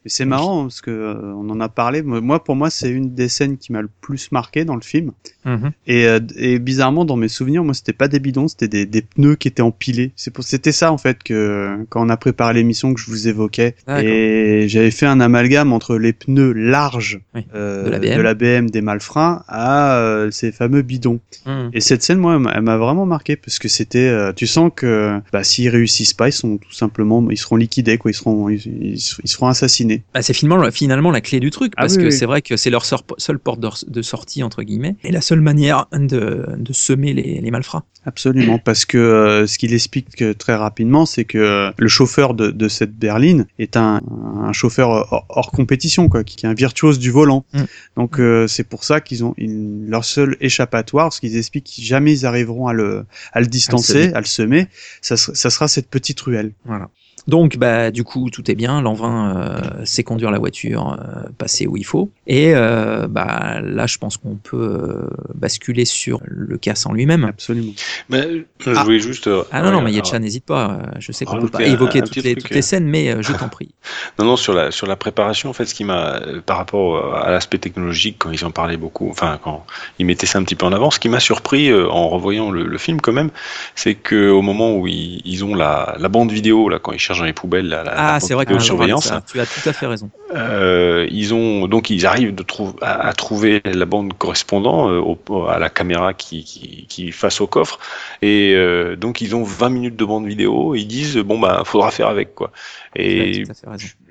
c'est 0.05 0.25
marrant 0.25 0.63
parce 0.63 0.81
que 0.81 0.91
euh, 0.91 1.33
on 1.35 1.49
en 1.49 1.59
a 1.59 1.69
parlé. 1.69 2.03
Moi, 2.03 2.43
pour 2.43 2.55
moi, 2.55 2.69
c'est 2.69 2.89
une 2.91 3.15
des 3.15 3.27
scènes 3.27 3.57
qui 3.57 3.71
m'a 3.71 3.81
le 3.81 3.89
plus 4.01 4.31
marqué 4.31 4.65
dans 4.65 4.75
le 4.75 4.81
film. 4.81 5.11
Mhm. 5.45 5.71
Et, 5.87 6.05
euh, 6.05 6.19
et 6.35 6.59
bizarrement, 6.59 7.05
dans 7.05 7.15
mes 7.17 7.27
souvenirs, 7.27 7.63
moi, 7.63 7.73
c'était 7.73 7.93
pas 7.93 8.07
des 8.07 8.19
bidons, 8.19 8.47
c'était 8.47 8.67
des, 8.67 8.85
des 8.85 9.01
pneus 9.01 9.35
qui 9.35 9.47
étaient 9.47 9.61
empilés. 9.63 10.11
C'est 10.15 10.31
pour, 10.31 10.43
c'était 10.43 10.71
ça 10.71 10.91
en 10.91 10.97
fait 10.97 11.23
que 11.23 11.70
quand 11.89 12.05
on 12.05 12.09
a 12.09 12.17
préparé 12.17 12.53
l'émission 12.55 12.93
que 12.93 12.99
je 12.99 13.05
vous 13.07 13.27
évoquais. 13.27 13.75
D'accord. 13.87 14.03
Et 14.05 14.65
j'avais 14.67 14.91
fait 14.91 15.05
un 15.05 15.19
amalgame 15.19 15.73
entre 15.73 15.97
les 15.97 16.13
pneus 16.13 16.53
larges 16.53 17.19
Oui, 17.35 17.45
euh, 17.55 17.85
de 17.85 18.21
la 18.21 18.33
BM. 18.33 18.61
BM 18.65 18.69
des 18.69 18.81
malfrats 18.81 19.43
à 19.47 19.95
euh, 19.97 20.31
ces 20.31 20.51
fameux 20.51 20.81
bidons. 20.81 21.19
Mhm. 21.45 21.69
Et 21.73 21.79
cette 21.81 22.03
scène, 22.03 22.17
moi, 22.19 22.39
elle 22.53 22.61
m'a- 22.61 22.77
vraiment 22.77 23.05
marqué 23.05 23.35
parce 23.35 23.59
que 23.59 23.67
c'était, 23.67 24.07
euh, 24.07 24.33
tu 24.33 24.47
sens 24.47 24.71
que 24.75 25.19
bah, 25.31 25.43
s'ils 25.43 25.69
réussissent 25.69 26.13
pas, 26.13 26.29
ils 26.29 26.33
sont 26.33 26.57
tout 26.57 26.71
simplement, 26.73 27.25
ils 27.29 27.37
seront 27.37 27.55
liquidés, 27.57 27.97
quoi. 27.97 28.11
Ils 28.11 28.15
seront, 28.15 28.49
ils, 28.49 28.59
ils- 28.65 28.93
ils 29.23 29.27
seront 29.29 29.47
assassinés. 29.47 30.03
Bah, 30.13 30.21
c'est 30.21 30.33
finalement, 30.33 30.71
finalement 30.71 31.11
la 31.11 31.21
clé 31.21 31.39
du 31.39 31.49
truc, 31.51 31.73
Ah 31.77 31.81
parce 31.83 31.93
oui, 31.95 31.99
que 32.03 32.07
oui. 32.07 32.11
c'est 32.11 32.25
vrai 32.25 32.41
que 32.41 32.57
c'est 32.57 32.69
leur 32.69 32.85
seule 32.85 33.39
porte 33.39 33.59
de, 33.59 34.01
sortie, 34.01 34.41
entre 34.43 34.63
guillemets, 34.63 34.95
et 35.03 35.11
la 35.11 35.21
seule 35.21 35.41
manière 35.41 35.85
de, 35.93 36.45
de 36.57 36.73
semer 36.73 37.13
les, 37.13 37.39
les 37.41 37.51
malfrats. 37.51 37.83
Absolument, 38.05 38.57
parce 38.57 38.85
que 38.85 38.97
euh, 38.97 39.45
ce 39.47 39.57
qu'il 39.59 39.73
explique 39.73 40.21
euh, 40.23 40.33
très 40.33 40.55
rapidement, 40.55 41.05
c'est 41.05 41.23
que 41.25 41.37
euh, 41.61 41.71
le 41.77 41.87
chauffeur 41.87 42.33
de, 42.33 42.51
de 42.51 42.67
cette 42.67 42.93
berline 42.95 43.45
est 43.59 43.77
un, 43.77 44.01
un 44.43 44.53
chauffeur 44.53 44.89
hors, 44.89 45.25
hors 45.29 45.51
compétition, 45.51 46.09
quoi, 46.09 46.23
qui 46.23 46.45
est 46.45 46.49
un 46.49 46.53
virtuose 46.53 46.99
du 46.99 47.11
volant. 47.11 47.45
Mm. 47.53 47.61
Donc 47.97 48.19
euh, 48.19 48.47
c'est 48.47 48.63
pour 48.63 48.83
ça 48.83 49.01
qu'ils 49.01 49.23
ont 49.23 49.33
une- 49.37 49.87
leur 49.89 50.05
seul 50.05 50.37
échappatoire, 50.41 51.13
ce 51.13 51.19
qu'ils 51.19 51.37
expliquent 51.37 51.65
que 51.75 51.81
jamais 51.81 52.11
ils 52.13 52.25
arriveront 52.25 52.67
à 52.67 52.73
le, 52.73 53.05
à 53.33 53.39
le 53.41 53.47
distancer, 53.47 54.11
à 54.13 54.19
le 54.19 54.25
semer, 54.25 54.67
ça, 55.01 55.17
sera- 55.17 55.35
ça 55.35 55.49
sera 55.49 55.67
cette 55.67 55.89
petite 55.89 56.19
ruelle. 56.21 56.51
Voilà. 56.65 56.89
Donc, 57.27 57.57
bah, 57.57 57.91
du 57.91 58.03
coup, 58.03 58.29
tout 58.31 58.49
est 58.49 58.55
bien. 58.55 58.81
Lanvin 58.81 59.35
euh, 59.37 59.85
sait 59.85 60.03
conduire 60.03 60.31
la 60.31 60.39
voiture, 60.39 60.97
euh, 60.99 61.29
passer 61.37 61.67
où 61.67 61.77
il 61.77 61.83
faut. 61.85 62.11
Et 62.27 62.53
euh, 62.55 63.07
bah, 63.07 63.61
là, 63.61 63.85
je 63.87 63.97
pense 63.97 64.17
qu'on 64.17 64.35
peut 64.35 64.57
euh, 64.57 65.07
basculer 65.35 65.85
sur 65.85 66.19
le 66.25 66.57
casse 66.57 66.85
en 66.85 66.93
lui-même. 66.93 67.23
Absolument. 67.23 67.73
Mais, 68.09 68.17
euh, 68.25 68.43
je 68.59 68.71
Ah. 68.75 68.83
voulais 68.83 68.99
juste. 68.99 69.27
euh, 69.27 69.43
Ah 69.51 69.61
non, 69.61 69.71
non, 69.71 69.77
ouais, 69.79 69.85
mais 69.85 69.91
Yetcha, 69.93 70.17
n'hésite 70.19 70.45
pas. 70.45 70.81
Je 70.99 71.11
sais 71.11 71.25
qu'on 71.25 71.33
peut 71.33 71.37
rajouter 71.41 71.57
pas 71.57 71.69
un- 71.69 71.73
évoquer 71.73 71.99
un 71.99 72.03
toutes, 72.03 72.23
les, 72.23 72.35
toutes 72.35 72.49
les 72.49 72.61
scènes, 72.61 72.87
mais 72.87 73.09
euh, 73.11 73.21
je 73.21 73.33
t'en 73.33 73.49
prie. 73.49 73.73
Non, 74.19 74.25
non, 74.25 74.35
sur 74.35 74.53
la, 74.53 74.71
sur 74.71 74.87
la 74.87 74.95
préparation, 74.95 75.49
en 75.49 75.53
fait, 75.53 75.65
ce 75.65 75.73
qui 75.73 75.83
m'a, 75.83 76.17
euh, 76.17 76.41
par 76.41 76.57
rapport 76.57 77.15
à 77.15 77.31
l'aspect 77.31 77.57
technologique, 77.57 78.17
quand 78.19 78.31
ils 78.31 78.45
en 78.45 78.51
parlaient 78.51 78.77
beaucoup, 78.77 79.09
enfin, 79.09 79.39
quand 79.43 79.65
ils 79.99 80.05
mettaient 80.05 80.27
ça 80.27 80.39
un 80.39 80.43
petit 80.43 80.55
peu 80.55 80.65
en 80.65 80.73
avant, 80.73 80.91
ce 80.91 80.99
qui 80.99 81.09
m'a 81.09 81.19
surpris 81.19 81.69
euh, 81.69 81.89
en 81.89 82.09
revoyant 82.09 82.51
le, 82.51 82.63
le 82.65 82.77
film 82.77 83.01
quand 83.01 83.13
même, 83.13 83.31
c'est 83.75 83.95
que 83.95 84.29
au 84.29 84.41
moment 84.41 84.75
où 84.75 84.87
ils, 84.87 85.21
ils 85.25 85.43
ont 85.43 85.55
la, 85.55 85.95
la 85.99 86.09
bande 86.09 86.31
vidéo, 86.31 86.69
là, 86.69 86.79
quand 86.79 86.91
ils 86.91 86.99
cherchent 86.99 87.19
dans 87.19 87.25
les 87.25 87.33
poubelles, 87.33 87.67
la, 87.69 87.83
la- 87.83 87.93
Ah, 88.15 88.19
c'est 88.19 88.33
vrai 88.33 88.45
surveillance, 88.59 89.05
ça. 89.05 89.21
Tu 89.31 89.39
as 89.39 89.45
tout 89.45 89.67
à 89.69 89.73
fait 89.73 89.87
raison. 89.87 90.09
euh, 90.33 91.07
ils 91.11 91.33
ont 91.33 91.67
donc 91.67 91.89
ils 91.89 92.05
arrivent 92.05 92.33
de 92.35 92.43
trou- 92.43 92.75
à, 92.81 93.07
à 93.07 93.13
trouver 93.13 93.61
la 93.65 93.85
bande 93.85 94.13
correspondant 94.17 94.89
euh, 94.89 94.99
au- 94.99 95.45
à 95.47 95.59
la 95.59 95.69
caméra 95.69 96.13
qui, 96.13 96.43
qui, 96.43 96.85
qui 96.87 97.11
face 97.11 97.41
au 97.41 97.47
coffre 97.47 97.79
et 98.21 98.53
euh, 98.55 98.95
donc 98.95 99.21
ils 99.21 99.35
ont 99.35 99.43
20 99.43 99.69
minutes 99.69 99.95
de 99.97 100.05
bande 100.05 100.25
vidéo 100.27 100.73
et 100.75 100.79
ils 100.79 100.87
disent 100.87 101.17
bon 101.17 101.37
bah 101.39 101.63
faudra 101.65 101.91
faire 101.91 102.07
avec 102.07 102.33
quoi 102.35 102.51
et 102.95 103.43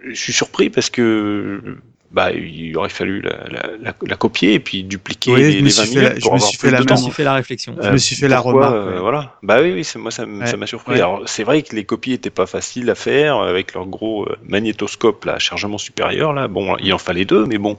je 0.08 0.14
suis 0.14 0.32
surpris 0.32 0.70
parce 0.70 0.90
que 0.90 1.76
bah 2.12 2.32
il 2.32 2.76
aurait 2.76 2.88
fallu 2.88 3.20
la, 3.20 3.30
la, 3.48 3.62
la, 3.80 3.94
la 4.04 4.16
copier 4.16 4.54
et 4.54 4.58
puis 4.60 4.82
dupliquer 4.82 5.32
Oui, 5.32 5.40
les, 5.42 5.52
je 5.60 5.64
les 5.64 5.70
suis 5.70 5.80
20 5.82 5.86
fait 5.86 5.94
minutes 6.00 6.08
la- 6.14 6.14
je 6.16 6.20
pour 6.22 6.32
me 6.32 6.36
avoir 6.38 6.48
suis 6.50 6.58
plus 6.58 6.66
fait 6.68 6.72
la 6.72 6.78
de 6.78 6.82
Je 6.82 6.88
même- 6.88 6.92
me 6.94 6.96
temps. 6.98 7.04
suis 7.04 7.12
fait 7.12 7.24
la 7.24 7.34
réflexion. 7.34 7.76
Je 7.80 7.88
me 7.88 7.96
suis 7.98 8.16
fait 8.16 8.26
la 8.28 8.42
pourquoi, 8.42 8.66
remarque, 8.68 8.74
euh, 8.88 8.94
ouais. 8.94 9.00
voilà. 9.00 9.36
Bah 9.44 9.58
oui, 9.62 9.72
oui, 9.72 9.84
c'est- 9.84 9.98
moi 10.00 10.10
ça 10.10 10.24
m- 10.24 10.40
Ouais. 10.42 10.56
m'a 10.56 10.66
surpris. 10.66 10.92
Ouais. 10.94 10.98
Alors 10.98 11.22
c'est 11.26 11.44
vrai 11.44 11.62
que 11.62 11.76
les 11.76 11.84
copies 11.84 12.12
étaient 12.14 12.30
pas 12.30 12.46
faciles 12.46 12.90
à 12.90 12.96
faire 12.96 13.36
avec 13.36 13.74
leur 13.74 13.86
gros 13.86 14.24
euh, 14.28 14.36
magnétoscope 14.48 15.24
là, 15.24 15.38
chargement 15.38 15.78
supérieur 15.78 16.32
là. 16.32 16.48
Bon, 16.48 16.76
il 16.78 16.92
en 16.92 16.98
fallait 16.98 17.24
deux, 17.26 17.46
mais 17.46 17.58
bon, 17.58 17.78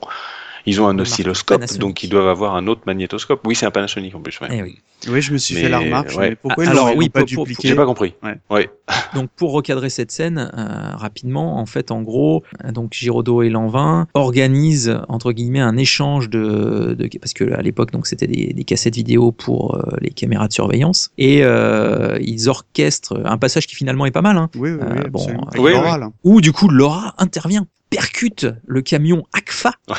ils 0.65 0.79
ont 0.81 0.87
un 0.87 0.97
oscilloscope, 0.99 1.57
Panasonic. 1.57 1.81
donc 1.81 2.03
ils 2.03 2.07
doivent 2.09 2.27
avoir 2.29 2.55
un 2.55 2.67
autre 2.67 2.83
magnétoscope. 2.85 3.41
Oui, 3.45 3.55
c'est 3.55 3.65
un 3.65 3.71
Panasonic 3.71 4.15
en 4.15 4.21
plus. 4.21 4.39
Ouais. 4.39 4.47
Eh 4.51 4.61
oui. 4.61 4.79
Oui, 5.09 5.21
je 5.21 5.33
me 5.33 5.37
suis 5.37 5.55
Mais, 5.55 5.61
fait 5.61 5.69
la 5.69 5.79
remarque. 5.79 6.15
ouais. 6.17 6.35
pourquoi 6.35 6.63
Ah, 6.65 6.69
ils 6.69 6.71
alors, 6.71 6.95
oui, 6.95 7.09
pas 7.09 7.21
pour- 7.21 7.27
dupliqué 7.45 7.67
J'ai 7.69 7.75
pas 7.75 7.85
compris. 7.85 8.13
Ouais. 8.23 8.35
Ouais. 8.49 8.69
Donc 9.15 9.29
pour 9.35 9.51
recadrer 9.51 9.89
cette 9.89 10.11
scène 10.11 10.51
euh, 10.57 10.95
rapidement, 10.95 11.57
en 11.59 11.65
fait, 11.65 11.91
en 11.91 12.01
gros, 12.01 12.43
euh, 12.65 12.71
donc 12.71 12.93
Giraudot 12.93 13.41
et 13.41 13.49
Lanvin 13.49 14.07
organisent 14.13 14.99
entre 15.09 15.31
guillemets 15.31 15.59
un 15.59 15.75
échange 15.77 16.29
de, 16.29 16.95
de 16.97 17.09
parce 17.19 17.33
que 17.33 17.51
à 17.53 17.61
l'époque 17.61 17.91
donc 17.91 18.05
c'était 18.07 18.27
des, 18.27 18.53
des 18.53 18.63
cassettes 18.63 18.95
vidéo 18.95 19.31
pour 19.31 19.75
euh, 19.75 19.81
les 20.01 20.09
caméras 20.11 20.47
de 20.47 20.53
surveillance 20.53 21.11
et 21.17 21.39
euh, 21.43 22.17
ils 22.21 22.47
orchestrent 22.49 23.19
un 23.25 23.37
passage 23.37 23.67
qui 23.67 23.75
finalement 23.75 24.05
est 24.05 24.11
pas 24.11 24.21
mal, 24.21 24.37
hein, 24.37 24.49
Oui, 24.55 24.71
oui, 24.71 24.79
oui, 24.81 25.09
bon, 25.09 25.27
euh, 25.57 26.07
où 26.23 26.41
du 26.41 26.51
coup 26.51 26.67
Laura 26.69 27.13
intervient 27.17 27.65
percute 27.89 28.47
le 28.65 28.81
camion 28.81 29.23
ACFA 29.33 29.73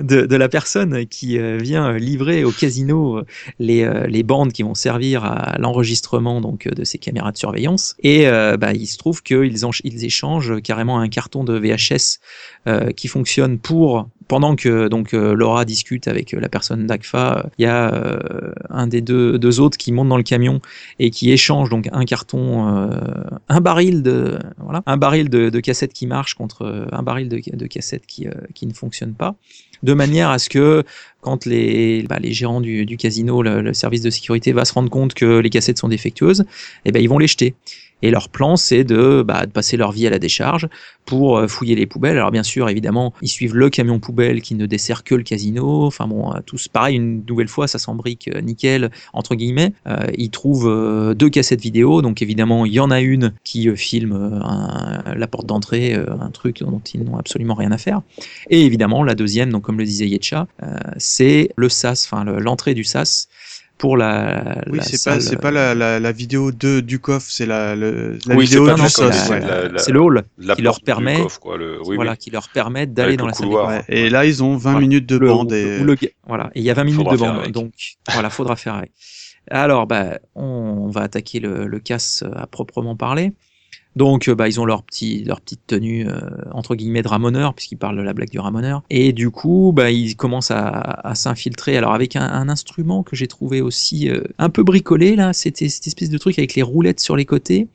de, 0.00 0.26
de 0.26 0.36
la 0.36 0.48
personne 0.48 1.06
qui 1.06 1.38
vient 1.58 1.92
livrer 1.96 2.42
au 2.44 2.50
casino 2.50 3.01
euh, 3.02 4.06
les, 4.08 4.22
bandes 4.22 4.52
qui 4.52 4.62
vont 4.62 4.74
servir 4.74 5.24
à 5.24 5.56
l'enregistrement 5.58 6.40
donc 6.40 6.66
euh, 6.66 6.70
de 6.70 6.84
ces 6.84 6.98
caméras 6.98 7.32
de 7.32 7.36
surveillance. 7.36 7.96
Et 8.02 8.26
euh, 8.26 8.56
bah, 8.56 8.72
il 8.72 8.86
se 8.86 8.98
trouve 8.98 9.22
qu'ils 9.22 9.56
ils 9.84 10.04
échangent 10.04 10.60
carrément 10.62 10.98
un 11.00 11.08
carton 11.08 11.44
de 11.44 11.58
VHS 11.58 12.20
qui 12.96 13.08
fonctionne 13.08 13.58
pour 13.58 14.08
pendant 14.28 14.54
que 14.54 14.86
donc 14.86 15.12
Laura 15.12 15.64
discute 15.64 16.06
avec 16.06 16.30
la 16.30 16.48
personne 16.48 16.86
d'ACFA, 16.86 17.50
il 17.58 17.62
y 17.62 17.66
a 17.66 18.20
un 18.70 18.86
des 18.86 19.00
deux, 19.00 19.60
autres 19.60 19.76
qui 19.76 19.90
monte 19.90 20.08
dans 20.08 20.16
le 20.16 20.22
camion 20.22 20.60
et 21.00 21.10
qui 21.10 21.32
échange 21.32 21.70
donc 21.70 21.88
un 21.92 22.04
carton, 22.04 22.88
un 23.48 23.60
baril 23.60 24.04
de 24.04 24.38
voilà, 24.58 24.82
un 24.86 24.96
baril 24.96 25.28
de, 25.28 25.60
cassettes 25.60 25.92
qui 25.92 26.06
marche 26.06 26.34
contre 26.34 26.86
un 26.92 27.02
baril 27.02 27.28
de, 27.28 27.40
de 27.52 27.66
cassettes 27.66 28.06
qui, 28.06 28.28
qui 28.54 28.66
ne 28.68 28.72
fonctionne 28.72 29.14
pas, 29.14 29.34
de 29.82 29.94
manière 29.94 30.30
à 30.30 30.38
ce 30.38 30.48
que 30.48 30.84
quand 31.20 31.46
les, 31.46 32.02
bah, 32.02 32.18
gérants 32.22 32.60
du, 32.60 32.96
casino, 32.96 33.42
le, 33.42 33.62
le 33.62 33.74
service 33.74 34.02
de 34.02 34.10
sécurité 34.10 34.52
va 34.52 34.64
se 34.64 34.72
rendre 34.72 34.90
compte 34.90 35.14
que 35.14 35.38
les 35.38 35.50
cassettes 35.50 35.78
sont 35.78 35.88
défectueuses, 35.88 36.44
eh 36.84 36.92
ben 36.92 37.02
ils 37.02 37.08
vont 37.08 37.18
les 37.18 37.28
jeter. 37.28 37.54
Et 38.02 38.10
leur 38.10 38.28
plan, 38.28 38.56
c'est 38.56 38.84
de, 38.84 39.22
bah, 39.26 39.46
de 39.46 39.50
passer 39.52 39.76
leur 39.76 39.92
vie 39.92 40.06
à 40.06 40.10
la 40.10 40.18
décharge 40.18 40.68
pour 41.06 41.38
euh, 41.38 41.46
fouiller 41.48 41.74
les 41.74 41.86
poubelles. 41.86 42.16
Alors 42.16 42.30
bien 42.30 42.42
sûr, 42.42 42.68
évidemment, 42.68 43.12
ils 43.22 43.28
suivent 43.28 43.54
le 43.56 43.70
camion 43.70 43.98
poubelle 43.98 44.40
qui 44.42 44.54
ne 44.54 44.66
dessert 44.66 45.04
que 45.04 45.14
le 45.14 45.22
casino. 45.22 45.84
Enfin 45.86 46.06
bon, 46.06 46.32
euh, 46.32 46.38
tous 46.44 46.68
pareil, 46.68 46.96
une 46.96 47.24
nouvelle 47.28 47.48
fois, 47.48 47.66
ça 47.66 47.78
s'embrique 47.78 48.28
euh, 48.34 48.40
nickel, 48.40 48.90
entre 49.12 49.34
guillemets. 49.34 49.72
Ils 50.16 50.30
trouvent 50.30 51.14
deux 51.14 51.28
cassettes 51.30 51.60
vidéo, 51.60 52.02
donc 52.02 52.22
évidemment, 52.22 52.66
il 52.66 52.72
y 52.72 52.80
en 52.80 52.90
a 52.90 53.00
une 53.00 53.32
qui 53.44 53.74
filme 53.76 54.40
la 55.14 55.26
porte 55.26 55.46
d'entrée, 55.46 55.94
un 55.94 56.30
truc 56.30 56.60
dont 56.60 56.80
ils 56.92 57.02
n'ont 57.02 57.16
absolument 57.16 57.54
rien 57.54 57.72
à 57.72 57.78
faire. 57.78 58.02
Et 58.50 58.64
évidemment, 58.64 59.02
la 59.02 59.14
deuxième, 59.14 59.50
donc 59.50 59.62
comme 59.62 59.78
le 59.78 59.84
disait 59.84 60.08
Yetcha, 60.08 60.46
c'est 60.96 61.50
le 61.56 61.68
SAS, 61.68 62.06
enfin 62.06 62.24
le- 62.24 62.38
l'entrée 62.40 62.74
du 62.74 62.84
SAS 62.84 63.28
pour 63.82 63.96
la, 63.96 64.62
Oui, 64.70 64.78
la 64.78 64.84
c'est 64.84 64.96
salle, 64.96 65.14
pas, 65.18 65.20
c'est 65.20 65.36
pas 65.36 65.50
la, 65.50 65.74
la, 65.74 65.98
la 65.98 66.12
vidéo 66.12 66.52
de 66.52 66.78
du 66.78 67.00
coffre, 67.00 67.26
c'est 67.28 67.46
la, 67.46 67.74
le, 67.74 68.16
la 68.28 68.36
Oui, 68.36 68.44
vidéo 68.44 68.72
du 68.72 68.80
sauce. 68.88 69.12
c'est 69.12 69.30
ouais. 69.32 69.40
le 69.92 70.00
hall 70.00 70.22
La 70.38 70.54
qui 70.54 70.62
leur 70.62 70.80
permet, 70.82 71.16
coffre, 71.20 71.40
quoi, 71.40 71.56
le- 71.58 71.80
oui, 71.84 71.96
voilà, 71.96 72.12
oui. 72.12 72.16
qui 72.16 72.30
leur 72.30 72.48
permettent 72.48 72.94
d'aller 72.94 73.08
Avec 73.08 73.18
dans 73.18 73.26
le 73.26 73.30
la 73.32 73.34
salle. 73.34 73.46
couloir. 73.48 73.68
des- 73.70 73.74
Ouais, 73.78 73.84
Et 73.88 74.08
là, 74.08 74.24
ils 74.24 74.40
ont 74.44 74.56
20 74.56 74.70
Voilà. 74.70 74.78
minutes 74.86 75.06
de 75.08 75.16
le- 75.16 75.26
bande. 75.26 75.52
et- 75.52 75.80
le- 75.80 75.96
voilà, 76.28 76.50
et 76.54 76.60
il 76.60 76.64
y 76.64 76.70
a 76.70 76.74
20 76.74 76.84
minutes 76.84 76.98
Faudra 77.00 77.14
de 77.16 77.20
bande, 77.22 77.38
avec. 77.40 77.50
donc 77.50 77.72
voilà, 78.12 78.30
faudra 78.30 78.54
faire 78.54 78.74
avec. 78.74 78.92
Alors, 79.50 79.88
bah, 79.88 80.20
on 80.36 80.88
va 80.88 81.00
attaquer 81.00 81.40
le, 81.40 81.66
le 81.66 81.80
casse 81.80 82.22
à 82.36 82.46
proprement 82.46 82.94
parler. 82.94 83.32
Donc, 83.94 84.28
euh, 84.28 84.34
bah, 84.34 84.48
ils 84.48 84.58
ont 84.60 84.64
leur 84.64 84.82
petit, 84.82 85.22
leur 85.24 85.40
petite 85.40 85.66
tenue 85.66 86.08
euh, 86.08 86.18
entre 86.52 86.74
guillemets 86.74 87.02
de 87.02 87.08
ramoneur, 87.08 87.52
puisqu'ils 87.54 87.76
parlent 87.76 87.96
de 87.96 88.02
la 88.02 88.14
blague 88.14 88.30
du 88.30 88.38
ramoneur. 88.38 88.82
Et 88.88 89.12
du 89.12 89.30
coup, 89.30 89.72
bah, 89.74 89.90
ils 89.90 90.16
commencent 90.16 90.50
à, 90.50 90.68
à 90.68 91.14
s'infiltrer. 91.14 91.76
Alors, 91.76 91.92
avec 91.92 92.16
un, 92.16 92.22
un 92.26 92.48
instrument 92.48 93.02
que 93.02 93.16
j'ai 93.16 93.26
trouvé 93.26 93.60
aussi 93.60 94.08
euh, 94.08 94.22
un 94.38 94.48
peu 94.48 94.62
bricolé 94.62 95.14
là, 95.16 95.32
c'était 95.32 95.68
cette 95.68 95.86
espèce 95.86 96.08
de 96.10 96.18
truc 96.18 96.38
avec 96.38 96.54
les 96.54 96.62
roulettes 96.62 97.00
sur 97.00 97.16
les 97.16 97.26
côtés, 97.26 97.68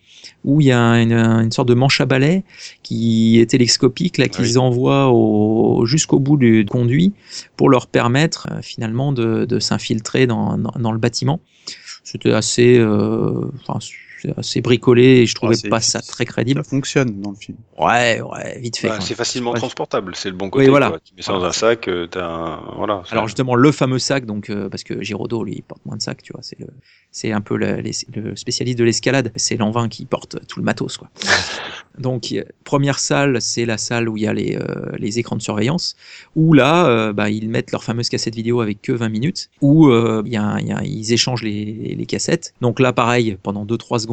où 0.43 0.59
il 0.59 0.68
y 0.68 0.72
a 0.72 0.80
une, 1.01 1.13
une 1.13 1.51
sorte 1.51 1.68
de 1.68 1.76
manche 1.76 2.01
à 2.01 2.05
balai 2.07 2.43
qui 2.82 3.39
est 3.39 3.45
télescopique 3.51 4.18
là, 4.18 4.28
qu'ils 4.28 4.53
Oui. 4.53 4.57
envoient 4.57 5.11
au, 5.11 5.86
jusqu'au 5.86 6.20
bout 6.20 6.38
du 6.38 6.65
conduit 6.65 7.13
pour 7.55 7.70
leur 7.70 7.86
permettre 7.86 8.47
euh, 8.51 8.61
finalement 8.63 9.11
de, 9.11 9.45
de 9.45 9.59
s'infiltrer 9.59 10.26
dans, 10.26 10.57
dans, 10.57 10.74
dans 10.80 10.91
le 10.91 10.97
bâtiment. 10.97 11.39
C'était 12.03 12.32
assez, 12.32 12.78
euh, 12.80 13.41
enfin, 13.68 13.80
assez 14.38 14.61
bricolé 14.61 15.03
et 15.03 15.26
je 15.26 15.36
trouvais 15.36 15.55
Ah, 15.65 15.70
pas 15.70 15.82
ça 15.82 16.01
très 16.01 16.26
crédible. 16.26 16.63
Ça 16.63 16.70
fonctionne 16.70 17.22
dans 17.22 17.32
le 17.32 17.36
film. 17.36 17.57
Ouais, 17.78 18.22
ouais, 18.22 18.59
vite 18.59 18.78
fait. 18.78 18.88
Bah, 18.89 18.99
c'est 19.01 19.15
facilement 19.15 19.51
Ouais. 19.51 19.57
transportable, 19.59 20.13
c'est 20.15 20.30
le 20.30 20.36
bon 20.36 20.49
côté. 20.49 20.65
Oui, 20.65 20.70
voilà. 20.70 20.89
quoi. 20.89 20.99
Tu 21.03 21.13
mets 21.15 21.22
ça 21.22 21.34
dans 21.34 21.43
un 21.43 21.51
sac, 21.51 21.88
euh, 21.88 22.07
t'as 22.07 22.26
un... 22.26 22.59
voilà. 22.78 23.03
Alors 23.11 23.28
justement 23.28 23.55
le 23.55 23.72
fameux 23.72 23.99
sac 23.99 24.26
donc 24.26 24.49
euh, 24.49 24.70
parce 24.70 24.84
que 24.84 25.01
Giraudot 25.03 25.43
lui 25.43 25.55
il 25.57 25.63
porte 25.63 25.86
moins 25.86 25.97
de 25.97 26.01
sac 26.01 26.22
tu 26.24 26.34
vois 26.34 26.41
c'est 26.41 26.59
le 26.59 26.68
c'est 27.11 27.32
un 27.32 27.41
peu 27.41 27.55
le, 27.57 27.76
les- 27.82 27.91
le 28.15 28.36
spécialiste 28.36 28.78
de 28.78 28.84
l'escalade 28.84 29.32
c'est 29.36 29.57
l'envin 29.57 29.88
qui 29.89 30.05
porte 30.05 30.38
tout 30.47 30.59
le 30.59 30.65
matos 30.65 30.97
quoi. 30.97 31.09
Donc 31.99 32.34
première 32.63 32.99
salle 32.99 33.41
c'est 33.41 33.65
la 33.65 33.78
salle 33.78 34.07
où 34.09 34.18
il 34.18 34.24
y 34.24 34.28
a 34.28 34.34
les, 34.34 34.55
euh, 34.55 34.91
les 34.99 35.18
écrans 35.20 35.36
de 35.36 35.41
surveillance 35.41 35.95
où 36.36 36.53
là 36.53 36.88
euh, 36.88 37.13
bah, 37.13 37.30
ils 37.30 37.49
mettent 37.49 37.72
leur 37.72 37.84
fameuse 37.84 38.09
cassette 38.09 38.36
vidéo 38.36 38.61
avec 38.61 38.82
que 38.82 38.91
20 38.91 39.09
minutes 39.09 39.49
où 39.61 39.88
euh, 39.88 40.22
il 40.26 40.32
y 40.32 40.38
a, 40.38 40.59
y 40.61 40.72
a- 40.72 40.84
ils 40.84 41.11
échangent 41.13 41.43
les, 41.43 41.95
les 41.97 42.05
cassettes 42.05 42.53
donc 42.61 42.80
là 42.80 42.93
pareil 42.93 43.38
pendant 43.41 43.65
2-3 43.65 43.99
secondes 43.99 44.07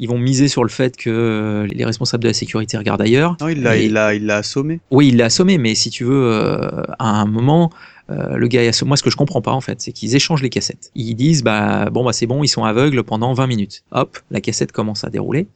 ils 0.00 0.08
vont 0.08 0.18
miser 0.18 0.48
sur 0.48 0.62
le 0.64 0.68
fait 0.70 0.96
que 0.96 1.08
euh, 1.10 1.66
les 1.68 1.84
responsables 1.84 2.22
de 2.24 2.28
la 2.28 2.34
sécurité 2.34 2.76
regardent 2.76 3.02
ailleurs 3.02 3.36
Non, 3.40 3.48
il 3.48 3.62
l'a, 3.62 3.76
Et- 3.76 3.86
il 3.86 3.92
l'a, 3.92 4.14
il 4.14 4.26
l'a 4.26 4.38
assommé. 4.38 4.80
oui, 4.90 5.08
il 5.08 5.16
l'a 5.16 5.26
assommé, 5.26 5.56
mais 5.58 5.74
si 5.74 5.90
tu 5.90 6.04
veux, 6.04 6.30
euh, 6.32 6.82
à 6.98 7.20
un 7.20 7.26
moment, 7.26 7.70
euh, 8.10 8.36
le 8.36 8.48
gars 8.48 8.62
est 8.62 8.68
assommé. 8.68 8.88
Moi, 8.88 8.96
ce 8.96 9.02
que 9.02 9.10
je 9.10 9.16
comprends 9.16 9.40
pas, 9.40 9.52
en 9.52 9.60
fait, 9.60 9.80
c'est 9.80 9.92
qu'ils 9.92 10.14
échangent 10.16 10.42
les 10.42 10.50
cassettes. 10.50 10.90
Ils 10.94 11.14
disent, 11.14 11.42
bah, 11.44 11.90
bon, 11.90 12.04
bah, 12.04 12.12
c'est 12.12 12.26
bon, 12.26 12.42
ils 12.42 12.48
sont 12.48 12.64
aveugles 12.64 13.02
pendant 13.04 13.32
20 13.34 13.46
minutes. 13.46 13.84
Hop, 13.92 14.18
la 14.30 14.40
cassette 14.40 14.72
commence 14.72 15.04
à 15.04 15.10
dérouler. 15.10 15.46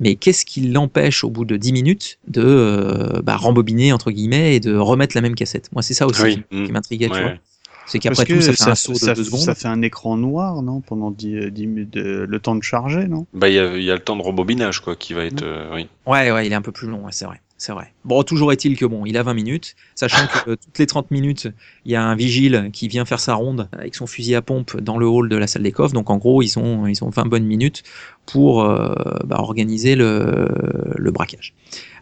Mais 0.00 0.14
qu'est-ce 0.14 0.44
qui 0.44 0.60
l'empêche, 0.60 1.24
au 1.24 1.30
bout 1.30 1.44
de 1.44 1.56
10 1.56 1.72
minutes, 1.72 2.18
de 2.28 2.42
euh, 2.44 3.20
bah, 3.24 3.36
rembobiner, 3.36 3.92
entre 3.92 4.12
guillemets, 4.12 4.54
et 4.54 4.60
de 4.60 4.76
remettre 4.76 5.16
la 5.16 5.22
même 5.22 5.34
cassette? 5.34 5.70
Moi, 5.72 5.82
c'est 5.82 5.94
ça 5.94 6.06
aussi 6.06 6.22
Oui. 6.22 6.42
qui, 6.52 6.66
qui 6.66 6.72
m'intriguait, 6.72 7.08
tu 7.08 7.14
Ouais. 7.14 7.40
C'est 7.88 7.98
Parce 8.02 8.18
qu'après 8.18 8.26
que 8.26 8.38
tout, 8.38 8.40
ça 8.42 8.52
fait 8.52 8.56
ça, 8.56 8.70
un 8.70 8.74
saut 8.74 8.92
de 8.92 8.98
ça- 8.98 9.14
2 9.14 9.24
secondes. 9.24 9.40
ça 9.40 9.54
fait 9.54 9.68
un 9.68 9.80
écran 9.82 10.16
noir, 10.16 10.60
non 10.62 10.80
Pendant 10.82 11.10
10, 11.10 11.50
10 11.50 11.66
minutes, 11.66 11.90
de- 11.90 12.26
le 12.28 12.38
temps 12.38 12.54
de 12.54 12.62
charger, 12.62 13.08
non? 13.08 13.26
Bah, 13.32 13.48
il 13.48 13.54
y, 13.54 13.58
a- 13.58 13.76
il 13.76 13.82
y 13.82 13.90
a 13.90 13.94
le 13.94 14.00
temps 14.00 14.16
de 14.16 14.22
rembobinage, 14.22 14.80
quoi, 14.80 14.94
qui 14.94 15.14
va 15.14 15.24
être. 15.24 15.42
euh, 15.42 15.74
oui. 15.74 15.88
Ouais, 16.06 16.30
ouais, 16.30 16.46
il 16.46 16.52
est 16.52 16.56
un 16.56 16.60
peu 16.62 16.72
plus 16.72 16.86
long, 16.88 17.04
ouais, 17.06 17.12
c'est 17.12 17.24
vrai. 17.24 17.40
C'est 17.58 17.72
vrai. 17.72 17.92
Bon, 18.04 18.22
toujours 18.22 18.52
est-il 18.52 18.78
que 18.78 18.86
bon, 18.86 19.04
il 19.04 19.16
a 19.16 19.24
20 19.24 19.34
minutes, 19.34 19.74
sachant 19.96 20.26
que 20.44 20.50
euh, 20.50 20.56
toutes 20.56 20.78
les 20.78 20.86
30 20.86 21.10
minutes, 21.10 21.48
il 21.84 21.90
y 21.90 21.96
a 21.96 22.02
un 22.02 22.14
vigile 22.14 22.70
qui 22.72 22.86
vient 22.86 23.04
faire 23.04 23.18
sa 23.18 23.34
ronde 23.34 23.68
avec 23.72 23.96
son 23.96 24.06
fusil 24.06 24.36
à 24.36 24.42
pompe 24.42 24.80
dans 24.80 24.96
le 24.96 25.06
hall 25.06 25.28
de 25.28 25.36
la 25.36 25.48
salle 25.48 25.64
des 25.64 25.72
coffres. 25.72 25.92
Donc 25.92 26.08
en 26.08 26.18
gros, 26.18 26.40
ils 26.40 26.56
ont, 26.56 26.86
ils 26.86 27.02
ont 27.02 27.10
20 27.10 27.24
bonnes 27.24 27.46
minutes 27.46 27.82
pour 28.30 28.62
euh, 28.62 28.94
bah, 29.24 29.36
organiser 29.38 29.96
le, 29.96 30.48
le 30.96 31.10
braquage. 31.10 31.54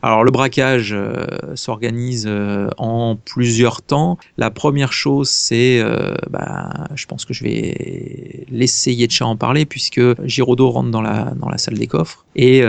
Alors 0.03 0.25
le 0.25 0.31
braquage 0.33 0.93
euh, 0.93 1.25
s'organise 1.55 2.27
euh, 2.29 2.69
en 2.79 3.17
plusieurs 3.17 3.81
temps. 3.81 4.19
La 4.37 4.51
première 4.51 4.93
chose, 4.93 5.29
c'est, 5.31 5.83
bah, 6.31 6.89
je 6.95 7.07
pense 7.07 7.25
que 7.25 7.33
je 7.33 7.45
vais 7.45 8.45
laisser 8.51 8.93
Yetcha 8.93 9.25
en 9.25 9.37
parler 9.37 9.67
puisque 9.67 10.01
Giraudot 10.27 10.71
rentre 10.71 10.91
dans 10.91 11.03
la, 11.03 11.33
dans 11.37 11.49
la 11.49 11.59
salle 11.59 11.79
des 11.79 11.87
coffres 11.87 12.25
et 12.35 12.63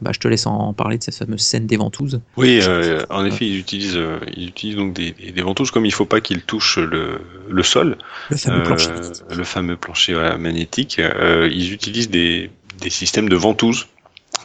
bah, 0.00 0.10
je 0.12 0.18
te 0.18 0.28
laisse 0.28 0.46
en 0.46 0.72
parler 0.72 0.98
de 0.98 1.02
cette 1.02 1.16
fameuse 1.16 1.42
scène 1.42 1.66
des 1.66 1.76
ventouses. 1.76 2.20
Oui, 2.36 2.60
euh, 2.62 3.04
en 3.10 3.24
effet, 3.24 3.46
ils 3.46 3.58
utilisent, 3.58 3.96
euh, 3.96 4.18
ils 4.36 4.48
utilisent 4.48 4.76
donc 4.76 4.92
des, 4.92 5.12
des, 5.12 5.42
ventouses 5.42 5.70
comme 5.70 5.86
il 5.86 5.92
faut 5.92 6.04
pas 6.04 6.20
qu'ils 6.20 6.42
touchent 6.42 6.78
le, 6.78 7.20
le 7.48 7.62
sol, 7.62 7.96
Le 8.30 8.36
fameux 8.36 8.60
euh, 8.60 8.64
plancher. 8.64 8.90
le 9.30 9.44
fameux 9.44 9.76
plancher 9.76 10.14
voilà, 10.14 10.36
magnétique. 10.36 10.98
Euh, 10.98 11.48
ils 11.52 11.72
utilisent 11.72 12.10
des, 12.10 12.50
des 12.80 12.90
systèmes 12.90 13.28
de 13.28 13.36
ventouses 13.36 13.86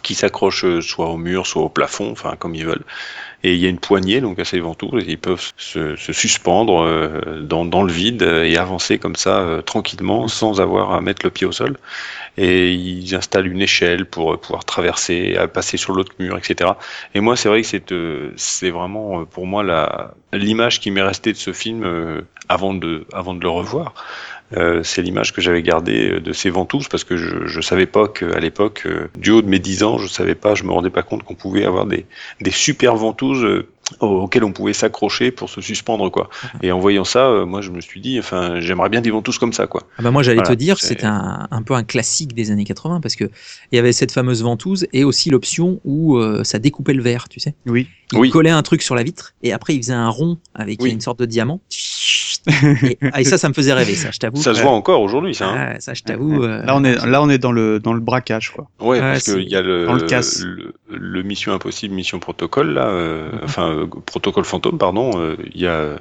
qui 0.03 0.15
s'accrochent 0.15 0.65
euh, 0.65 0.81
soit 0.81 1.09
au 1.09 1.17
mur, 1.17 1.47
soit 1.47 1.61
au 1.63 1.69
plafond, 1.69 2.11
enfin 2.11 2.35
comme 2.37 2.55
ils 2.55 2.65
veulent. 2.65 2.83
Et 3.43 3.53
il 3.53 3.59
y 3.59 3.65
a 3.65 3.69
une 3.69 3.79
poignée 3.79 4.19
donc 4.21 4.37
à 4.39 4.45
ces 4.45 4.59
ventouses, 4.59 5.03
et 5.07 5.11
ils 5.11 5.17
peuvent 5.17 5.53
se, 5.57 5.95
se 5.95 6.13
suspendre 6.13 6.83
euh, 6.83 7.41
dans, 7.41 7.65
dans 7.65 7.83
le 7.83 7.91
vide 7.91 8.21
et 8.21 8.57
avancer 8.57 8.97
comme 8.97 9.15
ça 9.15 9.39
euh, 9.39 9.61
tranquillement 9.61 10.27
sans 10.27 10.59
avoir 10.61 10.93
à 10.93 11.01
mettre 11.01 11.25
le 11.25 11.29
pied 11.31 11.47
au 11.47 11.51
sol. 11.51 11.77
Et 12.41 12.71
ils 12.73 13.15
installent 13.15 13.47
une 13.47 13.61
échelle 13.61 14.05
pour 14.05 14.31
euh, 14.31 14.37
pouvoir 14.37 14.63
traverser, 14.63 15.37
passer 15.53 15.75
sur 15.75 15.91
l'autre 15.91 16.13
mur, 16.19 16.37
etc. 16.37 16.71
Et 17.13 17.19
moi, 17.19 17.35
c'est 17.35 17.49
vrai 17.49 17.63
que 17.63 17.67
c'est 17.67 17.91
euh, 17.91 18.71
vraiment 18.71 19.19
euh, 19.19 19.25
pour 19.25 19.45
moi 19.45 19.61
l'image 20.31 20.79
qui 20.79 20.89
m'est 20.89 21.01
restée 21.01 21.33
de 21.33 21.37
ce 21.37 21.51
film 21.51 21.83
avant 22.47 22.73
de 22.73 23.05
le 23.11 23.49
revoir. 23.49 23.93
Euh, 24.57 24.81
c'est 24.83 25.01
l'image 25.01 25.31
que 25.33 25.41
j'avais 25.41 25.61
gardée 25.61 26.13
euh, 26.13 26.19
de 26.19 26.33
ces 26.33 26.49
ventouses 26.49 26.87
parce 26.87 27.03
que 27.03 27.17
je, 27.17 27.45
je 27.45 27.61
savais 27.61 27.85
pas 27.85 28.07
qu'à 28.07 28.39
l'époque, 28.39 28.83
euh, 28.87 29.07
du 29.17 29.29
haut 29.31 29.41
de 29.43 29.47
mes 29.47 29.59
10 29.59 29.83
ans, 29.83 29.97
je 29.99 30.07
savais 30.07 30.35
pas, 30.35 30.55
je 30.55 30.63
me 30.63 30.71
rendais 30.71 30.89
pas 30.89 31.03
compte 31.03 31.23
qu'on 31.23 31.35
pouvait 31.35 31.65
avoir 31.65 31.85
des, 31.85 32.05
des 32.41 32.51
super 32.51 32.95
ventouses 32.95 33.45
au- 34.01 34.05
auxquelles 34.07 34.43
on 34.43 34.51
pouvait 34.51 34.73
s'accrocher 34.73 35.31
pour 35.31 35.49
se 35.49 35.61
suspendre 35.61 36.09
quoi. 36.11 36.29
Et 36.63 36.71
en 36.71 36.79
voyant 36.79 37.03
ça, 37.03 37.27
euh, 37.27 37.45
moi 37.45 37.61
je 37.61 37.69
me 37.71 37.81
suis 37.81 38.01
dit, 38.01 38.17
enfin, 38.19 38.59
j'aimerais 38.59 38.89
bien 38.89 39.01
des 39.01 39.09
ventouses 39.11 39.37
comme 39.39 39.53
ça 39.53 39.67
quoi. 39.67 39.83
Ah 39.97 40.03
bah 40.03 40.11
moi 40.11 40.21
j'allais 40.23 40.37
Voilà, 40.37 40.49
te 40.49 40.53
dire, 40.59 40.79
c'est- 40.79 41.03
un, 41.03 41.47
un 41.49 41.61
peu 41.63 41.73
un 41.75 41.83
classique 41.83 42.33
des 42.33 42.49
années 42.51 42.65
80 42.65 43.01
parce 43.01 43.15
que 43.15 43.25
il 43.71 43.75
y 43.75 43.79
avait 43.79 43.91
cette 43.91 44.11
fameuse 44.11 44.41
ventouse 44.43 44.87
et 44.93 45.03
aussi 45.03 45.29
l'option 45.29 45.79
où 45.85 46.17
euh, 46.17 46.43
ça 46.43 46.57
découpait 46.59 46.93
le 46.93 47.01
verre, 47.03 47.29
tu 47.29 47.39
sais. 47.39 47.53
Oui. 47.67 47.87
Il 48.13 48.17
Oui. 48.19 48.29
collait 48.31 48.49
un 48.49 48.63
truc 48.63 48.81
sur 48.81 48.95
la 48.95 49.03
vitre 49.03 49.33
et 49.43 49.53
après 49.53 49.75
il 49.75 49.81
faisait 49.81 49.93
un 49.93 50.09
rond 50.09 50.37
avec 50.55 50.81
Oui. 50.81 50.89
une 50.91 51.01
sorte 51.01 51.19
de 51.19 51.25
diamant. 51.25 51.61
Et, 52.47 52.97
ah, 53.11 53.21
et 53.21 53.23
ça, 53.23 53.37
ça 53.37 53.49
me 53.49 53.53
faisait 53.53 53.73
rêver, 53.73 53.95
ça, 53.95 54.11
je 54.11 54.17
t'avoue. 54.19 54.41
Ça 54.41 54.53
se 54.55 54.61
voit 54.61 54.71
encore 54.71 55.01
aujourd'hui, 55.01 55.35
ça. 55.35 55.49
hein. 55.49 55.71
Ah, 55.75 55.79
ça, 55.79 55.93
je 55.93 56.03
t'avoue. 56.03 56.43
euh, 56.43 56.63
Là, 56.63 56.75
on 56.75 56.83
est, 56.83 56.95
là, 57.05 57.21
on 57.21 57.29
est 57.29 57.37
dans 57.37 57.51
le, 57.51 57.79
dans 57.79 57.93
le 57.93 57.99
braquage, 57.99 58.51
quoi. 58.51 58.67
Ouais, 58.79 58.99
Ouais, 58.99 58.99
parce 58.99 59.23
qu'il 59.25 59.49
y 59.49 59.55
a 59.55 59.61
le, 59.61 59.85
le 59.85 60.01
casse. 60.07 60.41
le, 60.41 60.73
le 60.89 61.23
Mission 61.23 61.53
Impossible, 61.53 61.93
Mission 61.93 62.19
Protocole, 62.19 62.73
là, 62.73 62.87
euh, 62.87 63.29
Mhm. 63.31 63.39
enfin, 63.43 63.69
euh, 63.71 63.87
Protocole 64.05 64.45
Fantôme, 64.45 64.77
pardon, 64.77 65.19
euh, 65.19 65.35
il 65.53 65.61
y 65.61 65.67
a 65.67 65.97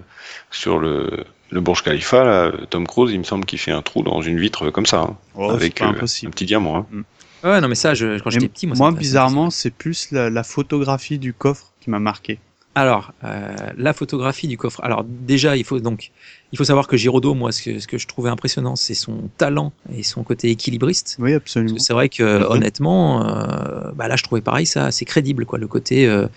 sur 0.51 0.79
le, 0.79 1.25
le 1.51 1.61
Burj 1.61 1.83
Khalifa, 1.83 2.25
là, 2.25 2.53
Tom 2.71 2.87
Cruise, 2.87 3.13
il 3.13 3.19
me 3.19 3.25
semble 3.25 3.45
qu'il 3.45 3.59
fait 3.59 3.73
un 3.73 3.83
trou 3.83 4.03
dans 4.03 4.21
une 4.23 4.39
vitre 4.39 4.71
comme 4.71 4.87
ça, 4.87 5.01
hein, 5.01 5.17
Oh, 5.35 5.51
avec 5.51 5.81
euh, 5.83 5.87
un 5.87 5.93
petit 6.31 6.45
diamant. 6.47 6.87
Hein. 6.93 7.03
Ouais, 7.45 7.61
non, 7.61 7.69
mais 7.69 7.75
ça, 7.77 7.95
je, 7.95 8.19
quand 8.21 8.31
j'étais 8.31 8.49
petit, 8.49 8.67
moi, 8.67 8.91
bizarrement, 8.91 9.51
c'est 9.51 9.71
plus 9.71 10.09
la, 10.11 10.29
la 10.31 10.43
photographie 10.43 11.19
du 11.19 11.33
coffre 11.33 11.73
qui 11.81 11.91
m'a 11.91 12.01
marqué. 12.01 12.39
Alors, 12.79 13.13
euh, 13.25 13.57
la 13.77 13.93
photographie 13.93 14.47
du 14.47 14.57
coffre. 14.57 14.81
Alors, 14.85 15.05
déjà, 15.05 15.57
il 15.57 15.65
faut 15.65 15.81
donc, 15.81 16.13
il 16.53 16.59
faut 16.59 16.65
savoir 16.65 16.87
que 16.87 16.97
Giraudot, 16.97 17.35
moi, 17.35 17.51
ce 17.51 17.61
que, 17.61 17.81
ce 17.81 17.89
que 17.89 17.99
je 17.99 18.07
trouvais 18.07 18.31
impressionnant, 18.31 18.77
c'est 18.77 18.95
son 18.95 19.29
talent 19.37 19.73
et 19.93 20.05
son 20.05 20.23
côté 20.23 20.49
équilibriste. 20.49 21.17
Oui, 21.19 21.35
absolument. 21.35 21.77
c'est 21.79 21.93
vrai 21.93 22.09
que 22.09 22.23
honnêtement, 22.45 23.27
euh, 23.27 23.91
bah 23.97 24.07
là 24.07 24.15
je 24.15 24.23
trouvais 24.23 24.41
pareil 24.41 24.65
ça, 24.65 24.93
c'est 24.93 25.05
crédible 25.05 25.45
quoi. 25.45 25.59
Le 25.59 25.67
côté, 25.67 26.07
euh, 26.07 26.29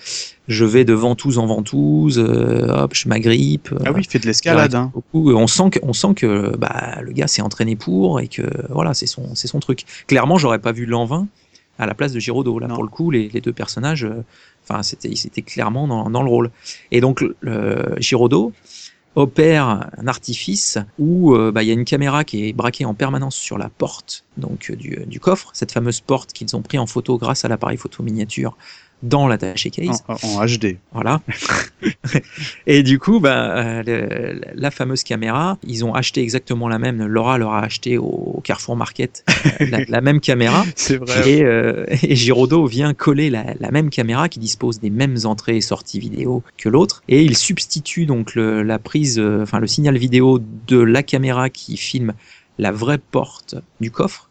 je 0.48 0.66
vais 0.66 0.84
de 0.84 0.94
ventouse 0.94 1.38
en 1.38 1.46
ventouse, 1.46 2.18
euh, 2.18 2.68
hop, 2.70 2.96
je 2.96 3.08
m'agrippe. 3.08 3.70
Ah 3.86 3.92
oui, 3.92 4.02
il 4.02 4.10
fait 4.10 4.18
de 4.18 4.26
l'escalade. 4.26 4.74
Hein. 4.74 4.92
On 5.14 5.46
sent 5.46 5.70
que, 5.70 5.80
on 5.84 5.94
sent 5.94 6.16
que 6.16 6.58
bah, 6.58 7.02
le 7.04 7.12
gars 7.12 7.28
s'est 7.28 7.44
entraîné 7.44 7.76
pour 7.76 8.20
et 8.20 8.28
que 8.28 8.42
voilà, 8.70 8.96
c'est 8.96 9.06
son, 9.06 9.36
c'est 9.36 9.48
son 9.48 9.60
truc. 9.60 9.86
Clairement, 10.08 10.38
j'aurais 10.38 10.60
pas 10.60 10.72
vu 10.72 10.88
Lanvin 10.88 11.28
à 11.80 11.86
la 11.86 11.94
place 11.94 12.14
de 12.14 12.20
Giraudot. 12.20 12.60
Là, 12.60 12.68
Non. 12.68 12.76
pour 12.76 12.84
le 12.84 12.90
coup, 12.90 13.12
les, 13.12 13.30
les 13.30 13.42
deux 13.42 13.54
personnages, 13.54 14.06
euh, 14.06 14.24
enfin, 14.64 14.84
c'était, 14.84 15.10
ils 15.10 15.26
étaient 15.28 15.42
clairement 15.42 15.88
dans, 15.88 16.10
dans 16.10 16.24
le 16.24 16.30
rôle. 16.30 16.52
Et 16.92 17.02
donc, 17.02 17.22
le, 17.42 17.96
Giraudot 18.00 18.54
opère 19.16 19.90
un 19.98 20.08
artifice 20.08 20.78
où 20.98 21.36
euh, 21.36 21.52
bah, 21.52 21.64
il 21.64 21.68
y 21.68 21.70
a 21.70 21.74
une 21.74 21.84
caméra 21.84 22.24
qui 22.24 22.48
est 22.48 22.54
braquée 22.54 22.86
en 22.86 22.94
permanence 22.94 23.36
sur 23.36 23.58
la 23.58 23.68
porte 23.68 24.24
donc 24.38 24.70
euh, 24.70 24.76
du, 24.78 25.04
du 25.06 25.20
coffre, 25.20 25.50
cette 25.54 25.74
fameuse 25.74 26.00
porte 26.00 26.32
qu'ils 26.32 26.56
ont 26.56 26.62
pris 26.62 26.78
en 26.78 26.86
photo 26.88 27.18
grâce 27.18 27.44
à 27.44 27.50
l'appareil 27.50 27.76
photo 27.78 28.04
miniature 28.04 28.56
dans 29.04 29.28
l'attaché 29.28 29.70
case. 29.72 30.04
En, 30.08 30.16
en 30.42 30.46
HD. 30.46 30.78
Voilà. 30.94 31.22
et 32.68 32.84
du 32.84 33.00
coup, 33.00 33.20
bah, 33.20 33.58
euh, 33.58 33.84
le- 33.86 34.42
la 34.54 34.72
fameuse 34.72 35.04
caméra, 35.04 35.58
ils 35.64 35.84
ont 35.86 35.94
acheté 35.94 36.22
exactement 36.22 36.68
la 36.68 36.80
même. 36.80 37.06
Laura 37.06 37.38
leur 37.38 37.54
a 37.54 37.64
acheté 37.64 37.98
au 37.98 38.42
Carrefour 38.44 38.76
Market 38.76 39.24
euh, 39.62 39.66
la, 39.70 39.80
la 39.88 40.02
même 40.02 40.20
caméra. 40.20 40.64
C'est 40.76 40.98
vrai. 40.98 41.30
Et, 41.30 41.44
euh, 41.44 41.86
et 42.04 42.16
Giraudot 42.16 42.66
vient 42.66 42.94
coller 42.94 43.30
la, 43.30 43.54
la 43.60 43.72
même 43.72 43.90
caméra 43.90 44.30
qui 44.30 44.40
dispose 44.40 44.80
des 44.80 44.90
mêmes 44.90 45.18
entrées 45.24 45.58
et 45.58 45.62
sorties 45.62 46.00
vidéo 46.00 46.44
que 46.58 46.70
l'autre. 46.70 47.04
Et 47.08 47.24
il 47.24 47.36
substitue 47.38 48.06
donc 48.06 48.36
le, 48.36 48.62
la 48.64 48.80
prise, 48.80 49.20
euh, 49.20 49.42
enfin 49.44 49.60
le 49.60 49.68
signal 49.68 49.98
vidéo 49.98 50.40
de 50.68 50.78
la 50.80 51.04
caméra 51.04 51.50
qui 51.50 51.78
filme 51.78 52.14
la 52.60 52.72
vraie 52.72 53.00
porte 53.00 53.56
du 53.80 53.92
coffre 53.92 54.30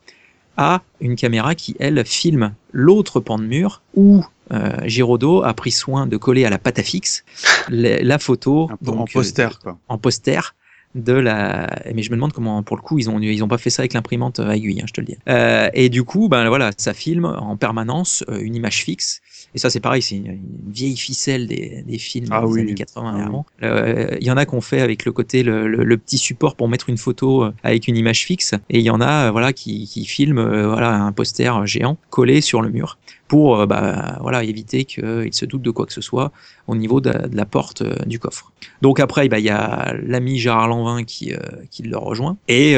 à 0.57 0.83
une 1.01 1.17
caméra 1.17 1.55
qui, 1.55 1.75
elle, 1.81 2.05
filme 2.05 2.53
l'autre 2.73 3.19
pan 3.21 3.39
de 3.39 3.45
mur 3.45 3.81
où 3.95 4.23
euh, 4.53 4.73
Giraudot 4.87 5.43
a 5.43 5.55
pris 5.55 5.71
soin 5.71 6.07
de 6.07 6.17
coller 6.17 6.45
à 6.45 6.51
la 6.51 6.59
pâte 6.59 6.79
à 6.79 6.83
fixe 6.83 7.25
la, 7.69 8.03
la 8.03 8.19
photo 8.19 8.69
en 8.87 9.03
euh, 9.03 9.05
poster, 9.13 9.49
quoi. 9.63 9.79
en 9.89 9.99
poster 9.99 10.55
de 10.97 11.13
la 11.13 11.69
mais 11.95 12.03
je 12.03 12.11
me 12.11 12.17
demande 12.17 12.33
comment 12.33 12.65
pour 12.65 12.77
le 12.77 12.83
coup 12.83 12.99
ils 12.99 13.09
ont 13.09 13.21
ils 13.21 13.45
ont 13.45 13.49
pas 13.49 13.59
fait 13.59 13.71
ça 13.71 13.83
avec 13.83 13.93
l'imprimante 13.95 14.41
à 14.41 14.57
aiguille 14.57 14.81
hein, 14.83 14.87
je 14.89 14.93
te 14.93 15.01
le 15.01 15.07
dis. 15.07 15.17
Euh, 15.29 15.71
et 15.73 15.89
du 15.89 16.03
coup 16.03 16.29
ben 16.29 16.49
voilà 16.49 16.73
ça 16.77 16.95
filme 16.95 17.27
en 17.27 17.57
permanence 17.57 18.25
euh, 18.29 18.41
une 18.41 18.57
image 18.57 18.83
fixe. 18.83 19.21
Et 19.55 19.59
ça 19.59 19.71
c'est 19.71 19.79
pareil 19.79 20.03
c'est 20.03 20.17
une, 20.17 20.27
une 20.27 20.43
vieille 20.73 20.97
ficelle 20.97 21.47
des, 21.47 21.85
des 21.87 21.99
films 21.99 22.27
Ah 22.33 22.41
des 22.41 22.47
oui. 22.49 22.61
années 22.63 22.75
80 22.75 23.29
Ah 23.31 23.65
Euh, 23.65 24.17
il 24.21 24.27
y 24.27 24.33
en 24.33 24.37
a 24.37 24.47
qu'on 24.47 24.61
fait 24.61 24.81
avec 24.81 25.05
le 25.05 25.13
côté 25.13 25.45
le, 25.45 25.69
le- 25.69 25.85
le 25.85 25.97
petit 25.97 26.19
support 26.19 26.57
pour 26.57 26.69
mettre 26.69 26.89
une 26.89 26.99
photo 26.99 27.45
avec 27.63 27.87
une 27.87 27.97
image 27.97 28.25
fixe. 28.25 28.55
Et 28.69 28.81
il 28.81 28.85
y 28.85 28.91
en 28.91 29.01
a 29.01 29.31
voilà 29.31 29.53
qui, 29.53 29.87
qui 29.87 30.05
filment 30.07 30.45
voilà 30.67 30.93
un 30.97 31.13
poster 31.13 31.53
géant 31.67 31.99
collé 32.11 32.41
sur 32.41 32.63
le 32.63 32.69
mur 32.71 32.99
pour 33.31 33.61
euh, 33.61 33.67
bah, 33.67 34.19
voilà, 34.21 34.43
éviter 34.43 34.85
qu'il 34.85 35.33
se 35.33 35.45
doute 35.45 35.63
de 35.63 35.71
quoi 35.71 35.87
que 35.87 35.93
ce 35.93 36.01
soit 36.01 36.33
au 36.67 36.75
niveau 36.75 37.01
de, 37.01 37.13
de 37.13 37.37
la 37.37 37.45
porte 37.47 37.83
euh, 37.83 37.95
du 38.05 38.19
coffre. 38.19 38.51
Donc 38.83 38.99
après, 38.99 39.29
bah, 39.29 39.39
il 39.39 39.45
y 39.45 39.51
a 39.51 39.95
l'ami 40.05 40.37
Gérard 40.37 40.67
Lanvin 40.67 41.05
qui, 41.05 41.33
euh, 41.33 41.39
qui 41.71 41.85
le 41.85 41.97
rejoint. 41.97 42.37
Et 42.49 42.75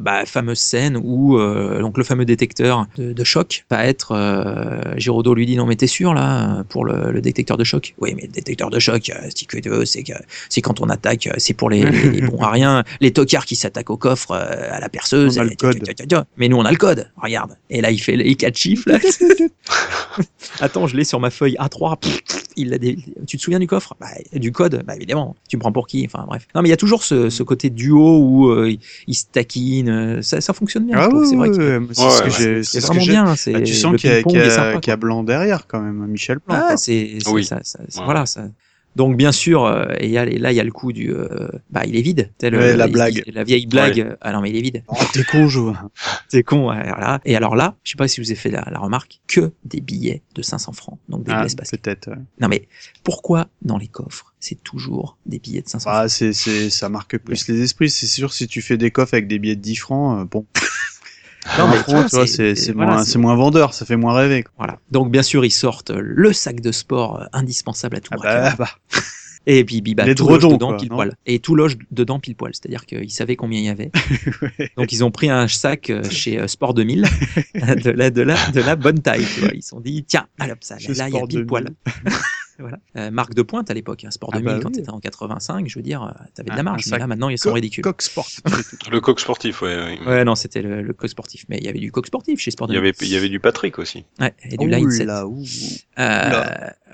bah, 0.00 0.24
fameuse 0.24 0.60
scène 0.60 0.96
où 0.96 1.36
donc 1.80 1.98
le 1.98 2.04
fameux 2.04 2.24
détecteur 2.24 2.86
de, 2.96 3.12
de 3.12 3.24
choc 3.24 3.64
va 3.70 3.84
être... 3.86 4.14
Giraudot 4.96 5.34
lui 5.34 5.46
dit, 5.46 5.56
non 5.56 5.66
mais 5.66 5.74
t'es 5.74 5.88
sûr 5.88 6.14
là 6.14 6.62
pour 6.68 6.84
le, 6.84 7.10
le 7.10 7.20
détecteur 7.20 7.56
de 7.56 7.64
choc? 7.64 7.94
Oui 7.98 8.14
mais 8.14 8.22
le 8.22 8.32
détecteur 8.32 8.70
de 8.70 8.78
choc, 8.78 9.10
c'est 9.30 9.46
que 9.46 10.12
c'est 10.48 10.60
quand 10.62 10.80
on 10.80 10.88
attaque, 10.88 11.28
c'est 11.38 11.54
pour 11.54 11.70
les, 11.70 11.82
les, 11.82 12.10
les 12.10 12.20
bons 12.20 12.40
à 12.40 12.50
rien, 12.50 12.84
les 13.00 13.12
tocards 13.12 13.46
qui 13.46 13.56
s'attaquent 13.56 13.90
au 13.90 13.96
coffre, 13.96 14.32
à 14.32 14.78
la 14.78 14.88
perceuse. 14.88 15.38
On 15.38 15.40
a 15.40 15.44
le 15.44 15.56
code. 15.56 15.82
Mais 16.36 16.48
nous 16.48 16.56
on 16.56 16.64
a 16.64 16.70
le 16.70 16.76
code, 16.76 17.10
regarde. 17.16 17.56
Et 17.70 17.80
là 17.80 17.90
il 17.90 17.98
fait 17.98 18.16
les 18.16 18.36
quatre 18.36 18.56
chiffres. 18.56 18.88
Attends, 20.60 20.86
je 20.86 20.96
l'ai 20.96 21.04
sur 21.04 21.20
ma 21.20 21.30
feuille 21.30 21.56
A3. 21.58 21.98
pff, 22.00 22.22
pff, 22.24 22.42
il 22.56 22.74
a 22.74 22.78
des... 22.78 22.98
Tu 23.26 23.36
te 23.36 23.42
souviens 23.42 23.58
du 23.60 23.66
coffre? 23.66 23.94
Bah, 24.00 24.06
Du 24.32 24.50
code 24.52 24.82
Bah 24.86 24.96
évidemment. 24.96 25.36
Tu 25.48 25.56
me 25.56 25.60
prends 25.60 25.70
pour 25.72 25.86
qui? 25.86 26.04
Enfin 26.06 26.24
bref. 26.26 26.46
Non 26.54 26.62
mais 26.62 26.68
il 26.68 26.70
y 26.70 26.74
a 26.74 26.76
toujours 26.76 27.04
ce, 27.04 27.30
ce 27.30 27.42
côté 27.42 27.70
duo 27.70 28.18
où 28.18 28.48
euh, 28.50 28.70
ils 28.70 28.80
ils 29.06 29.14
se 29.14 29.24
taquinent. 29.30 29.88
euh, 29.88 30.22
Ça, 30.22 30.40
ça 30.40 30.52
fonctionne 30.52 30.86
bien. 30.86 30.96
je 30.96 31.02
Ah 31.02 31.08
trouve. 31.08 31.22
oui, 31.22 31.28
c'est 31.28 31.36
vrai 31.36 31.50
que 31.50 31.88
c'est 31.92 32.02
Ouais, 32.02 32.10
ce 32.10 32.18
que 32.20 32.24
ouais, 32.24 32.30
j'ai. 32.56 32.62
c'est 32.64 32.80
ce 32.80 32.86
que 32.88 32.92
vraiment 32.92 33.06
bien. 33.06 33.36
C'est 33.36 33.54
Ah, 33.54 33.60
tu 33.60 33.74
sens 33.74 33.96
qu'il 33.96 34.10
y, 34.10 34.12
qu'il 34.14 34.20
y 34.20 34.22
qu'il 34.80 34.90
y 34.90 34.90
a. 34.90 34.96
Blanc 34.96 35.22
derrière 35.22 35.66
quand 35.68 35.80
même, 35.80 36.04
Michel 36.08 36.38
Blanc. 36.46 36.58
Ah, 36.70 36.76
c'est 36.76 37.18
Oui. 37.28 37.44
ça, 37.44 37.60
ça- 37.62 37.78
ça- 37.88 37.98
Ouais. 38.00 38.04
voilà 38.04 38.26
ça. 38.26 38.42
Donc 38.98 39.16
bien 39.16 39.30
sûr, 39.30 39.64
euh, 39.64 39.86
et 40.00 40.06
il 40.06 40.10
y 40.10 40.18
a- 40.18 40.26
et 40.26 40.38
là 40.38 40.50
il 40.50 40.56
y 40.56 40.60
a 40.60 40.64
le 40.64 40.72
coup 40.72 40.92
du, 40.92 41.12
euh, 41.12 41.48
bah 41.70 41.84
il 41.86 41.94
est 41.96 42.02
vide, 42.02 42.32
tel 42.36 42.56
Ouais, 42.56 42.72
euh, 42.72 42.76
la 42.76 42.86
il- 42.88 42.92
blague. 42.92 43.22
la 43.32 43.44
vieille 43.44 43.66
blague. 43.66 44.00
euh, 44.00 44.16
Ah 44.20 44.32
non 44.32 44.40
mais 44.40 44.50
il 44.50 44.56
est 44.56 44.60
vide, 44.60 44.82
Oh, 44.88 44.96
t'es 45.12 45.22
con, 45.22 45.46
Jo. 45.46 45.72
c'est 46.28 46.42
con. 46.42 46.68
ouais, 46.68 46.82
voilà. 46.82 47.20
Et 47.24 47.36
alors 47.36 47.54
là, 47.54 47.76
je 47.84 47.92
sais 47.92 47.96
pas 47.96 48.08
si 48.08 48.20
vous 48.20 48.26
avez 48.30 48.34
fait 48.34 48.50
la, 48.50 48.66
la 48.72 48.80
remarque, 48.80 49.20
que 49.28 49.52
des 49.64 49.80
billets 49.80 50.22
de 50.34 50.42
500 50.42 50.72
francs, 50.72 50.98
donc 51.08 51.22
des 51.22 51.30
Ah, 51.32 51.46
peut-être. 51.70 52.08
ouais. 52.10 52.16
Non 52.40 52.48
mais 52.48 52.66
pourquoi 53.04 53.46
dans 53.62 53.78
les 53.78 53.86
coffres 53.88 54.34
c'est 54.40 54.62
toujours 54.62 55.16
des 55.26 55.38
billets 55.38 55.62
de 55.62 55.68
500 55.68 55.90
francs? 55.90 56.02
Ah, 56.04 56.08
c'est, 56.08 56.32
c'est, 56.32 56.68
ça 56.68 56.88
marque 56.88 57.18
plus 57.18 57.46
les 57.48 57.60
esprits. 57.62 57.90
C'est 57.90 58.06
sûr, 58.06 58.32
si 58.32 58.46
tu 58.48 58.62
fais 58.62 58.76
des 58.76 58.90
coffres 58.90 59.14
avec 59.14 59.28
des 59.28 59.38
billets 59.38 59.56
de 59.56 59.60
10 59.60 59.76
francs, 59.76 60.20
euh, 60.20 60.24
bon. 60.24 60.44
Non, 61.58 61.68
mais 61.68 61.82
tu 61.84 61.90
vois, 61.92 62.08
c'est- 62.08 62.26
c'est, 62.26 62.54
c'est 62.54 62.72
voilà, 62.72 62.92
moins, 62.94 63.04
c'est- 63.04 63.18
moins 63.18 63.34
vendeur, 63.36 63.74
ça 63.74 63.86
fait 63.86 63.96
moins 63.96 64.14
rêver. 64.14 64.42
quoi. 64.42 64.52
Voilà. 64.58 64.78
Donc 64.90 65.10
bien 65.10 65.22
sûr 65.22 65.44
ils 65.44 65.50
sortent 65.50 65.90
le 65.90 66.32
sac 66.32 66.60
de 66.60 66.72
sport 66.72 67.20
euh, 67.20 67.24
indispensable 67.32 67.96
à 67.96 68.00
tout 68.00 68.10
Ah 68.12 68.18
bah, 68.22 68.54
bah. 68.58 68.68
Et 69.50 69.64
puis, 69.64 69.80
bah, 69.94 70.04
tout 70.14 70.28
loge 70.28 70.42
dedans 70.46 70.68
quoi, 70.68 70.76
pile 70.76 70.88
poil. 70.90 71.14
Et 71.24 71.38
tout 71.38 71.54
loge 71.54 71.78
dedans 71.90 72.18
pile 72.18 72.34
poil. 72.34 72.52
C'est-à-dire 72.52 72.84
qu'ils 72.84 73.10
savaient 73.10 73.36
combien 73.36 73.58
il 73.60 73.64
y 73.64 73.68
avait. 73.70 73.90
ouais. 74.58 74.70
Donc 74.76 74.92
ils 74.92 75.02
ont 75.04 75.10
pris 75.10 75.30
un 75.30 75.48
sac 75.48 75.88
euh, 75.88 76.02
chez 76.10 76.38
euh, 76.38 76.46
Sport 76.48 76.74
2000 76.74 77.02
de 77.54 77.90
la, 77.90 78.10
de, 78.10 78.20
la, 78.20 78.36
de 78.50 78.60
la 78.60 78.76
bonne 78.76 79.00
taille. 79.00 79.24
Tu 79.34 79.40
vois. 79.40 79.50
Ils 79.54 79.62
se 79.62 79.70
sont 79.70 79.80
dit, 79.80 80.04
tiens, 80.06 80.26
hop, 80.42 80.58
ça, 80.60 80.74
là, 80.74 81.08
il 81.08 81.14
y 81.14 81.16
a 81.16 81.20
pile 81.26 81.28
2000. 81.28 81.46
poil. 81.46 81.70
voilà. 82.58 82.78
Euh, 82.96 83.10
marque 83.10 83.34
de 83.34 83.42
pointe 83.42 83.70
à 83.70 83.74
l'époque. 83.74 84.04
Hein. 84.04 84.10
Sport 84.10 84.30
Ah 84.32 84.38
2000, 84.38 84.54
bah 84.54 84.60
quand 84.62 84.68
oui. 84.70 84.74
t'étais 84.74 84.90
en 84.90 85.00
85, 85.00 85.68
je 85.68 85.78
veux 85.78 85.82
dire, 85.82 86.02
euh, 86.02 86.10
t'avais 86.34 86.50
de 86.50 86.56
la 86.56 86.62
marge. 86.62 86.84
Mais 86.90 86.98
là, 86.98 87.06
maintenant, 87.06 87.28
ils 87.28 87.38
sont 87.38 87.50
Co- 87.50 87.54
ridicules. 87.54 87.82
Coq 87.84 88.02
sport. 88.02 88.28
Le 88.90 89.00
coq 89.00 89.20
sportif, 89.20 89.62
ouais. 89.62 89.76
ouais. 89.76 89.98
Ouais, 90.06 90.24
non, 90.24 90.34
c'était 90.34 90.62
le, 90.62 90.82
le 90.82 90.92
coq 90.92 91.08
sportif. 91.08 91.44
Mais 91.48 91.58
il 91.58 91.64
y 91.64 91.68
avait 91.68 91.78
du 91.78 91.92
coq 91.92 92.06
sportif 92.06 92.40
chez 92.40 92.50
Sport 92.50 92.68
Il 92.68 92.72
y 92.72 92.74
2000. 92.76 92.88
avait, 92.88 93.06
il 93.06 93.12
y 93.12 93.16
avait 93.16 93.28
du 93.28 93.40
Patrick 93.40 93.78
aussi. 93.78 94.04
Ouais, 94.20 94.34
et 94.42 94.56
du 94.56 94.66
Ouh 94.66 94.68
line 94.68 94.90
set. 94.90 95.06
là, 95.06 95.26
ouh. 95.26 95.44
Euh, 95.98 96.44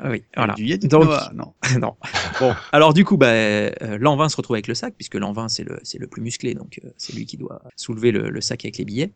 oui, 0.07 0.25
voilà. 0.37 0.55
Du 0.55 0.65
Yeti 0.65 0.89
Donc, 0.89 1.05
Noah, 1.05 1.31
non. 1.35 1.53
non. 1.81 1.95
Bon, 2.41 2.55
alors 2.73 2.95
du 2.95 3.05
coup, 3.05 3.17
bah, 3.17 3.27
euh, 3.29 3.71
Lanvin 3.99 4.29
se 4.29 4.37
retrouve 4.37 4.55
avec 4.57 4.67
le 4.69 4.75
sac, 4.75 4.95
puisque 4.97 5.15
Lanvin 5.15 5.49
c'est 5.49 5.65
le 5.65 5.79
c'est 5.83 5.99
le 5.99 6.07
plus 6.07 6.23
musclé, 6.23 6.55
donc 6.55 6.81
euh, 6.85 6.89
c'est 6.97 7.15
lui 7.15 7.27
qui 7.27 7.37
doit 7.37 7.63
soulever 7.77 8.11
le, 8.13 8.29
le 8.31 8.41
sac 8.41 8.65
avec 8.65 8.79
les 8.79 8.85
billets. 8.85 9.13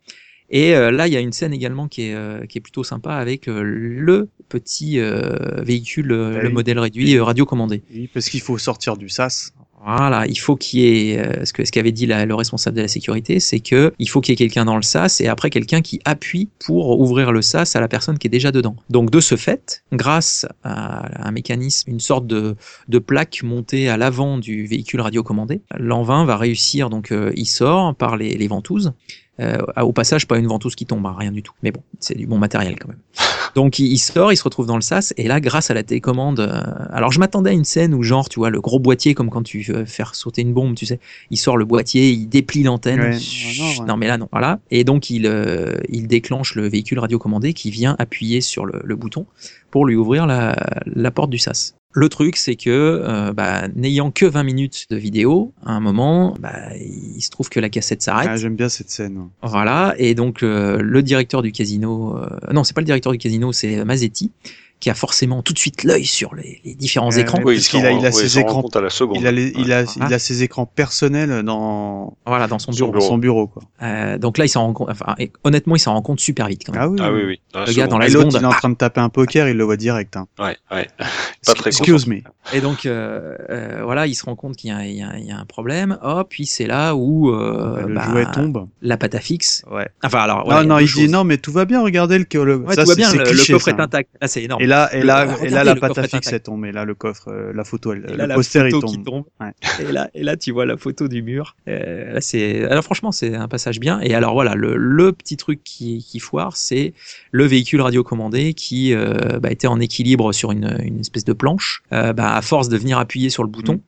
Et 0.51 0.75
euh, 0.75 0.91
là, 0.91 1.07
il 1.07 1.13
y 1.13 1.17
a 1.17 1.19
une 1.19 1.31
scène 1.33 1.53
également 1.53 1.87
qui 1.87 2.03
est 2.09 2.13
euh, 2.15 2.45
qui 2.47 2.57
est 2.57 2.61
plutôt 2.61 2.83
sympa 2.83 3.11
avec 3.13 3.47
euh, 3.47 3.61
le 3.63 4.29
petit 4.49 4.99
euh, 4.99 5.61
véhicule, 5.61 6.07
Bah 6.09 6.41
le 6.41 6.47
oui. 6.47 6.53
modèle 6.53 6.79
réduit 6.79 7.19
radiocommandé. 7.19 7.83
Oui, 7.93 8.09
parce 8.13 8.29
qu'il 8.29 8.41
faut 8.41 8.57
sortir 8.57 8.97
du 8.97 9.09
sas. 9.09 9.53
Voilà, 9.81 10.27
il 10.27 10.37
faut 10.37 10.57
qu'il 10.57 10.81
y 10.81 11.11
ait 11.11 11.45
ce 11.45 11.53
que 11.53 11.63
ce 11.63 11.71
qu'avait 11.71 11.93
dit 11.93 12.05
la- 12.05 12.25
le 12.25 12.35
responsable 12.35 12.75
de 12.75 12.81
la 12.81 12.89
sécurité, 12.89 13.39
c'est 13.39 13.61
que 13.61 13.93
il 13.97 14.09
faut 14.09 14.19
qu'il 14.19 14.33
y 14.33 14.33
ait 14.33 14.35
quelqu'un 14.35 14.65
dans 14.65 14.75
le 14.75 14.81
sas 14.81 15.21
et 15.21 15.27
après 15.27 15.49
quelqu'un 15.49 15.81
qui 15.81 16.01
appuie 16.03 16.49
pour 16.65 16.99
ouvrir 16.99 17.31
le 17.31 17.41
sas 17.41 17.77
à 17.77 17.79
la 17.79 17.87
personne 17.87 18.17
qui 18.17 18.27
est 18.27 18.29
déjà 18.29 18.51
dedans. 18.51 18.75
Donc 18.89 19.09
de 19.09 19.21
ce 19.21 19.37
fait, 19.37 19.83
grâce 19.93 20.45
à 20.65 21.25
un 21.25 21.31
mécanisme, 21.31 21.91
une 21.91 22.01
sorte 22.01 22.27
de, 22.27 22.55
de 22.89 22.99
plaque 22.99 23.41
montée 23.41 23.87
à 23.87 23.95
l'avant 23.95 24.37
du 24.37 24.65
véhicule 24.65 24.99
radiocommandé, 24.99 25.61
l'envin 25.77 26.25
va 26.25 26.35
réussir. 26.35 26.89
Donc 26.89 27.13
euh, 27.13 27.31
il 27.37 27.45
sort 27.45 27.95
par 27.95 28.17
les, 28.17 28.35
les 28.35 28.47
ventouses. 28.49 28.91
Euh, 29.39 29.57
au 29.81 29.93
passage, 29.93 30.27
pas 30.27 30.37
une 30.37 30.47
ventouse 30.47 30.75
qui 30.75 30.85
tombe, 30.85 31.05
hein, 31.05 31.15
rien 31.17 31.31
du 31.31 31.43
tout. 31.43 31.53
Mais 31.63 31.71
bon, 31.71 31.81
c'est 31.99 32.17
du 32.17 32.27
bon 32.27 32.37
matériel 32.37 32.77
quand 32.79 32.89
même. 32.89 32.99
Donc 33.55 33.79
il, 33.79 33.97
sort, 33.97 34.31
il 34.31 34.37
se 34.37 34.43
retrouve 34.43 34.67
dans 34.67 34.75
le 34.75 34.81
sas, 34.81 35.13
et 35.17 35.27
là, 35.27 35.39
grâce 35.39 35.71
à 35.71 35.73
la 35.73 35.83
télécommande, 35.83 36.39
euh, 36.39 36.61
alors 36.91 37.11
je 37.11 37.19
m'attendais 37.19 37.49
à 37.49 37.53
une 37.53 37.63
scène 37.63 37.93
où 37.93 38.03
genre, 38.03 38.29
tu 38.29 38.39
vois, 38.39 38.49
le 38.49 38.61
gros 38.61 38.79
boîtier, 38.79 39.15
comme 39.15 39.29
quand 39.29 39.43
tu 39.43 39.61
veux 39.61 39.85
faire 39.85 40.13
sauter 40.13 40.41
une 40.41 40.53
bombe, 40.53 40.75
tu 40.75 40.85
sais, 40.85 40.99
il 41.31 41.37
sort 41.37 41.57
le 41.57 41.65
boîtier, 41.65 42.11
il 42.11 42.27
déplie 42.27 42.63
l'antenne. 42.63 42.99
Ouais, 42.99 43.15
ouais. 43.15 43.85
non, 43.87 43.97
mais 43.97 44.07
là 44.07 44.17
non, 44.17 44.27
voilà. 44.31 44.59
Et 44.71 44.83
donc 44.83 45.09
il 45.09 45.25
euh, 45.25 45.75
il 45.89 46.07
déclenche 46.07 46.55
le 46.55 46.67
véhicule 46.67 46.99
radiocommandé 46.99 47.53
qui 47.53 47.71
vient 47.71 47.95
appuyer 47.97 48.41
sur 48.41 48.65
le, 48.65 48.81
le 48.83 48.95
bouton 48.95 49.25
pour 49.71 49.85
lui 49.85 49.95
ouvrir 49.95 50.25
la, 50.25 50.55
la 50.85 51.11
porte 51.11 51.29
du 51.29 51.37
sas. 51.37 51.75
Le 51.91 52.07
truc, 52.07 52.35
c'est 52.35 52.55
que, 52.55 52.69
euh, 52.69 53.33
bah, 53.33 53.67
n'ayant 53.75 54.11
que 54.11 54.25
20 54.27 54.43
minutes 54.43 54.85
de 54.91 54.95
vidéo, 54.95 55.53
à 55.65 55.71
un 55.71 55.79
moment, 55.79 56.35
bah, 56.39 56.75
il 56.75 57.19
se 57.21 57.31
trouve 57.31 57.49
que 57.49 57.59
la 57.59 57.69
cassette 57.69 58.03
s'arrête. 58.03 58.29
Ah, 58.31 58.35
j'aime 58.35 58.55
bien 58.55 58.69
cette 58.69 58.91
scène. 58.91 59.29
Voilà, 59.41 59.95
et 59.97 60.13
donc 60.13 60.43
euh, 60.43 60.79
le 60.81 61.01
directeur 61.01 61.41
du 61.41 61.51
casino, 61.51 62.15
euh, 62.15 62.29
non, 62.53 62.63
c'est 62.63 62.75
pas 62.75 62.81
le 62.81 62.85
directeur 62.85 63.11
du 63.11 63.17
casino, 63.17 63.51
c'est 63.53 63.83
Mazzetti, 63.85 64.31
qui 64.79 64.89
a 64.89 64.93
forcément 64.93 65.41
tout 65.41 65.51
de 65.53 65.59
suite 65.59 65.83
l'œil 65.83 66.05
sur 66.05 66.33
les, 66.35 66.61
les 66.63 66.73
différents 66.73 67.09
Ouais, 67.11 67.19
écrans. 67.21 67.39
Oui, 67.43 67.55
parce 67.55 67.67
il 67.67 67.69
qu'il 67.69 67.85
a- 67.85 67.91
il 67.91 68.05
a 68.05 68.11
ses 68.11 68.39
écrans. 68.39 68.63
à 68.73 68.79
la 68.81 68.89
seconde. 68.89 69.17
Il 69.19 69.27
a, 69.27 69.31
les- 69.31 69.51
il, 69.57 69.73
a, 69.73 69.83
Ah. 69.99 70.05
il 70.07 70.13
a 70.13 70.19
ses 70.19 70.41
écrans 70.43 70.65
personnels 70.65 71.43
dans, 71.43 72.15
Voilà, 72.25 72.47
dans 72.47 72.59
son 72.59 72.71
Son 72.71 72.87
bureau. 72.87 73.01
son 73.01 73.17
bureau. 73.17 73.47
Quoi. 73.47 73.63
Euh, 73.81 74.17
donc 74.17 74.37
là, 74.37 74.45
il 74.45 74.49
s'en 74.49 74.61
rend 74.65 74.73
compte. 74.73 74.89
Enfin, 74.89 75.15
honnêtement, 75.43 75.75
il 75.75 75.79
s'en 75.79 75.93
rend 75.93 76.01
compte 76.01 76.19
super 76.19 76.47
vite 76.47 76.63
quand 76.65 76.73
même. 76.73 76.81
Ah 76.83 76.87
oui. 76.89 76.97
Ah 77.01 77.11
oui, 77.11 77.21
oui. 77.25 77.41
Dans 77.53 77.59
la 77.61 77.65
Le 77.65 77.73
gars 77.73 77.87
dans 77.87 77.97
la 77.97 78.09
seconde, 78.09 78.33
il 78.33 78.41
est 78.41 78.45
en 78.45 78.51
ah. 78.51 78.55
train 78.55 78.69
de 78.69 78.75
taper 78.75 79.01
un 79.01 79.09
poker, 79.09 79.49
il 79.49 79.57
le 79.57 79.63
voit 79.63 79.75
direct. 79.77 80.15
Hein. 80.15 80.27
Ouais, 80.39 80.55
ouais. 80.71 80.87
Pas 81.45 81.53
très 81.53 81.69
Excuse 81.69 82.07
me. 82.07 82.17
Et 82.53 82.61
donc, 82.61 82.85
euh, 82.85 83.35
euh, 83.49 83.81
voilà, 83.83 84.07
il 84.07 84.13
se 84.15 84.25
rend 84.25 84.35
compte 84.35 84.55
qu'il 84.55 84.69
y, 84.69 84.73
a- 84.73 84.85
il 84.85 84.95
y 84.97 85.01
a- 85.03 85.17
il 85.17 85.25
y 85.25 85.31
a 85.31 85.37
un 85.37 85.45
problème. 85.45 85.97
Hop, 86.01 86.27
puis 86.29 86.45
c'est 86.45 86.67
là 86.67 86.95
où 86.95 87.29
euh, 87.31 87.85
le 87.85 87.95
bah, 87.95 88.03
jouet 88.09 88.25
tombe. 88.33 88.67
la 88.81 88.97
pâte 88.97 89.15
à 89.15 89.19
fixe. 89.19 89.63
Ouais. 89.71 89.87
Enfin, 90.03 90.19
alors, 90.19 90.47
non, 90.47 90.55
ouais, 90.57 90.65
non, 90.65 90.77
deux 90.77 90.83
il 90.83 90.93
dit 90.93 91.09
non, 91.09 91.23
mais 91.23 91.37
tout 91.37 91.51
va 91.51 91.65
bien, 91.65 91.81
regardez 91.81 92.17
le. 92.17 92.25
le 92.45 92.55
Ouais, 92.57 92.75
ça, 92.75 92.83
tout 92.83 92.89
va 92.89 92.95
bien, 92.95 93.11
le, 93.13 93.51
coffre 93.51 93.67
est 93.69 93.79
intact. 93.79 94.09
Là, 94.21 94.27
c'est 94.27 94.43
énorme. 94.43 94.61
Et 94.69 94.71
là, 94.71 94.89
et 94.93 95.01
là, 95.01 95.27
et 95.43 95.49
là, 95.49 95.63
la 95.63 95.75
pâte 95.75 95.97
à 95.97 96.03
fixe 96.03 96.27
intact. 96.27 96.33
est 96.33 96.39
tombée. 96.41 96.71
Là, 96.71 96.85
le 96.85 96.93
coffre, 96.93 97.29
euh, 97.29 97.51
la 97.55 97.63
photo, 97.63 97.91
elle, 97.93 98.05
Et 98.07 98.15
là, 98.15 98.23
le 98.25 98.29
la 98.29 98.35
poster, 98.35 98.67
il 98.67 98.71
tombe. 98.71 99.03
tombe. 99.03 99.23
Ouais. 99.39 99.51
Et 99.79 99.91
là, 99.91 100.09
et 100.13 100.23
là, 100.23 100.37
tu 100.37 100.51
vois 100.51 100.65
la 100.65 100.77
photo 100.77 101.07
du 101.07 101.23
mur. 101.23 101.55
Euh, 101.67 102.13
là, 102.13 102.21
c'est. 102.21 102.65
Alors, 102.65 102.83
franchement, 102.83 103.11
c'est 103.11 103.33
un 103.33 103.47
passage 103.47 103.79
bien. 103.79 103.99
Et 104.01 104.13
alors, 104.13 104.33
voilà, 104.33 104.53
le, 104.53 104.75
le 104.75 105.11
petit 105.11 105.37
truc 105.37 105.61
qui, 105.63 106.05
qui 106.07 106.19
foire, 106.19 106.55
c'est 106.55 106.93
le 107.31 107.45
véhicule 107.45 107.81
radiocommandé 107.81 108.53
qui 108.53 108.93
euh, 108.93 109.39
bah, 109.39 109.51
était 109.51 109.67
en 109.67 109.79
équilibre 109.79 110.31
sur 110.33 110.51
une, 110.51 110.77
une 110.83 110.99
espèce 110.99 111.25
de 111.25 111.33
planche. 111.33 111.81
Euh, 111.91 112.13
bah, 112.13 112.35
à 112.35 112.41
force 112.41 112.69
de 112.69 112.77
venir 112.77 112.99
appuyer 112.99 113.29
sur 113.29 113.43
le 113.43 113.49
bouton. 113.49 113.75
Mm. 113.75 113.81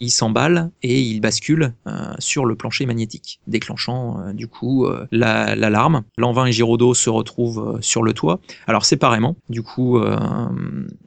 Il 0.00 0.10
s'emballe 0.10 0.70
et 0.82 1.00
il 1.00 1.20
bascule 1.20 1.72
euh, 1.86 1.90
sur 2.18 2.44
le 2.46 2.54
plancher 2.54 2.86
magnétique, 2.86 3.40
déclenchant 3.46 4.20
euh, 4.20 4.32
du 4.32 4.46
coup 4.48 4.86
euh, 4.86 5.06
la- 5.10 5.56
l'alarme. 5.56 6.02
Lanvin 6.16 6.46
et 6.46 6.52
Giraudot 6.52 6.94
se 6.94 7.10
retrouvent 7.10 7.76
euh, 7.76 7.78
sur 7.80 8.02
le 8.02 8.12
toit. 8.12 8.40
Alors 8.66 8.84
séparément, 8.84 9.36
du 9.48 9.62
coup, 9.62 9.98
euh, 9.98 10.16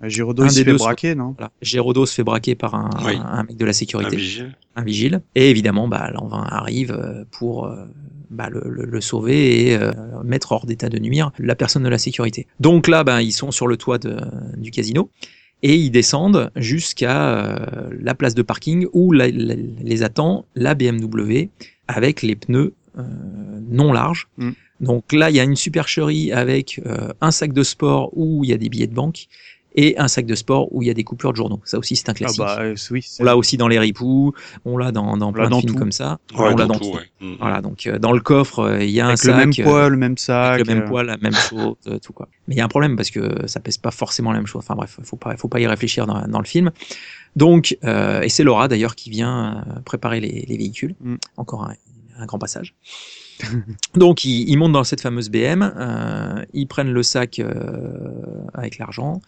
Giraudot, 0.04 0.48
se 0.50 0.60
fait 0.60 0.64
deux 0.66 0.78
braquer, 0.78 1.16
non? 1.16 1.36
voilà. 1.38 1.52
Giraudot 1.62 2.06
se 2.06 2.14
fait 2.16 2.24
braquer 2.24 2.56
par 2.56 2.76
un, 2.76 2.90
Oui. 3.06 3.14
un 3.24 3.44
mec 3.44 3.56
de 3.58 3.66
la 3.66 3.70
Un 3.70 3.74
sécurité 3.74 4.16
vigile. 4.16 4.56
un 4.76 4.84
vigile. 4.84 5.22
Et 5.36 5.50
évidemment, 5.50 5.88
bah, 5.88 6.10
Lanvin 6.14 6.46
arrive 6.50 6.92
euh, 6.92 7.24
pour 7.32 7.66
euh, 7.68 7.86
bah, 8.30 8.50
le, 8.50 8.62
le- 8.66 8.86
le 8.86 9.02
sauver 9.02 9.68
et 9.70 9.76
euh, 9.78 9.92
mettre 10.24 10.52
hors 10.52 10.66
d'état 10.66 10.90
de 10.90 11.00
nuire 11.00 11.32
la 11.40 11.56
personne 11.56 11.84
de 11.84 11.90
la 11.90 11.98
sécurité. 11.98 12.48
Donc 12.60 12.88
là, 12.88 13.04
bah, 13.04 13.22
ils 13.22 13.32
sont 13.34 13.52
sur 13.52 13.68
le 13.68 13.78
toit 13.78 13.98
de- 13.98 14.18
du 14.58 14.72
casino 14.72 15.10
et 15.64 15.76
ils 15.76 15.92
descendent 15.92 16.52
jusqu'à 16.56 17.34
euh, 17.36 17.90
la 18.00 18.16
place 18.16 18.36
de 18.36 18.42
parking 18.42 18.88
où 18.94 19.12
la- 19.12 19.30
la- 19.30 19.56
les 19.56 20.04
attend 20.04 20.46
la 20.56 20.74
BMW 20.76 21.50
avec 21.88 22.22
les 22.22 22.36
pneus 22.36 22.74
euh, 22.98 23.04
non 23.70 23.94
larges. 23.94 24.28
Mm. 24.38 24.52
Donc 24.82 25.14
là, 25.14 25.30
il 25.30 25.36
y 25.36 25.40
a 25.40 25.44
une 25.44 25.56
supercherie 25.56 26.32
avec 26.32 26.82
euh, 26.86 27.10
un 27.22 27.32
sac 27.32 27.54
de 27.54 27.64
sport 27.64 28.10
où 28.18 28.44
il 28.44 28.50
y 28.50 28.54
a 28.54 28.58
des 28.58 28.70
billets 28.70 28.88
de 28.88 28.94
banque 28.96 29.28
et 29.76 29.98
un 29.98 30.08
sac 30.08 30.26
de 30.26 30.36
sport 30.36 30.74
où 30.74 30.82
il 30.82 30.88
y 30.88 30.92
a 30.92 30.94
des 30.94 31.04
coupures 31.04 31.32
de 31.32 31.38
journaux. 31.38 31.62
Ça 31.64 31.78
aussi, 31.80 31.96
c'est 31.96 32.10
un 32.10 32.12
Ah 32.12 32.16
classique. 32.16 32.40
bah 32.40 32.58
euh, 32.60 32.76
oui. 32.92 33.06
On 33.20 33.24
l'a 33.24 33.38
aussi 33.38 33.58
dans 33.58 33.68
les 33.68 33.80
ripoux, 33.80 34.34
on 34.66 34.78
l'a 34.78 34.92
dans, 34.92 35.16
dans 35.18 35.32
plein 35.32 35.46
de 35.46 35.50
dans 35.50 35.60
films 35.62 35.74
tout. 35.74 35.80
comme 35.80 35.92
ça. 35.92 36.20
Ouais, 36.34 36.40
on 36.40 36.44
l'a 36.50 36.54
dans 36.56 36.68
dans 36.68 36.74
tout, 36.80 36.90
tout. 36.92 36.96
ouais. 36.98 37.10
Mm. 37.22 37.36
Voilà, 37.40 37.62
donc 37.62 37.88
euh, 37.88 38.00
dans 38.00 38.12
le 38.12 38.20
coffre, 38.20 38.60
euh, 38.60 38.84
il 38.84 38.90
y 38.92 39.00
a 39.00 39.06
un 39.06 39.10
Avec 39.10 39.20
sac. 39.20 39.32
le 39.32 39.38
même 39.38 39.52
euh, 39.60 39.64
poids, 39.64 39.90
le 39.90 39.98
même 39.98 40.18
sac. 40.18 40.54
avec 40.56 40.68
le 40.68 40.76
même 40.76 40.86
poids, 40.86 41.04
la 41.04 41.18
même 41.18 41.34
chose, 41.34 41.76
euh, 41.88 42.00
tout 42.00 42.14
quoi. 42.14 42.28
Mais 42.48 42.56
il 42.56 42.58
y 42.58 42.62
a 42.62 42.66
un 42.66 42.70
problème 42.70 42.96
parce 42.96 43.12
que 43.12 43.48
ça 43.48 43.60
pèse 43.60 43.78
pas 43.78 43.92
forcément 43.92 44.32
la 44.32 44.40
même 44.40 44.48
chose. 44.48 44.60
Enfin 44.64 44.76
bref, 44.76 45.00
faut 45.04 45.16
pas, 45.18 45.38
faut 45.38 45.48
pas 45.48 45.60
y 45.60 45.68
réfléchir 45.68 46.06
dans, 46.06 46.28
dans 46.28 46.40
le 46.40 46.46
film. 46.46 46.72
Donc, 47.38 47.78
euh, 47.86 48.22
et 48.22 48.30
c'est 48.30 48.44
Laura 48.44 48.68
d'ailleurs 48.68 48.96
qui 48.96 49.10
vient 49.10 49.64
préparer 49.86 50.20
les, 50.20 50.46
les 50.48 50.58
véhicules. 50.58 50.96
Mm. 51.00 51.16
Encore 51.38 51.64
un, 51.64 51.76
un 52.18 52.26
grand 52.26 52.40
passage. 52.40 52.76
Donc 53.96 54.24
ils, 54.26 54.50
ils 54.50 54.58
montent 54.58 54.74
dans 54.74 54.84
cette 54.84 55.02
fameuse 55.02 55.30
BM, 55.30 55.62
euh, 55.76 56.44
ils 56.54 56.68
prennent 56.68 56.92
le 56.92 57.04
sac 57.04 57.40
euh, 57.40 57.94
avec 58.54 58.78
l'argent. 58.78 59.22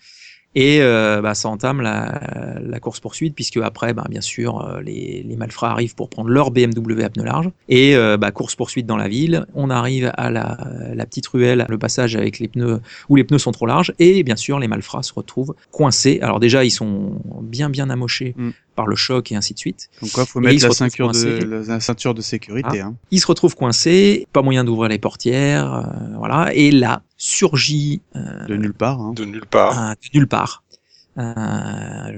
Et 0.56 0.82
euh, 0.82 1.22
bah, 1.22 1.34
ça 1.34 1.50
entame 1.50 1.82
la, 1.82 2.60
la 2.62 2.80
course 2.80 3.00
poursuite 3.00 3.36
puisque 3.36 3.58
après, 3.58 3.94
bah, 3.94 4.06
bien 4.10 4.22
sûr, 4.22 4.62
euh, 4.62 4.82
les, 4.82 5.24
les 5.28 5.36
malfrats 5.36 5.72
arrivent 5.72 5.96
pour 5.96 6.10
prendre 6.10 6.30
leur 6.30 6.52
BMW 6.52 7.02
à 7.04 7.10
pneus 7.10 7.26
larges 7.26 7.50
et 7.70 7.96
euh, 7.96 8.18
bah, 8.18 8.32
course 8.32 8.56
poursuite 8.56 8.86
dans 8.86 8.98
la 8.98 9.08
ville. 9.08 9.46
On 9.56 9.70
arrive 9.70 10.12
à 10.16 10.30
la, 10.30 10.58
la 10.94 11.06
petite 11.06 11.28
ruelle, 11.28 11.66
le 11.70 11.78
passage 11.78 12.16
avec 12.16 12.40
les 12.40 12.48
pneus 12.48 12.80
où 13.10 13.16
les 13.16 13.24
pneus 13.24 13.40
sont 13.40 13.52
trop 13.52 13.66
larges 13.66 13.94
et 14.00 14.24
bien 14.24 14.36
sûr 14.36 14.60
les 14.60 14.68
malfrats 14.68 15.04
se 15.04 15.14
retrouvent 15.14 15.56
coincés. 15.72 16.20
Alors 16.22 16.40
déjà 16.40 16.64
ils 16.64 16.72
sont 16.72 17.20
bien 17.42 17.70
bien 17.70 17.90
amochés 17.90 18.36
Mm. 18.36 18.50
par 18.76 18.88
le 18.88 18.96
choc 18.96 19.32
et 19.32 19.36
ainsi 19.36 19.54
de 19.54 19.60
suite. 19.60 19.90
Donc 20.02 20.12
quoi, 20.12 20.26
faut 20.26 20.40
Et 20.42 20.46
mettre 20.46 20.68
la 20.68 20.72
ceinture, 20.74 21.12
de, 21.12 21.64
la 21.68 21.80
ceinture 21.80 22.14
de 22.14 22.22
sécurité. 22.22 22.82
Hein. 22.82 22.96
Ils 23.12 23.20
se 23.20 23.28
retrouvent 23.28 23.56
coincés, 23.56 24.28
pas 24.34 24.42
moyen 24.42 24.64
d'ouvrir 24.64 24.90
les 24.90 24.98
portières, 24.98 25.74
euh, 25.74 25.84
voilà. 26.18 26.54
Et 26.54 26.72
là 26.72 27.04
surgit 27.28 28.02
euh, 28.18 28.46
De 28.48 28.56
nulle 28.58 28.74
part. 28.74 29.00
Hein. 29.00 29.14
De 29.16 29.24
nulle 29.24 29.46
part. 29.46 29.96
de 29.96 30.10
nulle 30.18 30.28
part. 30.28 30.64
Euh, 31.20 31.24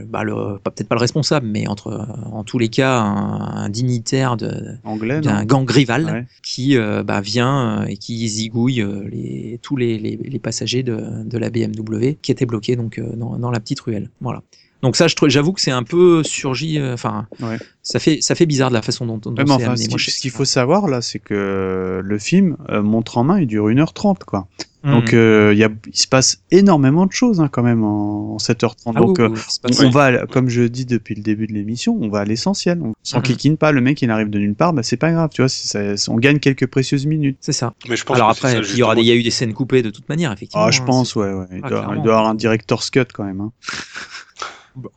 bah, 0.07 0.23
le- 0.23 0.57
pas- 0.57 0.71
peut-être 0.71 0.87
pas 0.87 0.95
le 0.95 1.01
responsable, 1.01 1.45
mais 1.47 1.67
entre, 1.67 2.07
en 2.31 2.43
tous 2.45 2.57
les 2.57 2.69
cas, 2.69 2.97
un, 3.01 3.65
un 3.65 3.69
dignitaire 3.69 4.37
de- 4.37 4.77
Anglais, 4.85 5.19
d'un 5.21 5.43
gang 5.45 5.69
rival 5.69 6.05
Ouais. 6.05 6.25
qui 6.43 6.77
euh, 6.77 7.03
bah, 7.03 7.19
vient 7.21 7.83
et 7.85 7.97
qui 7.97 8.27
zigouille 8.27 8.83
les, 9.11 9.59
tous 9.61 9.75
les, 9.75 9.99
les, 9.99 10.15
les 10.15 10.39
passagers 10.39 10.81
de, 10.81 10.97
de 11.25 11.37
la 11.37 11.49
BMW 11.49 12.15
qui 12.21 12.31
étaient 12.31 12.45
bloqués 12.45 12.75
donc 12.77 12.99
dans, 12.99 13.37
dans 13.37 13.51
la 13.51 13.59
petite 13.59 13.81
ruelle. 13.81 14.09
Voilà. 14.21 14.41
Donc 14.85 14.95
ça, 14.95 15.07
je 15.07 15.15
trouve- 15.15 15.29
j'avoue 15.29 15.51
que 15.51 15.61
c'est 15.61 15.71
un 15.71 15.83
peu 15.83 16.21
surgi. 16.23 16.77
euh, 16.79 16.93
Enfin, 16.93 17.27
Ouais. 17.41 17.57
ça 17.81 17.99
fait 17.99 18.19
ça 18.21 18.35
fait 18.35 18.45
bizarre 18.45 18.69
de 18.69 18.75
la 18.75 18.81
façon 18.83 19.05
dont, 19.05 19.17
dont 19.17 19.31
Ouais, 19.35 19.43
enfin, 19.49 19.65
amené. 19.65 19.77
ce 19.83 19.89
Moi, 19.89 19.97
qu'il 19.97 19.99
je- 19.99 20.11
ce 20.11 20.19
qu'il 20.21 20.31
faut 20.31 20.45
savoir 20.45 20.87
là, 20.87 21.01
c'est 21.01 21.19
que 21.19 22.01
le 22.03 22.19
film 22.19 22.55
euh, 22.69 22.81
montre 22.83 23.17
en 23.17 23.23
main, 23.23 23.39
il 23.39 23.47
dure 23.47 23.67
1h30 23.69 24.23
quoi. 24.25 24.47
Mhm. 24.83 24.91
Donc 24.93 25.13
euh, 25.13 25.49
il 25.53 25.57
y 25.57 25.63
a, 25.63 25.69
il 25.87 25.97
se 25.97 26.07
passe 26.07 26.43
énormément 26.51 27.07
de 27.07 27.11
choses 27.11 27.41
hein, 27.41 27.49
quand 27.51 27.63
même 27.63 27.83
en, 27.83 28.35
en 28.35 28.37
7h30. 28.37 28.93
Ah 28.95 28.99
Donc 28.99 29.17
oui, 29.17 29.25
euh, 29.25 29.29
oui, 29.29 29.75
on 29.85 29.89
va, 29.89 30.03
à- 30.05 30.25
comme 30.27 30.47
je 30.49 30.61
dis 30.61 30.85
depuis 30.85 31.15
le 31.15 31.23
début 31.23 31.47
de 31.47 31.53
l'émission, 31.53 31.97
on 31.99 32.07
va 32.09 32.19
à 32.19 32.25
l'essentiel. 32.25 32.79
On 32.83 32.93
s'en 33.01 33.21
kikine 33.21 33.57
pas, 33.57 33.71
le 33.71 33.81
mec 33.81 33.99
il 34.03 34.11
arrive 34.11 34.29
de 34.29 34.37
nulle 34.37 34.53
part, 34.53 34.73
bah 34.73 34.83
c'est 34.83 34.97
pas 34.97 35.11
grave, 35.11 35.31
tu 35.33 35.41
vois, 35.41 35.49
c'est- 35.49 35.97
ça- 35.97 36.11
on 36.11 36.17
gagne 36.17 36.37
quelques 36.37 36.67
précieuses 36.67 37.07
minutes. 37.07 37.37
C'est 37.41 37.51
ça. 37.53 37.73
Mais 37.89 37.95
je 37.95 38.03
pense 38.05 38.15
Alors 38.17 38.29
que 38.29 38.35
c'est 38.35 38.45
après, 38.47 38.63
ça, 38.63 38.73
il 38.73 38.77
y 38.77 38.83
aura 38.83 38.93
des, 38.93 39.01
il 39.01 39.07
y 39.07 39.11
a 39.11 39.15
eu 39.15 39.23
des 39.23 39.31
scènes 39.31 39.53
coupées 39.53 39.81
de 39.81 39.89
toute 39.89 40.07
manière, 40.07 40.31
effectivement. 40.31 40.65
Ah, 40.65 40.69
je 40.71 40.81
hein, 40.81 40.85
pense, 40.85 41.15
ouais, 41.15 41.33
ouais. 41.33 41.45
Il, 41.51 41.61
Ah, 41.63 41.69
doit, 41.69 41.93
il 41.97 42.03
doit 42.03 42.13
avoir 42.17 42.27
un 42.27 42.35
director's 42.35 42.91
cut 42.91 43.05
quand 43.11 43.23
même. 43.23 43.41
Hein. 43.41 43.51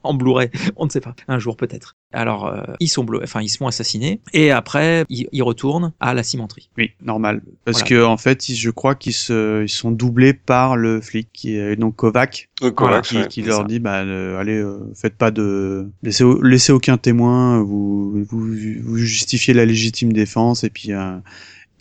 en 0.03 0.15
Blu-ray, 0.15 0.51
on 0.77 0.85
ne 0.87 0.91
sait 0.91 1.01
pas, 1.01 1.15
un 1.29 1.39
jour 1.39 1.57
peut-être. 1.57 1.97
Alors, 2.13 2.47
euh, 2.47 2.63
ils 2.81 2.89
sont 2.89 3.07
enfin 3.23 3.43
ils 3.43 3.49
se 3.51 3.59
font 3.59 3.67
assassiner 3.67 4.21
et 4.33 4.51
après 4.51 5.05
ils, 5.11 5.29
ils 5.33 5.43
retournent 5.43 5.93
à 6.01 6.15
la 6.15 6.23
cimenterie. 6.23 6.71
Oui, 6.79 6.93
normal. 7.03 7.43
Parce 7.67 7.81
Voilà. 7.81 7.89
que 7.89 8.05
en 8.05 8.17
fait, 8.17 8.49
ils- 8.49 8.57
je 8.57 8.71
crois 8.71 8.95
qu'ils 8.95 9.13
se, 9.13 9.63
ils 9.63 9.69
sont 9.69 9.91
doublés 9.91 10.33
par 10.33 10.77
le 10.77 11.01
flic 11.03 11.29
qui 11.33 11.57
est 11.57 11.77
donc 11.77 11.97
Kovac, 11.97 12.49
Euh, 12.63 12.73
Voilà, 12.77 12.97
Kovacs, 13.03 13.05
qui, 13.05 13.17
ouais. 13.19 13.29
qui 13.29 13.43
leur 13.43 13.59
ça. 13.61 13.65
dit 13.65 13.79
bah 13.79 13.99
euh, 14.05 14.39
allez, 14.41 14.57
euh, 14.57 14.79
faites 14.95 15.17
pas 15.17 15.31
de 15.31 15.91
laissez, 16.03 16.25
laissez 16.43 16.73
aucun 16.73 16.97
témoin, 16.97 17.63
vous, 17.63 18.25
vous 18.25 18.55
vous 18.83 18.97
justifiez 18.97 19.53
la 19.53 19.67
légitime 19.67 20.13
défense 20.13 20.65
et 20.65 20.71
puis 20.71 20.93
euh, 20.93 21.19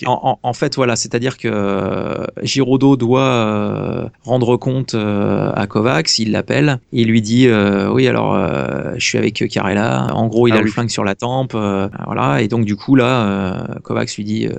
En, 0.05 0.19
en- 0.23 0.39
en 0.43 0.53
fait, 0.53 0.75
voilà, 0.75 0.95
c'est-à-dire 0.95 1.37
que 1.37 1.47
euh, 1.51 2.25
Giraudot 2.43 2.97
doit 2.97 3.21
euh, 3.21 4.09
rendre 4.23 4.55
compte 4.57 4.93
euh, 4.93 5.51
à 5.55 5.65
Kovacs, 5.67 6.19
il 6.19 6.31
l'appelle, 6.31 6.79
il 6.91 7.07
lui 7.07 7.21
dit 7.21 7.47
euh, 7.47 7.89
oui 7.89 8.07
alors 8.07 8.35
euh, 8.35 8.93
je 8.97 9.05
suis 9.05 9.17
avec 9.17 9.43
Carella. 9.49 10.07
En 10.13 10.27
gros, 10.27 10.47
il 10.47 10.53
Ah 10.53 10.57
a 10.57 10.61
le 10.61 10.67
flingue 10.71 10.89
sur 10.89 11.03
la 11.03 11.15
tempe, 11.15 11.53
euh, 11.55 11.87
voilà, 12.05 12.41
et 12.41 12.47
donc 12.47 12.65
du 12.65 12.75
coup 12.75 12.95
là, 12.95 13.25
euh, 13.27 13.79
Kovacs 13.83 14.15
lui 14.17 14.23
dit 14.23 14.47
euh, 14.47 14.53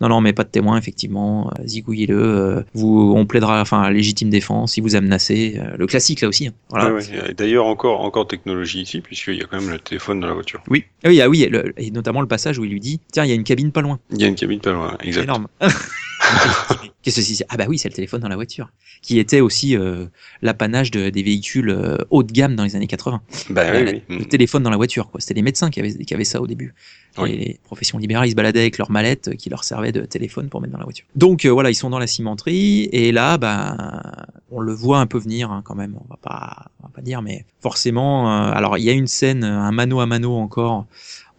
non 0.00 0.08
non 0.08 0.20
mais 0.20 0.32
pas 0.32 0.44
de 0.44 0.48
témoin 0.48 0.76
effectivement, 0.78 1.50
euh, 1.58 1.66
zigouillez-le, 1.66 2.16
euh, 2.18 2.62
vous 2.74 3.12
on 3.16 3.26
plaidera 3.26 3.60
enfin 3.60 3.90
légitime 3.90 4.30
défense, 4.30 4.76
il 4.76 4.82
vous 4.82 4.94
a 4.96 5.00
menacé, 5.00 5.56
euh, 5.58 5.76
le 5.76 5.86
classique 5.86 6.20
là 6.20 6.28
aussi. 6.28 6.46
hein. 6.48 6.52
Voilà. 6.70 6.92
Ouais, 6.92 7.00
ouais. 7.10 7.30
Et 7.30 7.34
D'ailleurs, 7.34 7.66
encore, 7.66 8.00
encore 8.02 8.26
technologie 8.26 8.82
ici, 8.82 9.00
puisqu'il 9.00 9.34
y 9.36 9.42
a 9.42 9.46
quand 9.46 9.60
même 9.60 9.70
le 9.70 9.78
téléphone 9.78 10.20
dans 10.20 10.28
la 10.28 10.34
voiture. 10.34 10.62
Ah 10.66 10.70
oui, 11.08 11.20
ah 11.20 11.28
oui, 11.28 11.42
et, 11.42 11.48
le- 11.48 11.72
et 11.76 11.90
notamment 11.90 12.20
le 12.20 12.28
passage 12.28 12.58
où 12.58 12.64
il 12.64 12.70
lui 12.70 12.80
dit 12.80 13.00
tiens 13.12 13.24
il 13.24 13.28
y 13.28 13.32
a 13.32 13.34
une 13.34 13.44
cabine 13.44 13.72
pas 13.72 13.80
loin. 13.82 13.98
Il 14.12 14.20
y 14.20 14.24
a 14.24 14.28
une 14.28 14.34
cabine 14.34 14.60
pas 14.60 14.72
loin, 14.72 14.96
exact. 15.02 15.24
énorme. 15.24 15.48
Qu'est-ce 17.02 17.16
que 17.16 17.22
c'est 17.22 17.44
Ah 17.48 17.56
bah 17.56 17.66
oui, 17.68 17.78
c'est 17.78 17.88
le 17.88 17.94
téléphone 17.94 18.20
dans 18.20 18.28
la 18.28 18.34
voiture, 18.34 18.70
qui 19.02 19.18
était 19.18 19.40
aussi 19.40 19.76
euh, 19.76 20.06
l'apanage 20.42 20.90
de- 20.90 21.10
des 21.10 21.22
véhicules 21.22 21.70
euh, 21.70 21.96
haut 22.10 22.22
de 22.22 22.32
gamme 22.32 22.54
dans 22.56 22.64
les 22.64 22.76
années 22.76 22.86
80. 22.88 23.22
Bah 23.50 23.62
oui, 23.72 24.02
oui. 24.08 24.18
Le 24.18 24.24
téléphone 24.24 24.62
dans 24.62 24.70
la 24.70 24.76
voiture, 24.76 25.08
quoi. 25.10 25.20
C'était 25.20 25.34
les 25.34 25.42
médecins 25.42 25.70
qui 25.70 25.80
avaient, 25.80 25.94
qui 25.94 26.12
avaient 26.14 26.24
ça 26.24 26.40
au 26.42 26.46
début. 26.46 26.74
Oui. 27.22 27.32
Et 27.32 27.36
les 27.36 27.60
professions 27.64 27.98
libérales, 27.98 28.26
ils 28.26 28.32
se 28.32 28.36
baladaient 28.36 28.60
avec 28.60 28.78
leur 28.78 28.90
mallette 28.90 29.28
euh, 29.28 29.34
qui 29.34 29.50
leur 29.50 29.64
servait 29.64 29.92
de 29.92 30.02
téléphone 30.02 30.48
pour 30.48 30.60
mettre 30.60 30.72
dans 30.72 30.78
la 30.78 30.84
voiture. 30.84 31.04
Donc 31.16 31.44
euh, 31.44 31.50
voilà, 31.50 31.70
ils 31.70 31.74
sont 31.74 31.90
dans 31.90 31.98
la 31.98 32.06
cimenterie 32.06 32.88
et 32.92 33.12
là, 33.12 33.38
bah, 33.38 33.76
on 34.50 34.60
le 34.60 34.72
voit 34.72 34.98
un 35.00 35.06
peu 35.06 35.18
venir 35.18 35.50
hein, 35.50 35.62
quand 35.64 35.74
même. 35.74 35.94
On 35.96 36.06
va 36.08 36.16
pas, 36.20 36.66
on 36.82 36.86
va 36.86 36.92
pas 36.94 37.02
dire, 37.02 37.22
mais 37.22 37.44
forcément. 37.60 38.28
euh, 38.30 38.52
alors 38.52 38.78
il 38.78 38.84
y 38.84 38.90
a 38.90 38.92
une 38.92 39.06
scène, 39.06 39.44
un 39.44 39.72
mano 39.72 40.00
à 40.00 40.06
mano 40.06 40.34
encore 40.36 40.86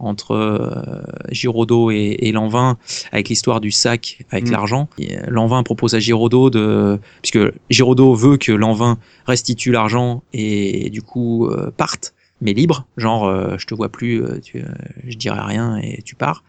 entre 0.02 0.34
euh, 0.34 1.02
Giraudot 1.30 1.90
et, 1.90 2.16
et 2.20 2.32
Lanvin 2.32 2.78
avec 3.12 3.28
l'histoire 3.28 3.60
du 3.60 3.70
sac 3.70 4.20
avec 4.30 4.46
Mm. 4.48 4.52
l'argent. 4.52 4.88
Et, 4.98 5.16
Lanvin 5.28 5.62
propose 5.62 5.94
à 5.94 5.98
Giraudot 5.98 6.48
de, 6.48 6.98
puisque 7.20 7.38
Giraudot 7.68 8.14
veut 8.14 8.38
que 8.38 8.52
Lanvin 8.52 8.96
restitue 9.26 9.72
l'argent 9.72 10.22
et, 10.32 10.88
du 10.90 11.02
coup 11.02 11.46
euh, 11.48 11.70
parte, 11.76 12.14
mais 12.40 12.52
libre, 12.52 12.86
genre 12.96 13.26
euh, 13.26 13.56
je 13.58 13.66
te 13.66 13.74
vois 13.74 13.88
plus, 13.88 14.22
euh, 14.22 14.40
tu, 14.40 14.58
euh, 14.58 14.68
je 15.06 15.16
dirai 15.16 15.40
rien 15.40 15.76
et 15.76 16.02
tu 16.02 16.14
pars. 16.14 16.42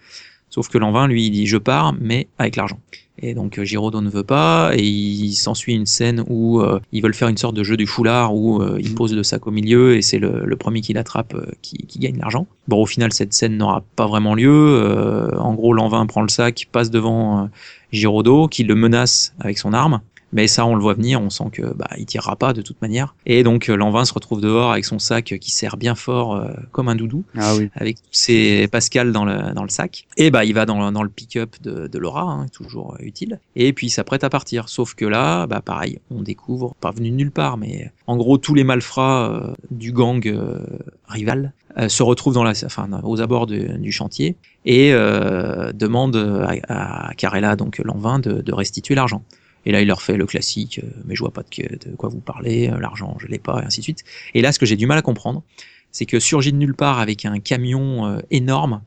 Sauf 0.49 0.67
que 0.67 0.77
Lanvin 0.77 1.07
lui 1.07 1.27
il 1.27 1.31
dit 1.31 1.47
je 1.47 1.57
pars 1.57 1.93
mais 1.99 2.27
avec 2.37 2.55
l'argent. 2.55 2.79
Et 3.23 3.33
donc 3.33 3.59
euh, 3.59 3.63
Giraudot 3.63 4.01
ne 4.01 4.09
veut 4.09 4.23
pas 4.23 4.71
et 4.75 4.83
il 4.83 5.33
s'ensuit 5.33 5.73
une 5.73 5.85
scène 5.85 6.23
où 6.27 6.59
euh, 6.59 6.79
ils 6.91 7.01
veulent 7.03 7.13
faire 7.13 7.27
une 7.27 7.37
sorte 7.37 7.55
de 7.55 7.63
jeu 7.63 7.77
du 7.77 7.85
foulard 7.85 8.35
où 8.35 8.61
euh, 8.61 8.77
il 8.79 8.95
pose 8.95 9.13
le 9.13 9.23
sac 9.23 9.45
au 9.47 9.51
milieu 9.51 9.95
et 9.95 10.01
c'est 10.01 10.17
le, 10.17 10.43
le 10.45 10.55
premier 10.55 10.81
qui 10.81 10.93
l'attrape 10.93 11.35
qui, 11.61 11.77
qui 11.87 11.99
gagne 11.99 12.17
l'argent. 12.17 12.47
Bon 12.67 12.81
au 12.81 12.85
final 12.85 13.13
cette 13.13 13.33
scène 13.33 13.57
n'aura 13.57 13.83
pas 13.95 14.07
vraiment 14.07 14.33
lieu. 14.33 15.29
En 15.37 15.53
gros 15.53 15.73
Lanvin 15.73 16.05
prend 16.05 16.21
le 16.21 16.29
sac, 16.29 16.67
passe 16.71 16.89
devant 16.89 17.49
Giraudot 17.91 18.47
qui 18.47 18.63
le 18.63 18.75
menace 18.75 19.33
avec 19.39 19.57
son 19.57 19.73
arme. 19.73 20.01
Mais 20.33 20.47
ça, 20.47 20.65
on 20.65 20.75
le 20.75 20.81
voit 20.81 20.93
venir, 20.93 21.21
on 21.21 21.29
sent 21.29 21.49
que 21.51 21.73
bah, 21.73 21.89
il 21.97 22.05
tirera 22.05 22.35
pas 22.35 22.53
de 22.53 22.61
toute 22.61 22.81
manière. 22.81 23.15
Et 23.25 23.43
donc 23.43 23.69
euh, 23.69 23.75
Lanvin 23.75 24.05
se 24.05 24.13
retrouve 24.13 24.41
dehors 24.41 24.71
avec 24.71 24.85
son 24.85 24.97
sac 24.99 25.35
qui 25.39 25.51
serre 25.51 25.77
bien 25.77 25.95
fort 25.95 26.35
euh, 26.35 26.51
comme 26.71 26.87
un 26.89 26.95
doudou 26.95 27.23
ah 27.37 27.55
oui. 27.55 27.69
avec 27.75 27.97
tous 27.97 28.07
ses 28.11 28.67
Pascal 28.67 29.11
dans 29.11 29.25
le, 29.25 29.53
dans 29.53 29.63
le 29.63 29.69
sac. 29.69 30.07
Et 30.17 30.31
bah 30.31 30.45
il 30.45 30.53
va 30.53 30.65
dans, 30.65 30.91
dans 30.91 31.03
le 31.03 31.09
pick-up 31.09 31.55
de, 31.61 31.87
de 31.87 31.97
Laura, 31.99 32.23
hein, 32.23 32.45
toujours 32.53 32.93
euh, 32.93 33.03
utile. 33.03 33.39
Et 33.55 33.73
puis 33.73 33.87
il 33.87 33.89
s'apprête 33.89 34.23
à 34.23 34.29
partir. 34.29 34.69
Sauf 34.69 34.93
que 34.95 35.05
là, 35.05 35.47
bah 35.47 35.61
pareil, 35.61 35.99
on 36.09 36.21
découvre, 36.21 36.75
pas 36.79 36.91
venu 36.91 37.09
de 37.11 37.15
nulle 37.15 37.31
part, 37.31 37.57
mais 37.57 37.91
en 38.07 38.15
gros 38.17 38.37
tous 38.37 38.53
les 38.53 38.63
malfrats 38.63 39.29
euh, 39.31 39.53
du 39.69 39.91
gang 39.91 40.25
euh, 40.27 40.59
rival 41.07 41.53
euh, 41.77 41.89
se 41.89 42.03
retrouvent 42.03 42.33
dans 42.33 42.43
la, 42.43 42.53
enfin, 42.65 42.87
aux 43.03 43.21
abords 43.21 43.47
de- 43.47 43.77
du 43.77 43.91
chantier 43.91 44.35
et 44.65 44.93
euh, 44.93 45.71
demandent 45.73 46.45
à, 46.67 47.09
à 47.09 47.13
Carella, 47.15 47.55
donc 47.55 47.79
Lanvin, 47.83 48.19
de, 48.19 48.41
de 48.41 48.53
restituer 48.53 48.95
l'argent. 48.95 49.23
Et 49.65 49.71
là, 49.71 49.81
il 49.81 49.87
leur 49.87 50.01
fait 50.01 50.17
le 50.17 50.25
classique, 50.25 50.79
euh, 50.83 50.87
mais 51.05 51.15
je 51.15 51.19
vois 51.19 51.31
pas 51.31 51.43
de, 51.43 51.89
de 51.89 51.95
quoi 51.95 52.09
vous 52.09 52.19
parlez, 52.19 52.69
euh, 52.69 52.79
l'argent, 52.79 53.15
je 53.19 53.27
l'ai 53.27 53.39
pas, 53.39 53.61
et 53.61 53.65
ainsi 53.65 53.81
de 53.81 53.83
suite. 53.83 54.03
Et 54.33 54.41
là, 54.41 54.51
ce 54.51 54.59
que 54.59 54.65
j'ai 54.65 54.75
du 54.75 54.87
mal 54.87 54.97
à 54.97 55.01
comprendre, 55.01 55.43
c'est 55.91 56.05
que 56.05 56.19
surgit 56.19 56.51
de 56.51 56.57
nulle 56.57 56.73
part 56.73 56.99
avec 56.99 57.25
un 57.25 57.39
camion 57.39 58.07
euh, 58.07 58.19
énorme, 58.31 58.81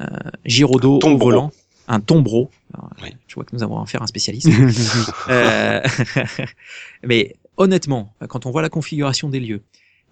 euh, 0.00 0.06
Giraudot 0.44 1.00
Un 1.02 1.10
au 1.10 1.18
volant, 1.18 1.50
un 1.88 2.00
tombreau. 2.00 2.50
Alors, 2.74 2.90
Oui. 3.02 3.10
Je 3.26 3.34
vois 3.34 3.44
que 3.44 3.54
nous 3.54 3.62
avons 3.62 3.80
affaire 3.80 4.00
à 4.00 4.04
un 4.04 4.08
spécialiste. 4.08 4.48
Euh, 5.28 5.80
mais 7.02 7.34
honnêtement, 7.56 8.14
quand 8.28 8.46
on 8.46 8.50
voit 8.50 8.62
la 8.62 8.68
configuration 8.68 9.28
des 9.28 9.40
lieux, 9.40 9.62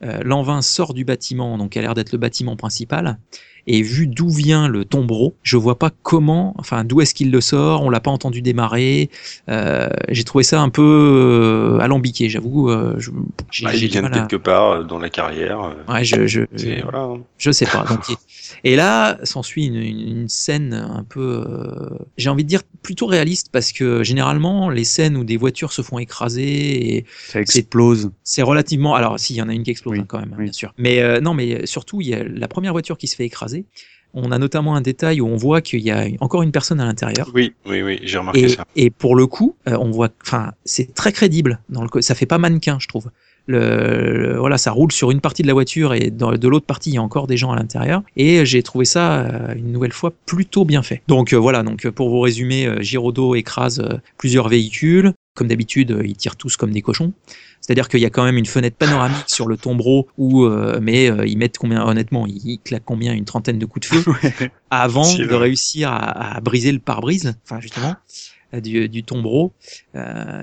euh, 0.02 0.20
Lanvin 0.24 0.60
sort 0.62 0.94
du 0.94 1.04
bâtiment, 1.04 1.56
donc 1.58 1.70
qui 1.70 1.78
a 1.78 1.82
l'air 1.82 1.94
d'être 1.94 2.12
le 2.12 2.18
bâtiment 2.18 2.56
principal, 2.56 3.18
et 3.66 3.80
vu 3.80 4.06
d'où 4.06 4.28
vient 4.28 4.68
le 4.68 4.84
tombereau, 4.84 5.36
je 5.42 5.56
vois 5.56 5.78
pas 5.78 5.90
comment, 6.02 6.54
enfin 6.58 6.84
d'où 6.84 7.00
est-ce 7.00 7.14
qu'il 7.14 7.30
le 7.30 7.40
sort, 7.40 7.82
on 7.82 7.88
l'a 7.88 8.00
pas 8.00 8.10
entendu 8.10 8.42
démarrer. 8.42 9.08
Euh, 9.48 9.88
j'ai 10.10 10.24
trouvé 10.24 10.44
ça 10.44 10.60
un 10.60 10.68
peu 10.68 10.82
euh, 10.82 11.78
alambiqué, 11.80 12.28
j'avoue. 12.28 12.68
euh, 12.70 12.94
je- 12.98 13.10
j'ai 13.50 13.66
j'ai 13.72 13.86
il 13.86 13.90
vient 13.92 14.02
de 14.02 14.08
quelque 14.28 14.36
part 14.36 14.70
euh, 14.70 14.82
dans 14.84 14.98
la 14.98 15.08
carrière. 15.08 15.74
Ouais, 15.88 16.04
je, 16.04 16.26
je, 16.26 16.40
voilà. 16.82 16.98
hein. 17.04 17.20
je 17.38 17.50
sais 17.52 17.64
pas. 17.66 17.84
Donc, 17.84 18.00
et 18.62 18.76
là, 18.76 19.18
s'ensuit 19.24 19.66
une, 19.66 19.76
une, 19.76 20.00
une 20.00 20.28
scène 20.28 20.72
un 20.74 21.02
peu, 21.02 21.44
euh, 21.46 21.98
j'ai 22.16 22.28
envie 22.30 22.44
de 22.44 22.48
dire 22.48 22.62
plutôt 22.82 23.06
réaliste 23.06 23.48
parce 23.52 23.72
que 23.72 24.02
généralement 24.04 24.70
les 24.70 24.84
scènes 24.84 25.16
où 25.16 25.24
des 25.24 25.36
voitures 25.36 25.72
se 25.72 25.82
font 25.82 25.98
écraser, 25.98 26.96
et 26.96 27.04
Ça 27.28 27.40
explose. 27.40 28.10
c'est 28.22 28.42
relativement. 28.42 28.94
Alors, 28.94 29.18
si, 29.18 29.34
il 29.34 29.36
y 29.36 29.42
en 29.42 29.48
a 29.48 29.52
une 29.54 29.62
qui 29.62 29.70
explose 29.70 29.92
Oui, 29.94 30.00
hein, 30.00 30.06
quand 30.06 30.18
même, 30.20 30.34
oui. 30.38 30.44
bien 30.44 30.52
sûr. 30.52 30.72
Mais 30.78 31.00
euh, 31.00 31.20
non, 31.20 31.34
mais 31.34 31.66
surtout, 31.66 32.00
il 32.00 32.08
y 32.08 32.14
a 32.14 32.22
la 32.22 32.48
première 32.48 32.72
voiture 32.72 32.98
qui 32.98 33.08
se 33.08 33.16
fait 33.16 33.24
écraser. 33.24 33.64
On 34.16 34.30
a 34.30 34.38
notamment 34.38 34.76
un 34.76 34.80
détail 34.80 35.20
où 35.20 35.26
on 35.26 35.34
voit 35.34 35.60
qu'il 35.60 35.80
y 35.80 35.90
a 35.90 36.06
encore 36.20 36.42
une 36.42 36.52
personne 36.52 36.78
à 36.78 36.84
l'intérieur. 36.84 37.28
Oui, 37.34 37.52
oui, 37.66 37.82
oui, 37.82 37.98
j'ai 38.04 38.18
remarqué 38.18 38.42
Et, 38.44 38.48
ça. 38.50 38.64
et 38.76 38.90
pour 38.90 39.16
le 39.16 39.26
coup, 39.26 39.56
euh, 39.68 39.76
on 39.80 39.90
voit, 39.90 40.10
enfin, 40.22 40.52
c'est 40.64 40.94
très 40.94 41.10
crédible 41.10 41.58
dans 41.68 41.82
le, 41.82 41.88
ça 42.00 42.14
fait 42.14 42.24
pas 42.26 42.38
mannequin, 42.38 42.76
je 42.80 42.86
trouve. 42.86 43.10
Le, 43.46 44.16
le- 44.16 44.38
voilà, 44.38 44.58
ça 44.58 44.70
roule 44.72 44.92
sur 44.92 45.10
une 45.10 45.20
partie 45.20 45.42
de 45.42 45.46
la 45.46 45.52
voiture 45.52 45.94
et 45.94 46.10
dans, 46.10 46.32
de 46.32 46.48
l'autre 46.48 46.66
partie, 46.66 46.90
il 46.90 46.94
y 46.94 46.98
a 46.98 47.02
encore 47.02 47.26
des 47.26 47.36
gens 47.36 47.52
à 47.52 47.56
l'intérieur. 47.56 48.02
Et 48.16 48.44
j'ai 48.46 48.62
trouvé 48.62 48.84
ça 48.84 49.20
euh, 49.20 49.54
une 49.54 49.72
nouvelle 49.72 49.92
fois 49.92 50.12
plutôt 50.26 50.64
bien 50.64 50.82
fait. 50.82 51.02
Donc 51.08 51.32
euh, 51.32 51.36
voilà, 51.36 51.62
donc 51.62 51.88
pour 51.90 52.08
vous 52.08 52.20
résumer, 52.20 52.66
euh, 52.66 52.80
Giraudot 52.80 53.34
écrase 53.34 53.80
euh, 53.80 53.98
plusieurs 54.18 54.48
véhicules. 54.48 55.12
Comme 55.36 55.48
d'habitude, 55.48 56.00
ils 56.04 56.16
tirent 56.16 56.36
tous 56.36 56.56
comme 56.56 56.70
des 56.70 56.80
cochons. 56.80 57.12
C'est-à-dire 57.60 57.88
qu'il 57.88 57.98
y 57.98 58.06
a 58.06 58.10
quand 58.10 58.22
même 58.22 58.36
une 58.36 58.46
fenêtre 58.46 58.76
panoramique 58.76 59.24
sur 59.26 59.48
le 59.48 59.56
tombereau 59.56 60.06
où, 60.16 60.46
mais 60.80 61.06
ils 61.26 61.36
mettent 61.36 61.58
combien, 61.58 61.84
honnêtement, 61.84 62.24
ils, 62.28 62.60
claquent 62.62 62.84
combien 62.84 63.12
une 63.12 63.24
trentaine 63.24 63.58
de 63.58 63.66
coups 63.66 63.90
de 63.90 63.96
feu 63.96 64.12
avant 64.70 65.12
de 65.12 65.34
réussir 65.34 65.90
à, 65.90 66.36
à 66.36 66.40
briser 66.40 66.70
le 66.70 66.78
pare-brise, 66.78 67.34
enfin 67.42 67.60
justement 67.60 67.96
du, 68.60 69.02
tombereau 69.04 69.52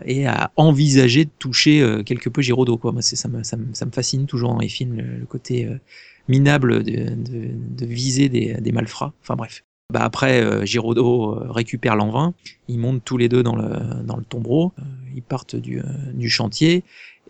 et 0.06 0.28
à 0.28 0.52
envisager 0.56 1.26
de 1.26 1.30
toucher 1.40 1.82
euh, 1.82 2.04
quelque 2.04 2.30
peu 2.30 2.42
Giraudot. 2.42 2.78
Quoi. 2.78 2.92
Moi, 2.92 3.02
ça, 3.02 3.28
me, 3.28 3.44
ça, 3.44 3.58
me, 3.58 3.74
ça 3.74 3.86
me 3.86 3.92
fascine 3.92 4.26
toujours 4.26 4.54
dans 4.54 4.60
les 4.60 4.70
films 4.70 4.96
le, 4.96 5.26
côté 5.26 5.66
euh, 5.66 5.80
minable 6.28 6.84
de, 6.84 7.86
viser 7.86 8.30
des, 8.30 8.56
des 8.56 8.72
malfrats. 8.72 9.14
Enfin 9.22 9.36
bref. 9.36 9.64
Bah 9.92 10.02
après, 10.04 10.42
euh, 10.42 10.66
Giraudot 10.66 11.36
euh, 11.36 11.52
récupère 11.52 11.96
l'envin, 11.96 12.34
ils 12.70 12.80
montent 12.80 13.04
tous 13.04 13.18
les 13.18 13.28
deux 13.28 13.44
dans 13.44 13.56
le, 13.56 14.04
dans 14.04 14.16
le 14.16 14.24
tombereau, 14.24 14.72
ils 15.14 15.22
partent 15.22 15.58
du, 15.58 15.82
du 16.14 16.30
chantier, 16.30 16.84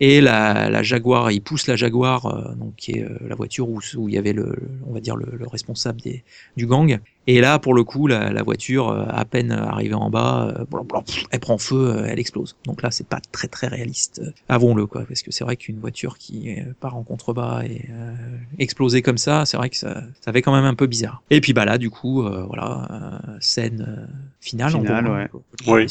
et 0.04 0.20
la, 0.20 0.68
la 0.68 0.82
Jaguar, 0.82 1.30
il 1.30 1.40
pousse 1.40 1.68
la 1.68 1.76
Jaguar, 1.76 2.26
euh, 2.26 2.54
donc 2.56 2.74
qui 2.76 2.90
est 2.98 3.04
euh, 3.04 3.16
la 3.28 3.36
voiture 3.36 3.68
où, 3.68 3.78
où 3.96 4.08
il 4.08 4.14
y 4.16 4.18
avait 4.18 4.32
le, 4.32 4.46
le- 4.46 4.68
on 4.88 4.92
va 4.92 4.98
dire 5.00 5.14
le, 5.14 5.26
le 5.32 5.46
responsable 5.46 6.00
des, 6.00 6.24
du 6.56 6.66
gang. 6.66 6.98
Et 7.28 7.40
là, 7.40 7.60
pour 7.60 7.72
le 7.72 7.84
coup, 7.84 8.08
la, 8.08 8.32
la 8.32 8.42
voiture, 8.42 8.88
euh, 8.88 9.04
à 9.08 9.24
peine 9.24 9.52
arrivée 9.52 9.94
en 9.94 10.10
bas, 10.10 10.52
euh, 10.58 10.64
blanc, 10.68 10.82
blanc, 10.84 11.02
pff, 11.02 11.22
elle 11.30 11.38
prend 11.38 11.56
feu, 11.56 12.04
elle 12.08 12.18
explose. 12.18 12.56
Donc 12.66 12.82
là, 12.82 12.90
c'est 12.90 13.06
pas 13.06 13.20
très 13.30 13.46
très 13.46 13.68
réaliste. 13.68 14.20
Avouons-le, 14.48 14.86
quoi, 14.86 15.04
parce 15.06 15.22
que 15.22 15.30
c'est 15.30 15.44
vrai 15.44 15.54
qu'une 15.56 15.78
voiture 15.78 16.18
qui 16.18 16.56
part 16.80 16.96
en 16.96 17.04
contrebas 17.04 17.62
et 17.62 17.88
euh, 17.92 18.12
exploser 18.58 19.02
comme 19.02 19.18
ça, 19.18 19.46
c'est 19.46 19.56
vrai 19.56 19.70
que 19.70 19.76
ça, 19.76 20.02
ça 20.20 20.32
fait 20.32 20.42
quand 20.42 20.52
même 20.52 20.64
un 20.64 20.74
peu 20.74 20.88
bizarre. 20.88 21.22
Et 21.30 21.40
puis 21.40 21.52
bah 21.52 21.64
là, 21.64 21.78
du 21.78 21.90
coup, 21.90 22.24
euh, 22.24 22.42
voilà, 22.48 23.20
scène 23.40 24.08
finale, 24.40 24.74
on 24.74 24.80
Finale, 24.80 25.28
peut- 25.30 25.38
ouais. 25.70 25.84
Oui. 25.84 25.86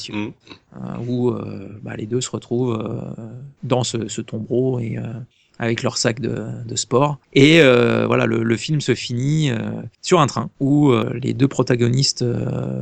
euh, 0.76 1.06
où 1.08 1.30
euh, 1.30 1.80
bah, 1.82 1.96
les 1.96 2.06
deux 2.08 2.22
se 2.22 2.30
retrouvent 2.30 2.78
euh, 2.80 3.24
dans 3.64 3.84
ce, 3.84 4.01
ce 4.08 4.22
tombereau 4.22 4.80
et 4.80 4.98
euh, 4.98 5.14
avec 5.60 5.84
leur 5.84 5.98
sac 5.98 6.20
de, 6.20 6.44
de 6.68 6.76
sport. 6.76 7.18
Et 7.34 7.62
euh, 7.62 8.06
voilà, 8.08 8.26
le, 8.26 8.44
le 8.44 8.58
film 8.58 8.82
se 8.82 8.96
finit 8.96 9.52
euh, 9.52 9.56
sur 10.02 10.20
un 10.20 10.28
train 10.28 10.50
où 10.60 10.90
euh, 10.90 11.14
les 11.22 11.34
deux 11.34 11.48
protagonistes 11.48 12.26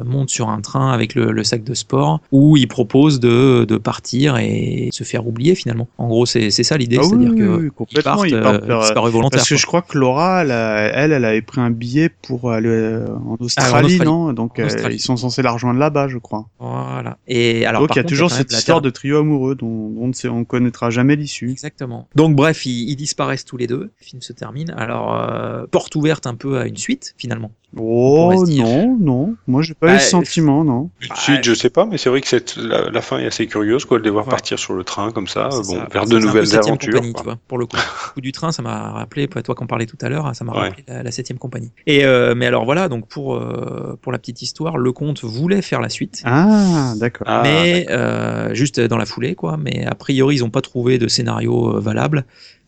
montent 0.05 0.29
sur 0.29 0.49
un 0.49 0.61
train 0.61 0.91
avec 0.91 1.15
le, 1.15 1.31
le 1.31 1.43
sac 1.43 1.63
de 1.63 1.73
sport 1.73 2.21
où 2.31 2.55
ils 2.57 2.67
proposent 2.67 3.19
de, 3.19 3.65
de 3.65 3.77
partir 3.77 4.37
et 4.37 4.89
se 4.91 5.03
faire 5.03 5.27
oublier 5.27 5.55
finalement. 5.55 5.87
En 5.97 6.07
gros, 6.07 6.25
c'est 6.25 6.49
ça 6.51 6.77
l'idée, 6.77 6.97
Ah 6.99 7.03
oui, 7.03 7.09
c'est-à-dire 7.09 7.31
oui, 7.33 7.41
oui, 7.41 7.65
ils 7.65 7.71
complètement, 7.71 8.13
partent, 8.15 8.27
ils 8.29 8.39
partent 8.39 9.09
volontaires. 9.09 9.39
Parce 9.39 9.49
que 9.49 9.55
quoi. 9.55 9.61
je 9.61 9.65
crois 9.65 9.81
que 9.81 9.97
Laura, 9.97 10.41
elle, 10.43 10.51
elle, 10.51 11.11
elle 11.11 11.25
avait 11.25 11.41
pris 11.41 11.61
un 11.61 11.71
billet 11.71 12.09
pour 12.09 12.51
aller 12.51 12.69
euh, 12.69 13.07
en 13.27 13.37
Australie, 13.39 13.95
Australie. 13.95 13.99
non? 13.99 14.33
Donc 14.33 14.59
Australie. 14.63 14.95
ils 14.95 14.99
sont 14.99 15.17
censés 15.17 15.41
la 15.41 15.51
rejoindre 15.51 15.79
là-bas, 15.79 16.07
je 16.07 16.17
crois. 16.17 16.47
Voilà. 16.59 17.17
Et 17.27 17.65
alors, 17.65 17.81
Donc 17.81 17.95
il 17.95 17.97
y 17.97 18.01
a 18.01 18.03
toujours 18.03 18.31
cette 18.31 18.51
histoire 18.51 18.81
de 18.81 18.89
trio 18.89 19.19
amoureux 19.19 19.55
dont, 19.55 19.89
dont 19.89 20.11
on 20.25 20.39
ne 20.39 20.43
connaîtra 20.43 20.89
jamais 20.89 21.15
l'issue. 21.15 21.49
Exactement. 21.51 22.07
Donc 22.15 22.35
bref, 22.35 22.58
ils, 22.65 22.95
disparaissent 22.95 23.45
tous 23.45 23.57
les 23.57 23.67
deux. 23.67 23.91
Le 23.99 24.05
film 24.05 24.21
se 24.21 24.33
termine. 24.33 24.71
Alors 24.71 25.15
euh, 25.15 25.65
porte 25.67 25.95
ouverte 25.95 26.27
un 26.27 26.35
peu 26.35 26.57
à 26.59 26.65
une 26.65 26.77
suite 26.77 27.13
finalement. 27.17 27.51
Oh 27.77 28.45
non, 28.47 28.97
non, 28.99 29.35
moi 29.45 29.61
j'ai 29.61 29.75
pas 29.75 29.87
Bah, 29.87 29.95
eu 29.95 29.99
ce 29.99 30.09
sentiment, 30.09 30.63
non. 30.63 30.89
Une 31.01 31.15
suite, 31.15 31.43
je 31.43 31.53
sais 31.53 31.69
pas, 31.69 31.85
mais 31.85 31.97
c'est 31.99 32.09
vrai 32.09 32.19
que 32.19 32.27
cette, 32.27 32.57
la, 32.57 32.89
la 32.89 33.01
fin 33.01 33.19
est 33.19 33.27
assez 33.27 33.45
curieuse, 33.45 33.85
quoi, 33.85 33.99
de 33.99 34.03
les 34.03 34.09
voir 34.09 34.25
Ouais. 34.25 34.31
partir 34.31 34.57
sur 34.57 34.73
le 34.73 34.83
train 34.83 35.11
comme 35.11 35.27
ça, 35.27 35.49
bon, 35.49 35.63
ça. 35.63 35.87
vers 35.91 36.05
de 36.07 36.17
nouvelles 36.17 36.55
aventures. 36.55 36.93
compagnie, 36.95 37.13
quoi. 37.13 37.21
tu 37.21 37.25
vois, 37.25 37.37
pour 37.47 37.57
le 37.59 37.67
coup. 37.67 37.77
Le 38.09 38.13
coup 38.15 38.21
du 38.21 38.31
train, 38.31 38.51
ça 38.51 38.63
m'a 38.63 38.91
rappelé, 38.93 39.27
toi 39.27 39.53
qu'on 39.53 39.67
parlait 39.67 39.85
tout 39.85 39.97
à 40.01 40.09
l'heure, 40.09 40.35
ça 40.35 40.43
m'a 40.43 40.53
Ouais. 40.53 40.59
rappelé 40.69 40.83
la, 40.87 41.03
la 41.03 41.11
septième 41.11 41.37
compagnie. 41.37 41.71
Et 41.85 42.05
euh, 42.05 42.33
mais 42.35 42.47
alors 42.47 42.65
voilà, 42.65 42.89
donc 42.89 43.07
pour 43.07 43.35
euh, 43.35 43.97
pour 44.01 44.11
la 44.11 44.17
petite 44.17 44.41
histoire, 44.41 44.77
le 44.77 44.91
comte 44.91 45.23
voulait 45.23 45.61
faire 45.61 45.79
la 45.79 45.89
suite. 45.89 46.23
Ah, 46.25 46.93
d'accord. 46.97 47.27
Ah, 47.29 47.41
mais 47.43 47.85
euh, 47.91 48.53
juste 48.55 48.79
dans 48.79 48.97
la 48.97 49.05
foulée, 49.05 49.35
quoi. 49.35 49.57
Mais 49.57 49.85
a 49.85 49.93
priori, 49.93 50.37
ils 50.37 50.39
n'ont 50.39 50.49
pas 50.49 50.61
trouvé 50.61 50.97
de 50.97 51.07
scénario 51.07 51.75
euh, 51.75 51.79
valable. 51.79 52.25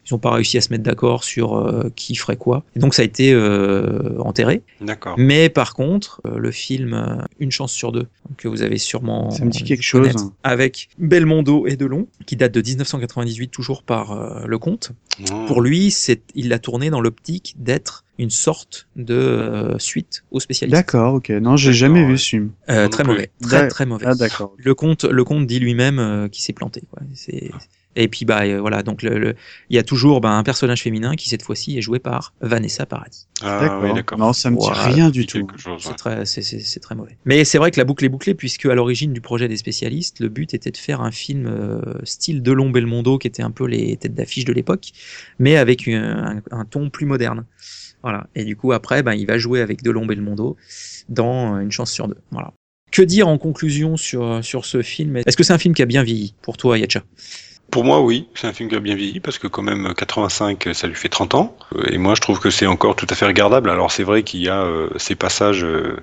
Ils 0.09 0.13
n'ont 0.13 0.19
pas 0.19 0.31
réussi 0.31 0.57
à 0.57 0.61
se 0.61 0.69
mettre 0.69 0.83
d'accord 0.83 1.23
sur 1.23 1.55
euh, 1.55 1.91
qui 1.95 2.15
ferait 2.15 2.37
quoi. 2.37 2.63
Et 2.75 2.79
donc 2.79 2.93
ça 2.93 3.01
a 3.01 3.05
été 3.05 3.33
euh, 3.33 4.17
enterré. 4.19 4.63
D'accord. 4.81 5.15
Mais 5.17 5.49
par 5.49 5.73
contre, 5.73 6.21
euh, 6.25 6.37
le 6.37 6.51
film 6.51 6.93
euh, 6.93 7.23
Une 7.39 7.51
chance 7.51 7.71
sur 7.71 7.91
deux, 7.91 8.07
que 8.37 8.47
vous 8.47 8.61
avez 8.63 8.77
sûrement 8.77 9.29
Ça 9.31 9.45
me 9.45 9.51
dit 9.51 9.63
quelque 9.63 9.83
chose. 9.83 10.01
connaître, 10.01 10.31
avec 10.43 10.89
Belmondo 10.97 11.67
et 11.67 11.75
Delon, 11.75 12.07
qui 12.25 12.35
date 12.35 12.53
de 12.53 12.61
1998 12.61 13.49
toujours 13.49 13.83
par 13.83 14.11
euh, 14.11 14.45
le 14.45 14.57
comte. 14.57 14.91
Mmh. 15.19 15.45
Pour 15.47 15.61
lui, 15.61 15.91
c'est, 15.91 16.21
il 16.35 16.49
l'a 16.49 16.59
tourné 16.59 16.89
dans 16.89 17.01
l'optique 17.01 17.55
d'être 17.59 18.03
une 18.21 18.29
sorte 18.29 18.87
de 18.95 19.15
euh, 19.15 19.79
suite 19.79 20.23
aux 20.29 20.39
spécialistes. 20.39 20.75
D'accord, 20.75 21.15
ok. 21.15 21.29
Non, 21.29 21.57
j'ai 21.57 21.73
jamais 21.73 22.05
vu 22.05 22.19
ce 22.19 22.29
film. 22.29 22.51
Euh, 22.69 22.87
très 22.87 23.03
mauvais, 23.03 23.31
très 23.41 23.67
très 23.67 23.85
mauvais. 23.87 24.05
Ah, 24.07 24.13
d'accord. 24.13 24.53
Le 24.57 24.75
comte, 24.75 25.05
le 25.05 25.23
comte 25.23 25.47
dit 25.47 25.59
lui-même 25.59 25.97
euh, 25.97 26.27
qu'il 26.27 26.43
s'est 26.43 26.53
planté. 26.53 26.83
Quoi. 26.91 27.01
C'est... 27.15 27.51
Et 27.97 28.07
puis 28.07 28.23
bah 28.23 28.43
euh, 28.43 28.61
voilà, 28.61 28.83
donc 28.83 29.01
le, 29.03 29.17
le- 29.19 29.35
il 29.69 29.75
y 29.75 29.79
a 29.79 29.83
toujours 29.83 30.21
bah, 30.21 30.29
un 30.29 30.43
personnage 30.43 30.81
féminin 30.81 31.15
qui 31.15 31.27
cette 31.27 31.41
fois-ci 31.43 31.77
est 31.77 31.81
joué 31.81 31.99
par 31.99 32.33
Vanessa 32.39 32.85
Paradis. 32.85 33.27
Ah, 33.41 33.59
D'accord. 33.59 33.83
oui, 33.83 33.93
d'accord. 33.93 34.17
non, 34.17 34.31
ça 34.33 34.49
me 34.49 34.57
dit 34.57 34.65
Voilà. 34.65 34.83
rien 34.83 35.09
du 35.09 35.25
tout. 35.25 35.45
C'est 35.77 35.89
ouais. 35.89 35.95
très, 35.95 36.25
c'est, 36.25 36.41
c'est, 36.41 36.59
c'est 36.59 36.79
très 36.79 36.95
mauvais. 36.95 37.17
Mais 37.25 37.43
c'est 37.43 37.57
vrai 37.57 37.69
que 37.71 37.77
la 37.79 37.83
boucle 37.83 38.05
est 38.05 38.09
bouclée 38.09 38.33
puisque 38.33 38.65
à 38.67 38.75
l'origine 38.75 39.11
du 39.11 39.19
projet 39.19 39.47
des 39.49 39.57
spécialistes, 39.57 40.19
le 40.21 40.29
but 40.29 40.53
était 40.53 40.71
de 40.71 40.77
faire 40.77 41.01
un 41.01 41.11
film 41.11 41.45
euh, 41.47 41.81
style 42.05 42.41
Delon 42.41 42.69
Belmondo 42.69 43.17
qui 43.17 43.27
était 43.27 43.43
un 43.43 43.51
peu 43.51 43.65
les 43.65 43.97
têtes 43.97 44.13
d'affiche 44.13 44.45
de 44.45 44.53
l'époque, 44.53 44.91
mais 45.39 45.57
avec 45.57 45.85
une- 45.85 45.95
un, 45.95 46.41
un 46.51 46.63
ton 46.65 46.89
plus 46.89 47.05
moderne. 47.05 47.45
Voilà. 48.03 48.27
Et 48.35 48.45
du 48.45 48.55
coup 48.55 48.71
après, 48.71 49.03
ben, 49.03 49.13
il 49.13 49.27
va 49.27 49.37
jouer 49.37 49.59
avec 49.61 49.83
Delon 49.83 50.05
Belmondo 50.05 50.55
dans 51.09 51.55
euh, 51.55 51.59
Une 51.59 51.71
chance 51.71 51.91
sur 51.91 52.07
deux. 52.07 52.17
Voilà. 52.31 52.53
Que 52.91 53.01
dire 53.01 53.27
en 53.27 53.37
conclusion 53.37 53.95
sur, 53.97 54.43
sur 54.43 54.65
ce 54.65 54.81
film? 54.81 55.17
Est-ce 55.17 55.37
que 55.37 55.43
c'est 55.43 55.53
un 55.53 55.57
film 55.57 55.73
qui 55.73 55.81
a 55.81 55.85
bien 55.85 56.03
vieilli 56.03 56.35
pour 56.41 56.57
toi, 56.57 56.77
Yacha 56.77 57.03
Pour 57.71 57.85
moi, 57.85 58.01
oui, 58.01 58.27
c'est 58.35 58.47
un 58.47 58.53
film 58.53 58.67
qui 58.69 58.75
a 58.75 58.81
bien 58.81 58.95
vieilli 58.95 59.21
parce 59.21 59.39
que 59.39 59.47
quand 59.47 59.61
même 59.61 59.93
85, 59.95 60.69
ça 60.73 60.87
lui 60.87 60.95
fait 60.95 61.07
30 61.07 61.35
ans. 61.35 61.55
Et 61.89 61.97
moi, 61.97 62.15
je 62.15 62.21
trouve 62.21 62.39
que 62.39 62.49
c'est 62.49 62.67
encore 62.67 62.97
tout 62.97 63.07
à 63.09 63.15
fait 63.15 63.25
regardable. 63.25 63.69
Alors 63.69 63.93
c'est 63.93 64.03
vrai 64.03 64.23
qu'il 64.23 64.41
y 64.41 64.49
a 64.49 64.61
euh, 64.61 64.89
ces 64.97 65.15
passages 65.15 65.63
euh, 65.63 65.95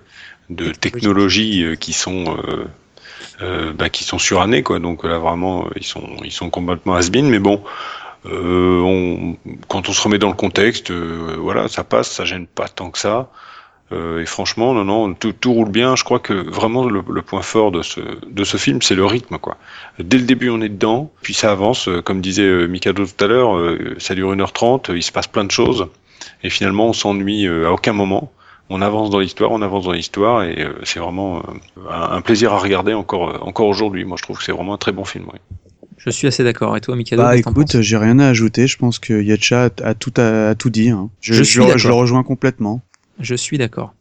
de 0.49 0.73
technologie 0.73 1.63
euh, 1.63 1.75
qui 1.75 1.93
sont 1.93 2.37
bah, 3.77 3.91
qui 3.91 4.03
sont 4.03 4.19
surannés, 4.19 4.63
quoi. 4.63 4.79
Donc 4.79 5.05
là, 5.05 5.19
vraiment, 5.19 5.69
ils 5.77 5.85
sont 5.85 6.17
ils 6.25 6.33
sont 6.33 6.49
complètement 6.49 6.97
has-been. 6.97 7.29
Mais 7.29 7.39
bon, 7.39 7.63
on, 8.25 9.37
quand 9.69 9.89
on 9.89 9.93
se 9.93 10.03
remet 10.03 10.19
dans 10.19 10.29
le 10.29 10.35
contexte, 10.35 10.91
voilà, 10.91 11.69
ça 11.69 11.85
passe, 11.85 12.11
ça 12.11 12.25
gêne 12.25 12.47
pas 12.47 12.69
tant 12.69 12.91
que 12.91 12.99
ça. 12.99 13.31
Euh, 13.91 14.21
et 14.21 14.27
franchement, 14.27 14.75
non, 14.75 14.85
non, 14.85 15.15
tout, 15.15 15.33
tout 15.33 15.53
roule 15.55 15.71
bien. 15.71 15.97
Je 15.97 16.05
crois 16.05 16.19
que 16.19 16.35
vraiment 16.35 16.85
le, 16.85 17.03
le 17.11 17.23
point 17.23 17.41
fort 17.43 17.71
de 17.73 17.81
ce, 17.83 18.01
de 18.29 18.45
ce 18.45 18.57
film, 18.59 18.83
c'est 18.83 18.95
le 18.95 19.07
rythme, 19.07 19.39
quoi. 19.39 19.57
Dès 19.99 20.19
le 20.19 20.25
début, 20.25 20.51
on 20.51 20.61
est 20.61 20.69
dedans, 20.69 21.11
puis 21.23 21.33
ça 21.35 21.51
avance. 21.53 21.89
euh, 21.89 22.03
Comme 22.03 22.21
disait 22.21 22.43
euh, 22.43 22.67
Mikado 22.67 23.07
tout 23.07 23.25
à 23.25 23.29
l'heure, 23.29 23.57
euh, 23.57 23.95
ça 23.99 24.15
dure 24.15 24.35
1h30, 24.35 24.95
il 24.95 25.03
se 25.03 25.11
passe 25.13 25.27
plein 25.27 25.45
de 25.45 25.51
choses. 25.51 25.87
Et 26.43 26.51
finalement, 26.51 26.89
on 26.89 26.93
s'ennuie 26.93 27.47
euh, 27.47 27.67
à 27.69 27.73
aucun 27.73 27.93
moment. 27.95 28.31
On 28.71 28.83
avance 28.83 29.09
dans 29.09 29.21
l'histoire, 29.21 29.51
on 29.53 29.63
avance 29.63 29.85
dans 29.87 29.93
l'histoire, 29.93 30.45
et 30.45 30.63
euh, 30.63 30.73
c'est 30.83 30.99
vraiment 31.01 31.39
euh, 31.39 31.91
un, 31.91 32.21
plaisir 32.21 32.53
à 32.53 32.59
regarder 32.59 32.93
encore, 32.93 33.39
encore 33.47 33.67
aujourd'hui. 33.69 34.05
Moi, 34.05 34.19
je 34.19 34.23
trouve 34.25 34.37
que 34.37 34.45
c'est 34.45 34.53
vraiment 34.53 34.75
un 34.75 34.79
très 34.79 34.93
bon 34.93 35.05
film. 35.07 35.25
oui. 35.33 35.39
Je 35.97 36.11
suis 36.11 36.29
assez 36.29 36.45
d'accord. 36.45 36.77
Et 36.77 36.81
toi, 36.81 36.95
Mikado 36.95 37.23
Bah 37.23 37.37
écoute, 37.37 37.81
j'ai 37.81 37.97
rien 37.97 38.19
à 38.21 38.29
ajouter. 38.29 38.67
Je 38.69 38.77
pense 38.77 38.99
que 39.01 39.21
Yetcha 39.21 39.71
a, 39.83 39.95
tout 39.95 40.13
a, 40.19 40.51
a 40.51 40.55
tout 40.55 40.71
dit. 40.71 40.91
hein. 40.91 41.09
Je, 41.21 41.33
Je 41.35 41.43
je 41.43 41.89
le 41.89 41.95
rejoins 41.95 42.23
complètement. 42.23 42.83
Je 43.21 43.35
suis 43.35 43.59
d'accord. 43.59 43.95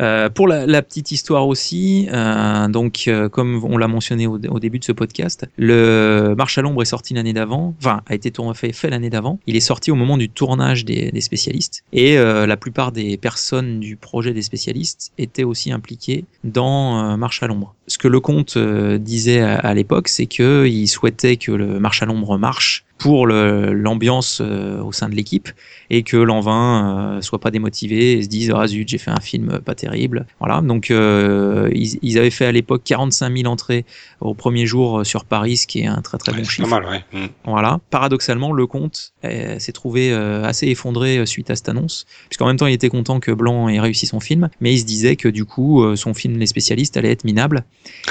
Euh, 0.00 0.30
pour 0.30 0.48
la, 0.48 0.82
petite 0.82 1.12
histoire 1.12 1.46
aussi, 1.46 2.08
euh, 2.10 2.68
donc 2.68 3.04
euh, 3.06 3.28
comme 3.28 3.62
on 3.64 3.76
l'a 3.76 3.88
mentionné 3.88 4.26
au, 4.26 4.38
début 4.38 4.78
de 4.78 4.84
ce 4.84 4.92
podcast, 4.92 5.46
le 5.58 6.34
Marche 6.36 6.56
à 6.56 6.62
l'ombre 6.62 6.80
est 6.80 6.86
sorti 6.86 7.12
l'année 7.12 7.34
d'avant, 7.34 7.74
enfin 7.78 8.00
a 8.06 8.14
été 8.14 8.30
tourné, 8.30 8.54
fait, 8.54 8.88
l'année 8.88 9.10
d'avant. 9.10 9.38
Il 9.46 9.56
est 9.56 9.60
sorti 9.60 9.90
au 9.90 9.96
moment 9.96 10.16
du 10.16 10.30
tournage 10.30 10.86
des, 10.86 11.10
des 11.10 11.20
spécialistes 11.20 11.84
et 11.92 12.16
euh, 12.16 12.46
la 12.46 12.56
plupart 12.56 12.92
des 12.92 13.18
personnes 13.18 13.78
du 13.78 13.96
projet 13.96 14.32
des 14.32 14.42
spécialistes 14.42 15.12
étaient 15.18 15.44
aussi 15.44 15.70
impliquées 15.70 16.24
dans 16.44 17.12
euh, 17.12 17.16
Marche 17.18 17.42
à 17.42 17.46
l'ombre. 17.46 17.74
Ce 17.86 17.98
que 17.98 18.08
le 18.08 18.20
comte 18.20 18.56
euh, 18.56 18.96
disait 18.96 19.40
à, 19.40 19.58
à 19.58 19.74
l'époque, 19.74 20.08
c'est 20.08 20.26
que 20.26 20.66
il 20.66 20.88
souhaitait 20.88 21.36
que 21.36 21.52
le 21.52 21.78
Marche 21.78 22.02
à 22.02 22.06
l'ombre 22.06 22.38
marche 22.38 22.86
pour 23.00 23.26
l'ambiance 23.26 24.42
euh, 24.44 24.82
au 24.82 24.92
sein 24.92 25.08
de 25.08 25.14
l'équipe 25.14 25.48
et 25.88 26.02
que 26.02 26.18
l'envin 26.18 27.16
euh, 27.16 27.22
soit 27.22 27.40
pas 27.40 27.50
démotivé 27.50 28.12
et 28.12 28.22
se 28.22 28.28
dise 28.28 28.52
ah 28.54 28.66
zut 28.66 28.86
j'ai 28.86 28.98
fait 28.98 29.10
un 29.10 29.20
film 29.20 29.58
pas 29.64 29.74
terrible. 29.74 30.26
Voilà. 30.38 30.60
Donc 30.60 30.90
euh, 30.90 31.70
ils, 31.74 31.98
ils 32.02 32.18
avaient 32.18 32.30
fait 32.30 32.44
à 32.44 32.52
l'époque 32.52 32.82
45 32.84 33.34
000 33.38 33.50
entrées 33.50 33.86
au 34.20 34.34
premier 34.34 34.66
jour 34.66 35.04
sur 35.06 35.24
Paris 35.24 35.56
ce 35.56 35.66
qui 35.66 35.80
est 35.80 35.86
un 35.86 36.02
très 36.02 36.18
très 36.18 36.32
Ouais, 36.32 36.38
bon 36.38 36.44
chiffre. 36.44 36.68
pas 36.68 36.78
mal, 36.80 36.90
ouais. 36.90 37.18
Mm. 37.18 37.28
voilà. 37.44 37.80
Paradoxalement 37.88 38.52
le 38.52 38.66
compte 38.66 39.14
s'est 39.22 39.72
trouvé 39.72 40.12
assez 40.12 40.68
effondré 40.68 41.24
suite 41.24 41.50
à 41.50 41.56
cette 41.56 41.70
annonce 41.70 42.04
puisqu'en 42.28 42.46
même 42.46 42.58
temps 42.58 42.66
il 42.66 42.74
était 42.74 42.90
content 42.90 43.18
que 43.18 43.32
Blanc 43.32 43.70
ait 43.70 43.80
réussi 43.80 44.04
son 44.06 44.20
film 44.20 44.50
mais 44.60 44.74
il 44.74 44.78
se 44.78 44.84
disait 44.84 45.16
que 45.16 45.28
du 45.28 45.46
coup 45.46 45.96
son 45.96 46.12
film 46.12 46.38
Les 46.38 46.46
spécialistes 46.46 46.98
allait 46.98 47.12
être 47.12 47.24
minable 47.24 47.64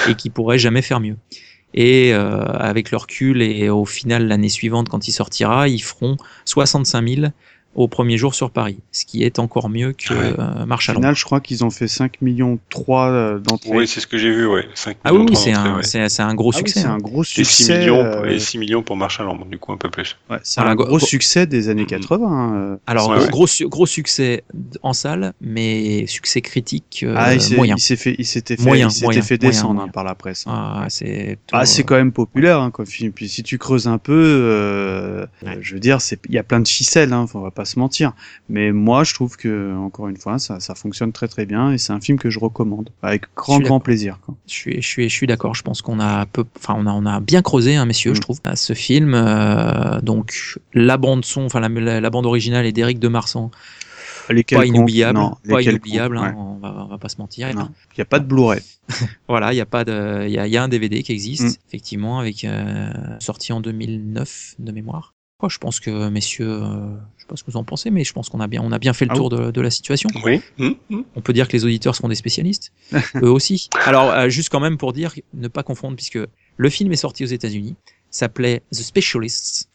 et 0.08 0.16
qu'il 0.16 0.32
pourrait 0.32 0.58
jamais 0.58 0.82
faire 0.82 0.98
mieux 0.98 1.16
Et 1.74 2.12
euh, 2.12 2.42
avec 2.44 2.90
le 2.90 2.96
recul 2.96 3.42
et 3.42 3.68
au 3.68 3.84
final 3.84 4.26
l'année 4.26 4.48
suivante 4.48 4.88
quand 4.88 5.06
il 5.06 5.12
sortira, 5.12 5.68
ils 5.68 5.82
feront 5.82 6.16
65 6.44 7.08
000 7.08 7.26
au 7.74 7.86
premier 7.86 8.16
jour 8.18 8.34
sur 8.34 8.50
Paris, 8.50 8.78
ce 8.90 9.04
qui 9.04 9.22
est 9.22 9.38
encore 9.38 9.68
mieux 9.68 9.92
que 9.92 10.12
Ouais. 10.12 10.34
euh, 10.38 10.66
Marche 10.66 10.88
à 10.88 10.92
Au 10.92 10.96
final, 10.96 11.14
je 11.14 11.24
crois 11.24 11.40
qu'ils 11.40 11.64
ont 11.64 11.70
fait 11.70 11.86
5 11.86 12.20
millions 12.20 12.58
3 12.68 13.08
euh, 13.10 13.38
d'entrées. 13.38 13.70
Oui, 13.72 13.86
c'est 13.86 14.00
ce 14.00 14.08
que 14.08 14.18
j'ai 14.18 14.30
vu, 14.32 14.44
ouais. 14.46 14.66
5 14.74 14.96
Ah 15.04 15.12
oui, 15.12 15.20
millions 15.20 15.28
oui, 15.28 15.32
trois 15.34 15.44
c'est 15.44 15.52
un, 15.52 15.76
ouais. 15.76 15.82
c'est, 15.84 16.08
c'est 16.08 16.22
un 16.22 16.34
gros 16.34 16.50
Ah 16.52 16.56
oui, 16.56 16.58
succès. 16.68 16.80
c'est 16.80 16.86
hein. 16.86 16.94
un 16.94 16.98
gros 16.98 17.22
Et 17.22 17.26
succès. 17.26 17.64
6 17.64 17.70
millions, 17.78 18.00
euh, 18.04 18.24
et 18.26 18.38
6 18.40 18.58
millions 18.58 18.82
pour 18.82 18.96
Marche 18.96 19.20
à 19.20 19.22
Londres, 19.22 19.46
du 19.48 19.58
coup 19.58 19.72
un 19.72 19.76
peu 19.76 19.88
plus. 19.88 20.16
ouais, 20.30 20.38
c'est 20.42 20.60
Voilà, 20.60 20.72
un 20.72 20.74
gros- 20.74 20.98
succès 20.98 21.46
des 21.46 21.68
années 21.68 21.82
Mhm. 21.82 21.88
80. 21.88 22.54
euh. 22.56 22.76
Alors 22.88 23.08
Ouais, 23.10 23.14
gros, 23.16 23.24
ouais. 23.24 23.30
gros, 23.30 23.46
su- 23.46 23.68
gros 23.68 23.86
succès 23.86 24.42
en 24.82 24.92
salle, 24.92 25.32
mais 25.40 26.06
succès 26.08 26.40
critique 26.40 27.04
euh, 27.06 27.14
ah, 27.16 27.34
il 27.34 27.54
moyen. 27.56 27.76
il 27.76 27.80
s'est 27.80 27.94
fait, 27.96 28.16
il 28.18 28.26
s'était 28.26 28.56
fait, 28.56 28.64
Moyen, 28.64 28.88
il 28.88 28.90
s'était 28.90 29.04
moyen, 29.06 29.22
fait 29.22 29.40
moyen, 29.40 29.50
descendre 29.52 29.74
moyen. 29.74 29.88
hein, 29.88 29.92
par 29.92 30.02
la 30.04 30.16
presse. 30.16 30.44
hein. 30.48 30.52
Ah, 30.82 30.86
c'est 30.88 31.38
Ah, 31.52 31.64
c'est 31.66 31.84
quand 31.84 31.94
même 31.94 32.10
populaire, 32.12 32.60
hein, 32.60 32.70
comme 32.72 32.86
film. 32.86 33.12
Puis 33.12 33.28
si 33.28 33.42
tu 33.44 33.58
creuses 33.58 33.86
un 33.86 33.98
peu, 33.98 34.12
euh, 34.14 35.26
Ouais. 35.44 35.58
je 35.60 35.74
veux 35.74 35.80
dire, 35.80 36.00
c'est, 36.00 36.18
il 36.28 36.34
y 36.34 36.38
a 36.38 36.42
plein 36.42 36.60
de 36.60 36.68
ficelles, 36.68 37.12
hein, 37.12 37.26
on 37.34 37.40
va 37.40 37.50
pas 37.50 37.59
se 37.64 37.78
mentir. 37.78 38.12
Mais 38.48 38.72
moi, 38.72 39.04
je 39.04 39.14
trouve 39.14 39.36
que, 39.36 39.76
encore 39.76 40.08
une 40.08 40.16
fois, 40.16 40.38
ça, 40.38 40.60
ça 40.60 40.74
fonctionne 40.74 41.12
très 41.12 41.28
très 41.28 41.46
bien 41.46 41.72
et 41.72 41.78
c'est 41.78 41.92
un 41.92 42.00
film 42.00 42.18
que 42.18 42.30
je 42.30 42.38
recommande 42.38 42.90
avec 43.02 43.24
grand 43.36 43.60
grand 43.60 43.80
plaisir. 43.80 44.18
Quoi. 44.24 44.34
Je 44.46 44.52
suis, 44.52 44.82
je 44.82 44.86
suis, 44.86 45.08
je 45.08 45.14
suis 45.14 45.26
d'accord. 45.26 45.54
Je 45.54 45.62
pense 45.62 45.82
qu'on 45.82 46.00
a 46.00 46.26
peu, 46.26 46.44
enfin, 46.56 46.74
on 46.76 46.86
a, 46.86 46.92
on 46.92 47.06
a 47.06 47.20
bien 47.20 47.42
creusé, 47.42 47.76
hein, 47.76 47.84
messieurs, 47.86 48.12
Mm. 48.12 48.16
je 48.16 48.20
trouve, 48.20 48.40
à 48.44 48.56
ce 48.56 48.72
film. 48.74 49.12
Euh, 49.14 50.00
donc, 50.00 50.58
la 50.74 50.96
bande 50.96 51.24
son, 51.24 51.44
enfin, 51.44 51.60
la, 51.60 51.68
la, 51.68 52.00
la 52.00 52.10
bande 52.10 52.26
originale 52.26 52.66
est 52.66 52.72
d'Éric 52.72 52.98
de 52.98 53.08
Marsan. 53.08 53.50
Les 54.28 54.44
Pas 54.44 54.64
inoubliable, 54.64 55.18
non, 55.18 55.34
pas 55.48 55.60
inoubliable, 55.60 56.16
hein, 56.16 56.34
on, 56.36 56.54
va, 56.58 56.84
on 56.84 56.88
va 56.88 56.98
pas 56.98 57.08
se 57.08 57.16
mentir. 57.18 57.48
Il 57.50 57.98
y 57.98 58.00
a 58.00 58.04
pas 58.04 58.20
de 58.20 58.26
Blu-ray. 58.26 58.60
Voilà, 59.28 59.52
il 59.52 59.56
y 59.56 59.60
a 59.60 59.66
pas 59.66 59.84
de, 59.84 60.24
il 60.26 60.32
y 60.32 60.38
a, 60.38 60.46
il 60.46 60.52
y 60.52 60.56
a 60.56 60.62
un 60.62 60.68
DVD 60.68 61.02
qui 61.02 61.10
existe, 61.10 61.42
Mm. 61.58 61.62
effectivement, 61.68 62.18
avec 62.20 62.44
euh, 62.44 62.90
sorti 63.18 63.52
en 63.52 63.60
2009 63.60 64.54
de 64.60 64.70
mémoire. 64.72 65.14
Je 65.48 65.58
pense 65.58 65.80
que 65.80 66.08
messieurs, 66.08 66.50
euh, 66.62 66.88
je 67.16 67.22
sais 67.22 67.26
pas 67.28 67.36
ce 67.36 67.44
que 67.44 67.50
vous 67.50 67.56
en 67.56 67.64
pensez, 67.64 67.90
mais 67.90 68.04
je 68.04 68.12
pense 68.12 68.28
qu'on 68.28 68.40
a 68.40 68.46
bien, 68.46 68.60
on 68.62 68.72
a 68.72 68.78
bien 68.78 68.92
fait 68.92 69.04
le 69.06 69.12
Ah 69.12 69.16
tour 69.16 69.28
de, 69.30 69.50
de 69.50 69.60
la 69.60 69.70
situation. 69.70 70.08
Oui. 70.24 70.40
Hum, 70.58 70.74
hum. 70.90 71.04
On 71.16 71.20
peut 71.20 71.32
dire 71.32 71.48
que 71.48 71.52
les 71.52 71.64
auditeurs 71.64 71.96
seront 71.96 72.08
des 72.08 72.14
spécialistes, 72.14 72.72
eux 73.16 73.30
aussi. 73.30 73.68
Alors, 73.86 74.10
euh, 74.10 74.28
juste 74.28 74.48
quand 74.50 74.60
même 74.60 74.76
pour 74.78 74.92
dire, 74.92 75.14
ne 75.34 75.48
pas 75.48 75.62
confondre, 75.62 75.96
puisque 75.96 76.18
le 76.56 76.68
film 76.70 76.92
est 76.92 76.96
sorti 76.96 77.24
aux 77.24 77.28
États-Unis, 77.28 77.76
s'appelait 78.10 78.62
The 78.72 78.76
Specialists. 78.82 79.68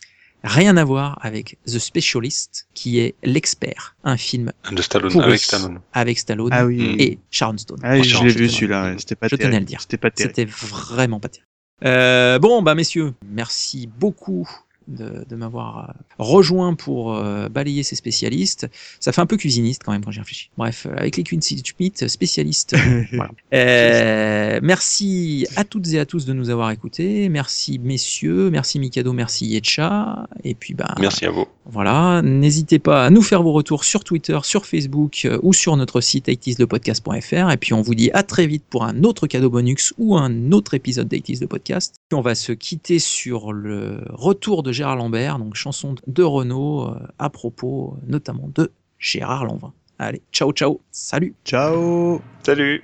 Rien 0.44 0.78
à 0.78 0.84
voir 0.84 1.18
avec 1.24 1.58
The 1.66 1.80
Specialist, 1.80 2.68
qui 2.76 3.00
est 3.00 3.16
l'expert, 3.24 3.96
un 4.04 4.16
film 4.18 4.52
De 4.72 4.82
Stallone, 4.84 5.20
avec 5.20 5.40
Stallone. 5.40 5.80
avec 5.94 6.20
Stallone 6.20 6.50
Ah 6.52 6.66
oui. 6.68 6.96
et 7.00 7.18
Sharon 7.32 7.58
Stone. 7.58 7.80
Ah, 7.82 7.96
oui, 7.96 8.04
je 8.04 8.24
l'ai 8.24 8.32
vu 8.32 8.48
celui-là. 8.50 8.94
C'était 9.00 9.16
pas 9.16 9.28
Je 9.28 9.36
tenais 9.38 9.40
terrible. 9.44 9.56
à 9.56 9.60
le 9.62 9.66
dire. 9.66 9.82
C'était 9.82 9.98
pas 9.98 10.12
terrible. 10.12 10.36
C'était 10.36 10.52
vraiment 10.52 11.20
pas 11.20 11.30
terrible. 11.30 11.48
Euh, 11.84 12.38
bon, 12.38 12.62
bah 12.62 12.76
messieurs, 12.76 13.14
merci 13.28 13.88
beaucoup 13.98 14.48
de, 14.88 15.26
de 15.28 15.36
m'avoir 15.36 15.90
euh, 15.90 15.94
rejoint 16.20 16.74
pour 16.74 17.16
euh, 17.16 17.50
balayer 17.50 17.84
ces 17.84 17.96
spécialistes. 17.96 18.68
Ça 19.00 19.12
fait 19.12 19.22
un 19.22 19.26
peu 19.26 19.38
cuisiniste 19.38 19.84
quand 19.84 19.92
même 19.92 20.04
quand 20.04 20.12
j'y 20.12 20.20
réfléchis. 20.20 20.50
Bref, 20.58 20.86
euh, 20.90 20.96
avec 20.98 21.18
les 21.18 21.24
Quincy 21.24 21.62
Schmidt, 21.66 22.08
spécialistes. 22.08 22.76
voilà. 23.14 23.32
Euh, 23.54 24.60
merci 24.62 25.48
à 25.56 25.64
toutes 25.64 25.88
et 25.94 26.00
à 26.00 26.06
tous 26.06 26.26
de 26.26 26.34
nous 26.34 26.50
avoir 26.50 26.72
écoutés. 26.72 27.30
Merci 27.30 27.80
messieurs, 27.80 28.50
merci 28.50 28.80
Mikado, 28.80 29.14
merci 29.14 29.46
Yetcha. 29.48 30.28
Et 30.44 30.56
puis 30.56 30.74
bah 30.74 30.96
Merci 31.00 31.26
à 31.26 31.32
vous. 31.32 31.46
voilà, 31.66 32.22
n'hésitez 32.22 32.80
pas 32.80 33.06
à 33.06 33.10
nous 33.10 33.22
faire 33.22 33.44
vos 33.44 33.52
retours 33.54 33.84
sur 33.84 34.04
Twitter, 34.04 34.38
sur 34.44 34.66
Facebook 34.66 35.24
euh, 35.26 35.40
ou 35.44 35.54
sur 35.54 35.76
notre 35.78 36.02
site 36.02 36.28
80slepodcast.fr. 36.28 37.52
Et 37.52 37.58
puis 37.58 37.74
on 37.74 37.82
vous 37.82 37.96
dit 37.96 38.12
à 38.14 38.24
très 38.24 38.48
vite 38.48 38.64
pour 38.70 38.84
un 38.86 39.04
autre 39.04 39.28
cadeau 39.28 39.50
bonus 39.50 39.94
ou 39.98 40.16
un 40.18 40.52
autre 40.52 40.74
épisode 40.74 41.08
d'Aitis 41.08 41.38
le 41.42 41.48
podcast. 41.48 41.96
Puis 42.10 42.18
on 42.18 42.22
va 42.22 42.36
se 42.36 42.52
quitter 42.52 43.00
sur 43.00 43.52
le 43.54 44.02
retour 44.10 44.64
de 44.64 44.72
Gérard 44.76 44.98
Lambert, 44.98 45.40
donc 45.40 45.56
chanson 45.56 45.96
de 46.06 46.24
Renault 46.24 46.90
euh, 46.90 47.00
à 47.18 47.30
propos 47.30 47.96
euh, 47.96 48.06
notamment 48.08 48.50
de 48.54 48.72
Gérard 49.00 49.46
Lanvin. 49.46 49.74
Allez, 49.98 50.22
ciao 50.34 50.52
ciao, 50.52 50.82
salut 50.92 51.34
Ciao. 51.46 52.22
Salut. 52.44 52.84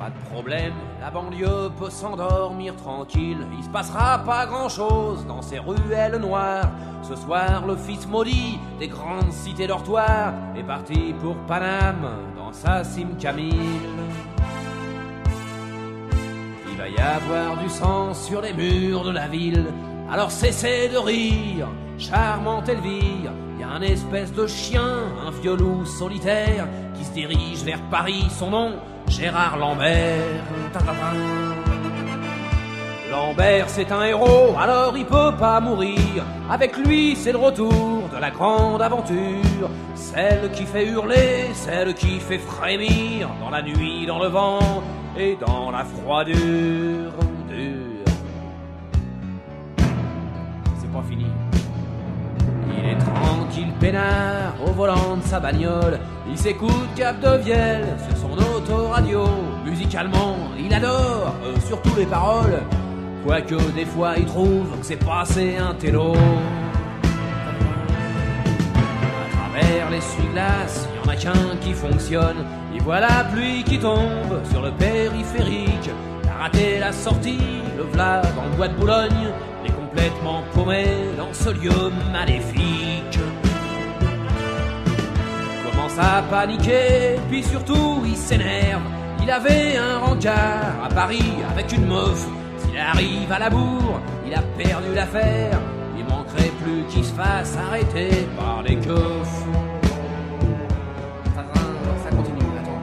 Pas 0.00 0.10
de 0.10 0.34
problème, 0.34 0.74
la 1.00 1.10
banlieue 1.10 1.70
peut 1.78 1.88
s'endormir 1.88 2.74
tranquille. 2.74 3.38
Il 3.56 3.64
se 3.64 3.70
passera 3.70 4.18
pas 4.18 4.44
grand 4.46 4.68
chose 4.68 5.24
dans 5.26 5.40
ces 5.40 5.60
ruelles 5.60 6.18
noires. 6.20 6.70
Ce 7.02 7.14
soir, 7.14 7.64
le 7.66 7.76
fils 7.76 8.06
maudit 8.06 8.58
des 8.80 8.88
grandes 8.88 9.32
cités 9.32 9.68
dortoirs 9.68 10.34
est 10.56 10.64
parti 10.64 11.14
pour 11.20 11.36
Paname 11.46 12.34
dans 12.36 12.52
sa 12.52 12.82
Sim 12.82 13.10
Camille. 13.18 13.54
Il 16.68 16.76
va 16.76 16.88
y 16.88 16.98
avoir 16.98 17.62
du 17.62 17.68
sang 17.70 18.12
sur 18.12 18.42
les 18.42 18.52
murs 18.52 19.04
de 19.04 19.12
la 19.12 19.28
ville. 19.28 19.66
Alors 20.08 20.30
cessez 20.30 20.88
de 20.88 20.98
rire, 20.98 21.68
charmante 21.98 22.68
Elvire. 22.68 23.32
Y 23.58 23.62
a 23.64 23.68
un 23.68 23.82
espèce 23.82 24.32
de 24.32 24.46
chien, 24.46 25.12
un 25.26 25.30
vieux 25.30 25.56
loup 25.56 25.84
solitaire, 25.84 26.68
qui 26.94 27.04
se 27.04 27.12
dirige 27.12 27.64
vers 27.64 27.80
Paris. 27.90 28.26
Son 28.30 28.50
nom, 28.50 28.72
Gérard 29.08 29.56
Lambert. 29.56 30.44
Lambert, 33.10 33.68
c'est 33.68 33.90
un 33.90 34.02
héros, 34.04 34.54
alors 34.58 34.96
il 34.96 35.06
peut 35.06 35.32
pas 35.38 35.58
mourir. 35.58 36.24
Avec 36.48 36.76
lui, 36.76 37.16
c'est 37.16 37.32
le 37.32 37.38
retour 37.38 38.08
de 38.14 38.20
la 38.20 38.30
grande 38.30 38.82
aventure. 38.82 39.70
Celle 39.94 40.52
qui 40.52 40.66
fait 40.66 40.86
hurler, 40.86 41.50
celle 41.52 41.94
qui 41.94 42.20
fait 42.20 42.38
frémir. 42.38 43.28
Dans 43.40 43.50
la 43.50 43.62
nuit, 43.62 44.06
dans 44.06 44.20
le 44.20 44.28
vent 44.28 44.82
et 45.18 45.36
dans 45.44 45.72
la 45.72 45.84
froidure. 45.84 47.12
Il 52.68 52.90
est 52.90 52.98
tranquille, 52.98 53.72
peinard, 53.80 54.54
au 54.66 54.70
volant 54.72 55.16
de 55.16 55.22
sa 55.22 55.40
bagnole. 55.40 55.98
Il 56.28 56.38
s'écoute 56.38 56.88
Cap 56.96 57.20
de 57.20 57.36
Vielle 57.38 57.96
sur 58.08 58.16
son 58.16 58.32
autoradio. 58.32 59.24
Musicalement, 59.64 60.36
il 60.58 60.72
adore, 60.72 61.34
euh, 61.44 61.54
surtout 61.66 61.94
les 61.96 62.06
paroles. 62.06 62.62
Quoique 63.24 63.56
des 63.74 63.84
fois 63.84 64.14
il 64.16 64.24
trouve 64.24 64.70
que 64.78 64.86
c'est 64.86 65.04
pas 65.04 65.20
assez 65.22 65.56
un 65.56 65.74
télo. 65.74 66.12
À 69.22 69.36
travers 69.36 69.90
l'essuie-glace, 69.90 70.88
y 70.94 71.06
en 71.06 71.10
a 71.10 71.16
qu'un 71.16 71.56
qui 71.60 71.72
fonctionne. 71.72 72.44
Il 72.74 72.82
voit 72.82 73.00
la 73.00 73.24
pluie 73.24 73.64
qui 73.64 73.78
tombe 73.78 74.40
sur 74.50 74.62
le 74.62 74.70
périphérique. 74.72 75.90
A 76.28 76.44
raté 76.44 76.78
la 76.78 76.92
sortie, 76.92 77.38
le 77.76 77.84
v'là 77.84 78.22
dans 78.22 78.44
le 78.44 78.56
bois 78.56 78.68
de 78.68 78.74
Boulogne. 78.74 79.32
Complètement 79.96 80.42
paumé 80.52 80.84
dans 81.16 81.32
ce 81.32 81.48
lieu 81.48 81.90
maléfique. 82.12 83.18
Commence 85.64 85.98
à 85.98 86.20
paniquer, 86.28 87.16
puis 87.30 87.42
surtout 87.42 88.02
il 88.04 88.14
s'énerve. 88.14 88.82
Il 89.22 89.30
avait 89.30 89.78
un 89.78 90.00
rencard 90.00 90.84
à 90.84 90.88
Paris 90.90 91.32
avec 91.50 91.72
une 91.72 91.86
meuf. 91.86 92.26
S'il 92.58 92.76
arrive 92.76 93.32
à 93.32 93.38
la 93.38 93.48
bourre, 93.48 94.02
il 94.26 94.34
a 94.34 94.42
perdu 94.58 94.94
l'affaire. 94.94 95.58
Il 95.96 96.04
manquerait 96.04 96.52
plus 96.62 96.84
qu'il 96.90 97.02
se 97.02 97.14
fasse 97.14 97.56
arrêter 97.56 98.28
par 98.36 98.62
les 98.64 98.76
keufs. 98.76 99.44
Ça, 101.34 102.10
continue, 102.10 102.52
attends. 102.60 102.82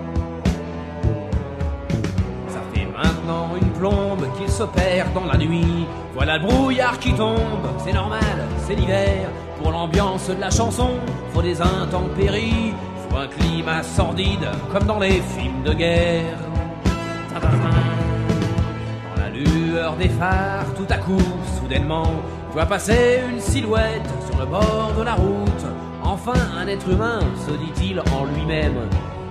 Ça 2.47 2.61
fait 2.73 2.87
maintenant 2.87 3.55
une 3.61 3.69
plombe 3.73 4.12
se 4.53 4.63
perd 4.63 5.11
dans 5.13 5.25
la 5.25 5.37
nuit. 5.37 5.87
Voilà 6.13 6.37
le 6.37 6.45
brouillard 6.45 6.99
qui 6.99 7.11
tombe, 7.13 7.65
c'est 7.83 7.93
normal, 7.93 8.37
c'est 8.67 8.75
l'hiver. 8.75 9.27
Pour 9.59 9.71
l'ambiance 9.71 10.29
de 10.29 10.39
la 10.39 10.51
chanson, 10.51 10.91
faut 11.33 11.41
des 11.41 11.59
intempéries. 11.59 12.71
Faut 13.09 13.17
un 13.17 13.27
climat 13.27 13.81
sordide, 13.81 14.47
comme 14.71 14.83
dans 14.83 14.99
les 14.99 15.21
films 15.21 15.63
de 15.65 15.73
guerre. 15.73 16.37
Dans 19.15 19.23
la 19.23 19.29
lueur 19.29 19.95
des 19.95 20.09
phares, 20.09 20.71
tout 20.75 20.85
à 20.87 20.97
coup, 20.97 21.17
soudainement, 21.59 22.11
voit 22.51 22.67
passer 22.67 23.21
une 23.31 23.39
silhouette 23.39 24.07
sur 24.29 24.39
le 24.39 24.45
bord 24.45 24.91
de 24.95 25.01
la 25.01 25.15
route. 25.15 25.65
Enfin, 26.03 26.39
un 26.59 26.67
être 26.67 26.87
humain, 26.87 27.21
se 27.47 27.53
dit-il 27.53 27.99
en 27.99 28.25
lui-même. 28.35 28.87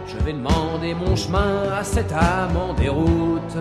Je 0.09 0.17
vais 0.25 0.33
demander 0.33 0.95
mon 0.95 1.15
chemin 1.15 1.71
à 1.79 1.85
cette 1.85 2.13
âme 2.13 2.57
en 2.57 2.75
déroute. 2.75 3.57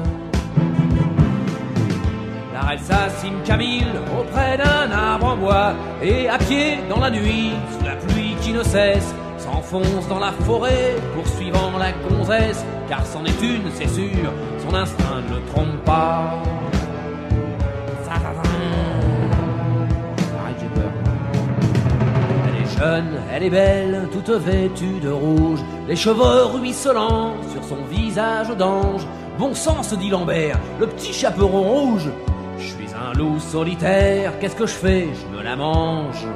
Relsa 2.62 3.10
Sim 3.10 3.34
Camille 3.44 3.86
auprès 4.20 4.58
d'un 4.58 4.92
arbre 4.92 5.28
en 5.28 5.38
bois 5.38 5.74
et 6.02 6.30
à 6.30 6.38
pied 6.38 6.80
dans 6.90 7.00
la 7.00 7.10
nuit, 7.10 7.52
sous 7.78 7.86
la 7.86 7.96
pluie 7.96 8.36
qui 8.42 8.54
ne 8.54 8.64
cesse, 8.64 9.14
s'enfonce 9.38 10.08
dans 10.08 10.20
la 10.20 10.32
forêt 10.32 10.96
poursuivant 11.16 11.72
la 11.78 11.92
gonzesse, 11.92 12.64
car 12.88 13.06
c'en 13.06 13.26
est 13.26 13.42
une, 13.42 13.72
c'est 13.74 13.90
sûr, 13.90 14.32
son 14.60 14.76
instinct 14.76 15.22
ne 15.30 15.52
trompe 15.52 15.84
pas. 15.86 16.42
Peur. 20.76 20.92
Elle 22.48 22.62
est 22.62 22.80
jeune, 22.80 23.10
elle 23.34 23.44
est 23.44 23.50
belle, 23.50 24.08
toute 24.14 24.30
vêtue 24.30 25.00
de 25.02 25.10
rouge, 25.10 25.60
les 25.88 25.96
cheveux 25.96 26.46
ruisselants 26.46 27.34
sur 27.52 27.64
son 27.64 27.84
visage 27.90 28.50
d'ange. 28.58 29.02
Bon 29.40 29.54
sang, 29.56 29.82
se 29.82 29.96
dit 29.96 30.10
Lambert, 30.10 30.60
le 30.80 30.88
petit 30.88 31.14
chaperon 31.14 31.62
rouge. 31.62 32.10
Un 33.02 33.14
loup 33.14 33.40
solitaire, 33.40 34.38
qu'est-ce 34.40 34.56
que 34.56 34.66
je 34.66 34.74
fais? 34.74 35.08
Je 35.14 35.38
me 35.38 35.44
la 35.44 35.56
mange. 35.56 36.28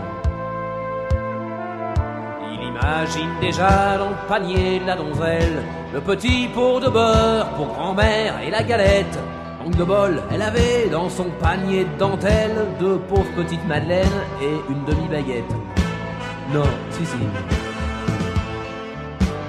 Il 2.52 2.68
imagine 2.68 3.30
déjà 3.40 3.98
dans 3.98 4.10
le 4.10 4.28
panier 4.28 4.80
de 4.80 4.88
la 4.88 4.96
donzelle 4.96 5.64
le 5.94 6.02
petit 6.02 6.48
pot 6.54 6.80
de 6.80 6.90
beurre 6.90 7.50
pour 7.56 7.68
grand-mère 7.68 8.40
et 8.42 8.50
la 8.50 8.64
galette. 8.64 9.20
Manque 9.64 9.76
de 9.76 9.84
bol, 9.84 10.22
elle 10.32 10.42
avait 10.42 10.90
dans 10.92 11.10
son 11.10 11.30
panier 11.42 11.86
de 11.86 11.98
dentelle 11.98 12.56
deux 12.80 12.98
pauvres 13.00 13.32
petites 13.36 13.66
madeleines 13.68 14.22
et 14.42 14.72
une 14.72 14.84
demi-baguette. 14.86 15.54
Non, 16.54 16.70
si, 16.92 17.06
si. 17.06 17.18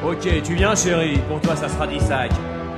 Ok, 0.05 0.43
tu 0.43 0.55
viens 0.55 0.75
chérie, 0.75 1.19
pour 1.29 1.41
toi 1.41 1.57
ça 1.57 1.69
sera 1.69 1.87
10 1.87 2.01
sacs. 2.01 2.31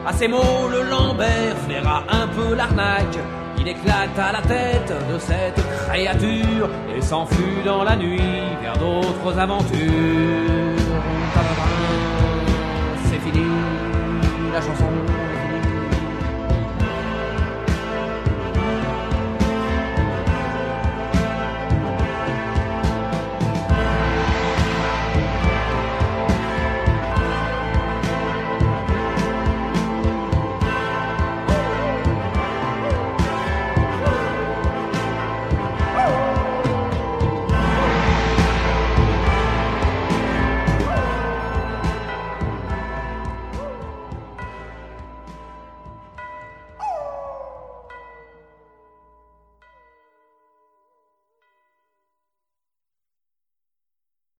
À 0.07 0.13
ces 0.13 0.29
mots, 0.29 0.69
le 0.71 0.89
Lambert 0.89 1.57
flaira 1.67 2.03
un 2.09 2.27
peu 2.29 2.55
l'arnaque. 2.55 3.19
Il 3.61 3.69
éclate 3.69 4.19
à 4.19 4.33
la 4.33 4.43
tête 4.43 4.93
de 5.13 5.19
cette 5.19 5.61
créature 5.87 6.69
et 6.97 7.01
s'enfuit 7.01 7.63
dans 7.65 7.85
la 7.85 7.97
nuit 7.97 8.21
vers 8.63 8.77
d'autres 8.79 9.39
aventures. 9.39 9.79
C'est 13.05 13.19
fini 13.19 13.47
la 14.53 14.61
chanson. 14.61 14.98